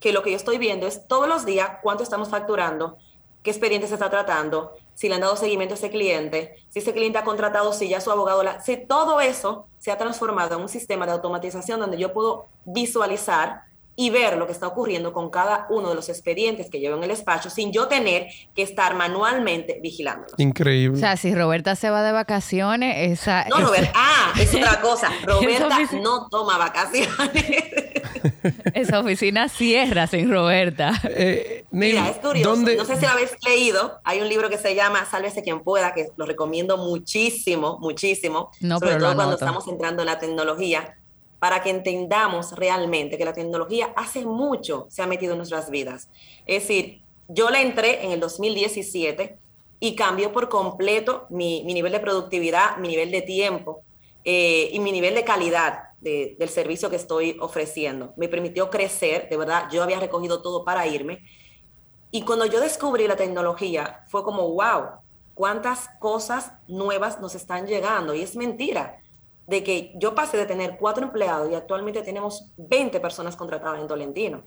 que 0.00 0.12
lo 0.12 0.22
que 0.22 0.30
yo 0.30 0.36
estoy 0.36 0.58
viendo 0.58 0.86
es 0.86 1.06
todos 1.06 1.28
los 1.28 1.44
días 1.44 1.72
cuánto 1.82 2.02
estamos 2.02 2.28
facturando, 2.30 2.96
qué 3.42 3.50
expediente 3.50 3.86
se 3.86 3.94
está 3.94 4.10
tratando, 4.10 4.74
si 4.94 5.08
le 5.08 5.14
han 5.14 5.20
dado 5.20 5.36
seguimiento 5.36 5.74
a 5.74 5.78
ese 5.78 5.90
cliente, 5.90 6.56
si 6.68 6.80
ese 6.80 6.92
cliente 6.92 7.18
ha 7.18 7.24
contratado, 7.24 7.72
si 7.72 7.88
ya 7.88 8.00
su 8.00 8.10
abogado, 8.10 8.42
la, 8.42 8.60
si 8.60 8.76
todo 8.76 9.20
eso 9.20 9.66
se 9.78 9.90
ha 9.90 9.98
transformado 9.98 10.56
en 10.56 10.62
un 10.62 10.68
sistema 10.68 11.06
de 11.06 11.12
automatización 11.12 11.80
donde 11.80 11.98
yo 11.98 12.12
puedo 12.12 12.48
visualizar 12.64 13.62
y 13.96 14.08
ver 14.08 14.38
lo 14.38 14.46
que 14.46 14.52
está 14.52 14.66
ocurriendo 14.66 15.12
con 15.12 15.28
cada 15.28 15.66
uno 15.68 15.90
de 15.90 15.94
los 15.94 16.08
expedientes 16.08 16.70
que 16.70 16.80
llevo 16.80 16.96
en 16.96 17.02
el 17.02 17.10
despacho 17.10 17.50
sin 17.50 17.70
yo 17.70 17.86
tener 17.86 18.28
que 18.54 18.62
estar 18.62 18.94
manualmente 18.94 19.78
vigilándolos. 19.82 20.34
Increíble. 20.38 20.96
O 20.96 21.00
sea, 21.00 21.18
si 21.18 21.34
Roberta 21.34 21.76
se 21.76 21.90
va 21.90 22.02
de 22.02 22.12
vacaciones, 22.12 23.10
esa... 23.10 23.44
No, 23.50 23.60
Roberta, 23.60 23.92
ah, 23.94 24.32
es 24.40 24.54
otra 24.54 24.80
cosa. 24.80 25.10
Roberta 25.24 25.78
no 26.00 26.28
toma 26.30 26.56
vacaciones. 26.56 27.89
Esa 28.74 29.00
oficina 29.00 29.48
cierra 29.48 30.06
sin 30.06 30.30
Roberta. 30.30 30.92
Eh, 31.08 31.64
Mira, 31.70 32.08
es 32.08 32.16
curioso. 32.18 32.56
No 32.56 32.84
sé 32.84 32.96
si 32.96 33.02
lo 33.02 33.12
habéis 33.12 33.36
leído. 33.46 34.00
Hay 34.04 34.20
un 34.20 34.28
libro 34.28 34.48
que 34.48 34.58
se 34.58 34.74
llama 34.74 35.04
Sálvese 35.04 35.42
quien 35.42 35.60
pueda, 35.60 35.92
que 35.94 36.08
lo 36.16 36.26
recomiendo 36.26 36.76
muchísimo, 36.76 37.78
muchísimo. 37.80 38.50
No, 38.60 38.78
sobre 38.78 38.96
todo 38.96 39.14
cuando 39.14 39.34
estamos 39.34 39.66
entrando 39.68 40.02
en 40.02 40.06
la 40.06 40.18
tecnología 40.18 40.96
para 41.38 41.62
que 41.62 41.70
entendamos 41.70 42.52
realmente 42.52 43.16
que 43.16 43.24
la 43.24 43.32
tecnología 43.32 43.92
hace 43.96 44.24
mucho 44.26 44.86
se 44.90 45.02
ha 45.02 45.06
metido 45.06 45.32
en 45.32 45.38
nuestras 45.38 45.70
vidas. 45.70 46.08
Es 46.46 46.62
decir, 46.62 47.00
yo 47.28 47.50
le 47.50 47.62
entré 47.62 48.04
en 48.04 48.12
el 48.12 48.20
2017 48.20 49.38
y 49.80 49.94
cambió 49.96 50.32
por 50.32 50.48
completo 50.48 51.26
mi, 51.30 51.62
nivel 51.62 51.92
de 51.92 52.00
productividad, 52.00 52.76
mi 52.76 52.88
nivel 52.88 53.10
de 53.10 53.22
tiempo 53.22 53.82
eh, 54.24 54.68
y 54.72 54.78
mi 54.80 54.92
nivel 54.92 55.14
de 55.14 55.24
calidad 55.24 55.89
del 56.00 56.48
servicio 56.48 56.90
que 56.90 56.96
estoy 56.96 57.36
ofreciendo. 57.40 58.14
Me 58.16 58.28
permitió 58.28 58.70
crecer, 58.70 59.28
de 59.28 59.36
verdad, 59.36 59.68
yo 59.70 59.82
había 59.82 60.00
recogido 60.00 60.42
todo 60.42 60.64
para 60.64 60.86
irme. 60.86 61.24
Y 62.10 62.22
cuando 62.22 62.46
yo 62.46 62.60
descubrí 62.60 63.06
la 63.06 63.16
tecnología, 63.16 64.04
fue 64.08 64.24
como, 64.24 64.48
wow, 64.50 65.00
cuántas 65.34 65.88
cosas 66.00 66.52
nuevas 66.68 67.20
nos 67.20 67.34
están 67.34 67.66
llegando. 67.66 68.14
Y 68.14 68.22
es 68.22 68.36
mentira 68.36 69.00
de 69.46 69.64
que 69.64 69.92
yo 69.96 70.14
pasé 70.14 70.36
de 70.36 70.46
tener 70.46 70.76
cuatro 70.78 71.04
empleados 71.04 71.50
y 71.50 71.54
actualmente 71.54 72.02
tenemos 72.02 72.52
20 72.56 73.00
personas 73.00 73.36
contratadas 73.36 73.80
en 73.80 73.88
Tolentino. 73.88 74.42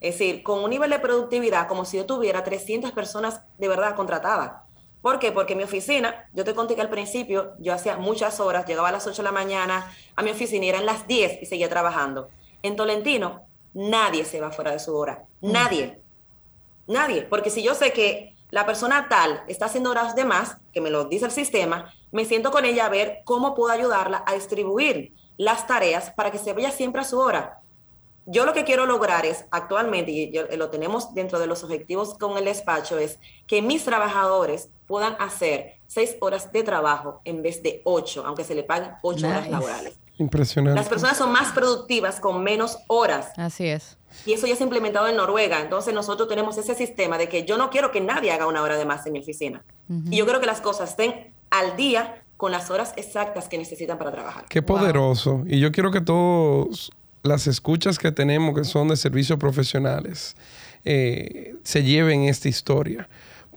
Es 0.00 0.14
decir, 0.18 0.42
con 0.42 0.64
un 0.64 0.70
nivel 0.70 0.90
de 0.90 0.98
productividad 0.98 1.68
como 1.68 1.84
si 1.84 1.98
yo 1.98 2.06
tuviera 2.06 2.42
300 2.42 2.92
personas 2.92 3.42
de 3.58 3.68
verdad 3.68 3.94
contratadas. 3.94 4.62
¿Por 5.02 5.18
qué? 5.18 5.32
Porque 5.32 5.56
mi 5.56 5.62
oficina, 5.62 6.28
yo 6.32 6.44
te 6.44 6.54
conté 6.54 6.74
que 6.74 6.82
al 6.82 6.90
principio 6.90 7.54
yo 7.58 7.72
hacía 7.72 7.96
muchas 7.96 8.38
horas, 8.38 8.66
llegaba 8.66 8.88
a 8.88 8.92
las 8.92 9.06
8 9.06 9.16
de 9.16 9.22
la 9.22 9.32
mañana 9.32 9.90
a 10.14 10.22
mi 10.22 10.30
oficina 10.30 10.66
y 10.66 10.68
eran 10.68 10.84
las 10.84 11.06
10 11.06 11.42
y 11.42 11.46
seguía 11.46 11.68
trabajando. 11.68 12.28
En 12.62 12.76
Tolentino, 12.76 13.46
nadie 13.72 14.24
se 14.24 14.40
va 14.40 14.52
fuera 14.52 14.72
de 14.72 14.78
su 14.78 14.94
hora. 14.94 15.24
Nadie. 15.40 16.00
Nadie. 16.86 17.22
Porque 17.22 17.48
si 17.48 17.62
yo 17.62 17.74
sé 17.74 17.92
que 17.92 18.34
la 18.50 18.66
persona 18.66 19.08
tal 19.08 19.42
está 19.48 19.66
haciendo 19.66 19.90
horas 19.90 20.14
de 20.14 20.24
más, 20.24 20.58
que 20.72 20.80
me 20.80 20.90
lo 20.90 21.04
dice 21.06 21.24
el 21.24 21.30
sistema, 21.30 21.94
me 22.10 22.24
siento 22.24 22.50
con 22.50 22.64
ella 22.64 22.86
a 22.86 22.90
ver 22.90 23.20
cómo 23.24 23.54
puedo 23.54 23.72
ayudarla 23.72 24.22
a 24.26 24.34
distribuir 24.34 25.14
las 25.38 25.66
tareas 25.66 26.10
para 26.10 26.30
que 26.30 26.38
se 26.38 26.52
vaya 26.52 26.70
siempre 26.70 27.00
a 27.00 27.04
su 27.04 27.18
hora. 27.18 27.60
Yo 28.26 28.44
lo 28.44 28.52
que 28.52 28.64
quiero 28.64 28.84
lograr 28.84 29.24
es 29.24 29.46
actualmente, 29.50 30.10
y 30.10 30.32
lo 30.56 30.68
tenemos 30.68 31.14
dentro 31.14 31.38
de 31.38 31.46
los 31.46 31.64
objetivos 31.64 32.18
con 32.18 32.36
el 32.36 32.44
despacho, 32.44 32.98
es 32.98 33.18
que 33.46 33.62
mis 33.62 33.84
trabajadores 33.84 34.68
puedan 34.90 35.14
hacer 35.20 35.76
seis 35.86 36.16
horas 36.18 36.50
de 36.50 36.64
trabajo 36.64 37.20
en 37.24 37.42
vez 37.42 37.62
de 37.62 37.80
ocho, 37.84 38.24
aunque 38.26 38.42
se 38.42 38.56
le 38.56 38.64
paguen 38.64 38.90
ocho 39.02 39.28
horas 39.28 39.48
laborales. 39.48 39.94
Impresionante. 40.18 40.78
Las 40.78 40.88
personas 40.88 41.16
son 41.16 41.30
más 41.30 41.52
productivas 41.52 42.18
con 42.18 42.42
menos 42.42 42.76
horas. 42.88 43.28
Así 43.36 43.66
es. 43.66 43.96
Y 44.26 44.32
eso 44.32 44.48
ya 44.48 44.56
se 44.56 44.64
ha 44.64 44.66
implementado 44.66 45.06
en 45.06 45.16
Noruega. 45.16 45.60
Entonces 45.60 45.94
nosotros 45.94 46.28
tenemos 46.28 46.58
ese 46.58 46.74
sistema 46.74 47.18
de 47.18 47.28
que 47.28 47.44
yo 47.44 47.56
no 47.56 47.70
quiero 47.70 47.92
que 47.92 48.00
nadie 48.00 48.32
haga 48.32 48.48
una 48.48 48.62
hora 48.62 48.76
de 48.76 48.84
más 48.84 49.06
en 49.06 49.12
mi 49.12 49.20
oficina. 49.20 49.62
Y 50.10 50.16
yo 50.16 50.24
quiero 50.24 50.40
que 50.40 50.46
las 50.46 50.60
cosas 50.60 50.90
estén 50.90 51.32
al 51.50 51.76
día 51.76 52.24
con 52.36 52.50
las 52.50 52.68
horas 52.70 52.92
exactas 52.96 53.46
que 53.46 53.56
necesitan 53.56 53.96
para 53.96 54.10
trabajar. 54.10 54.46
Qué 54.48 54.62
poderoso. 54.62 55.44
Y 55.46 55.60
yo 55.60 55.70
quiero 55.70 55.92
que 55.92 56.00
todos 56.00 56.90
las 57.22 57.46
escuchas 57.46 57.96
que 57.96 58.10
tenemos, 58.10 58.56
que 58.56 58.64
son 58.64 58.88
de 58.88 58.96
servicios 58.96 59.38
profesionales, 59.38 60.34
eh, 60.84 61.54
se 61.62 61.84
lleven 61.84 62.24
esta 62.24 62.48
historia 62.48 63.08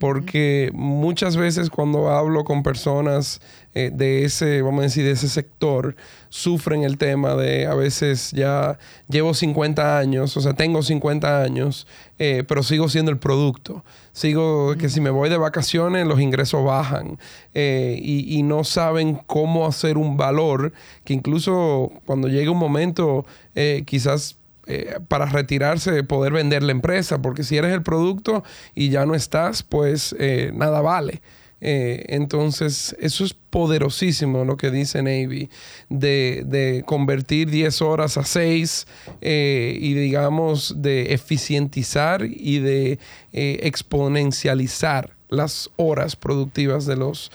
porque 0.03 0.69
muchas 0.73 1.37
veces 1.37 1.69
cuando 1.69 2.09
hablo 2.09 2.43
con 2.43 2.61
personas 2.61 3.39
eh, 3.73 3.89
de 3.89 4.25
ese, 4.25 4.61
vamos 4.61 4.81
a 4.81 4.83
decir, 4.83 5.05
de 5.05 5.11
ese 5.11 5.29
sector, 5.29 5.95
sufren 6.27 6.83
el 6.83 6.97
tema 6.97 7.35
de 7.35 7.67
a 7.67 7.73
veces 7.73 8.31
ya 8.31 8.77
llevo 9.07 9.33
50 9.33 9.97
años, 9.97 10.35
o 10.35 10.41
sea, 10.41 10.55
tengo 10.55 10.83
50 10.83 11.41
años, 11.41 11.87
eh, 12.19 12.43
pero 12.45 12.63
sigo 12.63 12.89
siendo 12.89 13.11
el 13.11 13.17
producto. 13.17 13.85
Sigo 14.11 14.75
que 14.75 14.89
si 14.89 14.99
me 14.99 15.09
voy 15.09 15.29
de 15.29 15.37
vacaciones 15.37 16.05
los 16.05 16.19
ingresos 16.19 16.65
bajan 16.65 17.17
eh, 17.53 17.97
y, 17.97 18.37
y, 18.37 18.43
no 18.43 18.65
saben 18.65 19.21
cómo 19.25 19.65
hacer 19.65 19.97
un 19.97 20.17
valor 20.17 20.73
que 21.05 21.13
incluso 21.13 21.93
cuando 22.05 22.27
llegue 22.27 22.49
un 22.49 22.59
momento 22.59 23.25
quizás 23.85 24.37
eh, 24.65 24.97
para 25.09 25.25
retirarse, 25.25 26.03
poder 26.05 26.31
vender 26.31 26.63
la 26.63 26.71
empresa, 26.71 27.21
porque 27.21 27.43
si 27.43 27.57
eres 27.57 27.73
el 27.73 27.83
producto 27.83 28.45
y 28.73 28.89
ya 28.89 29.05
no 29.05 29.13
estás, 29.13 29.61
pues 29.61 30.15
eh, 30.19 30.51
nada 30.53 30.79
vale. 30.79 31.21
Eh, 31.59 32.05
entonces, 32.07 32.95
eso 32.99 33.25
es 33.25 33.33
poderosísimo 33.33 34.45
lo 34.45 34.55
que 34.55 34.71
dice 34.71 35.03
Navy, 35.03 35.49
de, 35.89 36.83
convertir 36.85 37.49
10 37.49 37.81
horas 37.81 38.17
a 38.17 38.23
6 38.23 38.87
y 39.21 39.93
digamos 39.93 40.81
de 40.81 41.13
eficientizar 41.13 42.23
y 42.25 42.59
de 42.59 42.99
exponencializar 43.31 45.15
las 45.27 45.69
horas 45.75 46.15
productivas 46.15 46.85
de 46.85 46.95
los 46.95 47.31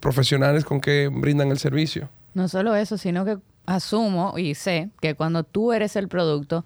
profesionales 0.00 0.64
con 0.64 0.80
que 0.80 1.08
brindan 1.12 1.50
el 1.50 1.58
servicio. 1.58 2.10
No 2.34 2.46
solo 2.46 2.76
eso, 2.76 2.96
sino 2.96 3.24
que 3.24 3.38
asumo 3.68 4.38
y 4.38 4.54
sé 4.54 4.90
que 5.00 5.14
cuando 5.14 5.44
tú 5.44 5.72
eres 5.72 5.94
el 5.96 6.08
producto, 6.08 6.64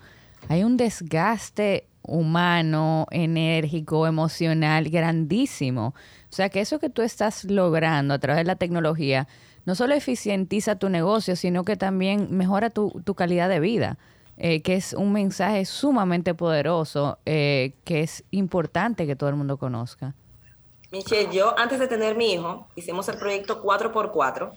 hay 0.48 0.62
un 0.62 0.76
desgaste 0.76 1.86
humano, 2.02 3.06
enérgico, 3.10 4.06
emocional 4.06 4.88
grandísimo. 4.88 5.94
O 6.30 6.34
sea 6.34 6.48
que 6.48 6.60
eso 6.60 6.78
que 6.78 6.90
tú 6.90 7.02
estás 7.02 7.44
logrando 7.44 8.14
a 8.14 8.18
través 8.18 8.40
de 8.40 8.44
la 8.44 8.56
tecnología 8.56 9.28
no 9.64 9.74
solo 9.74 9.94
eficientiza 9.94 10.76
tu 10.76 10.88
negocio, 10.88 11.36
sino 11.36 11.64
que 11.64 11.76
también 11.76 12.28
mejora 12.30 12.70
tu, 12.70 12.90
calidad 13.16 13.48
de 13.48 13.60
vida, 13.60 13.98
eh, 14.36 14.62
que 14.62 14.74
es 14.74 14.92
un 14.92 15.12
mensaje 15.12 15.64
sumamente 15.64 16.34
poderoso 16.34 17.18
eh, 17.26 17.74
que 17.84 18.00
es 18.00 18.24
importante 18.30 19.06
que 19.06 19.14
todo 19.14 19.28
el 19.28 19.36
mundo 19.36 19.56
conozca. 19.58 20.14
Michelle, 20.90 21.32
yo 21.32 21.58
antes 21.58 21.78
de 21.78 21.88
tener 21.88 22.16
mi 22.16 22.32
hijo, 22.32 22.68
hicimos 22.74 23.08
el 23.08 23.16
proyecto 23.16 23.62
4x4 23.62 24.52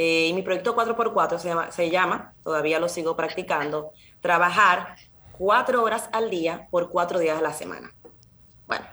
eh, 0.00 0.28
y 0.28 0.32
mi 0.32 0.42
proyecto 0.42 0.76
4x4 0.76 1.38
se 1.40 1.48
llama, 1.48 1.72
se 1.72 1.90
llama, 1.90 2.32
todavía 2.44 2.78
lo 2.78 2.88
sigo 2.88 3.16
practicando, 3.16 3.90
trabajar 4.20 4.94
cuatro 5.32 5.82
horas 5.82 6.08
al 6.12 6.30
día 6.30 6.68
por 6.70 6.88
cuatro 6.88 7.18
días 7.18 7.36
a 7.36 7.42
la 7.42 7.52
semana. 7.52 7.92
Bueno, 8.68 8.86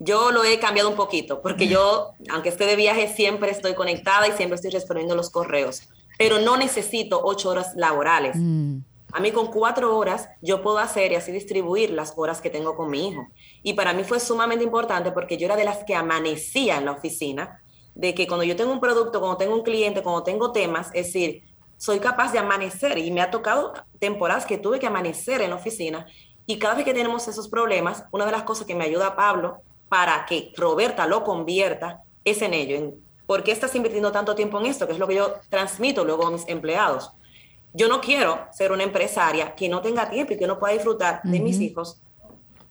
yo 0.00 0.30
lo 0.32 0.44
he 0.44 0.58
cambiado 0.58 0.90
un 0.90 0.96
poquito, 0.96 1.40
porque 1.40 1.66
yo, 1.66 2.12
aunque 2.30 2.50
esté 2.50 2.66
de 2.66 2.76
viaje, 2.76 3.08
siempre 3.08 3.50
estoy 3.50 3.72
conectada 3.72 4.28
y 4.28 4.32
siempre 4.32 4.56
estoy 4.56 4.70
respondiendo 4.70 5.16
los 5.16 5.30
correos, 5.30 5.88
pero 6.18 6.40
no 6.40 6.58
necesito 6.58 7.22
ocho 7.24 7.48
horas 7.48 7.72
laborales. 7.74 8.36
Mm. 8.36 8.80
A 9.12 9.20
mí 9.20 9.32
con 9.32 9.46
cuatro 9.46 9.96
horas 9.96 10.28
yo 10.42 10.60
puedo 10.60 10.76
hacer 10.76 11.12
y 11.12 11.14
así 11.14 11.32
distribuir 11.32 11.88
las 11.88 12.12
horas 12.16 12.42
que 12.42 12.50
tengo 12.50 12.76
con 12.76 12.90
mi 12.90 13.08
hijo. 13.08 13.26
Y 13.62 13.72
para 13.72 13.94
mí 13.94 14.04
fue 14.04 14.20
sumamente 14.20 14.62
importante 14.62 15.10
porque 15.10 15.38
yo 15.38 15.46
era 15.46 15.56
de 15.56 15.64
las 15.64 15.84
que 15.84 15.94
amanecía 15.94 16.76
en 16.76 16.84
la 16.84 16.92
oficina 16.92 17.62
de 18.00 18.14
que 18.14 18.26
cuando 18.26 18.44
yo 18.44 18.56
tengo 18.56 18.72
un 18.72 18.80
producto, 18.80 19.20
cuando 19.20 19.36
tengo 19.36 19.54
un 19.54 19.62
cliente, 19.62 20.02
cuando 20.02 20.22
tengo 20.22 20.52
temas, 20.52 20.88
es 20.94 21.06
decir, 21.06 21.42
soy 21.76 21.98
capaz 21.98 22.32
de 22.32 22.38
amanecer 22.38 22.96
y 22.96 23.10
me 23.10 23.20
ha 23.20 23.30
tocado 23.30 23.74
temporadas 23.98 24.46
que 24.46 24.56
tuve 24.56 24.78
que 24.78 24.86
amanecer 24.86 25.42
en 25.42 25.50
la 25.50 25.56
oficina 25.56 26.06
y 26.46 26.58
cada 26.58 26.74
vez 26.74 26.86
que 26.86 26.94
tenemos 26.94 27.28
esos 27.28 27.48
problemas, 27.48 28.04
una 28.10 28.24
de 28.24 28.32
las 28.32 28.44
cosas 28.44 28.66
que 28.66 28.74
me 28.74 28.84
ayuda 28.84 29.08
a 29.08 29.16
Pablo 29.16 29.58
para 29.90 30.24
que 30.24 30.50
Roberta 30.56 31.06
lo 31.06 31.24
convierta 31.24 32.02
es 32.24 32.40
en 32.40 32.54
ello, 32.54 32.76
en 32.76 33.04
por 33.26 33.42
qué 33.42 33.52
estás 33.52 33.74
invirtiendo 33.74 34.10
tanto 34.10 34.34
tiempo 34.34 34.58
en 34.58 34.66
esto, 34.66 34.86
que 34.86 34.94
es 34.94 34.98
lo 34.98 35.06
que 35.06 35.16
yo 35.16 35.34
transmito 35.50 36.02
luego 36.02 36.26
a 36.26 36.30
mis 36.30 36.48
empleados. 36.48 37.12
Yo 37.74 37.86
no 37.86 38.00
quiero 38.00 38.46
ser 38.50 38.72
una 38.72 38.82
empresaria 38.82 39.54
que 39.54 39.68
no 39.68 39.82
tenga 39.82 40.08
tiempo 40.08 40.32
y 40.32 40.38
que 40.38 40.46
no 40.46 40.58
pueda 40.58 40.72
disfrutar 40.72 41.20
de 41.22 41.38
mis 41.38 41.60
hijos 41.60 42.00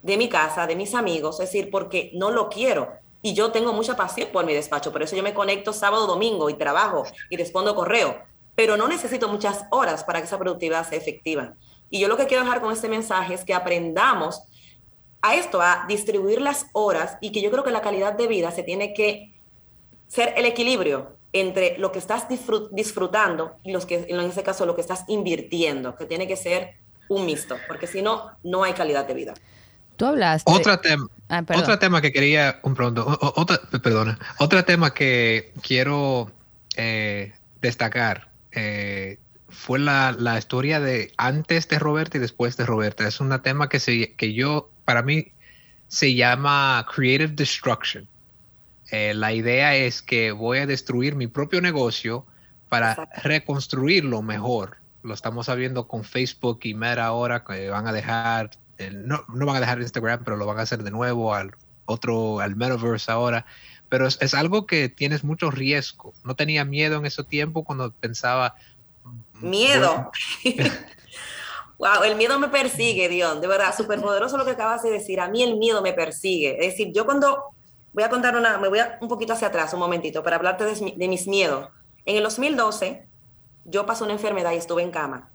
de 0.02 0.18
mi 0.18 0.30
casa, 0.30 0.66
de 0.66 0.76
mis 0.76 0.96
amigos, 0.96 1.40
es 1.40 1.52
decir, 1.52 1.70
porque 1.70 2.12
no 2.14 2.32
lo 2.32 2.50
quiero. 2.50 2.90
Y 3.22 3.34
yo 3.34 3.51
tengo 3.51 3.74
mucha 3.74 3.95
pasión 3.95 4.30
por 4.32 4.45
mi 4.45 4.53
despacho, 4.53 4.91
por 4.91 5.03
eso 5.03 5.15
yo 5.15 5.24
me 5.24 5.34
conecto 5.34 5.74
sábado, 5.74 6.07
domingo 6.07 6.49
y 6.49 6.53
trabajo 6.53 7.03
y 7.30 7.38
respondo 7.38 7.76
correo, 7.76 8.22
pero 8.55 8.78
no 8.78 8.88
necesito 8.88 9.28
muchas 9.28 9.65
horas 9.72 10.03
para 10.03 10.20
que 10.20 10.26
esa 10.26 10.39
productividad 10.39 10.88
sea 10.88 10.97
efectiva. 10.97 11.53
Y 11.89 11.99
yo 11.99 12.07
lo 12.07 12.17
que 12.17 12.28
quiero 12.28 12.43
dejar 12.43 12.61
con 12.61 12.72
este 12.72 12.88
mensaje 12.88 13.34
es 13.34 13.43
que 13.43 13.53
aprendamos 13.53 14.43
a 15.22 15.36
esto, 15.36 15.61
a 15.61 15.86
distribuir 15.88 16.41
las 16.41 16.67
horas 16.74 17.17
y 17.20 17.32
que 17.32 17.41
yo 17.41 17.51
creo 17.51 17.63
que 17.63 17.72
la 17.72 17.82
calidad 17.82 18.13
de 18.13 18.28
vida 18.28 18.51
se 18.51 18.63
tiene 18.63 18.93
que 18.93 19.34
ser 20.07 20.34
el 20.38 20.45
equilibrio 20.45 21.17
entre 21.34 21.78
lo 21.78 21.91
que 21.91 21.99
estás 21.99 22.28
disfrutando 22.72 23.57
y 23.63 23.72
los 23.72 23.86
que, 23.86 24.05
en 24.07 24.20
ese 24.22 24.43
caso 24.43 24.65
lo 24.65 24.76
que 24.76 24.82
estás 24.82 25.05
invirtiendo, 25.07 25.95
que 25.95 26.05
tiene 26.05 26.28
que 26.28 26.36
ser 26.36 26.76
un 27.07 27.26
mixto, 27.26 27.57
porque 27.67 27.88
si 27.88 28.01
no, 28.01 28.32
no 28.43 28.63
hay 28.63 28.74
calidad 28.74 29.05
de 29.05 29.13
vida. 29.13 29.34
Tú 30.00 30.06
hablaste. 30.06 30.50
Otro, 30.50 30.80
tema 30.80 31.10
ah, 31.28 31.43
otro 31.54 31.78
tema 31.78 32.02
que 32.02 32.14
quería, 32.14 32.62
un 32.64 32.74
pronto, 32.74 33.06
otra, 33.36 33.60
perdona, 33.84 34.18
otro 34.38 34.64
tema 34.64 34.93
que 34.93 35.52
quiero 35.62 36.32
eh, 36.78 37.34
destacar 37.60 38.30
eh, 38.54 39.20
fue 39.50 39.78
la, 39.78 40.16
la, 40.18 40.38
historia 40.38 40.80
de 40.80 41.12
antes 41.18 41.68
de 41.68 41.80
Roberta 41.80 42.16
y 42.16 42.22
después 42.22 42.56
de 42.56 42.66
Roberta. 42.66 43.06
Es 43.10 43.20
un 43.20 43.38
tema 43.41 43.68
que, 43.68 43.82
se, 43.82 44.14
que 44.14 44.34
yo, 44.34 44.70
para 44.86 45.02
mí, 45.02 45.34
se 45.89 46.16
llama 46.16 46.88
Creative 46.95 47.34
Destruction. 47.34 48.08
Eh, 48.91 49.14
la 49.14 49.34
idea 49.34 49.76
es 49.76 50.02
que 50.02 50.32
voy 50.32 50.60
a 50.60 50.66
destruir 50.66 51.16
mi 51.16 51.28
propio 51.28 51.60
negocio 51.60 52.26
para 52.70 53.10
reconstruirlo 53.22 54.22
mejor. 54.22 54.78
Lo 55.04 55.14
estamos 55.14 55.47
sabiendo 55.47 55.89
con 55.89 56.06
Facebook 56.06 56.62
y 56.64 56.74
Meta 56.74 57.06
ahora, 57.06 57.43
que 57.43 57.70
van 57.70 57.86
a 57.86 57.91
dejar 57.91 58.52
no, 58.92 59.24
no, 59.28 59.46
van 59.46 59.58
a 59.58 59.60
dejar 59.60 59.82
Instagram, 59.82 60.24
pero 60.24 60.38
lo 60.38 60.46
van 60.46 60.60
a 60.60 60.62
hacer 60.62 60.84
de 60.84 60.92
nuevo 60.92 61.34
al 61.34 61.56
otro, 61.86 62.40
al 62.40 62.56
metaverse 62.56 63.12
ahora. 63.12 63.46
Pero 63.90 64.08
es, 64.08 64.34
algo 64.34 64.66
que 64.66 64.88
tienes 64.88 65.24
mucho 65.24 65.50
riesgo. 65.50 66.14
No 66.24 66.36
tenía 66.36 66.64
miedo 66.64 66.98
en 66.98 67.06
ese 67.06 67.24
tiempo 67.24 67.64
cuando 67.64 67.92
pensaba. 67.92 68.56
Miedo. 69.42 70.12
wow, 71.80 72.04
el 72.04 72.16
miedo 72.16 72.38
me 72.40 72.50
persigue, 72.50 73.10
Dios. 73.10 73.42
De 73.42 73.48
verdad, 73.48 73.76
súper 73.76 74.00
poderoso 74.00 74.38
lo 74.38 74.46
que 74.46 74.52
acabas 74.52 74.84
de 74.84 74.92
decir. 74.92 75.20
A 75.20 75.28
mí 75.28 75.42
el 75.42 75.58
miedo 75.58 75.82
me 75.82 75.94
persigue. 75.94 76.58
Es 76.60 76.74
decir, 76.74 76.94
yo 76.94 77.06
cuando 77.06 77.46
voy 77.94 78.04
a 78.04 78.10
contar 78.10 78.36
una, 78.38 78.60
me 78.60 78.68
voy 78.68 78.80
un 79.02 79.08
poquito 79.08 79.34
hacia 79.34 79.48
atrás, 79.48 79.74
un 79.74 79.80
momentito, 79.80 80.22
para 80.22 80.36
hablarte 80.36 80.66
de, 80.66 80.94
de 80.96 81.08
mis 81.08 81.28
miedos. 81.28 81.70
En 82.06 82.16
el 82.16 82.24
2012, 82.24 83.08
yo 83.66 83.86
pasé 83.88 84.04
una 84.04 84.14
enfermedad 84.14 84.52
y 84.52 84.58
estuve 84.58 84.84
en 84.84 84.92
cama. 84.92 85.32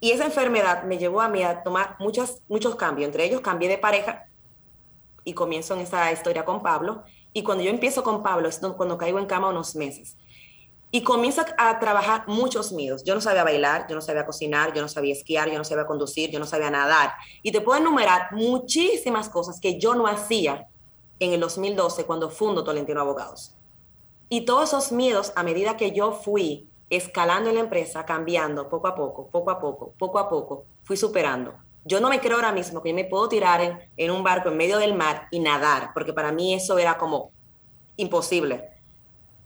Y 0.00 0.12
esa 0.12 0.24
enfermedad 0.24 0.84
me 0.84 0.96
llevó 0.96 1.20
a 1.20 1.28
mí 1.28 1.42
a 1.42 1.62
tomar 1.62 1.96
muchos, 1.98 2.38
muchos 2.48 2.74
cambios. 2.74 3.06
Entre 3.06 3.24
ellos 3.24 3.42
cambié 3.42 3.68
de 3.68 3.76
pareja 3.76 4.26
y 5.24 5.34
comienzo 5.34 5.74
en 5.74 5.80
esa 5.80 6.10
historia 6.10 6.44
con 6.44 6.62
Pablo. 6.62 7.02
Y 7.34 7.42
cuando 7.42 7.62
yo 7.62 7.70
empiezo 7.70 8.02
con 8.02 8.22
Pablo 8.22 8.48
es 8.48 8.60
cuando 8.76 8.96
caigo 8.96 9.18
en 9.18 9.26
cama 9.26 9.50
unos 9.50 9.76
meses. 9.76 10.16
Y 10.90 11.02
comienzo 11.02 11.44
a 11.58 11.78
trabajar 11.78 12.24
muchos 12.26 12.72
miedos. 12.72 13.04
Yo 13.04 13.14
no 13.14 13.20
sabía 13.20 13.44
bailar, 13.44 13.86
yo 13.88 13.94
no 13.94 14.00
sabía 14.00 14.26
cocinar, 14.26 14.72
yo 14.72 14.82
no 14.82 14.88
sabía 14.88 15.12
esquiar, 15.12 15.48
yo 15.48 15.58
no 15.58 15.64
sabía 15.64 15.86
conducir, 15.86 16.30
yo 16.30 16.40
no 16.40 16.46
sabía 16.46 16.70
nadar. 16.70 17.12
Y 17.42 17.52
te 17.52 17.60
puedo 17.60 17.78
enumerar 17.78 18.32
muchísimas 18.32 19.28
cosas 19.28 19.60
que 19.60 19.78
yo 19.78 19.94
no 19.94 20.06
hacía 20.06 20.66
en 21.20 21.32
el 21.32 21.40
2012 21.40 22.06
cuando 22.06 22.30
fundo 22.30 22.64
Tolentino 22.64 23.00
Abogados. 23.00 23.54
Y 24.30 24.42
todos 24.42 24.70
esos 24.70 24.90
miedos, 24.90 25.32
a 25.36 25.42
medida 25.42 25.76
que 25.76 25.92
yo 25.92 26.12
fui 26.12 26.69
escalando 26.90 27.48
en 27.48 27.54
la 27.54 27.60
empresa, 27.62 28.04
cambiando 28.04 28.68
poco 28.68 28.88
a 28.88 28.94
poco, 28.94 29.28
poco 29.28 29.50
a 29.50 29.60
poco, 29.60 29.94
poco 29.96 30.18
a 30.18 30.28
poco, 30.28 30.64
fui 30.82 30.96
superando. 30.96 31.54
Yo 31.84 32.00
no 32.00 32.10
me 32.10 32.20
creo 32.20 32.36
ahora 32.36 32.52
mismo 32.52 32.82
que 32.82 32.90
yo 32.90 32.94
me 32.94 33.04
puedo 33.04 33.28
tirar 33.28 33.88
en, 33.96 34.10
un 34.10 34.22
barco 34.22 34.50
en 34.50 34.56
medio 34.56 34.78
del 34.78 34.94
mar 34.94 35.28
y 35.30 35.38
nadar, 35.38 35.92
porque 35.94 36.12
para 36.12 36.32
mí 36.32 36.52
eso 36.52 36.78
era 36.78 36.98
como 36.98 37.30
imposible. 37.96 38.68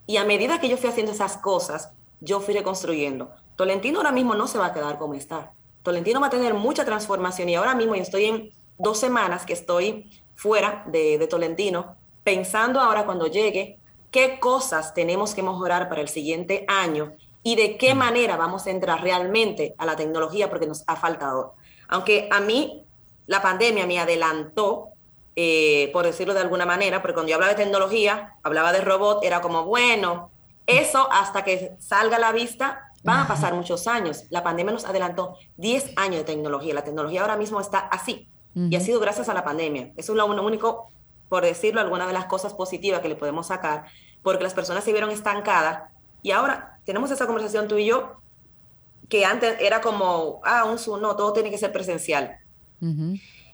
Y 0.07 0.17
a 0.17 0.25
medida 0.25 0.59
que 0.59 0.69
yo 0.69 0.77
fui 0.77 0.89
haciendo 0.89 1.13
esas 1.13 1.37
cosas, 1.37 1.93
yo 2.21 2.41
fui 2.41 2.55
reconstruyendo. 2.55 3.31
Tolentino 3.57 3.99
ahora 3.99 4.11
mismo 4.11 4.35
no 4.35 4.49
se 4.49 4.59
va 4.59 4.67
a 4.67 4.73
quedar 4.73 4.99
como 4.99 5.15
está. 5.15 5.53
Tolentino 5.83 6.21
va 6.21 6.27
a 6.29 6.31
tener 6.31 6.55
mucha 6.55 6.85
transformación 6.85 7.49
y 7.51 7.55
ahora 7.55 7.75
mismo 7.75 7.95
yo 7.95 8.03
estoy 8.03 8.25
en 8.25 8.51
dos 8.79 8.99
semanas 8.99 9.45
que 9.45 9.53
estoy 9.53 10.11
fuera 10.35 10.83
de, 10.87 11.19
de 11.19 11.27
Tolentino, 11.29 11.97
pensando 12.25 12.81
ahora 12.81 13.05
cuando 13.05 13.27
llegue 13.27 13.79
qué 14.11 14.41
cosas 14.41 14.95
tenemos 14.95 15.35
que 15.35 15.43
mejorar 15.43 15.89
para 15.89 16.01
el 16.01 16.09
siguiente 16.09 16.65
año 16.69 17.15
y 17.47 17.57
de 17.57 17.77
qué 17.77 17.95
manera 17.95 18.37
vamos 18.37 18.67
a 18.67 18.71
entrar 18.71 19.03
realmente 19.03 19.75
a 19.79 19.85
la 19.85 19.95
tecnología 19.95 20.49
porque 20.49 20.67
nos 20.67 20.83
ha 20.87 20.97
faltado. 20.97 21.55
Aunque 21.89 22.27
a 22.33 22.41
mí 22.41 22.85
la 23.27 23.43
pandemia 23.43 23.87
me 23.87 24.01
adelantó, 24.01 24.89
eh, 25.37 25.91
por 25.93 26.07
decirlo 26.07 26.33
de 26.33 26.41
alguna 26.41 26.65
manera, 26.65 27.03
porque 27.03 27.15
cuando 27.15 27.29
yo 27.29 27.37
hablaba 27.37 27.53
de 27.53 27.63
tecnología, 27.63 28.33
hablaba 28.43 28.73
de 28.73 28.81
robot, 28.81 29.23
era 29.23 29.43
como, 29.43 29.65
bueno, 29.67 30.31
eso 30.67 31.07
hasta 31.13 31.45
que 31.45 31.77
salga 31.79 32.17
a 32.17 32.21
la 32.21 32.33
vista 32.33 32.91
van 33.03 33.21
a 33.21 33.29
pasar 33.29 33.53
muchos 33.53 33.87
años. 33.87 34.25
La 34.31 34.43
pandemia 34.43 34.73
nos 34.73 34.87
adelantó 34.87 35.37
10 35.59 35.93
años 35.97 36.17
de 36.17 36.25
tecnología. 36.25 36.73
La 36.73 36.85
tecnología 36.85 37.21
ahora 37.21 37.37
mismo 37.37 37.61
está 37.61 37.79
así 37.79 38.31
y 38.55 38.75
ha 38.75 38.81
sido 38.81 39.01
gracias 39.01 39.29
a 39.29 39.35
la 39.35 39.45
pandemia. 39.45 39.93
Eso 39.97 40.13
es 40.13 40.17
lo 40.17 40.25
único, 40.43 40.91
por 41.29 41.45
decirlo, 41.45 41.83
alguna 41.83 42.07
de 42.07 42.15
las 42.15 42.25
cosas 42.25 42.55
positivas 42.55 43.01
que 43.01 43.09
le 43.11 43.17
podemos 43.17 43.49
sacar, 43.49 43.85
porque 44.23 44.45
las 44.45 44.55
personas 44.55 44.85
se 44.85 44.93
vieron 44.93 45.11
estancadas 45.11 45.94
y 46.25 46.31
ahora 46.31 46.81
tenemos 46.87 47.11
esa 47.11 47.27
conversación 47.27 47.69
tú 47.69 47.77
y 47.77 47.85
yo, 47.85 48.17
que 49.11 49.27
antes 49.27 49.57
era 49.61 49.83
como, 49.83 50.41
ah, 50.43 50.65
un 50.65 50.79
Zoom, 50.79 51.03
no, 51.03 51.15
todo 51.17 51.35
tiene 51.35 51.51
que 51.51 51.59
ser 51.59 51.71
presencial. 51.71 52.39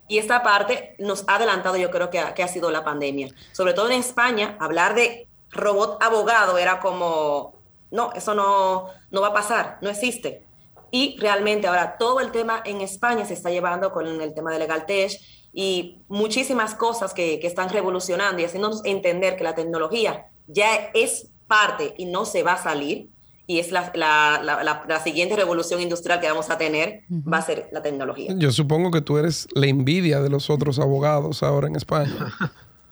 Y 0.06 0.18
esta 0.18 0.44
parte 0.44 0.94
nos 1.00 1.24
ha 1.28 1.34
adelantado, 1.34 1.76
yo 1.76 1.90
creo 1.90 2.10
que 2.10 2.20
ha, 2.20 2.32
que 2.32 2.44
ha 2.44 2.48
sido 2.48 2.70
la 2.70 2.84
pandemia. 2.84 3.34
Sobre 3.50 3.72
todo 3.72 3.90
en 3.90 3.98
España, 3.98 4.56
hablar 4.60 4.94
de 4.94 5.26
robot 5.50 6.00
abogado 6.00 6.58
era 6.58 6.78
como, 6.78 7.56
no, 7.90 8.12
eso 8.12 8.36
no, 8.36 8.86
no 9.10 9.20
va 9.20 9.28
a 9.28 9.34
pasar, 9.34 9.78
no 9.82 9.90
existe. 9.90 10.46
Y 10.92 11.18
realmente 11.18 11.66
ahora 11.66 11.98
todo 11.98 12.20
el 12.20 12.30
tema 12.30 12.62
en 12.64 12.82
España 12.82 13.24
se 13.24 13.34
está 13.34 13.50
llevando 13.50 13.92
con 13.92 14.20
el 14.20 14.32
tema 14.32 14.52
de 14.52 14.60
Legal 14.60 14.86
Tech 14.86 15.10
y 15.52 16.02
muchísimas 16.06 16.76
cosas 16.76 17.14
que, 17.14 17.40
que 17.40 17.48
están 17.48 17.68
revolucionando 17.68 18.40
y 18.40 18.44
haciéndonos 18.44 18.84
entender 18.84 19.34
que 19.34 19.42
la 19.42 19.56
tecnología 19.56 20.28
ya 20.46 20.90
es 20.94 21.32
parte 21.50 21.94
y 21.98 22.06
no 22.06 22.24
se 22.24 22.44
va 22.44 22.52
a 22.52 22.62
salir, 22.62 23.10
y 23.48 23.58
es 23.58 23.72
la, 23.72 23.90
la, 23.94 24.84
la, 24.86 25.00
siguiente 25.00 25.34
revolución 25.34 25.80
industrial 25.82 26.20
que 26.20 26.28
vamos 26.28 26.50
a 26.50 26.56
tener, 26.56 27.02
va 27.10 27.38
a 27.38 27.42
ser 27.42 27.68
la 27.72 27.82
tecnología. 27.82 28.32
Yo 28.36 28.52
supongo 28.52 28.92
que 28.92 29.00
tú 29.00 29.18
eres 29.18 29.48
la 29.54 29.66
envidia 29.66 30.20
de 30.20 30.30
los 30.30 30.50
otros 30.50 30.78
abogados 30.78 31.42
ahora 31.42 31.66
en 31.66 31.74
España. 31.74 32.14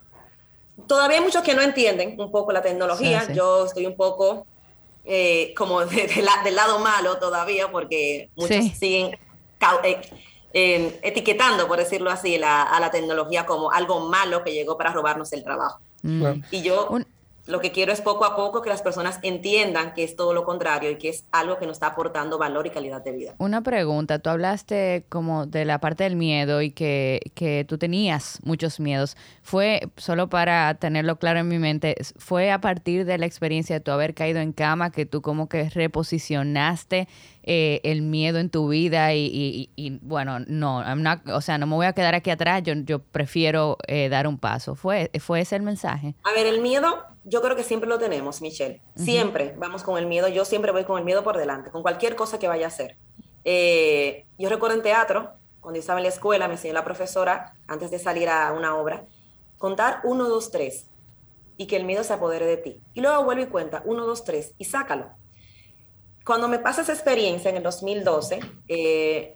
Todavía 0.89 1.19
hay 1.19 1.23
muchos 1.23 1.45
que 1.45 1.55
no 1.55 1.63
entienden 1.63 2.21
un 2.21 2.33
poco 2.33 2.51
la 2.51 2.61
tecnología. 2.61 3.33
Yo 3.33 3.67
estoy 3.67 3.87
un 3.87 3.95
poco 3.95 4.49
eh, 5.05 5.55
como 5.57 5.81
del 5.85 6.57
lado 6.57 6.81
malo 6.81 7.19
todavía 7.19 7.71
porque 7.71 8.31
muchos 8.35 8.77
siguen 8.77 9.17
eh, 10.55 10.99
etiquetando, 11.03 11.69
por 11.69 11.79
decirlo 11.79 12.11
así, 12.11 12.35
a 12.43 12.81
la 12.81 12.91
tecnología 12.91 13.47
como 13.47 13.71
algo 13.71 14.09
malo 14.09 14.43
que 14.43 14.53
llegó 14.53 14.77
para 14.77 14.93
robarnos 14.93 15.33
el 15.33 15.45
trabajo. 15.45 15.79
Y 16.51 16.63
yo 16.63 16.99
lo 17.49 17.61
que 17.61 17.73
quiero 17.73 17.93
es 17.93 18.03
poco 18.03 18.27
a 18.27 18.37
poco 18.37 18.61
que 18.61 18.69
las 18.69 18.83
personas 18.83 19.19
entiendan 19.23 19.95
que 19.95 20.05
es 20.05 20.17
todo 20.17 20.35
lo 20.35 20.45
contrario 20.45 20.91
y 20.91 20.97
que 20.97 21.09
es 21.09 21.25
algo 21.33 21.59
que 21.59 21.67
nos 21.67 21.77
está 21.77 21.89
aportando 21.89 22.37
valor 22.37 22.67
y 22.67 22.71
calidad 22.71 23.03
de 23.03 23.13
vida. 23.13 23.35
Una 23.39 23.63
pregunta, 23.63 24.19
tú 24.19 24.29
hablaste 24.29 25.05
como 25.09 25.47
de 25.47 25.65
la 25.65 25.81
parte 25.81 26.05
del 26.05 26.15
miedo 26.15 26.61
y 26.61 26.71
que, 26.71 27.33
que 27.35 27.65
tú 27.67 27.79
tenías 27.79 28.39
muchos 28.45 28.81
miedos. 28.81 29.17
¿Fue, 29.43 29.89
solo 29.97 30.29
para 30.29 30.75
tenerlo 30.75 31.17
claro 31.17 31.41
en 31.41 31.49
mi 31.49 31.59
mente, 31.59 31.97
fue 32.19 32.53
a 32.53 32.61
partir 32.61 33.07
de 33.07 33.17
la 33.17 33.25
experiencia 33.25 33.77
de 33.77 33.81
tu 33.81 33.91
haber 33.93 34.15
caído 34.15 34.41
en 34.41 34.53
cama 34.53 34.91
que 34.91 35.07
tú 35.07 35.23
como 35.23 35.49
que 35.49 35.71
reposicionaste 35.71 37.09
eh, 37.51 37.81
el 37.83 38.03
miedo 38.03 38.39
en 38.39 38.51
tu 38.51 38.69
vida 38.69 39.15
y, 39.15 39.99
bueno, 40.03 40.41
no, 40.41 40.85
o 41.33 41.41
sea, 41.41 41.57
no 41.57 41.67
me 41.67 41.77
voy 41.77 41.87
a 41.87 41.95
quedar 41.95 42.15
aquí 42.15 42.29
atrás, 42.29 42.63
yo, 42.63 42.75
yo 42.75 42.99
prefiero 42.99 43.79
eh, 43.87 44.11
dar 44.11 44.27
un 44.27 44.37
paso. 44.37 44.75
¿Fue, 44.75 45.11
¿Fue 45.19 45.41
ese 45.41 45.57
el 45.57 45.63
mensaje? 45.63 46.15
A 46.25 46.33
ver, 46.33 46.47
el 46.47 46.61
miedo 46.61 47.07
yo 47.25 47.41
creo 47.41 47.57
que 47.57 47.63
siempre 47.63 47.89
lo 47.89 47.99
tenemos, 47.99 48.43
Michelle. 48.43 48.83
Siempre 48.97 49.55
vamos 49.57 49.83
con 49.83 49.97
el 49.97 50.05
miedo. 50.05 50.29
Yo 50.29 50.45
siempre 50.45 50.73
voy 50.73 50.85
con 50.85 50.99
el 50.99 51.07
miedo 51.07 51.25
por 51.25 51.39
delante, 51.39 51.71
con 51.71 51.81
cualquier 51.81 52.17
cosa 52.17 52.39
que 52.39 52.49
vaya 52.49 52.67
a 52.67 52.69
hacer. 52.69 52.99
Eh, 53.45 54.27
yo 54.39 54.51
recuerdo 54.51 54.77
en 54.77 54.83
teatro, 54.83 55.33
cuando 55.61 55.81
estaba 55.81 56.01
en 56.01 56.05
la 56.05 56.11
escuela, 56.11 56.49
me 56.49 56.55
enseñó 56.55 56.75
la 56.75 56.85
profesora, 56.85 57.55
antes 57.67 57.91
de 57.91 57.99
salir 57.99 58.29
a 58.29 58.53
una 58.53 58.77
obra, 58.77 59.07
contar 59.57 60.01
uno, 60.05 60.29
dos, 60.29 60.51
tres, 60.51 60.87
y 61.57 61.67
que 61.67 61.77
el 61.77 61.85
miedo 61.85 62.05
se 62.05 62.13
apodere 62.13 62.45
de 62.45 62.59
ti. 62.59 62.83
Y 62.93 63.01
luego 63.01 63.25
vuelve 63.25 63.45
y 63.45 63.47
cuenta 63.47 63.81
uno, 63.87 64.05
dos, 64.05 64.25
tres, 64.25 64.55
y 64.59 64.67
sácalo. 64.67 65.09
Cuando 66.29 66.47
me 66.47 66.59
pasa 66.59 66.83
esa 66.83 66.93
experiencia 66.93 67.49
en 67.49 67.57
el 67.57 67.63
2012, 67.63 68.41
eh, 68.69 69.35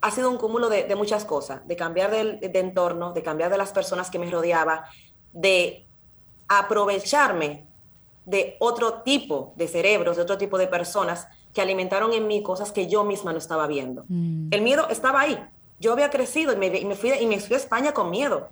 ha 0.00 0.10
sido 0.12 0.30
un 0.30 0.36
cúmulo 0.36 0.68
de, 0.68 0.94
muchas 0.94 1.24
cosas, 1.24 1.66
de 1.66 1.74
cambiar 1.74 2.12
de, 2.12 2.48
de, 2.48 2.60
entorno, 2.60 3.12
de 3.12 3.24
cambiar 3.24 3.50
de 3.50 3.58
las 3.58 3.72
personas 3.72 4.08
que 4.08 4.20
me 4.20 4.30
rodeaba, 4.30 4.84
de 5.32 5.88
aprovecharme 6.46 7.66
de 8.24 8.56
otro 8.60 9.02
tipo 9.02 9.52
de 9.56 9.66
cerebros, 9.66 10.14
de 10.14 10.22
otro 10.22 10.38
tipo 10.38 10.58
de 10.58 10.68
personas 10.68 11.26
que 11.52 11.60
alimentaron 11.60 12.12
en 12.12 12.28
mí 12.28 12.40
cosas 12.40 12.70
que 12.70 12.86
yo 12.86 13.02
misma 13.02 13.32
no 13.32 13.38
estaba 13.38 13.66
viendo. 13.66 14.04
Mm. 14.06 14.50
El 14.52 14.62
miedo 14.62 14.88
estaba 14.90 15.22
ahí, 15.22 15.44
yo 15.80 15.92
había 15.92 16.10
crecido 16.10 16.52
y 16.52 16.56
me, 16.56 16.94
fui, 16.94 17.14
y 17.14 17.26
me 17.26 17.40
fui 17.40 17.54
a 17.54 17.58
España 17.58 17.90
con 17.90 18.10
miedo. 18.10 18.46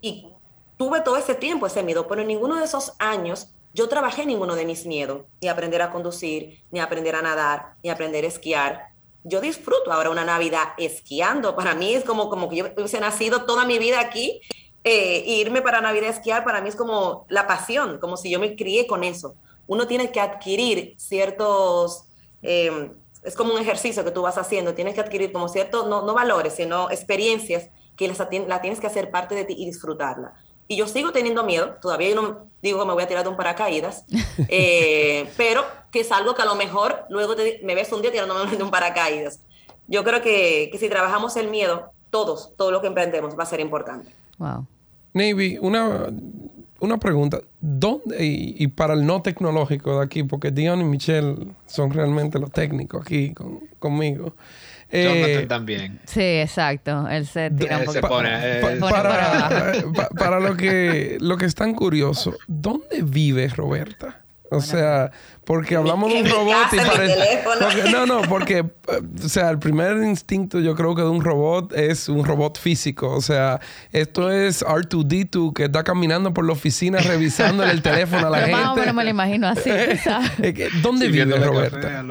Y 0.00 0.32
tuve 0.78 1.02
todo 1.02 1.18
ese 1.18 1.34
tiempo 1.34 1.66
ese 1.66 1.82
miedo, 1.82 2.08
pero 2.08 2.22
en 2.22 2.28
ninguno 2.28 2.56
de 2.56 2.64
esos 2.64 2.94
años 2.98 3.52
yo 3.72 3.88
trabajé 3.88 4.26
ninguno 4.26 4.54
de 4.54 4.64
mis 4.64 4.86
miedos, 4.86 5.22
ni 5.40 5.48
aprender 5.48 5.82
a 5.82 5.90
conducir, 5.90 6.62
ni 6.70 6.80
aprender 6.80 7.14
a 7.14 7.22
nadar, 7.22 7.74
ni 7.82 7.90
aprender 7.90 8.24
a 8.24 8.28
esquiar. 8.28 8.88
Yo 9.24 9.40
disfruto 9.40 9.92
ahora 9.92 10.10
una 10.10 10.24
Navidad 10.24 10.68
esquiando. 10.78 11.54
Para 11.54 11.74
mí 11.74 11.94
es 11.94 12.04
como, 12.04 12.30
como 12.30 12.48
que 12.48 12.56
yo 12.56 12.66
hubiese 12.76 13.00
nacido 13.00 13.44
toda 13.44 13.64
mi 13.64 13.78
vida 13.78 14.00
aquí. 14.00 14.40
Eh, 14.82 15.24
irme 15.26 15.60
para 15.62 15.80
Navidad 15.80 16.08
a 16.08 16.12
esquiar 16.12 16.42
para 16.42 16.62
mí 16.62 16.70
es 16.70 16.76
como 16.76 17.26
la 17.28 17.46
pasión, 17.46 17.98
como 17.98 18.16
si 18.16 18.30
yo 18.30 18.40
me 18.40 18.56
crié 18.56 18.86
con 18.86 19.04
eso. 19.04 19.34
Uno 19.66 19.86
tiene 19.86 20.10
que 20.10 20.20
adquirir 20.20 20.94
ciertos 20.96 22.06
eh, 22.42 22.90
es 23.22 23.34
como 23.34 23.54
un 23.54 23.60
ejercicio 23.60 24.04
que 24.04 24.10
tú 24.10 24.22
vas 24.22 24.38
haciendo, 24.38 24.74
tienes 24.74 24.94
que 24.94 25.00
adquirir 25.00 25.32
como 25.32 25.48
ciertos, 25.48 25.86
no, 25.86 26.02
no 26.02 26.14
valores, 26.14 26.54
sino 26.54 26.90
experiencias 26.90 27.68
que 27.96 28.08
las, 28.08 28.18
la 28.18 28.60
tienes 28.60 28.80
que 28.80 28.86
hacer 28.86 29.10
parte 29.10 29.34
de 29.34 29.44
ti 29.44 29.54
y 29.58 29.66
disfrutarla. 29.66 30.34
Y 30.70 30.76
yo 30.76 30.86
sigo 30.86 31.10
teniendo 31.10 31.42
miedo, 31.42 31.78
todavía 31.82 32.10
yo 32.10 32.22
no 32.22 32.46
digo 32.62 32.78
que 32.78 32.86
me 32.86 32.92
voy 32.92 33.02
a 33.02 33.08
tirar 33.08 33.24
de 33.24 33.28
un 33.28 33.36
paracaídas, 33.36 34.04
eh, 34.48 35.28
pero 35.36 35.64
que 35.90 35.98
es 35.98 36.12
algo 36.12 36.36
que 36.36 36.42
a 36.42 36.44
lo 36.44 36.54
mejor 36.54 37.06
luego 37.08 37.34
me 37.64 37.74
ves 37.74 37.92
un 37.92 38.02
día 38.02 38.12
tirándome 38.12 38.56
de 38.56 38.62
un 38.62 38.70
paracaídas. 38.70 39.40
Yo 39.88 40.04
creo 40.04 40.22
que, 40.22 40.68
que 40.70 40.78
si 40.78 40.88
trabajamos 40.88 41.36
el 41.36 41.48
miedo, 41.48 41.90
todos, 42.10 42.52
todo 42.56 42.70
lo 42.70 42.80
que 42.80 42.86
emprendemos 42.86 43.36
va 43.36 43.42
a 43.42 43.46
ser 43.46 43.58
importante. 43.58 44.14
Wow. 44.38 44.64
Navy, 45.12 45.58
una, 45.60 46.06
una 46.78 46.98
pregunta. 46.98 47.40
¿Dónde, 47.60 48.16
y, 48.20 48.64
para 48.68 48.94
el 48.94 49.04
no 49.04 49.22
tecnológico 49.22 49.98
de 49.98 50.04
aquí, 50.04 50.22
porque 50.22 50.52
Dion 50.52 50.82
y 50.82 50.84
Michelle 50.84 51.48
son 51.66 51.90
realmente 51.90 52.38
los 52.38 52.52
técnicos 52.52 53.02
aquí 53.02 53.34
conmigo. 53.80 54.34
Eh, 54.92 55.46
también. 55.48 56.00
Sí, 56.04 56.20
exacto. 56.20 57.08
Él 57.08 57.26
se 57.26 57.50
tira 57.50 57.78
un 57.78 57.84
poco. 57.84 58.00
para, 58.00 59.72
para, 60.18 60.40
lo 60.40 60.56
que 60.56 61.16
lo 61.20 61.36
que 61.36 61.46
es 61.46 61.54
tan 61.54 61.74
curioso, 61.74 62.36
¿dónde 62.48 63.02
vive 63.02 63.48
Roberta? 63.48 64.20
O 64.52 64.60
sea, 64.60 65.12
porque 65.44 65.76
hablamos 65.76 66.12
de 66.12 66.22
un 66.22 66.28
robot 66.28 66.72
y 66.72 66.76
parece... 66.76 67.42
no, 67.92 68.04
no, 68.04 68.22
porque, 68.22 68.58
eh, 68.58 69.00
o 69.24 69.28
sea, 69.28 69.48
el 69.48 69.60
primer 69.60 69.96
instinto 69.98 70.58
yo 70.58 70.74
creo 70.74 70.96
que 70.96 71.02
de 71.02 71.08
un 71.08 71.22
robot 71.22 71.72
es 71.72 72.08
un 72.08 72.24
robot 72.24 72.58
físico. 72.58 73.10
O 73.10 73.20
sea, 73.20 73.60
esto 73.92 74.28
es 74.28 74.64
R2D2 74.64 75.52
que 75.52 75.64
está 75.66 75.84
caminando 75.84 76.34
por 76.34 76.44
la 76.44 76.52
oficina 76.52 76.98
revisando 76.98 77.62
el 77.62 77.80
teléfono 77.80 78.26
a 78.26 78.30
la 78.30 78.40
gente. 78.40 78.60
No, 78.60 78.74
pero 78.74 78.92
me 78.92 79.04
lo 79.04 79.10
imagino 79.10 79.46
así. 79.46 79.70
¿Dónde 80.82 81.08
vive 81.08 81.36
Roberta? 81.36 82.04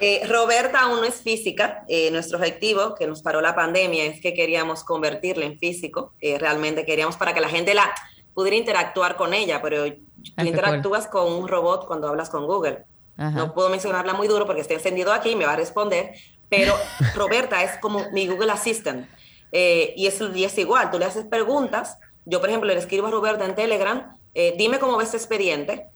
Eh, 0.00 0.26
Roberta 0.26 0.80
aún 0.82 1.00
no 1.00 1.04
es 1.04 1.22
física. 1.22 1.84
Eh, 1.88 2.10
nuestro 2.10 2.38
objetivo, 2.38 2.94
que 2.94 3.06
nos 3.06 3.22
paró 3.22 3.40
la 3.40 3.54
pandemia, 3.54 4.04
es 4.04 4.20
que 4.20 4.34
queríamos 4.34 4.84
convertirla 4.84 5.44
en 5.44 5.58
físico. 5.58 6.14
realmente 6.20 6.84
queríamos 6.84 7.16
para 7.16 7.34
que 7.34 7.40
la 7.40 7.48
gente 7.48 7.74
la 7.74 7.92
pudiera 8.34 8.56
interactuar 8.56 9.16
con 9.16 9.34
ella, 9.34 9.60
pero 9.62 9.84
tú 9.84 10.44
interactúas 10.44 11.06
con 11.08 11.32
un 11.32 11.48
robot 11.48 11.86
cuando 11.86 12.08
hablas 12.08 12.30
con 12.30 12.46
Google. 12.46 12.84
No 13.16 13.52
puedo 13.52 13.68
mencionarla 13.68 14.14
muy 14.14 14.28
duro 14.28 14.46
porque 14.46 14.62
está 14.62 14.72
encendido 14.72 15.12
aquí 15.12 15.30
y 15.30 15.36
me 15.36 15.44
va 15.44 15.52
a 15.52 15.56
responder, 15.56 16.14
pero 16.48 16.74
Roberta 17.14 17.62
es 17.62 17.76
como 17.78 18.10
mi 18.12 18.26
Google 18.26 18.50
Assistant. 18.50 19.06
Eh, 19.52 19.92
y, 19.96 20.06
es, 20.06 20.20
y 20.34 20.44
es 20.44 20.56
igual, 20.58 20.90
tú 20.90 20.98
le 20.98 21.04
haces 21.04 21.26
preguntas. 21.26 21.98
Yo, 22.24 22.40
por 22.40 22.48
ejemplo, 22.48 22.72
le 22.72 22.78
escribo 22.78 23.08
a 23.08 23.10
Roberta 23.10 23.44
en 23.44 23.54
Telegram, 23.54 24.16
eh, 24.34 24.54
dime 24.56 24.78
cómo 24.78 24.96
ves 24.96 25.08
este 25.08 25.18
expediente, 25.18 25.88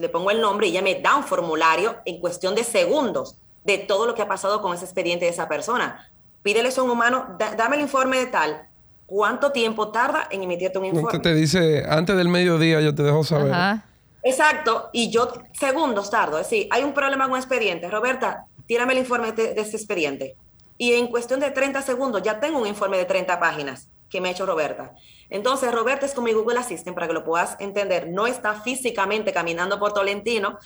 le 0.00 0.08
pongo 0.08 0.30
el 0.30 0.40
nombre 0.40 0.66
y 0.66 0.70
ella 0.70 0.82
me 0.82 0.94
da 1.00 1.14
un 1.14 1.24
formulario 1.24 1.96
en 2.06 2.20
cuestión 2.20 2.54
de 2.54 2.64
segundos 2.64 3.36
de 3.64 3.76
todo 3.76 4.06
lo 4.06 4.14
que 4.14 4.22
ha 4.22 4.28
pasado 4.28 4.62
con 4.62 4.74
ese 4.74 4.86
expediente 4.86 5.26
de 5.26 5.30
esa 5.30 5.46
persona. 5.46 6.10
Pídele 6.42 6.70
eso 6.70 6.80
a 6.80 6.84
un 6.84 6.90
humano, 6.90 7.36
dame 7.38 7.76
el 7.76 7.82
informe 7.82 8.18
de 8.18 8.26
tal, 8.26 8.62
cuánto 9.04 9.52
tiempo 9.52 9.90
tarda 9.90 10.26
en 10.30 10.42
emitirte 10.42 10.78
un 10.78 10.86
informe. 10.86 11.18
te 11.18 11.34
dice, 11.34 11.84
antes 11.86 12.16
del 12.16 12.28
mediodía 12.28 12.80
yo 12.80 12.94
te 12.94 13.02
dejo 13.02 13.22
saber. 13.24 13.82
Exacto, 14.22 14.88
y 14.92 15.10
yo 15.10 15.32
segundos 15.52 16.10
tardo. 16.10 16.38
Es 16.38 16.48
decir, 16.48 16.66
hay 16.70 16.82
un 16.82 16.94
problema 16.94 17.24
con 17.24 17.32
un 17.32 17.38
expediente. 17.38 17.90
Roberta, 17.90 18.46
tírame 18.66 18.94
el 18.94 19.00
informe 19.00 19.32
de, 19.32 19.54
este 19.58 19.76
expediente. 19.76 20.34
Y 20.78 20.94
en 20.94 21.08
cuestión 21.08 21.40
de 21.40 21.50
30 21.50 21.82
segundos 21.82 22.22
ya 22.22 22.40
tengo 22.40 22.58
un 22.58 22.66
informe 22.66 22.96
de 22.96 23.04
30 23.04 23.38
páginas 23.38 23.88
que 24.10 24.20
me 24.20 24.28
ha 24.28 24.32
hecho 24.32 24.44
Roberta. 24.44 24.92
Entonces, 25.30 25.72
Roberta 25.72 26.04
es 26.04 26.12
como 26.12 26.26
mi 26.26 26.32
Google 26.32 26.58
Assistant, 26.58 26.94
para 26.94 27.06
que 27.06 27.14
lo 27.14 27.24
puedas 27.24 27.56
entender. 27.60 28.08
No 28.08 28.26
está 28.26 28.60
físicamente 28.60 29.32
caminando 29.32 29.78
por 29.78 29.94
Tolentino. 29.94 30.58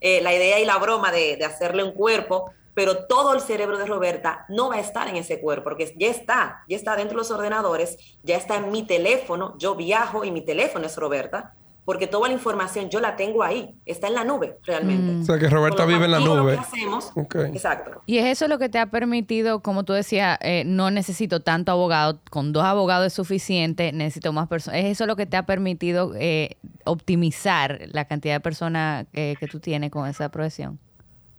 Eh, 0.00 0.20
la 0.20 0.34
idea 0.34 0.58
y 0.60 0.64
la 0.64 0.78
broma 0.78 1.12
de, 1.12 1.36
de 1.36 1.44
hacerle 1.44 1.84
un 1.84 1.92
cuerpo 1.92 2.50
pero 2.74 3.06
todo 3.06 3.34
el 3.34 3.40
cerebro 3.40 3.76
de 3.76 3.86
Roberta 3.86 4.46
no 4.48 4.70
va 4.70 4.76
a 4.76 4.80
estar 4.80 5.08
en 5.08 5.16
ese 5.16 5.40
cuerpo, 5.40 5.64
porque 5.64 5.92
ya 5.96 6.08
está, 6.08 6.64
ya 6.68 6.76
está 6.76 6.96
dentro 6.96 7.16
de 7.16 7.18
los 7.18 7.30
ordenadores, 7.30 7.98
ya 8.22 8.36
está 8.36 8.56
en 8.56 8.70
mi 8.70 8.82
teléfono, 8.84 9.56
yo 9.58 9.74
viajo 9.74 10.24
y 10.24 10.30
mi 10.30 10.40
teléfono 10.40 10.86
es 10.86 10.96
Roberta, 10.96 11.54
porque 11.84 12.06
toda 12.06 12.28
la 12.28 12.34
información 12.34 12.90
yo 12.90 13.00
la 13.00 13.16
tengo 13.16 13.42
ahí, 13.42 13.74
está 13.86 14.06
en 14.06 14.14
la 14.14 14.24
nube 14.24 14.58
realmente. 14.64 15.12
Mm. 15.12 15.20
O 15.22 15.24
sea, 15.24 15.38
que 15.38 15.48
Roberta 15.48 15.84
vive 15.84 16.04
en 16.04 16.12
la 16.12 16.20
nube. 16.20 16.56
hacemos, 16.56 17.12
Exacto. 17.16 18.02
Y 18.06 18.18
es 18.18 18.26
eso 18.26 18.46
lo 18.48 18.58
que 18.58 18.68
te 18.68 18.78
ha 18.78 18.86
permitido, 18.86 19.60
como 19.60 19.84
tú 19.84 19.92
decías, 19.92 20.38
eh, 20.42 20.62
no 20.64 20.90
necesito 20.90 21.40
tanto 21.40 21.72
abogado, 21.72 22.20
con 22.30 22.52
dos 22.52 22.64
abogados 22.64 23.08
es 23.08 23.12
suficiente, 23.12 23.92
necesito 23.92 24.32
más 24.32 24.48
personas. 24.48 24.80
Es 24.80 24.86
eso 24.86 25.06
lo 25.06 25.16
que 25.16 25.26
te 25.26 25.36
ha 25.36 25.44
permitido 25.44 26.12
eh, 26.16 26.56
optimizar 26.84 27.80
la 27.92 28.04
cantidad 28.04 28.34
de 28.34 28.40
personas 28.40 29.06
que 29.12 29.48
tú 29.50 29.58
tienes 29.58 29.90
con 29.90 30.08
esa 30.08 30.28
profesión. 30.28 30.78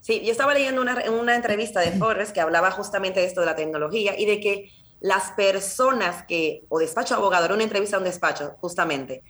Sí, 0.01 0.21
yo 0.25 0.31
estaba 0.31 0.53
leyendo 0.53 0.81
una, 0.81 1.01
una 1.17 1.35
entrevista 1.35 1.79
de 1.79 1.91
Forbes 1.93 2.33
que 2.33 2.41
hablaba 2.41 2.71
justamente 2.71 3.21
de 3.21 3.25
esto 3.25 3.39
de 3.39 3.45
la 3.45 3.55
tecnología 3.55 4.19
y 4.19 4.25
de 4.25 4.41
que 4.41 4.69
las 5.03 5.31
personas 5.31 6.23
que, 6.23 6.63
o 6.69 6.79
despacho 6.79 7.15
abogado, 7.15 7.45
era 7.45 7.53
una 7.53 7.63
entrevista 7.63 7.97
a 7.97 7.99
un 7.99 8.05
despacho, 8.05 8.55
justamente, 8.59 9.21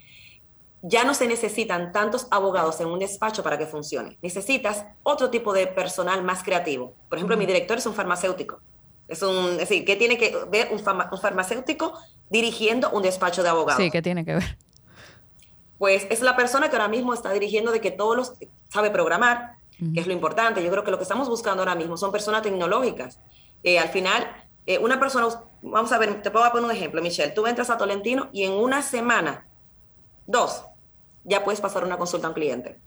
ya 0.85 1.05
no 1.05 1.13
se 1.13 1.27
necesitan 1.27 1.93
tantos 1.93 2.27
abogados 2.29 2.79
en 2.81 2.87
un 2.87 2.99
despacho 2.99 3.41
para 3.41 3.57
que 3.57 3.65
funcione. 3.65 4.17
Necesitas 4.21 4.85
otro 5.01 5.29
tipo 5.29 5.53
de 5.53 5.65
personal 5.65 6.21
más 6.23 6.43
creativo. 6.43 6.93
Por 7.07 7.17
ejemplo, 7.17 7.37
mi 7.37 7.45
director 7.45 7.77
es 7.77 7.85
un 7.85 7.93
farmacéutico. 7.93 8.59
Es, 9.07 9.21
un, 9.21 9.51
es 9.51 9.57
decir, 9.59 9.85
¿qué 9.85 9.95
tiene 9.95 10.17
que 10.17 10.35
ver 10.49 10.69
un, 10.71 10.81
un 11.11 11.19
farmacéutico 11.19 11.93
dirigiendo 12.29 12.89
un 12.91 13.01
despacho 13.01 13.43
de 13.43 13.49
abogados? 13.49 13.81
Sí, 13.81 13.91
¿qué 13.91 14.01
tiene 14.01 14.25
que 14.25 14.33
ver? 14.35 14.57
Pues 15.77 16.05
es 16.09 16.21
la 16.21 16.35
persona 16.35 16.69
que 16.69 16.75
ahora 16.75 16.89
mismo 16.89 17.13
está 17.13 17.31
dirigiendo 17.31 17.71
de 17.71 17.79
que 17.79 17.91
todos 17.91 18.17
los 18.17 18.33
sabe 18.67 18.91
programar, 18.91 19.55
que 19.93 20.01
es 20.01 20.07
lo 20.07 20.13
importante. 20.13 20.61
Yo 20.63 20.69
creo 20.69 20.83
que 20.83 20.91
lo 20.91 20.97
que 20.97 21.03
estamos 21.03 21.29
buscando 21.29 21.61
ahora 21.61 21.75
mismo 21.75 21.95
son 21.95 22.11
personas 22.11 22.41
tecnológicas. 22.41 23.19
Eh, 23.63 23.79
al 23.79 23.89
final, 23.89 24.27
eh, 24.65 24.77
una 24.79 24.99
persona, 24.99 25.27
vamos 25.61 25.91
a 25.93 25.97
ver, 25.97 26.21
te 26.21 26.29
puedo 26.29 26.49
poner 26.51 26.65
un 26.65 26.71
ejemplo, 26.71 27.01
Michelle. 27.01 27.31
Tú 27.31 27.47
entras 27.47 27.69
a 27.69 27.77
Tolentino 27.77 28.29
y 28.33 28.43
en 28.43 28.51
una 28.51 28.81
semana, 28.81 29.45
dos, 30.25 30.65
ya 31.23 31.43
puedes 31.43 31.61
pasar 31.61 31.83
una 31.83 31.97
consulta 31.97 32.27
a 32.27 32.29
un 32.29 32.33
cliente. 32.33 32.77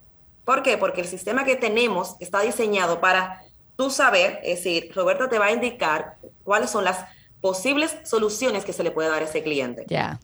¿Por 0.44 0.62
qué? 0.62 0.78
Porque 0.78 1.00
el 1.00 1.08
sistema 1.08 1.44
que 1.44 1.56
tenemos 1.56 2.16
está 2.20 2.40
diseñado 2.40 3.00
para 3.00 3.42
tú 3.76 3.90
saber, 3.90 4.40
es 4.42 4.58
decir, 4.58 4.92
Roberto 4.94 5.28
te 5.28 5.38
va 5.38 5.46
a 5.46 5.52
indicar 5.52 6.16
cuáles 6.44 6.70
son 6.70 6.84
las 6.84 7.04
posibles 7.40 7.96
soluciones 8.04 8.64
que 8.64 8.72
se 8.72 8.82
le 8.82 8.90
puede 8.90 9.08
dar 9.08 9.22
a 9.22 9.26
ese 9.26 9.42
cliente. 9.42 9.84
Ya. 9.88 10.20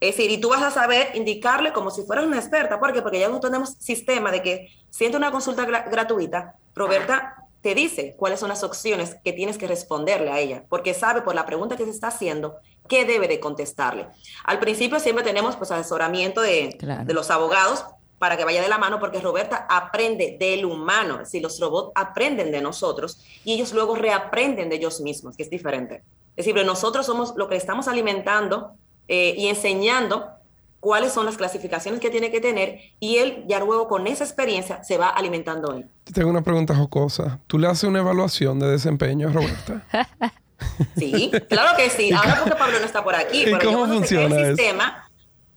Es 0.00 0.16
decir, 0.16 0.30
y 0.30 0.38
tú 0.38 0.50
vas 0.50 0.62
a 0.62 0.70
saber 0.70 1.12
indicarle 1.14 1.72
como 1.72 1.90
si 1.90 2.02
fueras 2.02 2.26
una 2.26 2.36
experta. 2.36 2.78
¿Por 2.78 2.92
qué? 2.92 3.00
Porque 3.00 3.18
ya 3.18 3.28
no 3.28 3.40
tenemos 3.40 3.76
sistema 3.78 4.30
de 4.30 4.42
que 4.42 4.68
siente 4.90 5.16
una 5.16 5.30
consulta 5.30 5.64
gratuita, 5.64 6.54
Roberta 6.74 7.45
te 7.66 7.74
dice 7.74 8.14
cuáles 8.16 8.38
son 8.38 8.48
las 8.48 8.62
opciones 8.62 9.16
que 9.24 9.32
tienes 9.32 9.58
que 9.58 9.66
responderle 9.66 10.30
a 10.30 10.38
ella, 10.38 10.62
porque 10.68 10.94
sabe 10.94 11.22
por 11.22 11.34
la 11.34 11.44
pregunta 11.44 11.76
que 11.76 11.82
se 11.82 11.90
está 11.90 12.06
haciendo 12.06 12.58
qué 12.88 13.04
debe 13.04 13.26
de 13.26 13.40
contestarle. 13.40 14.06
Al 14.44 14.60
principio 14.60 15.00
siempre 15.00 15.24
tenemos 15.24 15.56
pues 15.56 15.72
asesoramiento 15.72 16.42
de, 16.42 16.78
de 17.04 17.12
los 17.12 17.28
abogados 17.28 17.84
para 18.20 18.36
que 18.36 18.44
vaya 18.44 18.62
de 18.62 18.68
la 18.68 18.78
mano, 18.78 19.00
porque 19.00 19.20
Roberta 19.20 19.66
aprende 19.68 20.36
del 20.38 20.64
humano, 20.64 21.24
si 21.24 21.40
los 21.40 21.58
robots 21.58 21.90
aprenden 21.96 22.52
de 22.52 22.60
nosotros 22.60 23.20
y 23.44 23.54
ellos 23.54 23.72
luego 23.72 23.96
reaprenden 23.96 24.68
de 24.68 24.76
ellos 24.76 25.00
mismos, 25.00 25.36
que 25.36 25.42
es 25.42 25.50
diferente. 25.50 26.04
Es 26.36 26.46
decir, 26.46 26.64
nosotros 26.64 27.04
somos 27.04 27.34
lo 27.34 27.48
que 27.48 27.56
estamos 27.56 27.88
alimentando 27.88 28.74
eh, 29.08 29.34
y 29.36 29.48
enseñando 29.48 30.35
cuáles 30.86 31.12
son 31.12 31.26
las 31.26 31.36
clasificaciones 31.36 31.98
que 32.00 32.10
tiene 32.10 32.30
que 32.30 32.40
tener 32.40 32.78
y 33.00 33.16
él 33.16 33.42
ya 33.48 33.58
luego 33.58 33.88
con 33.88 34.06
esa 34.06 34.22
experiencia 34.22 34.84
se 34.84 34.96
va 34.96 35.08
alimentando 35.08 35.74
él. 35.74 35.86
Tengo 36.14 36.30
una 36.30 36.42
pregunta 36.42 36.76
jocosa. 36.76 37.40
¿Tú 37.48 37.58
le 37.58 37.66
haces 37.66 37.82
una 37.82 37.98
evaluación 37.98 38.60
de 38.60 38.68
desempeño 38.68 39.28
a 39.28 39.32
Roberta? 39.32 39.84
sí, 40.96 41.32
claro 41.48 41.76
que 41.76 41.90
sí. 41.90 42.12
Ahora 42.12 42.38
porque 42.38 42.56
Pablo 42.56 42.78
no 42.78 42.86
está 42.86 43.02
por 43.02 43.16
aquí. 43.16 43.46
¿Y 43.48 43.58
cómo 43.58 43.84
funciona 43.88 44.36
el 44.36 44.56
sistema, 44.56 45.08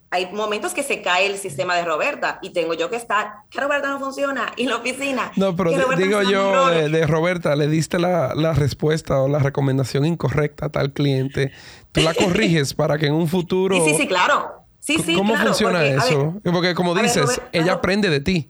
hay 0.09 0.31
momentos 0.33 0.73
que 0.73 0.81
se 0.81 1.03
cae 1.03 1.27
el 1.27 1.37
sistema 1.37 1.75
de 1.75 1.85
Roberta 1.85 2.39
y 2.41 2.49
tengo 2.49 2.73
yo 2.73 2.89
que 2.89 2.95
estar, 2.95 3.43
que 3.51 3.61
Roberta 3.61 3.89
no 3.89 3.99
funciona 3.99 4.51
y 4.57 4.65
la 4.65 4.77
oficina. 4.77 5.31
No, 5.35 5.55
pero 5.55 5.69
digo 5.95 6.23
yo 6.23 6.69
de, 6.69 7.05
Roberta, 7.05 7.55
le 7.55 7.67
diste 7.67 7.99
la, 7.99 8.33
la, 8.33 8.53
respuesta 8.53 9.21
o 9.21 9.27
la 9.27 9.37
recomendación 9.37 10.07
incorrecta 10.07 10.65
a 10.65 10.69
tal 10.69 10.91
cliente. 10.91 11.51
Tú 11.91 12.01
la 12.01 12.13
corriges 12.15 12.73
para 12.73 12.97
que 12.97 13.05
en 13.05 13.13
un 13.13 13.27
futuro. 13.27 13.75
Sí, 13.75 13.91
sí, 13.91 13.97
sí, 13.99 14.07
claro. 14.07 14.58
Sí, 14.89 14.97
sí, 15.03 15.13
¿Cómo 15.13 15.37
funciona 15.37 15.85
eso? 15.85 16.33
porque 16.43 16.73
como 16.73 16.95
dices, 16.95 17.39
ella 17.51 17.73
aprende 17.73 18.09
de 18.09 18.21
ti. 18.21 18.49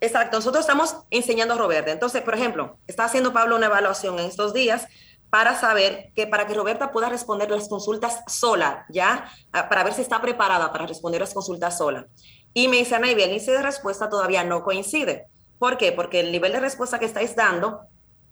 Exacto, 0.00 0.36
nosotros 0.36 0.60
estamos 0.60 0.96
enseñando 1.10 1.54
a 1.54 1.58
Roberta. 1.58 1.90
Entonces, 1.90 2.22
por 2.22 2.36
ejemplo, 2.36 2.76
está 2.86 3.04
haciendo 3.04 3.32
Pablo 3.32 3.56
una 3.56 3.66
evaluación 3.66 4.16
en 4.20 4.26
estos 4.26 4.54
días 4.54 4.86
para 5.28 5.58
saber 5.58 6.12
que 6.14 6.28
para 6.28 6.46
que 6.46 6.54
Roberta 6.54 6.92
pueda 6.92 7.08
responder 7.08 7.50
las 7.50 7.68
consultas 7.68 8.22
sola, 8.28 8.86
¿ya? 8.90 9.28
Ah, 9.52 9.68
para 9.68 9.82
ver 9.82 9.92
si 9.92 10.02
está 10.02 10.22
preparada 10.22 10.70
para 10.70 10.86
responder 10.86 11.20
las 11.20 11.34
consultas 11.34 11.76
sola. 11.78 12.06
Y 12.54 12.68
me 12.68 12.76
dice, 12.76 12.94
Ana, 12.94 13.10
el 13.10 13.18
índice 13.18 13.50
de 13.50 13.62
respuesta 13.62 14.08
todavía 14.08 14.44
no 14.44 14.62
coincide. 14.62 15.26
¿Por 15.58 15.78
qué? 15.78 15.90
Porque 15.90 16.20
el 16.20 16.30
nivel 16.30 16.52
de 16.52 16.60
respuesta 16.60 17.00
que 17.00 17.06
estáis 17.06 17.34
dando, 17.34 17.80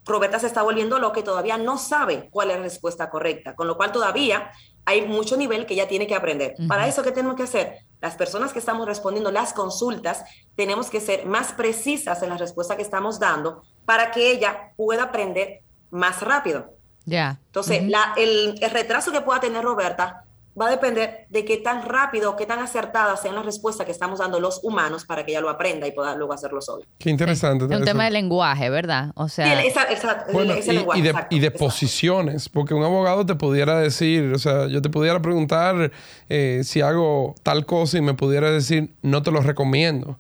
Roberta 0.05 0.39
se 0.39 0.47
está 0.47 0.63
volviendo 0.63 1.01
loca 1.01 1.19
y 1.19 1.25
todavía 1.25 1.59
no 1.59 1.79
sabe 1.79 2.29
cuál 2.31 2.53
es 2.53 2.59
la 2.59 2.63
respuesta 2.63 3.11
correcta, 3.11 3.57
con 3.57 3.67
lo 3.67 3.77
cual 3.77 3.91
todavía 3.91 4.53
hay 4.87 5.03
mucho 5.03 5.37
nivel 5.37 5.67
que 5.67 5.75
ella 5.75 5.89
tiene 5.89 6.07
que 6.07 6.15
aprender. 6.15 6.55
Para 6.69 6.87
eso, 6.87 7.03
¿qué 7.03 7.11
tenemos 7.11 7.37
que 7.37 7.43
hacer? 7.43 7.81
Las 8.01 8.15
personas 8.15 8.53
que 8.53 8.61
estamos 8.61 8.87
respondiendo 8.87 9.33
las 9.33 9.53
consultas, 9.53 10.25
tenemos 10.55 10.91
que 10.91 11.01
ser 11.01 11.27
más 11.27 11.53
precisas 11.53 12.23
en 12.23 12.31
la 12.31 12.39
respuesta 12.39 12.77
que 12.77 12.83
estamos 12.83 13.19
dando 13.19 13.63
para 13.85 14.13
que 14.13 14.31
ella 14.31 14.73
pueda 14.77 15.05
aprender 15.05 15.61
más 15.91 16.23
rápido. 16.23 16.73
Ya. 17.05 17.41
Entonces, 17.47 17.83
el, 18.17 18.59
retraso 18.71 19.11
que 19.11 19.21
pueda 19.21 19.41
tener 19.41 19.65
Roberta 19.65 20.25
va 20.61 20.69
a 20.69 20.71
depender 20.71 21.27
de 21.29 21.45
qué 21.45 21.59
tan 21.59 21.83
rápido, 21.83 22.37
qué 22.37 22.47
tan 22.47 22.59
acertada 22.61 23.17
sean 23.17 23.35
las 23.35 23.45
respuestas 23.45 23.85
que 23.85 23.93
estamos 23.93 24.21
dando 24.21 24.41
los 24.41 24.61
humanos 24.63 25.05
para 25.05 25.25
que 25.25 25.33
ella 25.33 25.41
lo 25.41 25.51
aprenda 25.51 25.87
y 25.87 25.93
pueda 25.93 26.15
luego 26.15 26.33
hacerlo 26.33 26.61
solo. 26.61 26.85
Qué 26.99 27.11
interesante. 27.11 27.67
Es 27.67 27.79
un 27.79 27.85
tema 27.85 28.05
de 28.05 28.11
lenguaje, 28.11 28.71
¿verdad? 28.71 29.11
O 29.15 29.29
sea, 29.29 29.63
y, 29.65 31.03
de, 31.03 31.15
y 31.31 31.41
de 31.41 31.51
posiciones, 31.51 32.49
porque 32.49 32.75
un 32.75 32.85
abogado 32.85 33.27
te 33.27 33.35
pudiera 33.35 33.79
decir, 33.79 34.33
o 34.35 34.39
sea, 34.39 34.67
yo 34.67 34.81
te 34.81 34.89
pudiera 34.89 35.21
preguntar 35.21 35.93
eh, 36.29 36.63
si 36.65 36.81
hago 36.81 37.35
tal 37.43 37.67
cosa 37.67 37.99
y 37.99 38.01
me 38.01 38.15
pudiera 38.15 38.51
decir, 38.51 38.95
no 39.03 39.23
te 39.23 39.31
lo 39.31 39.41
recomiendo, 39.41 40.19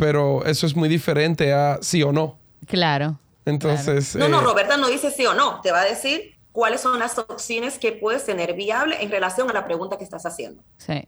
pero 0.00 0.44
eso 0.44 0.66
es 0.66 0.74
muy 0.74 0.88
diferente 0.88 1.52
a 1.52 1.78
sí 1.80 2.02
o 2.02 2.12
no. 2.12 2.38
Claro. 2.66 3.18
Entonces. 3.44 4.16
No, 4.16 4.28
no, 4.28 4.40
eh, 4.40 4.44
Roberta 4.44 4.76
no 4.76 4.88
dice 4.88 5.10
sí 5.10 5.24
o 5.24 5.34
no, 5.34 5.60
te 5.60 5.70
va 5.70 5.82
a 5.82 5.84
decir 5.84 6.35
cuáles 6.56 6.80
son 6.80 6.98
las 6.98 7.18
opciones 7.18 7.78
que 7.78 7.92
puedes 7.92 8.24
tener 8.24 8.54
viable 8.54 8.96
en 9.02 9.10
relación 9.10 9.50
a 9.50 9.52
la 9.52 9.66
pregunta 9.66 9.98
que 9.98 10.04
estás 10.04 10.24
haciendo. 10.24 10.62
Sí. 10.78 11.04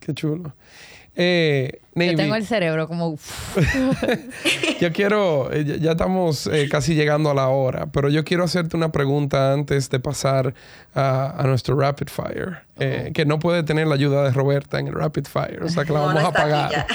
Qué 0.00 0.12
chulo. 0.12 0.56
Eh, 1.14 1.82
Yo 1.94 2.16
tengo 2.16 2.34
el 2.34 2.44
cerebro 2.44 2.88
como... 2.88 3.16
yo 4.80 4.92
quiero, 4.92 5.52
eh, 5.52 5.78
ya 5.78 5.92
estamos 5.92 6.48
eh, 6.48 6.68
casi 6.68 6.96
llegando 6.96 7.30
a 7.30 7.34
la 7.34 7.46
hora, 7.46 7.92
pero 7.92 8.08
yo 8.08 8.24
quiero 8.24 8.42
hacerte 8.42 8.76
una 8.76 8.90
pregunta 8.90 9.52
antes 9.52 9.88
de 9.88 10.00
pasar 10.00 10.52
a, 10.96 11.44
nuestro 11.46 11.78
Rapid 11.78 12.08
Fire, 12.08 12.62
que 13.14 13.24
no 13.24 13.38
puede 13.38 13.62
tener 13.62 13.86
la 13.86 13.94
ayuda 13.94 14.24
de 14.24 14.32
Roberta 14.32 14.80
en 14.80 14.88
el 14.88 14.94
Rapid 14.94 15.26
Fire, 15.26 15.62
o 15.62 15.68
sea 15.68 15.84
que 15.84 15.92
la 15.92 16.00
vamos 16.00 16.24
a 16.24 16.32
pagar. 16.32 16.86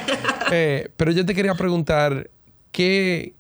pero 0.97 1.11
yo 1.11 1.25
te 1.25 1.33
quería 1.33 1.55
preguntar, 1.55 2.29
¿qué, 2.73 3.36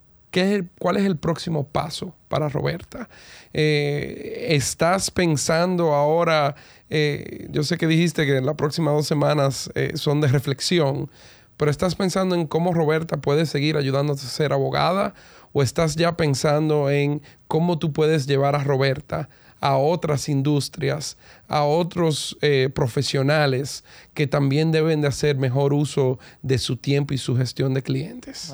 ¿Cuál 0.79 0.97
es 0.97 1.05
el 1.05 1.17
próximo 1.17 1.67
paso 1.67 2.13
para 2.27 2.49
Roberta? 2.49 3.09
Eh, 3.53 4.47
¿Estás 4.49 5.09
pensando 5.09 5.93
ahora, 5.93 6.55
eh, 6.89 7.47
yo 7.49 7.63
sé 7.63 7.77
que 7.77 7.87
dijiste 7.87 8.25
que 8.25 8.41
las 8.41 8.55
próximas 8.55 8.93
dos 8.93 9.07
semanas 9.07 9.71
eh, 9.73 9.93
son 9.95 10.21
de 10.21 10.27
reflexión, 10.27 11.09
pero 11.55 11.71
¿estás 11.71 11.95
pensando 11.95 12.35
en 12.35 12.45
cómo 12.45 12.73
Roberta 12.73 13.17
puede 13.17 13.45
seguir 13.45 13.77
ayudándote 13.77 14.21
a 14.21 14.29
ser 14.29 14.53
abogada? 14.53 15.15
¿O 15.53 15.63
estás 15.63 15.95
ya 15.95 16.17
pensando 16.17 16.91
en 16.91 17.21
cómo 17.47 17.79
tú 17.79 17.93
puedes 17.93 18.27
llevar 18.27 18.55
a 18.55 18.63
Roberta 18.63 19.29
a 19.59 19.77
otras 19.77 20.29
industrias, 20.29 21.17
a 21.47 21.63
otros 21.63 22.37
eh, 22.41 22.69
profesionales 22.73 23.83
que 24.13 24.27
también 24.27 24.71
deben 24.71 25.01
de 25.01 25.07
hacer 25.07 25.37
mejor 25.37 25.73
uso 25.73 26.19
de 26.41 26.57
su 26.57 26.77
tiempo 26.77 27.13
y 27.13 27.17
su 27.17 27.35
gestión 27.35 27.73
de 27.73 27.83
clientes. 27.83 28.53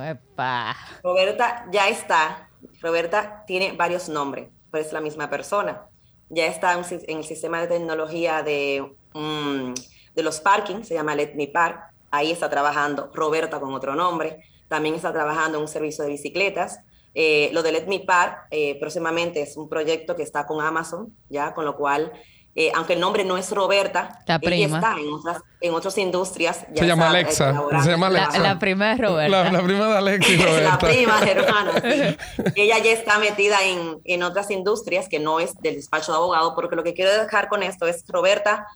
Roberta 1.04 1.66
ya 1.72 1.90
está. 1.90 2.50
Roberta 2.82 3.44
tiene 3.46 3.74
varios 3.74 4.10
nombres, 4.10 4.50
pero 4.72 4.84
es 4.84 4.94
la 4.94 5.02
misma 5.02 5.30
persona. 5.30 5.84
Ya 6.30 6.48
está 6.48 6.74
en, 6.74 7.18
el 7.18 7.24
sistema 7.24 7.62
de 7.62 7.68
tecnología 7.68 8.42
de, 8.44 8.96
mm, 9.14 9.74
de 10.16 10.24
los 10.24 10.40
parkings, 10.40 10.88
se 10.88 10.94
llama 10.94 11.16
Let 11.16 11.36
Me 11.36 11.48
Park. 11.48 11.80
Ahí 12.12 12.32
está 12.32 12.50
trabajando 12.50 13.12
Roberta 13.14 13.60
con 13.60 13.74
otro 13.74 13.96
nombre. 13.96 14.44
También 14.68 14.96
está 14.96 15.12
trabajando 15.12 15.58
en 15.58 15.64
un 15.64 15.68
servicio 15.68 16.04
de 16.04 16.12
bicicletas 16.12 16.80
eh, 17.16 17.50
lo 17.54 17.62
de 17.62 17.72
Let 17.72 17.86
Me 17.88 18.00
Par 18.00 18.48
eh, 18.50 18.78
próximamente 18.80 19.42
es 19.42 19.56
un 19.56 19.70
proyecto 19.70 20.16
que 20.16 20.24
está 20.24 20.46
con 20.46 20.64
Amazon, 20.64 21.16
ya, 21.30 21.54
con 21.54 21.64
lo 21.64 21.76
cual, 21.76 22.12
eh, 22.56 22.72
aunque 22.74 22.94
el 22.94 23.00
nombre 23.00 23.24
no 23.24 23.38
es 23.38 23.52
Roberta, 23.52 24.24
la 24.26 24.40
prima. 24.40 24.78
está 24.78 25.00
en 25.00 25.14
otras, 25.14 25.42
en 25.62 25.74
otras 25.74 25.98
industrias. 26.00 26.66
se, 26.74 26.88
llama 26.88 27.10
Alexa, 27.10 27.54
se 27.84 27.90
llama 27.90 28.08
Alexa. 28.08 28.40
La, 28.40 28.58
prima 28.58 28.96
de 28.96 29.02
Roberta. 29.04 29.52
La, 29.52 29.64
prima 29.64 29.88
de 29.88 29.98
Alexa 29.98 30.32
y 30.32 30.38
Roberta. 30.44 30.70
la 30.70 30.78
prima 30.80 31.20
hermana, 31.22 31.72
Ella 32.56 32.80
ya 32.80 32.92
está 32.92 33.20
metida 33.20 33.64
en, 33.64 34.00
en 34.06 34.24
otras 34.24 34.50
industrias 34.50 35.08
que 35.08 35.20
no 35.20 35.40
es 35.40 35.56
del 35.62 35.76
despacho 35.76 36.12
de 36.12 36.18
abogado, 36.18 36.56
porque 36.56 36.76
lo 36.76 36.84
que 36.84 36.94
quiero 36.94 37.12
dejar 37.12 37.48
con 37.48 37.62
esto 37.62 37.88
es 37.88 38.04
Roberta 38.08 38.68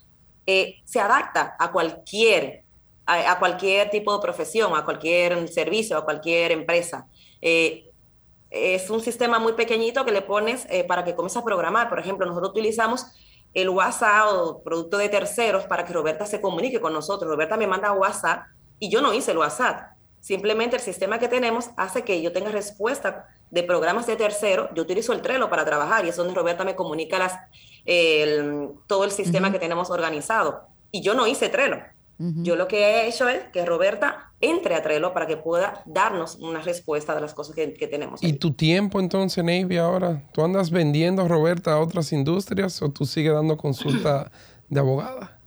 se 0.84 0.98
adapta 0.98 1.56
a 1.58 1.70
cualquier 1.70 2.64
a, 3.08 3.38
cualquier 3.38 3.90
tipo 3.90 4.14
de 4.14 4.20
profesión, 4.20 4.76
a 4.76 4.84
cualquier 4.84 5.48
servicio, 5.48 5.96
a 5.96 6.04
cualquier 6.04 6.52
empresa. 6.52 7.06
Eh, 7.40 7.87
es 8.50 8.88
un 8.90 9.00
sistema 9.00 9.38
muy 9.38 9.52
pequeñito 9.52 10.04
que 10.04 10.12
le 10.12 10.22
pones 10.22 10.66
eh, 10.70 10.84
para 10.84 11.04
que 11.04 11.14
comiences 11.14 11.38
a 11.38 11.44
programar. 11.44 11.88
Por 11.88 11.98
ejemplo, 11.98 12.26
nosotros 12.26 12.50
utilizamos 12.50 13.06
el 13.54 13.68
WhatsApp 13.68 14.28
o 14.32 14.62
producto 14.62 14.98
de 14.98 15.08
terceros 15.08 15.64
para 15.66 15.84
que 15.84 15.92
Roberta 15.92 16.26
se 16.26 16.40
comunique 16.40 16.80
con 16.80 16.92
nosotros. 16.92 17.30
Roberta 17.30 17.56
me 17.56 17.66
manda 17.66 17.92
WhatsApp 17.92 18.46
y 18.78 18.90
yo 18.90 19.00
no 19.00 19.12
hice 19.12 19.32
el 19.32 19.38
WhatsApp. 19.38 19.92
Simplemente 20.20 20.76
el 20.76 20.82
sistema 20.82 21.18
que 21.18 21.28
tenemos 21.28 21.70
hace 21.76 22.02
que 22.02 22.20
yo 22.22 22.32
tenga 22.32 22.50
respuesta 22.50 23.28
de 23.50 23.62
programas 23.62 24.06
de 24.06 24.16
terceros. 24.16 24.68
Yo 24.74 24.82
utilizo 24.82 25.12
el 25.12 25.22
Trello 25.22 25.48
para 25.48 25.64
trabajar 25.64 26.04
y 26.04 26.08
es 26.08 26.16
donde 26.16 26.34
Roberta 26.34 26.64
me 26.64 26.74
comunica 26.74 27.18
las, 27.18 27.34
todo 28.86 29.04
el 29.04 29.10
sistema 29.10 29.52
que 29.52 29.58
tenemos 29.58 29.90
organizado. 29.90 30.66
Y 30.90 31.02
yo 31.02 31.14
no 31.14 31.26
hice 31.26 31.48
Trello. 31.48 31.78
Yo 32.20 32.56
lo 32.56 32.66
que 32.66 32.78
he 32.78 33.08
hecho 33.08 33.28
es 33.28 33.44
que 33.52 33.64
Roberta 33.64 34.32
entre 34.40 34.74
a 34.74 34.82
Trello 34.82 35.12
para 35.12 35.28
que 35.28 35.36
pueda 35.36 35.82
darnos 35.86 36.34
una 36.36 36.60
respuesta 36.60 37.14
de 37.14 37.20
las 37.20 37.32
cosas 37.32 37.54
que, 37.54 37.68
tenemos. 37.68 38.22
¿Y 38.22 38.32
tu 38.32 38.52
tiempo 38.52 38.98
entonces, 38.98 39.44
Navy, 39.44 39.76
ahora? 39.78 40.24
¿Tú 40.32 40.42
andas 40.42 40.70
vendiendo 40.70 41.22
a 41.22 41.28
Roberta 41.28 41.74
a 41.74 41.80
otras 41.80 42.12
industrias 42.12 42.82
o 42.82 42.90
tú 42.90 43.04
sigues 43.04 43.32
dando 43.32 43.56
consulta 43.56 44.32
de 44.68 44.80
abogada? 44.80 45.38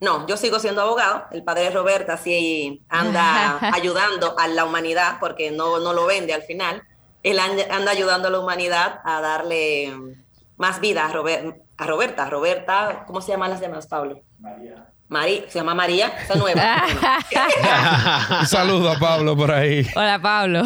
No, 0.00 0.26
yo 0.26 0.38
sigo 0.38 0.58
siendo 0.58 0.80
abogado. 0.80 1.24
El 1.32 1.44
padre 1.44 1.64
de 1.64 1.70
Roberta 1.70 2.16
sí 2.16 2.82
anda 2.88 3.58
ayudando 3.74 4.38
a 4.38 4.48
la 4.48 4.64
humanidad 4.64 5.18
porque 5.20 5.50
no, 5.50 5.80
no 5.80 5.92
lo 5.92 6.06
vende 6.06 6.32
al 6.32 6.42
final. 6.42 6.82
Él 7.22 7.38
anda 7.38 7.90
ayudando 7.90 8.28
a 8.28 8.30
la 8.30 8.40
humanidad 8.40 9.00
a 9.04 9.20
darle 9.20 9.92
más 10.56 10.80
vida 10.80 11.04
a, 11.04 11.10
a 11.10 11.86
Roberta. 11.86 12.30
Roberta, 12.30 13.04
¿cómo 13.06 13.20
se 13.20 13.32
llaman 13.32 13.50
las 13.50 13.60
demás, 13.60 13.86
Pablo? 13.86 14.22
María. 14.38 14.89
María, 15.10 15.42
se 15.48 15.58
llama 15.58 15.74
María, 15.74 16.06
esa 16.22 16.36
nueva. 16.36 16.84
Un 18.40 18.46
saludo 18.46 18.92
a 18.92 18.98
Pablo 18.98 19.36
por 19.36 19.50
ahí. 19.50 19.84
Hola, 19.96 20.22
Pablo. 20.22 20.62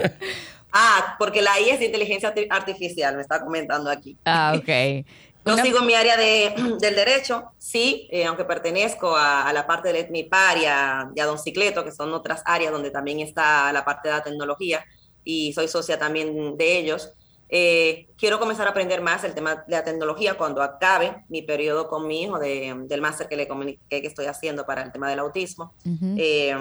ah, 0.72 1.14
porque 1.16 1.40
la 1.40 1.60
I 1.60 1.70
es 1.70 1.80
inteligencia 1.80 2.34
artificial, 2.50 3.14
me 3.14 3.22
está 3.22 3.40
comentando 3.40 3.88
aquí. 3.88 4.18
Ah, 4.24 4.54
ok. 4.56 5.06
Yo 5.46 5.56
sigo 5.58 5.78
en 5.78 5.86
mi 5.86 5.94
área 5.94 6.16
de, 6.16 6.54
del 6.80 6.96
derecho, 6.96 7.52
sí, 7.56 8.08
eh, 8.10 8.26
aunque 8.26 8.44
pertenezco 8.44 9.16
a, 9.16 9.52
la 9.52 9.64
parte 9.64 9.92
del 9.92 9.98
ETMIPAR 9.98 10.58
y 10.58 10.64
a, 10.64 11.10
y 11.14 11.20
a 11.20 11.26
Don 11.26 11.38
Cicleto, 11.38 11.84
que 11.84 11.92
son 11.92 12.12
otras 12.14 12.42
áreas 12.44 12.72
donde 12.72 12.90
también 12.90 13.20
está 13.20 13.72
la 13.72 13.84
parte 13.84 14.08
de 14.08 14.16
la 14.16 14.24
tecnología, 14.24 14.84
y 15.22 15.52
soy 15.52 15.68
socia 15.68 16.00
también 16.00 16.56
de 16.56 16.78
ellos. 16.78 17.12
Eh, 17.54 18.08
quiero 18.16 18.38
comenzar 18.38 18.66
a 18.66 18.70
aprender 18.70 19.02
más 19.02 19.24
el 19.24 19.34
tema 19.34 19.56
de 19.56 19.62
la 19.66 19.84
tecnología 19.84 20.38
cuando 20.38 20.62
acabe 20.62 21.22
mi 21.28 21.42
periodo 21.42 21.86
con 21.86 22.06
mi 22.06 22.22
hijo 22.22 22.38
del 22.38 23.00
máster 23.02 23.28
que 23.28 23.36
le 23.36 23.46
comuniqué 23.46 24.00
que 24.00 24.06
estoy 24.06 24.24
haciendo 24.24 24.64
para 24.64 24.82
el 24.82 24.90
tema 24.90 25.10
del 25.10 25.18
autismo. 25.18 25.74
Eh, 26.16 26.56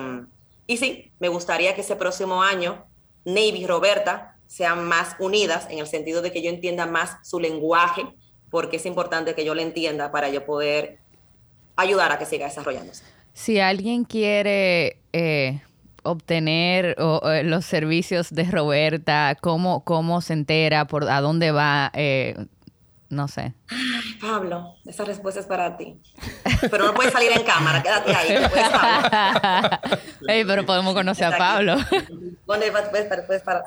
y 0.68 0.76
sí, 0.76 1.10
me 1.20 1.30
gustaría 1.30 1.76
que 1.76 1.82
ese 1.82 1.96
próximo 1.96 2.44
año 2.44 2.86
Navy 3.24 3.62
y 3.62 3.68
Roberta 3.68 4.36
sean 4.48 4.84
más 4.86 5.16
unidas 5.20 5.66
en 5.70 5.80
el 5.80 5.88
sentido 5.88 6.22
de 6.22 6.34
que 6.34 6.42
yo 6.42 6.50
entienda 6.50 6.86
más 6.86 7.26
su 7.26 7.40
lenguaje, 7.40 8.04
porque 8.50 8.76
es 8.76 8.86
importante 8.86 9.34
que 9.34 9.46
yo 9.46 9.56
lo 9.56 9.62
entienda 9.62 10.12
para 10.12 10.28
yo 10.28 10.46
poder 10.46 11.00
ayudar 11.78 12.12
a 12.12 12.20
que 12.20 12.26
siga 12.26 12.48
desarrollándose. 12.48 13.06
Si 13.34 13.62
alguien 13.62 14.04
quiere 14.04 14.98
eh, 15.14 15.62
obtener 16.04 16.96
los 17.44 17.66
servicios 17.66 18.34
de 18.34 18.46
Roberta? 18.46 19.38
¿Cómo, 19.40 19.84
cómo 19.84 20.22
se 20.22 20.34
entera? 20.34 20.86
¿Por 20.86 21.10
a 21.10 21.22
dónde 21.22 21.52
va? 21.52 21.92
Eh, 21.94 22.36
no 23.12 23.28
sé. 23.28 23.54
Ay, 23.68 24.18
Pablo, 24.22 24.76
esa 24.86 25.04
respuesta 25.04 25.42
es 25.42 25.46
para 25.46 25.76
ti. 25.76 26.00
Pero 26.72 26.86
no 26.86 26.94
puedes 26.94 27.12
salir 27.12 27.30
en 27.34 27.44
cámara, 27.44 27.84
quédate 27.84 28.16
ahí. 28.16 28.38
pero 30.48 30.66
podemos 30.66 30.94
conocer 30.94 31.26
a 31.26 31.38
Pablo. 31.38 31.76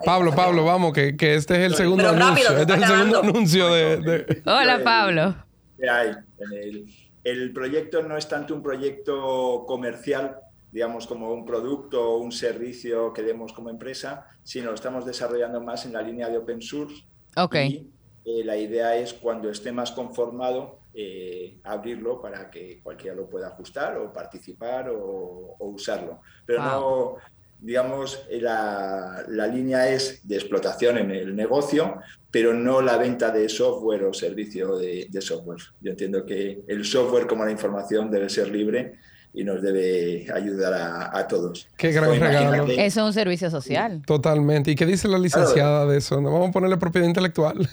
Pablo, 0.04 0.34
Pablo, 0.34 0.64
vamos, 0.64 0.94
que, 0.94 1.14
que, 1.14 1.34
este 1.34 1.56
es 1.56 1.72
el 1.72 1.74
segundo 1.74 2.08
anuncio. 2.08 2.56
este 2.56 2.72
es 2.72 2.82
el 2.82 2.86
segundo 2.86 3.20
anuncio 3.20 3.68
de, 3.68 4.42
Hola, 4.46 4.80
Pablo. 4.82 5.34
El, 5.78 6.86
el 7.22 7.52
proyecto 7.52 8.02
no 8.02 8.16
es 8.16 8.26
tanto 8.26 8.54
un 8.54 8.62
proyecto 8.62 9.64
comercial, 9.66 10.38
digamos, 10.74 11.06
como 11.06 11.32
un 11.32 11.46
producto 11.46 12.02
o 12.02 12.18
un 12.18 12.32
servicio 12.32 13.12
que 13.12 13.22
demos 13.22 13.52
como 13.52 13.70
empresa, 13.70 14.26
sino 14.42 14.70
lo 14.70 14.74
estamos 14.74 15.06
desarrollando 15.06 15.60
más 15.60 15.86
en 15.86 15.92
la 15.92 16.02
línea 16.02 16.28
de 16.28 16.36
open 16.36 16.60
source. 16.60 17.04
Ok. 17.36 17.54
Y 17.54 17.92
eh, 18.24 18.44
la 18.44 18.56
idea 18.56 18.96
es 18.96 19.14
cuando 19.14 19.48
esté 19.48 19.70
más 19.70 19.92
conformado 19.92 20.80
eh, 20.92 21.58
abrirlo 21.62 22.20
para 22.20 22.50
que 22.50 22.80
cualquiera 22.82 23.14
lo 23.14 23.30
pueda 23.30 23.48
ajustar 23.48 23.98
o 23.98 24.12
participar 24.12 24.90
o, 24.90 25.54
usarlo. 25.60 26.22
Pero 26.44 26.64
no, 26.64 27.16
digamos, 27.60 28.26
la, 28.32 29.24
la, 29.28 29.46
línea 29.46 29.88
es 29.88 30.26
de 30.26 30.34
explotación 30.34 30.98
en 30.98 31.12
el 31.12 31.36
negocio, 31.36 32.00
pero 32.32 32.52
no 32.52 32.82
la 32.82 32.96
venta 32.96 33.30
de 33.30 33.48
software 33.48 34.02
o 34.06 34.12
servicio 34.12 34.76
de, 34.76 35.06
de 35.08 35.20
software. 35.20 35.62
Yo 35.80 35.92
entiendo 35.92 36.26
que 36.26 36.64
el 36.66 36.84
software 36.84 37.28
como 37.28 37.44
la 37.44 37.52
información 37.52 38.10
debe 38.10 38.28
ser 38.28 38.48
libre 38.48 38.98
y 39.34 39.42
nos 39.42 39.60
debe 39.60 40.26
ayudar 40.32 40.72
a, 41.12 41.26
todos. 41.26 41.68
Qué 41.76 41.90
gran 41.90 42.18
regalo. 42.18 42.66
Eso 42.68 42.78
es 42.78 42.96
un 42.96 43.12
servicio 43.12 43.50
social. 43.50 44.00
Totalmente. 44.06 44.70
¿Y 44.70 44.76
qué 44.76 44.86
dice 44.86 45.08
la 45.08 45.18
licenciada 45.18 45.86
de 45.86 45.98
eso? 45.98 46.20
¿No 46.20 46.32
vamos 46.32 46.50
a 46.50 46.52
ponerle 46.52 46.76
propiedad 46.76 47.08
intelectual? 47.08 47.58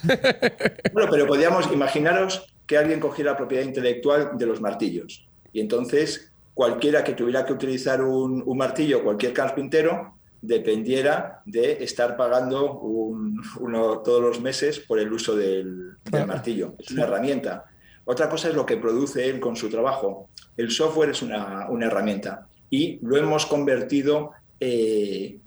bueno, 0.93 1.09
pero 1.11 1.27
podríamos 1.27 1.71
imaginaros 1.71 2.51
que 2.65 2.77
alguien 2.77 2.99
cogiera 2.99 3.31
la 3.31 3.37
propiedad 3.37 3.63
intelectual 3.63 4.31
de 4.37 4.45
los 4.47 4.59
martillos. 4.59 5.27
Y 5.53 5.59
entonces 5.61 6.31
cualquiera 6.55 7.03
que 7.03 7.13
tuviera 7.13 7.45
que 7.45 7.53
utilizar 7.53 8.01
un, 8.01 8.43
martillo, 8.57 9.03
cualquier 9.03 9.33
carpintero, 9.33 10.15
dependiera 10.41 11.43
de 11.45 11.83
estar 11.83 12.17
pagando 12.17 12.79
uno 12.79 13.99
todos 13.99 14.21
los 14.21 14.41
meses 14.41 14.79
por 14.79 14.97
el 14.97 15.13
uso 15.13 15.35
del, 15.35 15.97
martillo. 16.25 16.73
Es 16.79 16.89
una 16.91 17.03
herramienta. 17.03 17.65
Otra 18.05 18.29
cosa 18.29 18.49
es 18.49 18.55
lo 18.55 18.65
que 18.65 18.77
produce 18.77 19.29
él 19.29 19.39
con 19.39 19.55
su 19.55 19.69
trabajo. 19.69 20.29
El 20.61 20.69
software 20.71 21.09
es 21.09 21.21
una, 21.21 21.67
herramienta 21.81 22.47
y 22.69 22.99
lo 23.01 23.17
hemos 23.17 23.47
convertido 23.47 24.31
eh, 24.59 25.39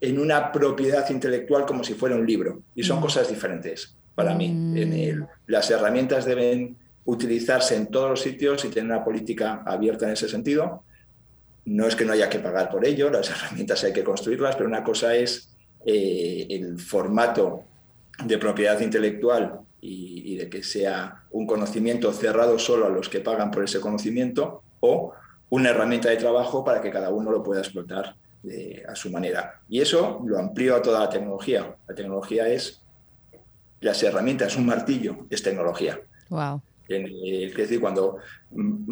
en 0.00 0.18
una 0.18 0.52
propiedad 0.52 1.08
intelectual 1.10 1.64
como 1.64 1.82
si 1.82 1.94
fuera 1.94 2.14
un 2.14 2.26
libro. 2.26 2.62
Y 2.74 2.82
son 2.82 2.98
mm. 2.98 3.02
cosas 3.02 3.28
diferentes 3.28 3.96
para 4.14 4.34
mí. 4.34 4.48
Mm. 4.48 5.26
las 5.46 5.70
herramientas 5.70 6.24
deben 6.24 6.76
utilizarse 7.06 7.76
en 7.76 7.86
todos 7.86 8.10
los 8.10 8.20
sitios 8.20 8.64
y 8.64 8.68
tener 8.68 8.90
una 8.90 9.04
política 9.04 9.62
abierta 9.64 10.06
en 10.06 10.12
ese 10.12 10.28
sentido. 10.28 10.84
No 11.64 11.86
es 11.86 11.96
que 11.96 12.04
no 12.04 12.12
haya 12.12 12.28
que 12.28 12.38
pagar 12.38 12.70
por 12.70 12.84
ello, 12.84 13.10
las 13.10 13.30
herramientas 13.30 13.82
hay 13.84 13.92
que 13.94 14.04
construirlas, 14.04 14.56
pero 14.56 14.68
una 14.68 14.84
cosa 14.84 15.14
es 15.14 15.56
eh, 15.86 16.46
el 16.50 16.78
formato 16.78 17.64
de 18.22 18.36
propiedad 18.36 18.78
intelectual 18.80 19.60
y, 19.80 20.36
de 20.36 20.48
que 20.48 20.62
sea 20.62 21.24
un 21.30 21.46
conocimiento 21.46 22.12
cerrado 22.12 22.58
solo 22.58 22.86
a 22.86 22.90
los 22.90 23.08
que 23.08 23.20
pagan 23.20 23.50
por 23.50 23.64
ese 23.64 23.80
conocimiento 23.80 24.62
o 24.80 25.12
una 25.50 25.70
herramienta 25.70 26.10
de 26.10 26.16
trabajo 26.16 26.64
para 26.64 26.80
que 26.80 26.90
cada 26.90 27.10
uno 27.10 27.30
lo 27.30 27.42
pueda 27.42 27.60
explotar 27.60 28.14
a 28.88 28.94
su 28.94 29.10
manera. 29.10 29.60
Y 29.68 29.80
eso 29.80 30.22
lo 30.24 30.38
amplío 30.38 30.76
a 30.76 30.82
toda 30.82 31.00
la 31.00 31.08
tecnología. 31.08 31.74
La 31.88 31.94
tecnología 31.94 32.48
es 32.48 32.80
las 33.80 34.02
herramientas, 34.02 34.56
un 34.56 34.66
martillo 34.66 35.26
es 35.30 35.42
tecnología. 35.42 36.00
Wow. 36.28 36.60
es 36.88 37.54
decir, 37.54 37.80
cuando 37.80 38.18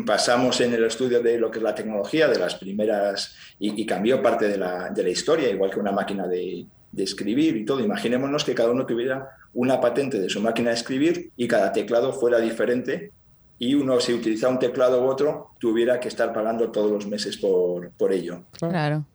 pasamos 0.07 0.61
en 0.61 0.75
el 0.75 0.85
estudio 0.85 1.23
de 1.23 1.39
lo 1.39 1.51
que 1.51 1.59
es 1.59 1.63
la 1.63 1.75
tecnología, 1.75 2.29
de 2.29 2.39
las 2.39 2.55
primeras, 2.55 3.37
y, 3.59 3.85
cambió 3.87 4.23
parte 4.23 4.49
de 4.49 4.59
la, 4.59 4.91
de 4.91 5.03
la, 5.03 5.11
historia, 5.11 5.49
igual 5.49 5.71
que 5.71 5.81
una 5.81 5.93
máquina 5.93 6.27
de, 6.27 6.67
de 6.93 7.03
escribir 7.03 7.57
y 7.57 7.65
todo. 7.65 7.81
Imaginémonos 7.81 8.45
que 8.45 8.55
cada 8.55 8.71
uno 8.71 8.87
tuviera 8.87 9.29
una 9.57 9.81
patente 9.81 10.21
de 10.21 10.29
su 10.29 10.41
máquina 10.41 10.71
de 10.71 10.77
escribir 10.77 11.33
y 11.37 11.49
cada 11.49 11.73
teclado 11.73 12.13
fuera 12.13 12.39
diferente 12.39 13.13
y 13.59 13.75
uno, 13.75 13.99
si 14.01 14.13
utilizaba 14.13 14.53
un 14.53 14.59
teclado 14.59 15.03
u 15.03 15.07
otro, 15.07 15.53
tuviera 15.59 15.99
que 15.99 16.09
estar 16.09 16.33
pagando 16.33 16.71
todos 16.71 16.91
los 16.91 17.07
meses 17.07 17.39
por, 17.39 17.91
por 17.93 18.13
ello. 18.13 18.43
Claro, 18.53 19.07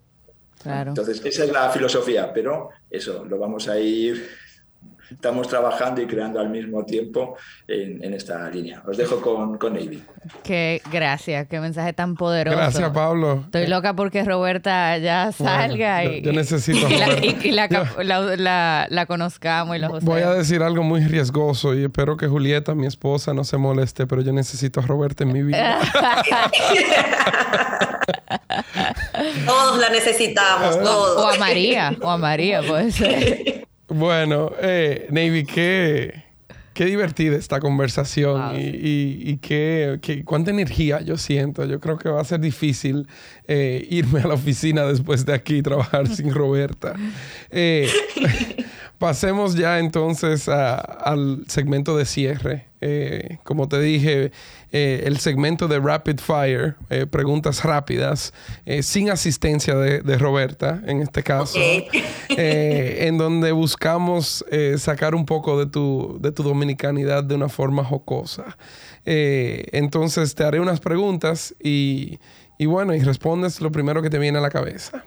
claro. 0.62 0.90
Entonces, 0.90 1.24
esa 1.24 1.44
es 1.44 1.52
la 1.52 1.70
filosofía, 1.70 2.34
pero 2.34 2.70
eso, 2.90 3.24
lo 3.24 3.38
vamos 3.38 3.68
a 3.68 3.80
ir 3.80 4.28
estamos 5.12 5.48
trabajando 5.48 6.02
y 6.02 6.08
creando 6.08 6.40
al 6.40 6.50
mismo 6.50 6.84
tiempo 6.86 7.38
en, 7.68 8.14
esta 8.14 8.50
línea. 8.50 8.82
Os 8.88 8.98
dejo 8.98 9.22
con, 9.22 9.58
con 9.58 9.74
Navy. 9.74 10.04
Qué 10.44 10.82
gracias, 10.92 11.48
qué 11.48 11.60
mensaje 11.60 11.94
tan 11.94 12.16
poderoso. 12.16 12.58
Gracias, 12.58 12.90
Pablo. 12.92 13.42
Estoy 13.46 13.68
loca 13.68 13.96
porque 13.96 14.24
Roberta 14.24 14.98
ya 14.98 15.32
salga 15.32 16.04
y, 16.06 16.22
yo, 16.22 16.32
necesito 16.32 16.88
y, 17.44 17.52
la, 17.52 18.88
la, 18.90 19.06
conozcamos 19.06 19.76
y 19.76 19.80
la 19.80 19.90
Voy 19.90 20.22
a 20.22 20.32
decir 20.32 20.64
algo 20.64 20.84
muy 20.84 21.02
riesgoso 21.02 21.74
y 21.76 21.84
espero 21.84 22.18
que 22.18 22.28
Julieta, 22.28 22.76
mi 22.76 22.88
esposa, 22.88 23.34
no 23.34 23.44
se 23.44 23.58
moleste, 23.58 24.08
pero 24.08 24.22
yo 24.22 24.34
necesito 24.34 24.80
a 24.80 24.84
Roberta 24.84 25.24
en 25.24 25.34
mi 25.34 25.44
vida. 25.44 25.80
todos 29.46 29.80
la 29.80 29.90
necesitamos, 29.90 30.80
todos. 30.84 31.24
O 31.24 31.30
a 31.30 31.38
María, 31.38 31.96
o 32.02 32.10
a 32.10 32.18
María, 32.18 32.62
puede 32.62 32.92
ser. 32.92 33.68
Bueno, 33.94 34.52
eh, 34.62 35.08
Navy, 35.12 35.44
qué, 35.44 36.24
qué 36.74 36.86
divertida 36.86 37.36
esta 37.36 37.60
conversación 37.60 38.54
y, 38.56 39.38
qué, 39.38 40.00
cuánta 40.24 40.52
energía 40.52 41.02
yo 41.02 41.18
siento. 41.18 41.66
Yo 41.66 41.82
creo 41.82 41.98
que 41.98 42.08
va 42.08 42.22
a 42.22 42.24
ser 42.24 42.40
difícil 42.40 43.06
eh, 43.50 43.86
irme 43.90 44.22
a 44.22 44.28
la 44.28 44.36
oficina 44.36 44.86
después 44.86 45.26
de 45.26 45.34
aquí 45.34 45.58
y 45.58 45.62
trabajar 45.62 46.08
sin 46.08 46.34
Roberta. 46.34 46.96
Eh, 47.50 47.90
pasemos 48.98 49.56
ya 49.56 49.78
entonces 49.80 50.48
al 50.48 51.44
segmento 51.48 51.98
de 51.98 52.06
cierre. 52.06 52.71
Eh, 52.84 53.38
como 53.44 53.70
te 53.70 53.80
dije, 53.80 54.32
eh, 54.72 55.04
el 55.06 55.20
segmento 55.20 55.68
de 55.68 55.80
Rapid 55.80 56.20
Fire, 56.20 56.76
eh, 56.90 57.06
preguntas 57.06 57.64
rápidas, 57.64 58.34
sin 58.82 59.12
asistencia 59.12 59.76
de, 59.76 60.18
Roberta, 60.18 60.82
en 60.88 61.02
este 61.02 61.22
caso, 61.22 61.60
en 62.30 63.18
donde 63.18 63.52
buscamos 63.52 64.44
sacar 64.78 65.14
un 65.14 65.26
poco 65.26 65.60
de 65.60 65.70
tu, 65.70 66.18
de 66.22 66.32
tu 66.32 66.42
dominicanidad 66.42 67.24
de 67.24 67.36
una 67.36 67.50
forma 67.50 67.84
jocosa. 67.84 68.58
entonces 69.06 70.34
te 70.34 70.44
haré 70.44 70.60
unas 70.60 70.80
preguntas 70.80 71.54
y, 71.62 72.20
y, 72.58 72.66
bueno, 72.66 72.96
y 72.96 73.00
respondes 73.02 73.62
lo 73.62 73.72
primero 73.72 74.02
que 74.02 74.10
te 74.10 74.18
viene 74.18 74.40
a 74.40 74.42
la 74.42 74.50
cabeza. 74.50 75.04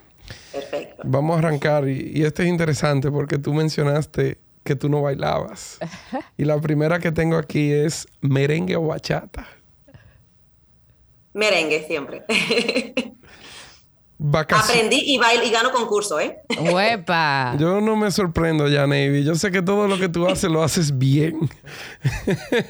Perfecto. 0.51 1.03
Vamos 1.05 1.35
a 1.35 1.39
arrancar 1.39 1.87
y, 1.87 2.13
y 2.15 2.23
esto 2.23 2.41
es 2.41 2.49
interesante 2.49 3.11
porque 3.11 3.37
tú 3.37 3.53
mencionaste 3.53 4.39
que 4.65 4.75
tú 4.75 4.89
no 4.89 5.03
bailabas. 5.03 5.79
y 6.37 6.43
la 6.43 6.59
primera 6.59 6.99
que 6.99 7.11
tengo 7.11 7.37
aquí 7.37 7.71
es 7.71 8.07
merengue 8.19 8.75
o 8.75 8.87
bachata. 8.87 9.47
Merengue 11.33 11.85
siempre. 11.87 12.25
Aprendí 14.33 15.01
y 15.05 15.17
bailo 15.17 15.43
y 15.43 15.51
gano 15.51 15.71
concurso, 15.71 16.19
¿eh? 16.19 16.39
¡Huepa! 16.57 17.55
Yo 17.59 17.81
no 17.81 17.95
me 17.95 18.09
sorprendo 18.11 18.67
ya, 18.67 18.87
Navy. 18.87 19.23
Yo 19.23 19.35
sé 19.35 19.51
que 19.51 19.61
todo 19.61 19.87
lo 19.87 19.99
que 19.99 20.09
tú 20.09 20.27
haces 20.27 20.49
lo 20.49 20.63
haces 20.63 20.97
bien. 20.97 21.49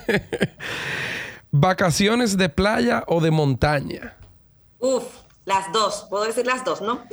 ¿Vacaciones 1.52 2.36
de 2.36 2.50
playa 2.50 3.04
o 3.08 3.22
de 3.22 3.32
montaña? 3.32 4.18
Uf, 4.80 5.04
las 5.46 5.72
dos. 5.72 6.08
Puedo 6.10 6.26
decir 6.26 6.46
las 6.46 6.66
dos, 6.66 6.82
¿no? 6.82 7.04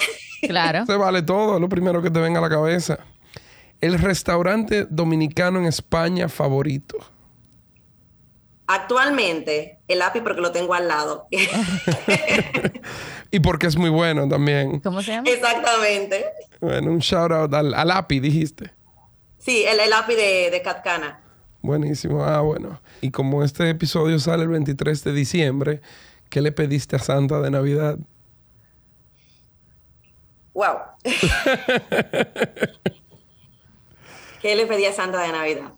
Claro. 0.41 0.87
Se 0.87 0.97
vale 0.97 1.23
todo, 1.23 1.61
lo 1.61 1.69
primero 1.69 2.03
que 2.03 2.11
te 2.11 2.19
venga 2.19 2.41
a 2.41 2.43
la 2.43 2.49
cabeza. 2.49 2.99
El 3.83 3.99
restaurante 3.99 4.87
dominicano 4.89 5.59
en 5.59 5.67
España 5.67 6.29
favorito. 6.29 6.99
Actualmente, 8.69 9.81
el 9.89 10.01
API 10.01 10.21
porque 10.21 10.41
lo 10.41 10.53
tengo 10.53 10.73
al 10.73 10.87
lado. 10.87 11.27
y 13.33 13.41
porque 13.41 13.67
es 13.67 13.77
muy 13.77 13.91
bueno 13.91 14.29
también. 14.29 14.79
¿Cómo 14.79 15.03
se 15.03 15.11
llama? 15.11 15.29
Exactamente. 15.29 16.25
Bueno, 16.61 16.93
un 16.93 17.01
shout 17.01 17.33
out 17.33 17.53
al, 17.53 17.91
API, 17.91 18.21
dijiste. 18.21 18.73
Sí, 19.39 19.65
el, 19.65 19.93
API 19.93 20.15
de, 20.15 20.51
de 20.53 20.63
Catcana. 20.63 21.21
Buenísimo. 21.61 22.25
Ah, 22.25 22.41
bueno. 22.41 22.81
Y 23.01 23.11
como 23.11 23.43
este 23.43 23.69
episodio 23.69 24.21
sale 24.21 24.45
el 24.45 24.49
23 24.49 25.03
de 25.03 25.13
diciembre, 25.13 25.81
¿qué 26.31 26.41
le 26.41 26.53
pediste 26.53 26.95
a 26.95 27.01
Santa 27.01 27.41
de 27.41 27.51
Navidad? 27.51 27.99
Wow. 30.55 30.79
¿Qué 34.43 34.57
le 34.57 34.67
pedí 34.67 34.85
a 34.87 34.93
Santa 34.93 35.23
de 35.23 35.31
Navidad? 35.31 35.73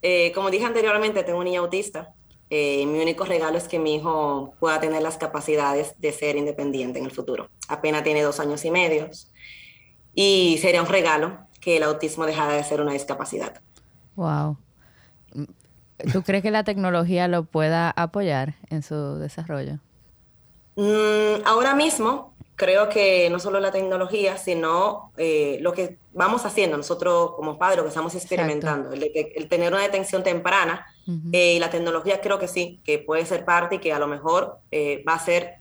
Eh, 0.00 0.32
como 0.34 0.50
dije 0.50 0.64
anteriormente, 0.64 1.22
tengo 1.22 1.38
un 1.38 1.44
niño 1.44 1.60
autista. 1.60 2.14
Eh, 2.48 2.86
mi 2.86 2.98
único 2.98 3.26
regalo 3.26 3.58
es 3.58 3.68
que 3.68 3.78
mi 3.78 3.96
hijo 3.96 4.54
pueda 4.58 4.80
tener 4.80 5.02
las 5.02 5.18
capacidades 5.18 5.94
de 5.98 6.10
ser 6.10 6.36
independiente 6.36 6.98
en 6.98 7.04
el 7.04 7.10
futuro. 7.10 7.50
Apenas 7.68 8.02
tiene 8.02 8.22
dos 8.22 8.40
años 8.40 8.64
y 8.64 8.70
medio. 8.70 9.10
Y 10.14 10.58
sería 10.62 10.80
un 10.80 10.88
regalo 10.88 11.40
que 11.60 11.76
el 11.76 11.82
autismo 11.82 12.24
dejara 12.24 12.54
de 12.54 12.64
ser 12.64 12.80
una 12.80 12.94
discapacidad. 12.94 13.60
Wow. 14.16 14.56
¿Tú 16.10 16.22
crees 16.22 16.42
que 16.42 16.50
la 16.50 16.64
tecnología 16.64 17.28
lo 17.28 17.44
pueda 17.44 17.90
apoyar 17.90 18.54
en 18.70 18.82
su 18.82 19.16
desarrollo? 19.16 19.78
Mm, 20.76 21.44
ahora 21.44 21.74
mismo 21.74 22.32
creo 22.60 22.90
que 22.90 23.30
no 23.30 23.38
solo 23.38 23.58
la 23.58 23.72
tecnología, 23.72 24.36
sino 24.36 25.12
eh, 25.16 25.56
lo 25.62 25.72
que 25.72 25.96
vamos 26.12 26.44
haciendo 26.44 26.76
nosotros 26.76 27.32
como 27.34 27.56
padres, 27.56 27.78
lo 27.78 27.84
que 27.84 27.88
estamos 27.88 28.14
experimentando, 28.14 28.92
el, 28.92 29.48
tener 29.48 29.72
una 29.72 29.80
detención 29.80 30.22
temprana 30.22 30.84
eh, 31.32 31.54
y 31.54 31.58
la 31.58 31.70
tecnología 31.70 32.20
creo 32.20 32.38
que 32.38 32.48
sí, 32.48 32.78
que 32.84 32.98
puede 32.98 33.24
ser 33.24 33.46
parte 33.46 33.76
y 33.76 33.78
que 33.78 33.94
a 33.94 33.98
lo 33.98 34.06
mejor 34.06 34.58
eh, 34.70 35.02
va 35.08 35.14
a 35.14 35.24
ser 35.24 35.54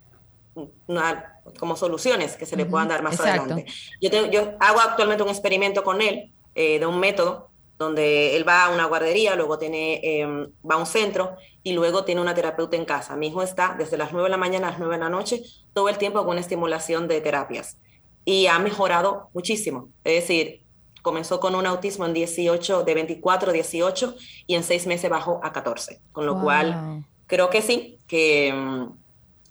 una, 0.87 1.39
como 1.57 1.77
soluciones 1.77 2.35
que 2.35 2.45
se 2.45 2.57
le 2.57 2.65
puedan 2.65 2.89
dar 2.89 3.01
más 3.01 3.17
adelante. 3.17 3.65
Yo, 4.01 4.25
yo 4.29 4.57
hago 4.59 4.81
actualmente 4.81 5.23
un 5.23 5.29
experimento 5.29 5.85
con 5.85 6.01
él 6.01 6.33
de 6.53 6.85
un 6.85 6.99
método 6.99 7.49
donde 7.79 8.35
él 8.35 8.47
va 8.47 8.65
a 8.65 8.69
una 8.69 8.85
guardería, 8.85 9.35
luego 9.35 9.57
tiene, 9.57 10.01
em, 10.03 10.51
va 10.69 10.75
a 10.75 10.77
un 10.77 10.85
centro 10.85 11.37
y 11.63 11.71
luego 11.71 12.03
tiene 12.03 12.19
una 12.19 12.35
terapeuta 12.35 12.75
en 12.75 12.83
casa. 12.83 13.15
Mi 13.15 13.27
hijo 13.27 13.41
está 13.41 13.73
desde 13.77 13.97
las 13.97 14.11
9 14.11 14.25
de 14.25 14.31
la 14.31 14.37
mañana 14.37 14.67
a 14.67 14.71
las 14.71 14.79
9 14.79 14.95
de 14.95 14.99
la 15.01 15.09
noche, 15.09 15.41
todo 15.73 15.87
el 15.87 15.97
tiempo 15.97 16.19
con 16.19 16.31
una 16.31 16.41
estimulación 16.41 17.07
de 17.07 17.21
terapias. 17.21 17.77
Y 18.25 18.47
ha 18.47 18.59
mejorado 18.59 19.29
muchísimo. 19.33 19.87
Es 20.03 20.21
decir, 20.21 20.61
comenzó 21.01 21.39
con 21.39 21.55
un 21.55 21.65
autismo 21.65 22.05
en 22.05 22.13
18, 22.13 22.83
de 22.83 22.93
24 22.93 23.51
a 23.51 23.53
18 23.53 24.15
y 24.45 24.55
en 24.55 24.63
seis 24.63 24.85
meses 24.85 25.09
bajó 25.09 25.39
a 25.41 25.53
14. 25.53 26.01
Con 26.11 26.25
lo 26.25 26.41
cual, 26.41 27.05
creo 27.27 27.49
que 27.49 27.61
sí, 27.61 27.97
que, 28.07 28.49
em, 28.49 28.91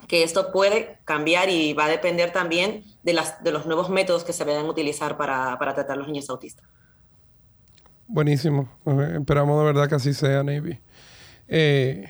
que 0.07 0.23
esto 0.23 0.53
puede 0.53 0.99
cambiar 1.07 1.49
y 1.49 1.73
va 1.73 1.87
a 1.87 1.89
depender 1.89 2.31
también 2.31 2.85
de, 3.03 3.15
las, 3.15 3.43
de 3.43 3.53
los 3.53 3.65
nuevos 3.65 3.89
métodos 3.89 4.23
que 4.23 4.35
se 4.35 4.45
vayan 4.45 4.67
a 4.67 4.71
utilizar 4.71 5.17
para, 5.17 5.59
para 5.59 5.75
tratar 5.75 5.95
a 5.95 6.01
los 6.01 6.09
niños 6.09 6.29
autistas. 6.29 6.69
Buenísimo. 8.09 8.69
Esperamos 9.15 9.59
de 9.61 9.67
verdad 9.67 9.89
que 9.89 9.95
así 9.95 10.15
sea, 10.15 10.43
Navy. 10.43 10.81
Eh, 11.47 12.09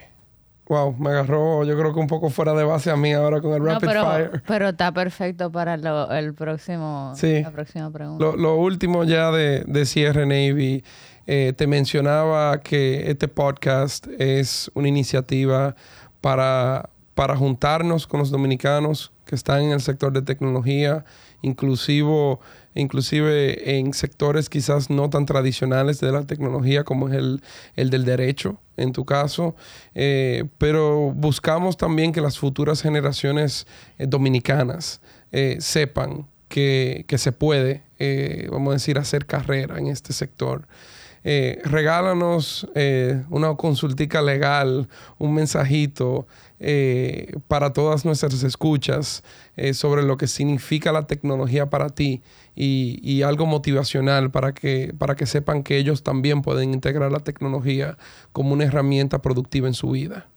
wow, 0.66 0.94
me 0.96 1.10
agarró 1.10 1.64
yo 1.64 1.78
creo 1.78 1.92
que 1.92 2.00
un 2.00 2.06
poco 2.06 2.30
fuera 2.30 2.54
de 2.54 2.64
base 2.64 2.90
a 2.90 2.96
mí 2.96 3.12
ahora 3.12 3.40
con 3.40 3.52
el 3.52 3.64
Rapid 3.64 3.88
Fire. 3.88 4.42
Pero 4.46 4.68
está 4.68 4.92
perfecto 4.92 5.50
para 5.50 5.74
el 5.74 6.34
próximo, 6.34 7.12
la 7.20 7.50
próxima 7.50 7.90
pregunta. 7.90 8.24
Lo, 8.36 8.56
último 8.56 9.04
ya 9.04 9.30
de, 9.30 9.64
de 9.66 9.84
cierre, 9.84 10.24
Navy. 10.24 10.84
Eh, 11.30 11.52
te 11.54 11.66
mencionaba 11.66 12.58
que 12.62 13.10
este 13.10 13.28
podcast 13.28 14.06
es 14.18 14.70
una 14.72 14.88
iniciativa 14.88 15.76
para, 16.22 16.88
para 17.14 17.36
juntarnos 17.36 18.06
con 18.06 18.20
los 18.20 18.30
dominicanos 18.30 19.12
que 19.26 19.34
están 19.34 19.60
en 19.60 19.72
el 19.72 19.82
sector 19.82 20.10
de 20.10 20.22
tecnología, 20.22 21.04
inclusivo 21.42 22.40
inclusive 22.78 23.78
en 23.78 23.92
sectores 23.92 24.48
quizás 24.48 24.88
no 24.88 25.10
tan 25.10 25.26
tradicionales 25.26 26.00
de 26.00 26.12
la 26.12 26.24
tecnología 26.24 26.84
como 26.84 27.08
es 27.08 27.14
el, 27.14 27.90
del 27.90 28.04
derecho, 28.04 28.58
en 28.76 28.92
tu 28.92 29.04
caso, 29.04 29.56
eh, 29.94 30.44
pero 30.58 31.12
buscamos 31.12 31.76
también 31.76 32.12
que 32.12 32.20
las 32.20 32.38
futuras 32.38 32.80
generaciones 32.80 33.66
eh, 33.98 34.06
dominicanas 34.06 35.00
eh, 35.32 35.56
sepan 35.60 36.26
que, 36.48 37.04
que, 37.08 37.18
se 37.18 37.32
puede, 37.32 37.82
vamos 38.50 38.70
a 38.70 38.74
decir, 38.74 38.96
hacer 38.96 39.26
carrera 39.26 39.78
en 39.78 39.88
este 39.88 40.14
sector. 40.14 40.66
Regálanos 41.22 42.66
una 43.28 43.54
consultica 43.56 44.22
legal, 44.22 44.88
un 45.18 45.34
mensajito 45.34 46.26
para 47.48 47.74
todas 47.74 48.06
nuestras 48.06 48.42
escuchas 48.44 49.22
sobre 49.74 50.04
lo 50.04 50.16
que 50.16 50.26
significa 50.26 50.90
la 50.90 51.06
tecnología 51.06 51.68
para 51.68 51.90
ti 51.90 52.22
y, 52.60 53.22
algo 53.22 53.46
motivacional 53.46 54.32
para 54.32 54.52
que, 54.52 54.92
para 54.98 55.14
que 55.14 55.26
sepan 55.26 55.62
que 55.62 55.76
ellos 55.76 56.02
también 56.02 56.42
pueden 56.42 56.74
integrar 56.74 57.12
la 57.12 57.20
tecnología 57.20 57.96
como 58.32 58.52
una 58.52 58.64
herramienta 58.64 59.22
productiva 59.22 59.68
en 59.68 59.74
su 59.74 59.90
vida. 59.90 60.28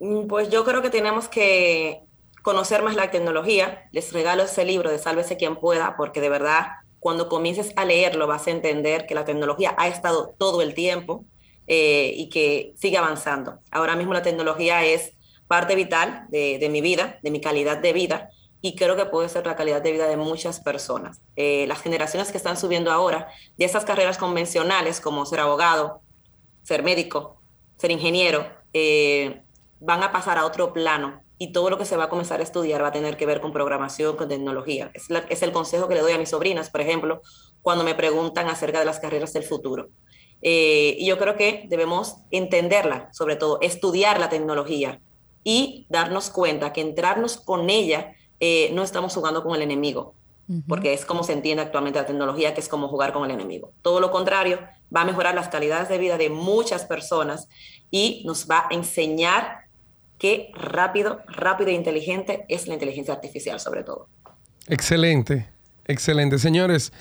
Mm, 0.00 0.26
pues 0.26 0.50
yo 0.50 0.64
creo 0.64 0.82
que 0.82 0.90
tenemos 0.90 1.28
que 1.28 2.02
conocer 2.42 2.82
más 2.82 2.94
la 2.94 3.10
tecnología. 3.10 3.88
Les 3.92 4.12
regalo 4.12 4.42
ese 4.42 4.66
libro 4.66 4.90
de 4.90 4.98
Sálvese 4.98 5.38
quien 5.38 5.56
pueda, 5.56 5.96
porque 5.96 6.20
de 6.20 6.28
verdad 6.28 6.66
cuando 7.00 7.28
comiences 7.28 7.72
a 7.76 7.84
leerlo 7.84 8.26
vas 8.26 8.46
a 8.46 8.50
entender 8.50 9.06
que 9.06 9.14
la 9.14 9.24
tecnología 9.24 9.74
ha 9.78 9.88
estado 9.88 10.34
todo 10.38 10.60
el 10.60 10.74
tiempo 10.74 11.24
eh, 11.66 12.12
y 12.16 12.28
que 12.28 12.74
sigue 12.76 12.98
avanzando. 12.98 13.60
Ahora 13.70 13.96
mismo 13.96 14.12
la 14.12 14.22
tecnología 14.22 14.84
es 14.84 15.14
parte 15.48 15.74
vital 15.74 16.26
de, 16.28 16.68
mi 16.70 16.80
vida, 16.80 17.18
de 17.22 17.30
mi 17.30 17.40
calidad 17.40 17.78
de 17.78 17.92
vida, 17.92 18.30
y 18.62 18.76
creo 18.76 18.96
que 18.96 19.04
puede 19.06 19.28
ser 19.28 19.44
la 19.44 19.56
calidad 19.56 19.82
de 19.82 19.92
vida 19.92 20.06
de 20.06 20.16
muchas 20.16 20.60
personas. 20.60 21.20
Eh, 21.34 21.66
las 21.66 21.82
generaciones 21.82 22.30
que 22.30 22.38
están 22.38 22.56
subiendo 22.56 22.92
ahora 22.92 23.28
de 23.58 23.64
esas 23.64 23.84
carreras 23.84 24.18
convencionales 24.18 25.00
como 25.00 25.26
ser 25.26 25.40
abogado, 25.40 26.00
ser 26.62 26.84
médico, 26.84 27.42
ser 27.76 27.90
ingeniero, 27.90 28.46
eh, 28.72 29.42
van 29.80 30.04
a 30.04 30.12
pasar 30.12 30.38
a 30.38 30.46
otro 30.46 30.72
plano 30.72 31.20
y 31.38 31.52
todo 31.52 31.70
lo 31.70 31.76
que 31.76 31.84
se 31.84 31.96
va 31.96 32.04
a 32.04 32.08
comenzar 32.08 32.38
a 32.38 32.44
estudiar 32.44 32.80
va 32.80 32.88
a 32.88 32.92
tener 32.92 33.16
que 33.16 33.26
ver 33.26 33.40
con 33.40 33.52
programación, 33.52 34.16
con 34.16 34.28
tecnología. 34.28 34.92
Es, 34.94 35.08
es 35.28 35.42
el 35.42 35.50
consejo 35.50 35.88
que 35.88 35.96
le 35.96 36.00
doy 36.00 36.12
a 36.12 36.18
mis 36.18 36.30
sobrinas, 36.30 36.70
por 36.70 36.80
ejemplo, 36.80 37.20
cuando 37.62 37.82
me 37.82 37.96
preguntan 37.96 38.48
acerca 38.48 38.78
de 38.78 38.84
las 38.84 39.00
carreras 39.00 39.32
del 39.32 39.42
futuro. 39.42 39.88
Eh, 40.40 40.94
y 40.98 41.06
yo 41.06 41.18
creo 41.18 41.36
que 41.36 41.66
debemos 41.68 42.18
entenderla, 42.30 43.08
sobre 43.12 43.34
todo 43.34 43.58
estudiar 43.60 44.20
la 44.20 44.28
tecnología 44.28 45.00
y 45.42 45.86
darnos 45.88 46.30
cuenta 46.30 46.72
que 46.72 46.80
entrarnos 46.80 47.36
con 47.36 47.68
ella 47.70 48.14
eh, 48.44 48.72
no 48.74 48.82
estamos 48.82 49.14
jugando 49.14 49.44
con 49.44 49.54
el 49.54 49.62
enemigo, 49.62 50.16
porque 50.66 50.92
es 50.92 51.06
como 51.06 51.22
se 51.22 51.32
entiende 51.32 51.62
actualmente 51.62 52.00
la 52.00 52.06
tecnología, 52.06 52.54
que 52.54 52.60
es 52.60 52.68
como 52.68 52.88
jugar 52.88 53.12
con 53.12 53.24
el 53.24 53.30
enemigo. 53.30 53.70
Todo 53.82 54.00
lo 54.00 54.10
contrario, 54.10 54.58
va 54.94 55.02
a 55.02 55.04
mejorar 55.04 55.36
las 55.36 55.48
calidades 55.48 55.88
de 55.88 55.96
vida 55.96 56.18
de 56.18 56.28
muchas 56.28 56.84
personas 56.84 57.48
y 57.92 58.24
nos 58.26 58.50
va 58.50 58.66
a 58.68 58.74
enseñar 58.74 59.68
qué 60.18 60.50
rápido, 60.54 61.20
rápido 61.28 61.70
e 61.70 61.74
inteligente 61.74 62.44
es 62.48 62.66
la 62.66 62.74
inteligencia 62.74 63.14
artificial 63.14 63.60
sobre 63.60 63.84
todo. 63.84 64.08
Excelente, 64.66 65.48
excelente. 65.84 66.40
Señores, 66.40 66.92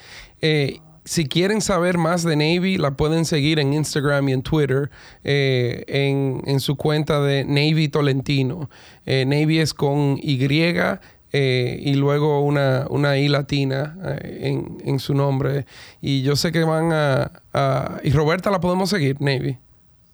eh, 0.42 0.80
si 1.06 1.26
quieren 1.26 1.62
saber 1.62 1.98
más 1.98 2.22
de 2.22 2.36
Navy, 2.36 2.78
la 2.78 2.92
pueden 2.92 3.26
seguir 3.26 3.58
en 3.58 3.74
Instagram 3.74 4.30
y 4.30 4.34
en 4.34 4.44
Twitter 4.44 4.92
eh, 5.24 5.84
en, 5.88 6.60
su 6.60 6.76
cuenta 6.76 7.20
de 7.20 7.46
Navy 7.46 7.90
Tolentino. 7.90 8.70
Eh, 9.08 9.26
Navy 9.26 9.58
es 9.58 9.74
con 9.74 10.20
Y 10.22 10.38
y 11.34 11.94
luego 11.94 12.42
una, 12.42 12.86
una 12.90 13.18
I 13.18 13.28
latina 13.28 13.96
en, 14.22 15.00
su 15.00 15.14
nombre. 15.14 15.66
Y 16.02 16.22
yo 16.24 16.36
sé 16.36 16.52
que 16.52 16.64
van 16.64 16.92
a, 16.92 17.32
a, 17.54 18.00
Y 18.04 18.12
Roberta 18.12 18.52
la 18.52 18.60
podemos 18.60 18.90
seguir, 18.90 19.22
Navy. 19.22 19.58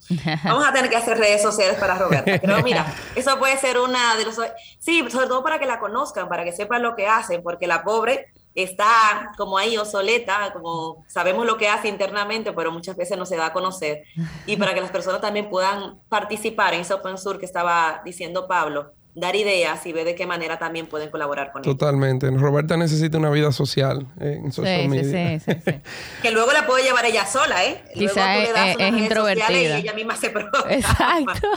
Vamos 0.43 0.65
a 0.65 0.73
tener 0.73 0.89
que 0.89 0.95
hacer 0.95 1.17
redes 1.17 1.41
sociales 1.41 1.77
para 1.77 1.97
Roberta. 1.97 2.39
Pero 2.39 2.57
mira, 2.63 2.93
eso 3.15 3.37
puede 3.39 3.57
ser 3.57 3.79
una 3.79 4.15
de 4.15 4.25
los... 4.25 4.37
Sí, 4.79 5.05
sobre 5.09 5.27
todo 5.27 5.43
para 5.43 5.59
que 5.59 5.65
la 5.65 5.79
conozcan, 5.79 6.29
para 6.29 6.43
que 6.43 6.51
sepan 6.51 6.81
lo 6.81 6.95
que 6.95 7.07
hacen, 7.07 7.43
porque 7.43 7.67
la 7.67 7.83
pobre 7.83 8.27
está 8.55 9.33
como 9.37 9.57
ahí 9.57 9.77
obsoleta, 9.77 10.51
como 10.51 11.05
sabemos 11.07 11.45
lo 11.45 11.57
que 11.57 11.69
hace 11.69 11.89
internamente, 11.89 12.53
pero 12.53 12.71
muchas 12.71 12.95
veces 12.95 13.17
no 13.17 13.25
se 13.25 13.35
da 13.35 13.47
a 13.47 13.53
conocer. 13.53 14.03
Y 14.45 14.55
para 14.57 14.73
que 14.73 14.81
las 14.81 14.91
personas 14.91 15.21
también 15.21 15.49
puedan 15.49 15.99
participar 16.09 16.73
en 16.73 16.81
ese 16.81 16.93
Open 16.93 17.17
Sur 17.17 17.39
que 17.39 17.45
estaba 17.45 18.01
diciendo 18.03 18.47
Pablo, 18.47 18.93
dar 19.17 19.35
ideas 19.35 19.83
y 19.87 19.93
ver 19.93 20.05
de 20.05 20.13
qué 20.13 20.27
manera 20.27 20.59
también 20.59 20.85
pueden 20.85 21.09
colaborar 21.09 21.51
con 21.51 21.63
Totalmente. 21.63 22.29
Roberta 22.29 22.77
necesita 22.77 23.17
una 23.17 23.31
vida 23.31 23.51
social 23.51 24.05
en 24.19 24.51
social 24.51 24.87
media. 24.87 25.39
Sí, 25.39 25.51
sí, 25.51 25.59
sí, 25.65 25.81
que 26.21 26.29
luego 26.29 26.51
la 26.53 26.67
puede 26.67 26.83
llevar 26.83 27.03
ella 27.05 27.25
sola, 27.25 27.65
¿eh? 27.65 27.83
Quizá 27.95 28.37
es, 28.37 28.79
introvertida. 28.79 29.79
Y 29.79 29.81
ella 29.81 29.93
misma 29.93 30.15
se 30.15 30.29
programa. 30.29 30.71
Exacto. 30.71 31.49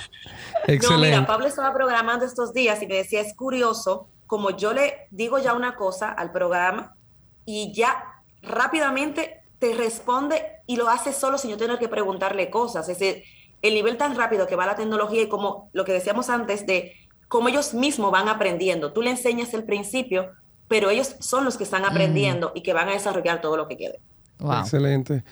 Excelente. 0.67 1.11
No, 1.11 1.17
mira, 1.17 1.27
Pablo 1.27 1.47
estaba 1.47 1.75
programando 1.75 2.25
estos 2.25 2.55
días 2.55 2.81
y 2.81 2.87
me 2.87 2.95
decía, 2.95 3.21
es 3.21 3.35
curioso, 3.35 4.09
como 4.27 4.57
yo 4.57 4.73
le 4.73 5.07
digo 5.11 5.39
ya 5.39 5.53
una 5.53 5.77
cosa 5.77 6.11
al 6.11 6.33
programa 6.33 6.97
y 7.45 7.75
ya 7.75 8.23
rápidamente 8.41 9.43
te 9.59 9.75
responde 9.75 10.43
y 10.67 10.77
lo 10.77 10.89
hace 10.89 11.13
solo 11.13 11.37
sin 11.37 11.51
yo 11.51 11.59
tener 11.59 11.79
que 11.79 11.89
preguntarle 11.91 12.49
cosas. 12.49 12.89
Es 12.89 12.99
decir, 12.99 13.23
el 13.61 13.75
nivel 13.75 13.99
tan 13.99 14.17
rápido 14.17 14.47
que 14.47 14.57
va 14.57 14.65
la 14.65 14.77
tecnología 14.77 15.21
y 15.21 15.29
como 15.29 15.69
lo 15.75 15.85
que 15.85 15.93
decíamos 15.93 16.31
antes 16.31 16.67
de 16.67 16.95
cómo 17.31 17.49
ellos 17.49 17.75
mismos 17.75 18.11
van 18.11 18.29
aprendiendo. 18.29 18.93
Tú 18.93 19.03
le 19.03 19.11
enseñas 19.11 19.55
el 19.55 19.63
principio, 19.63 20.33
pero 20.67 20.91
ellos 20.91 21.15
son 21.21 21.45
los 21.45 21.57
que 21.57 21.63
están 21.63 21.85
aprendiendo 21.85 22.51
y 22.57 22.63
que 22.63 22.73
van 22.73 22.89
a 22.89 22.93
desarrollar 22.93 23.41
todo 23.41 23.57
lo 23.57 23.69
que 23.69 23.77
quede. 23.77 24.01
Excelente. 24.41 25.23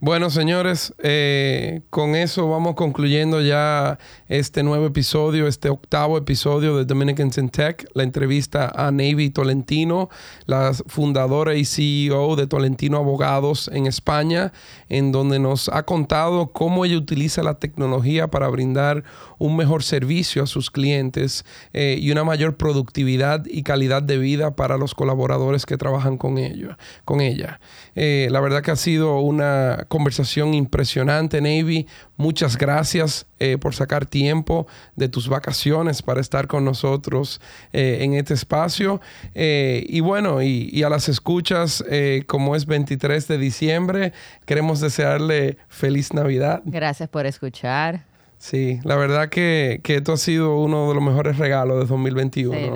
Bueno, 0.00 0.28
señores, 0.28 0.92
eh, 1.02 1.80
con 1.88 2.14
eso 2.14 2.46
vamos 2.50 2.74
concluyendo 2.74 3.40
ya 3.40 3.98
este 4.28 4.62
nuevo 4.62 4.86
episodio, 4.86 5.46
este 5.46 5.70
octavo 5.70 6.18
episodio 6.18 6.76
de 6.76 6.84
Dominicans 6.84 7.38
in 7.38 7.48
Tech, 7.48 7.86
la 7.94 8.02
entrevista 8.02 8.70
a 8.74 8.90
Navy 8.90 9.30
Tolentino, 9.30 10.10
la 10.46 10.74
fundadora 10.74 11.54
y 11.54 11.64
CEO 11.64 12.36
de 12.36 12.46
Tolentino 12.46 12.98
Abogados 12.98 13.70
en 13.72 13.86
España, 13.86 14.52
en 14.90 15.10
donde 15.10 15.38
nos 15.38 15.68
ha 15.70 15.84
contado 15.84 16.48
cómo 16.48 16.84
ella 16.84 16.98
utiliza 16.98 17.42
la 17.42 17.54
tecnología 17.54 18.28
para 18.28 18.48
brindar 18.48 19.04
un 19.38 19.56
mejor 19.56 19.82
servicio 19.82 20.42
a 20.42 20.46
sus 20.46 20.70
clientes 20.70 21.46
eh, 21.72 21.96
y 21.98 22.10
una 22.10 22.24
mayor 22.24 22.56
productividad 22.56 23.46
y 23.46 23.62
calidad 23.62 24.02
de 24.02 24.18
vida 24.18 24.54
para 24.54 24.76
los 24.76 24.94
colaboradores 24.94 25.64
que 25.64 25.78
trabajan 25.78 26.18
con, 26.18 26.36
ello, 26.36 26.76
con 27.04 27.20
ella. 27.20 27.60
Eh, 27.94 28.28
la 28.30 28.40
verdad 28.40 28.62
que 28.62 28.72
ha 28.72 28.76
sido 28.76 29.20
una 29.20 29.83
conversación 29.88 30.54
impresionante, 30.54 31.40
Navy. 31.40 31.86
Muchas 32.16 32.56
gracias 32.56 33.26
eh, 33.38 33.58
por 33.58 33.74
sacar 33.74 34.06
tiempo 34.06 34.66
de 34.96 35.08
tus 35.08 35.28
vacaciones 35.28 36.02
para 36.02 36.20
estar 36.20 36.46
con 36.46 36.64
nosotros 36.64 37.40
en 37.72 38.14
este 38.14 38.34
espacio. 38.34 39.00
y 39.34 40.00
bueno, 40.00 40.42
y, 40.42 40.70
y, 40.72 40.82
a 40.82 40.88
las 40.88 41.08
escuchas, 41.08 41.84
como 42.26 42.56
es 42.56 42.66
23 42.66 43.26
de 43.28 43.38
diciembre, 43.38 44.12
queremos 44.46 44.80
desearle 44.80 45.58
feliz 45.68 46.12
Navidad. 46.12 46.62
Gracias 46.64 47.08
por 47.08 47.26
escuchar. 47.26 48.02
Sí, 48.44 48.78
la 48.84 48.96
verdad 48.96 49.30
que, 49.30 49.80
que, 49.82 49.96
esto 49.96 50.12
ha 50.12 50.16
sido 50.18 50.58
uno 50.58 50.88
de 50.88 50.94
los 50.94 51.02
mejores 51.02 51.38
regalos 51.38 51.78
de 51.78 51.86
2021. 51.86 52.74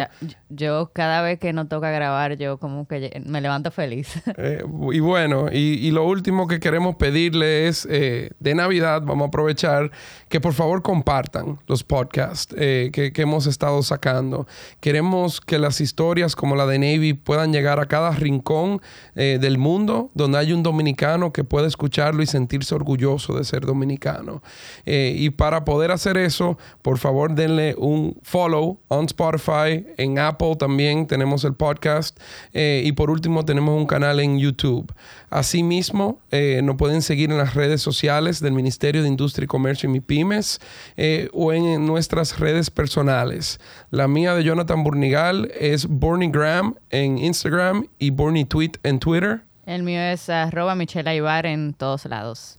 Yo 0.50 0.90
cada 0.92 1.22
vez 1.22 1.38
que 1.38 1.52
nos 1.52 1.68
toca 1.68 1.90
grabar, 1.90 2.36
yo 2.36 2.58
como 2.58 2.86
que 2.86 3.22
me 3.26 3.40
levanto 3.40 3.70
feliz. 3.70 4.08
Eh, 4.40 4.62
y 4.92 5.00
bueno, 5.00 5.46
y, 5.50 5.90
lo 5.90 6.06
último 6.06 6.46
que 6.46 6.60
queremos 6.60 6.94
pedirle 6.94 7.66
es 7.66 7.88
eh, 7.90 8.30
de 8.38 8.54
Navidad, 8.54 9.02
vamos 9.04 9.24
a 9.24 9.28
aprovechar 9.28 9.90
que 10.28 10.40
por 10.40 10.52
favor 10.52 10.82
compartan 10.82 11.58
los 11.66 11.82
podcasts 11.82 12.54
eh, 12.56 12.90
que, 12.92 13.12
que, 13.12 13.22
hemos 13.22 13.46
estado 13.46 13.82
sacando. 13.82 14.46
Queremos 14.80 15.40
que 15.40 15.58
las 15.58 15.80
historias 15.80 16.36
como 16.36 16.54
la 16.54 16.66
de 16.66 16.78
Navy 16.78 17.14
puedan 17.14 17.52
llegar 17.52 17.80
a 17.80 17.86
cada 17.86 18.12
rincón 18.12 18.80
del 19.14 19.58
mundo 19.58 20.10
donde 20.14 20.38
hay 20.38 20.52
un 20.52 20.62
dominicano 20.62 21.32
que 21.32 21.42
pueda 21.42 21.66
escucharlo 21.66 22.22
y 22.22 22.26
sentirse 22.26 22.74
orgulloso 22.74 23.36
de 23.36 23.42
ser 23.44 23.66
dominicano. 23.66 24.42
y 24.84 25.30
para 25.30 25.64
poder 25.64 25.90
hacer 25.90 26.16
eso, 26.16 26.58
por 26.82 26.98
favor 26.98 27.34
denle 27.34 27.74
un 27.76 28.16
follow 28.22 28.78
on 28.88 29.06
Spotify, 29.06 29.84
en 29.96 30.18
Apple 30.18 30.37
también 30.56 31.06
tenemos 31.06 31.44
el 31.44 31.54
podcast 31.54 32.18
eh, 32.52 32.82
y 32.84 32.92
por 32.92 33.10
último 33.10 33.44
tenemos 33.44 33.76
un 33.76 33.86
canal 33.86 34.20
en 34.20 34.38
YouTube. 34.38 34.92
Asimismo, 35.30 36.20
eh, 36.30 36.60
nos 36.62 36.76
pueden 36.76 37.02
seguir 37.02 37.30
en 37.30 37.38
las 37.38 37.54
redes 37.54 37.82
sociales 37.82 38.40
del 38.40 38.52
Ministerio 38.52 39.02
de 39.02 39.08
Industria 39.08 39.44
y 39.44 39.48
Comercio 39.48 39.88
y 39.88 39.92
MIPIMES 39.92 40.60
eh, 40.96 41.28
o 41.32 41.52
en, 41.52 41.84
nuestras 41.86 42.38
redes 42.38 42.70
personales. 42.70 43.58
La 43.90 44.08
mía 44.08 44.34
de 44.34 44.44
Jonathan 44.44 44.84
Burnigal 44.84 45.50
es 45.58 45.86
Graham 46.32 46.76
en 46.90 47.18
Instagram 47.18 47.86
y 47.98 48.10
Tweet 48.44 48.72
en 48.82 48.98
Twitter. 49.00 49.42
El 49.66 49.82
mío 49.82 50.00
es 50.00 50.30
arroba 50.30 50.74
Michelle 50.74 51.14
Ibar 51.14 51.44
en 51.46 51.74
todos 51.74 52.06
lados. 52.06 52.57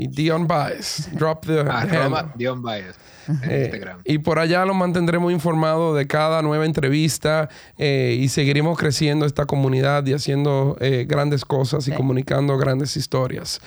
Y 0.00 0.06
Dion 0.06 0.48
Bias. 0.48 1.10
Drop 1.12 1.44
the 1.44 1.60
arroba 1.70 2.32
Dion 2.34 2.62
Bias. 2.62 2.96
Eh, 3.42 3.84
y 4.06 4.18
por 4.18 4.38
allá 4.38 4.64
lo 4.64 4.72
mantendremos 4.72 5.30
informado 5.30 5.94
de 5.94 6.06
cada 6.06 6.40
nueva 6.40 6.64
entrevista 6.64 7.50
eh, 7.76 8.16
y 8.18 8.28
seguiremos 8.30 8.78
creciendo 8.78 9.26
esta 9.26 9.44
comunidad 9.44 10.06
y 10.06 10.14
haciendo 10.14 10.78
eh, 10.80 11.04
grandes 11.06 11.44
cosas 11.44 11.86
y 11.86 11.92
comunicando 11.92 12.56
grandes 12.56 12.96
historias. 12.96 13.60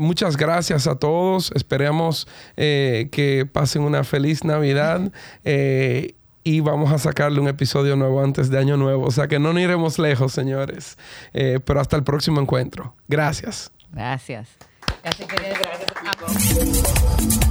muchas 0.00 0.38
gracias 0.38 0.86
a 0.86 0.94
todos. 0.94 1.52
Esperemos 1.54 2.26
que 2.56 3.46
pasen 3.52 3.82
una 3.82 4.02
feliz 4.02 4.44
Navidad. 4.44 5.12
y 5.44 6.60
vamos 6.60 6.90
a 6.90 6.98
sacarle 6.98 7.40
un 7.40 7.48
episodio 7.48 7.96
nuevo 7.96 8.22
antes 8.22 8.48
de 8.48 8.58
Año 8.58 8.78
Nuevo. 8.78 9.04
O 9.04 9.10
sea 9.10 9.28
que 9.28 9.38
no 9.38 9.52
nos 9.52 9.62
iremos 9.62 9.98
lejos, 9.98 10.32
señores. 10.32 10.96
pero 11.32 11.80
hasta 11.80 11.96
el 11.96 12.02
próximo 12.02 12.40
encuentro. 12.40 12.94
Gracias. 13.08 13.70
Gracias. 13.92 14.48
Gracias, 15.06 15.28
Gracias, 15.28 17.45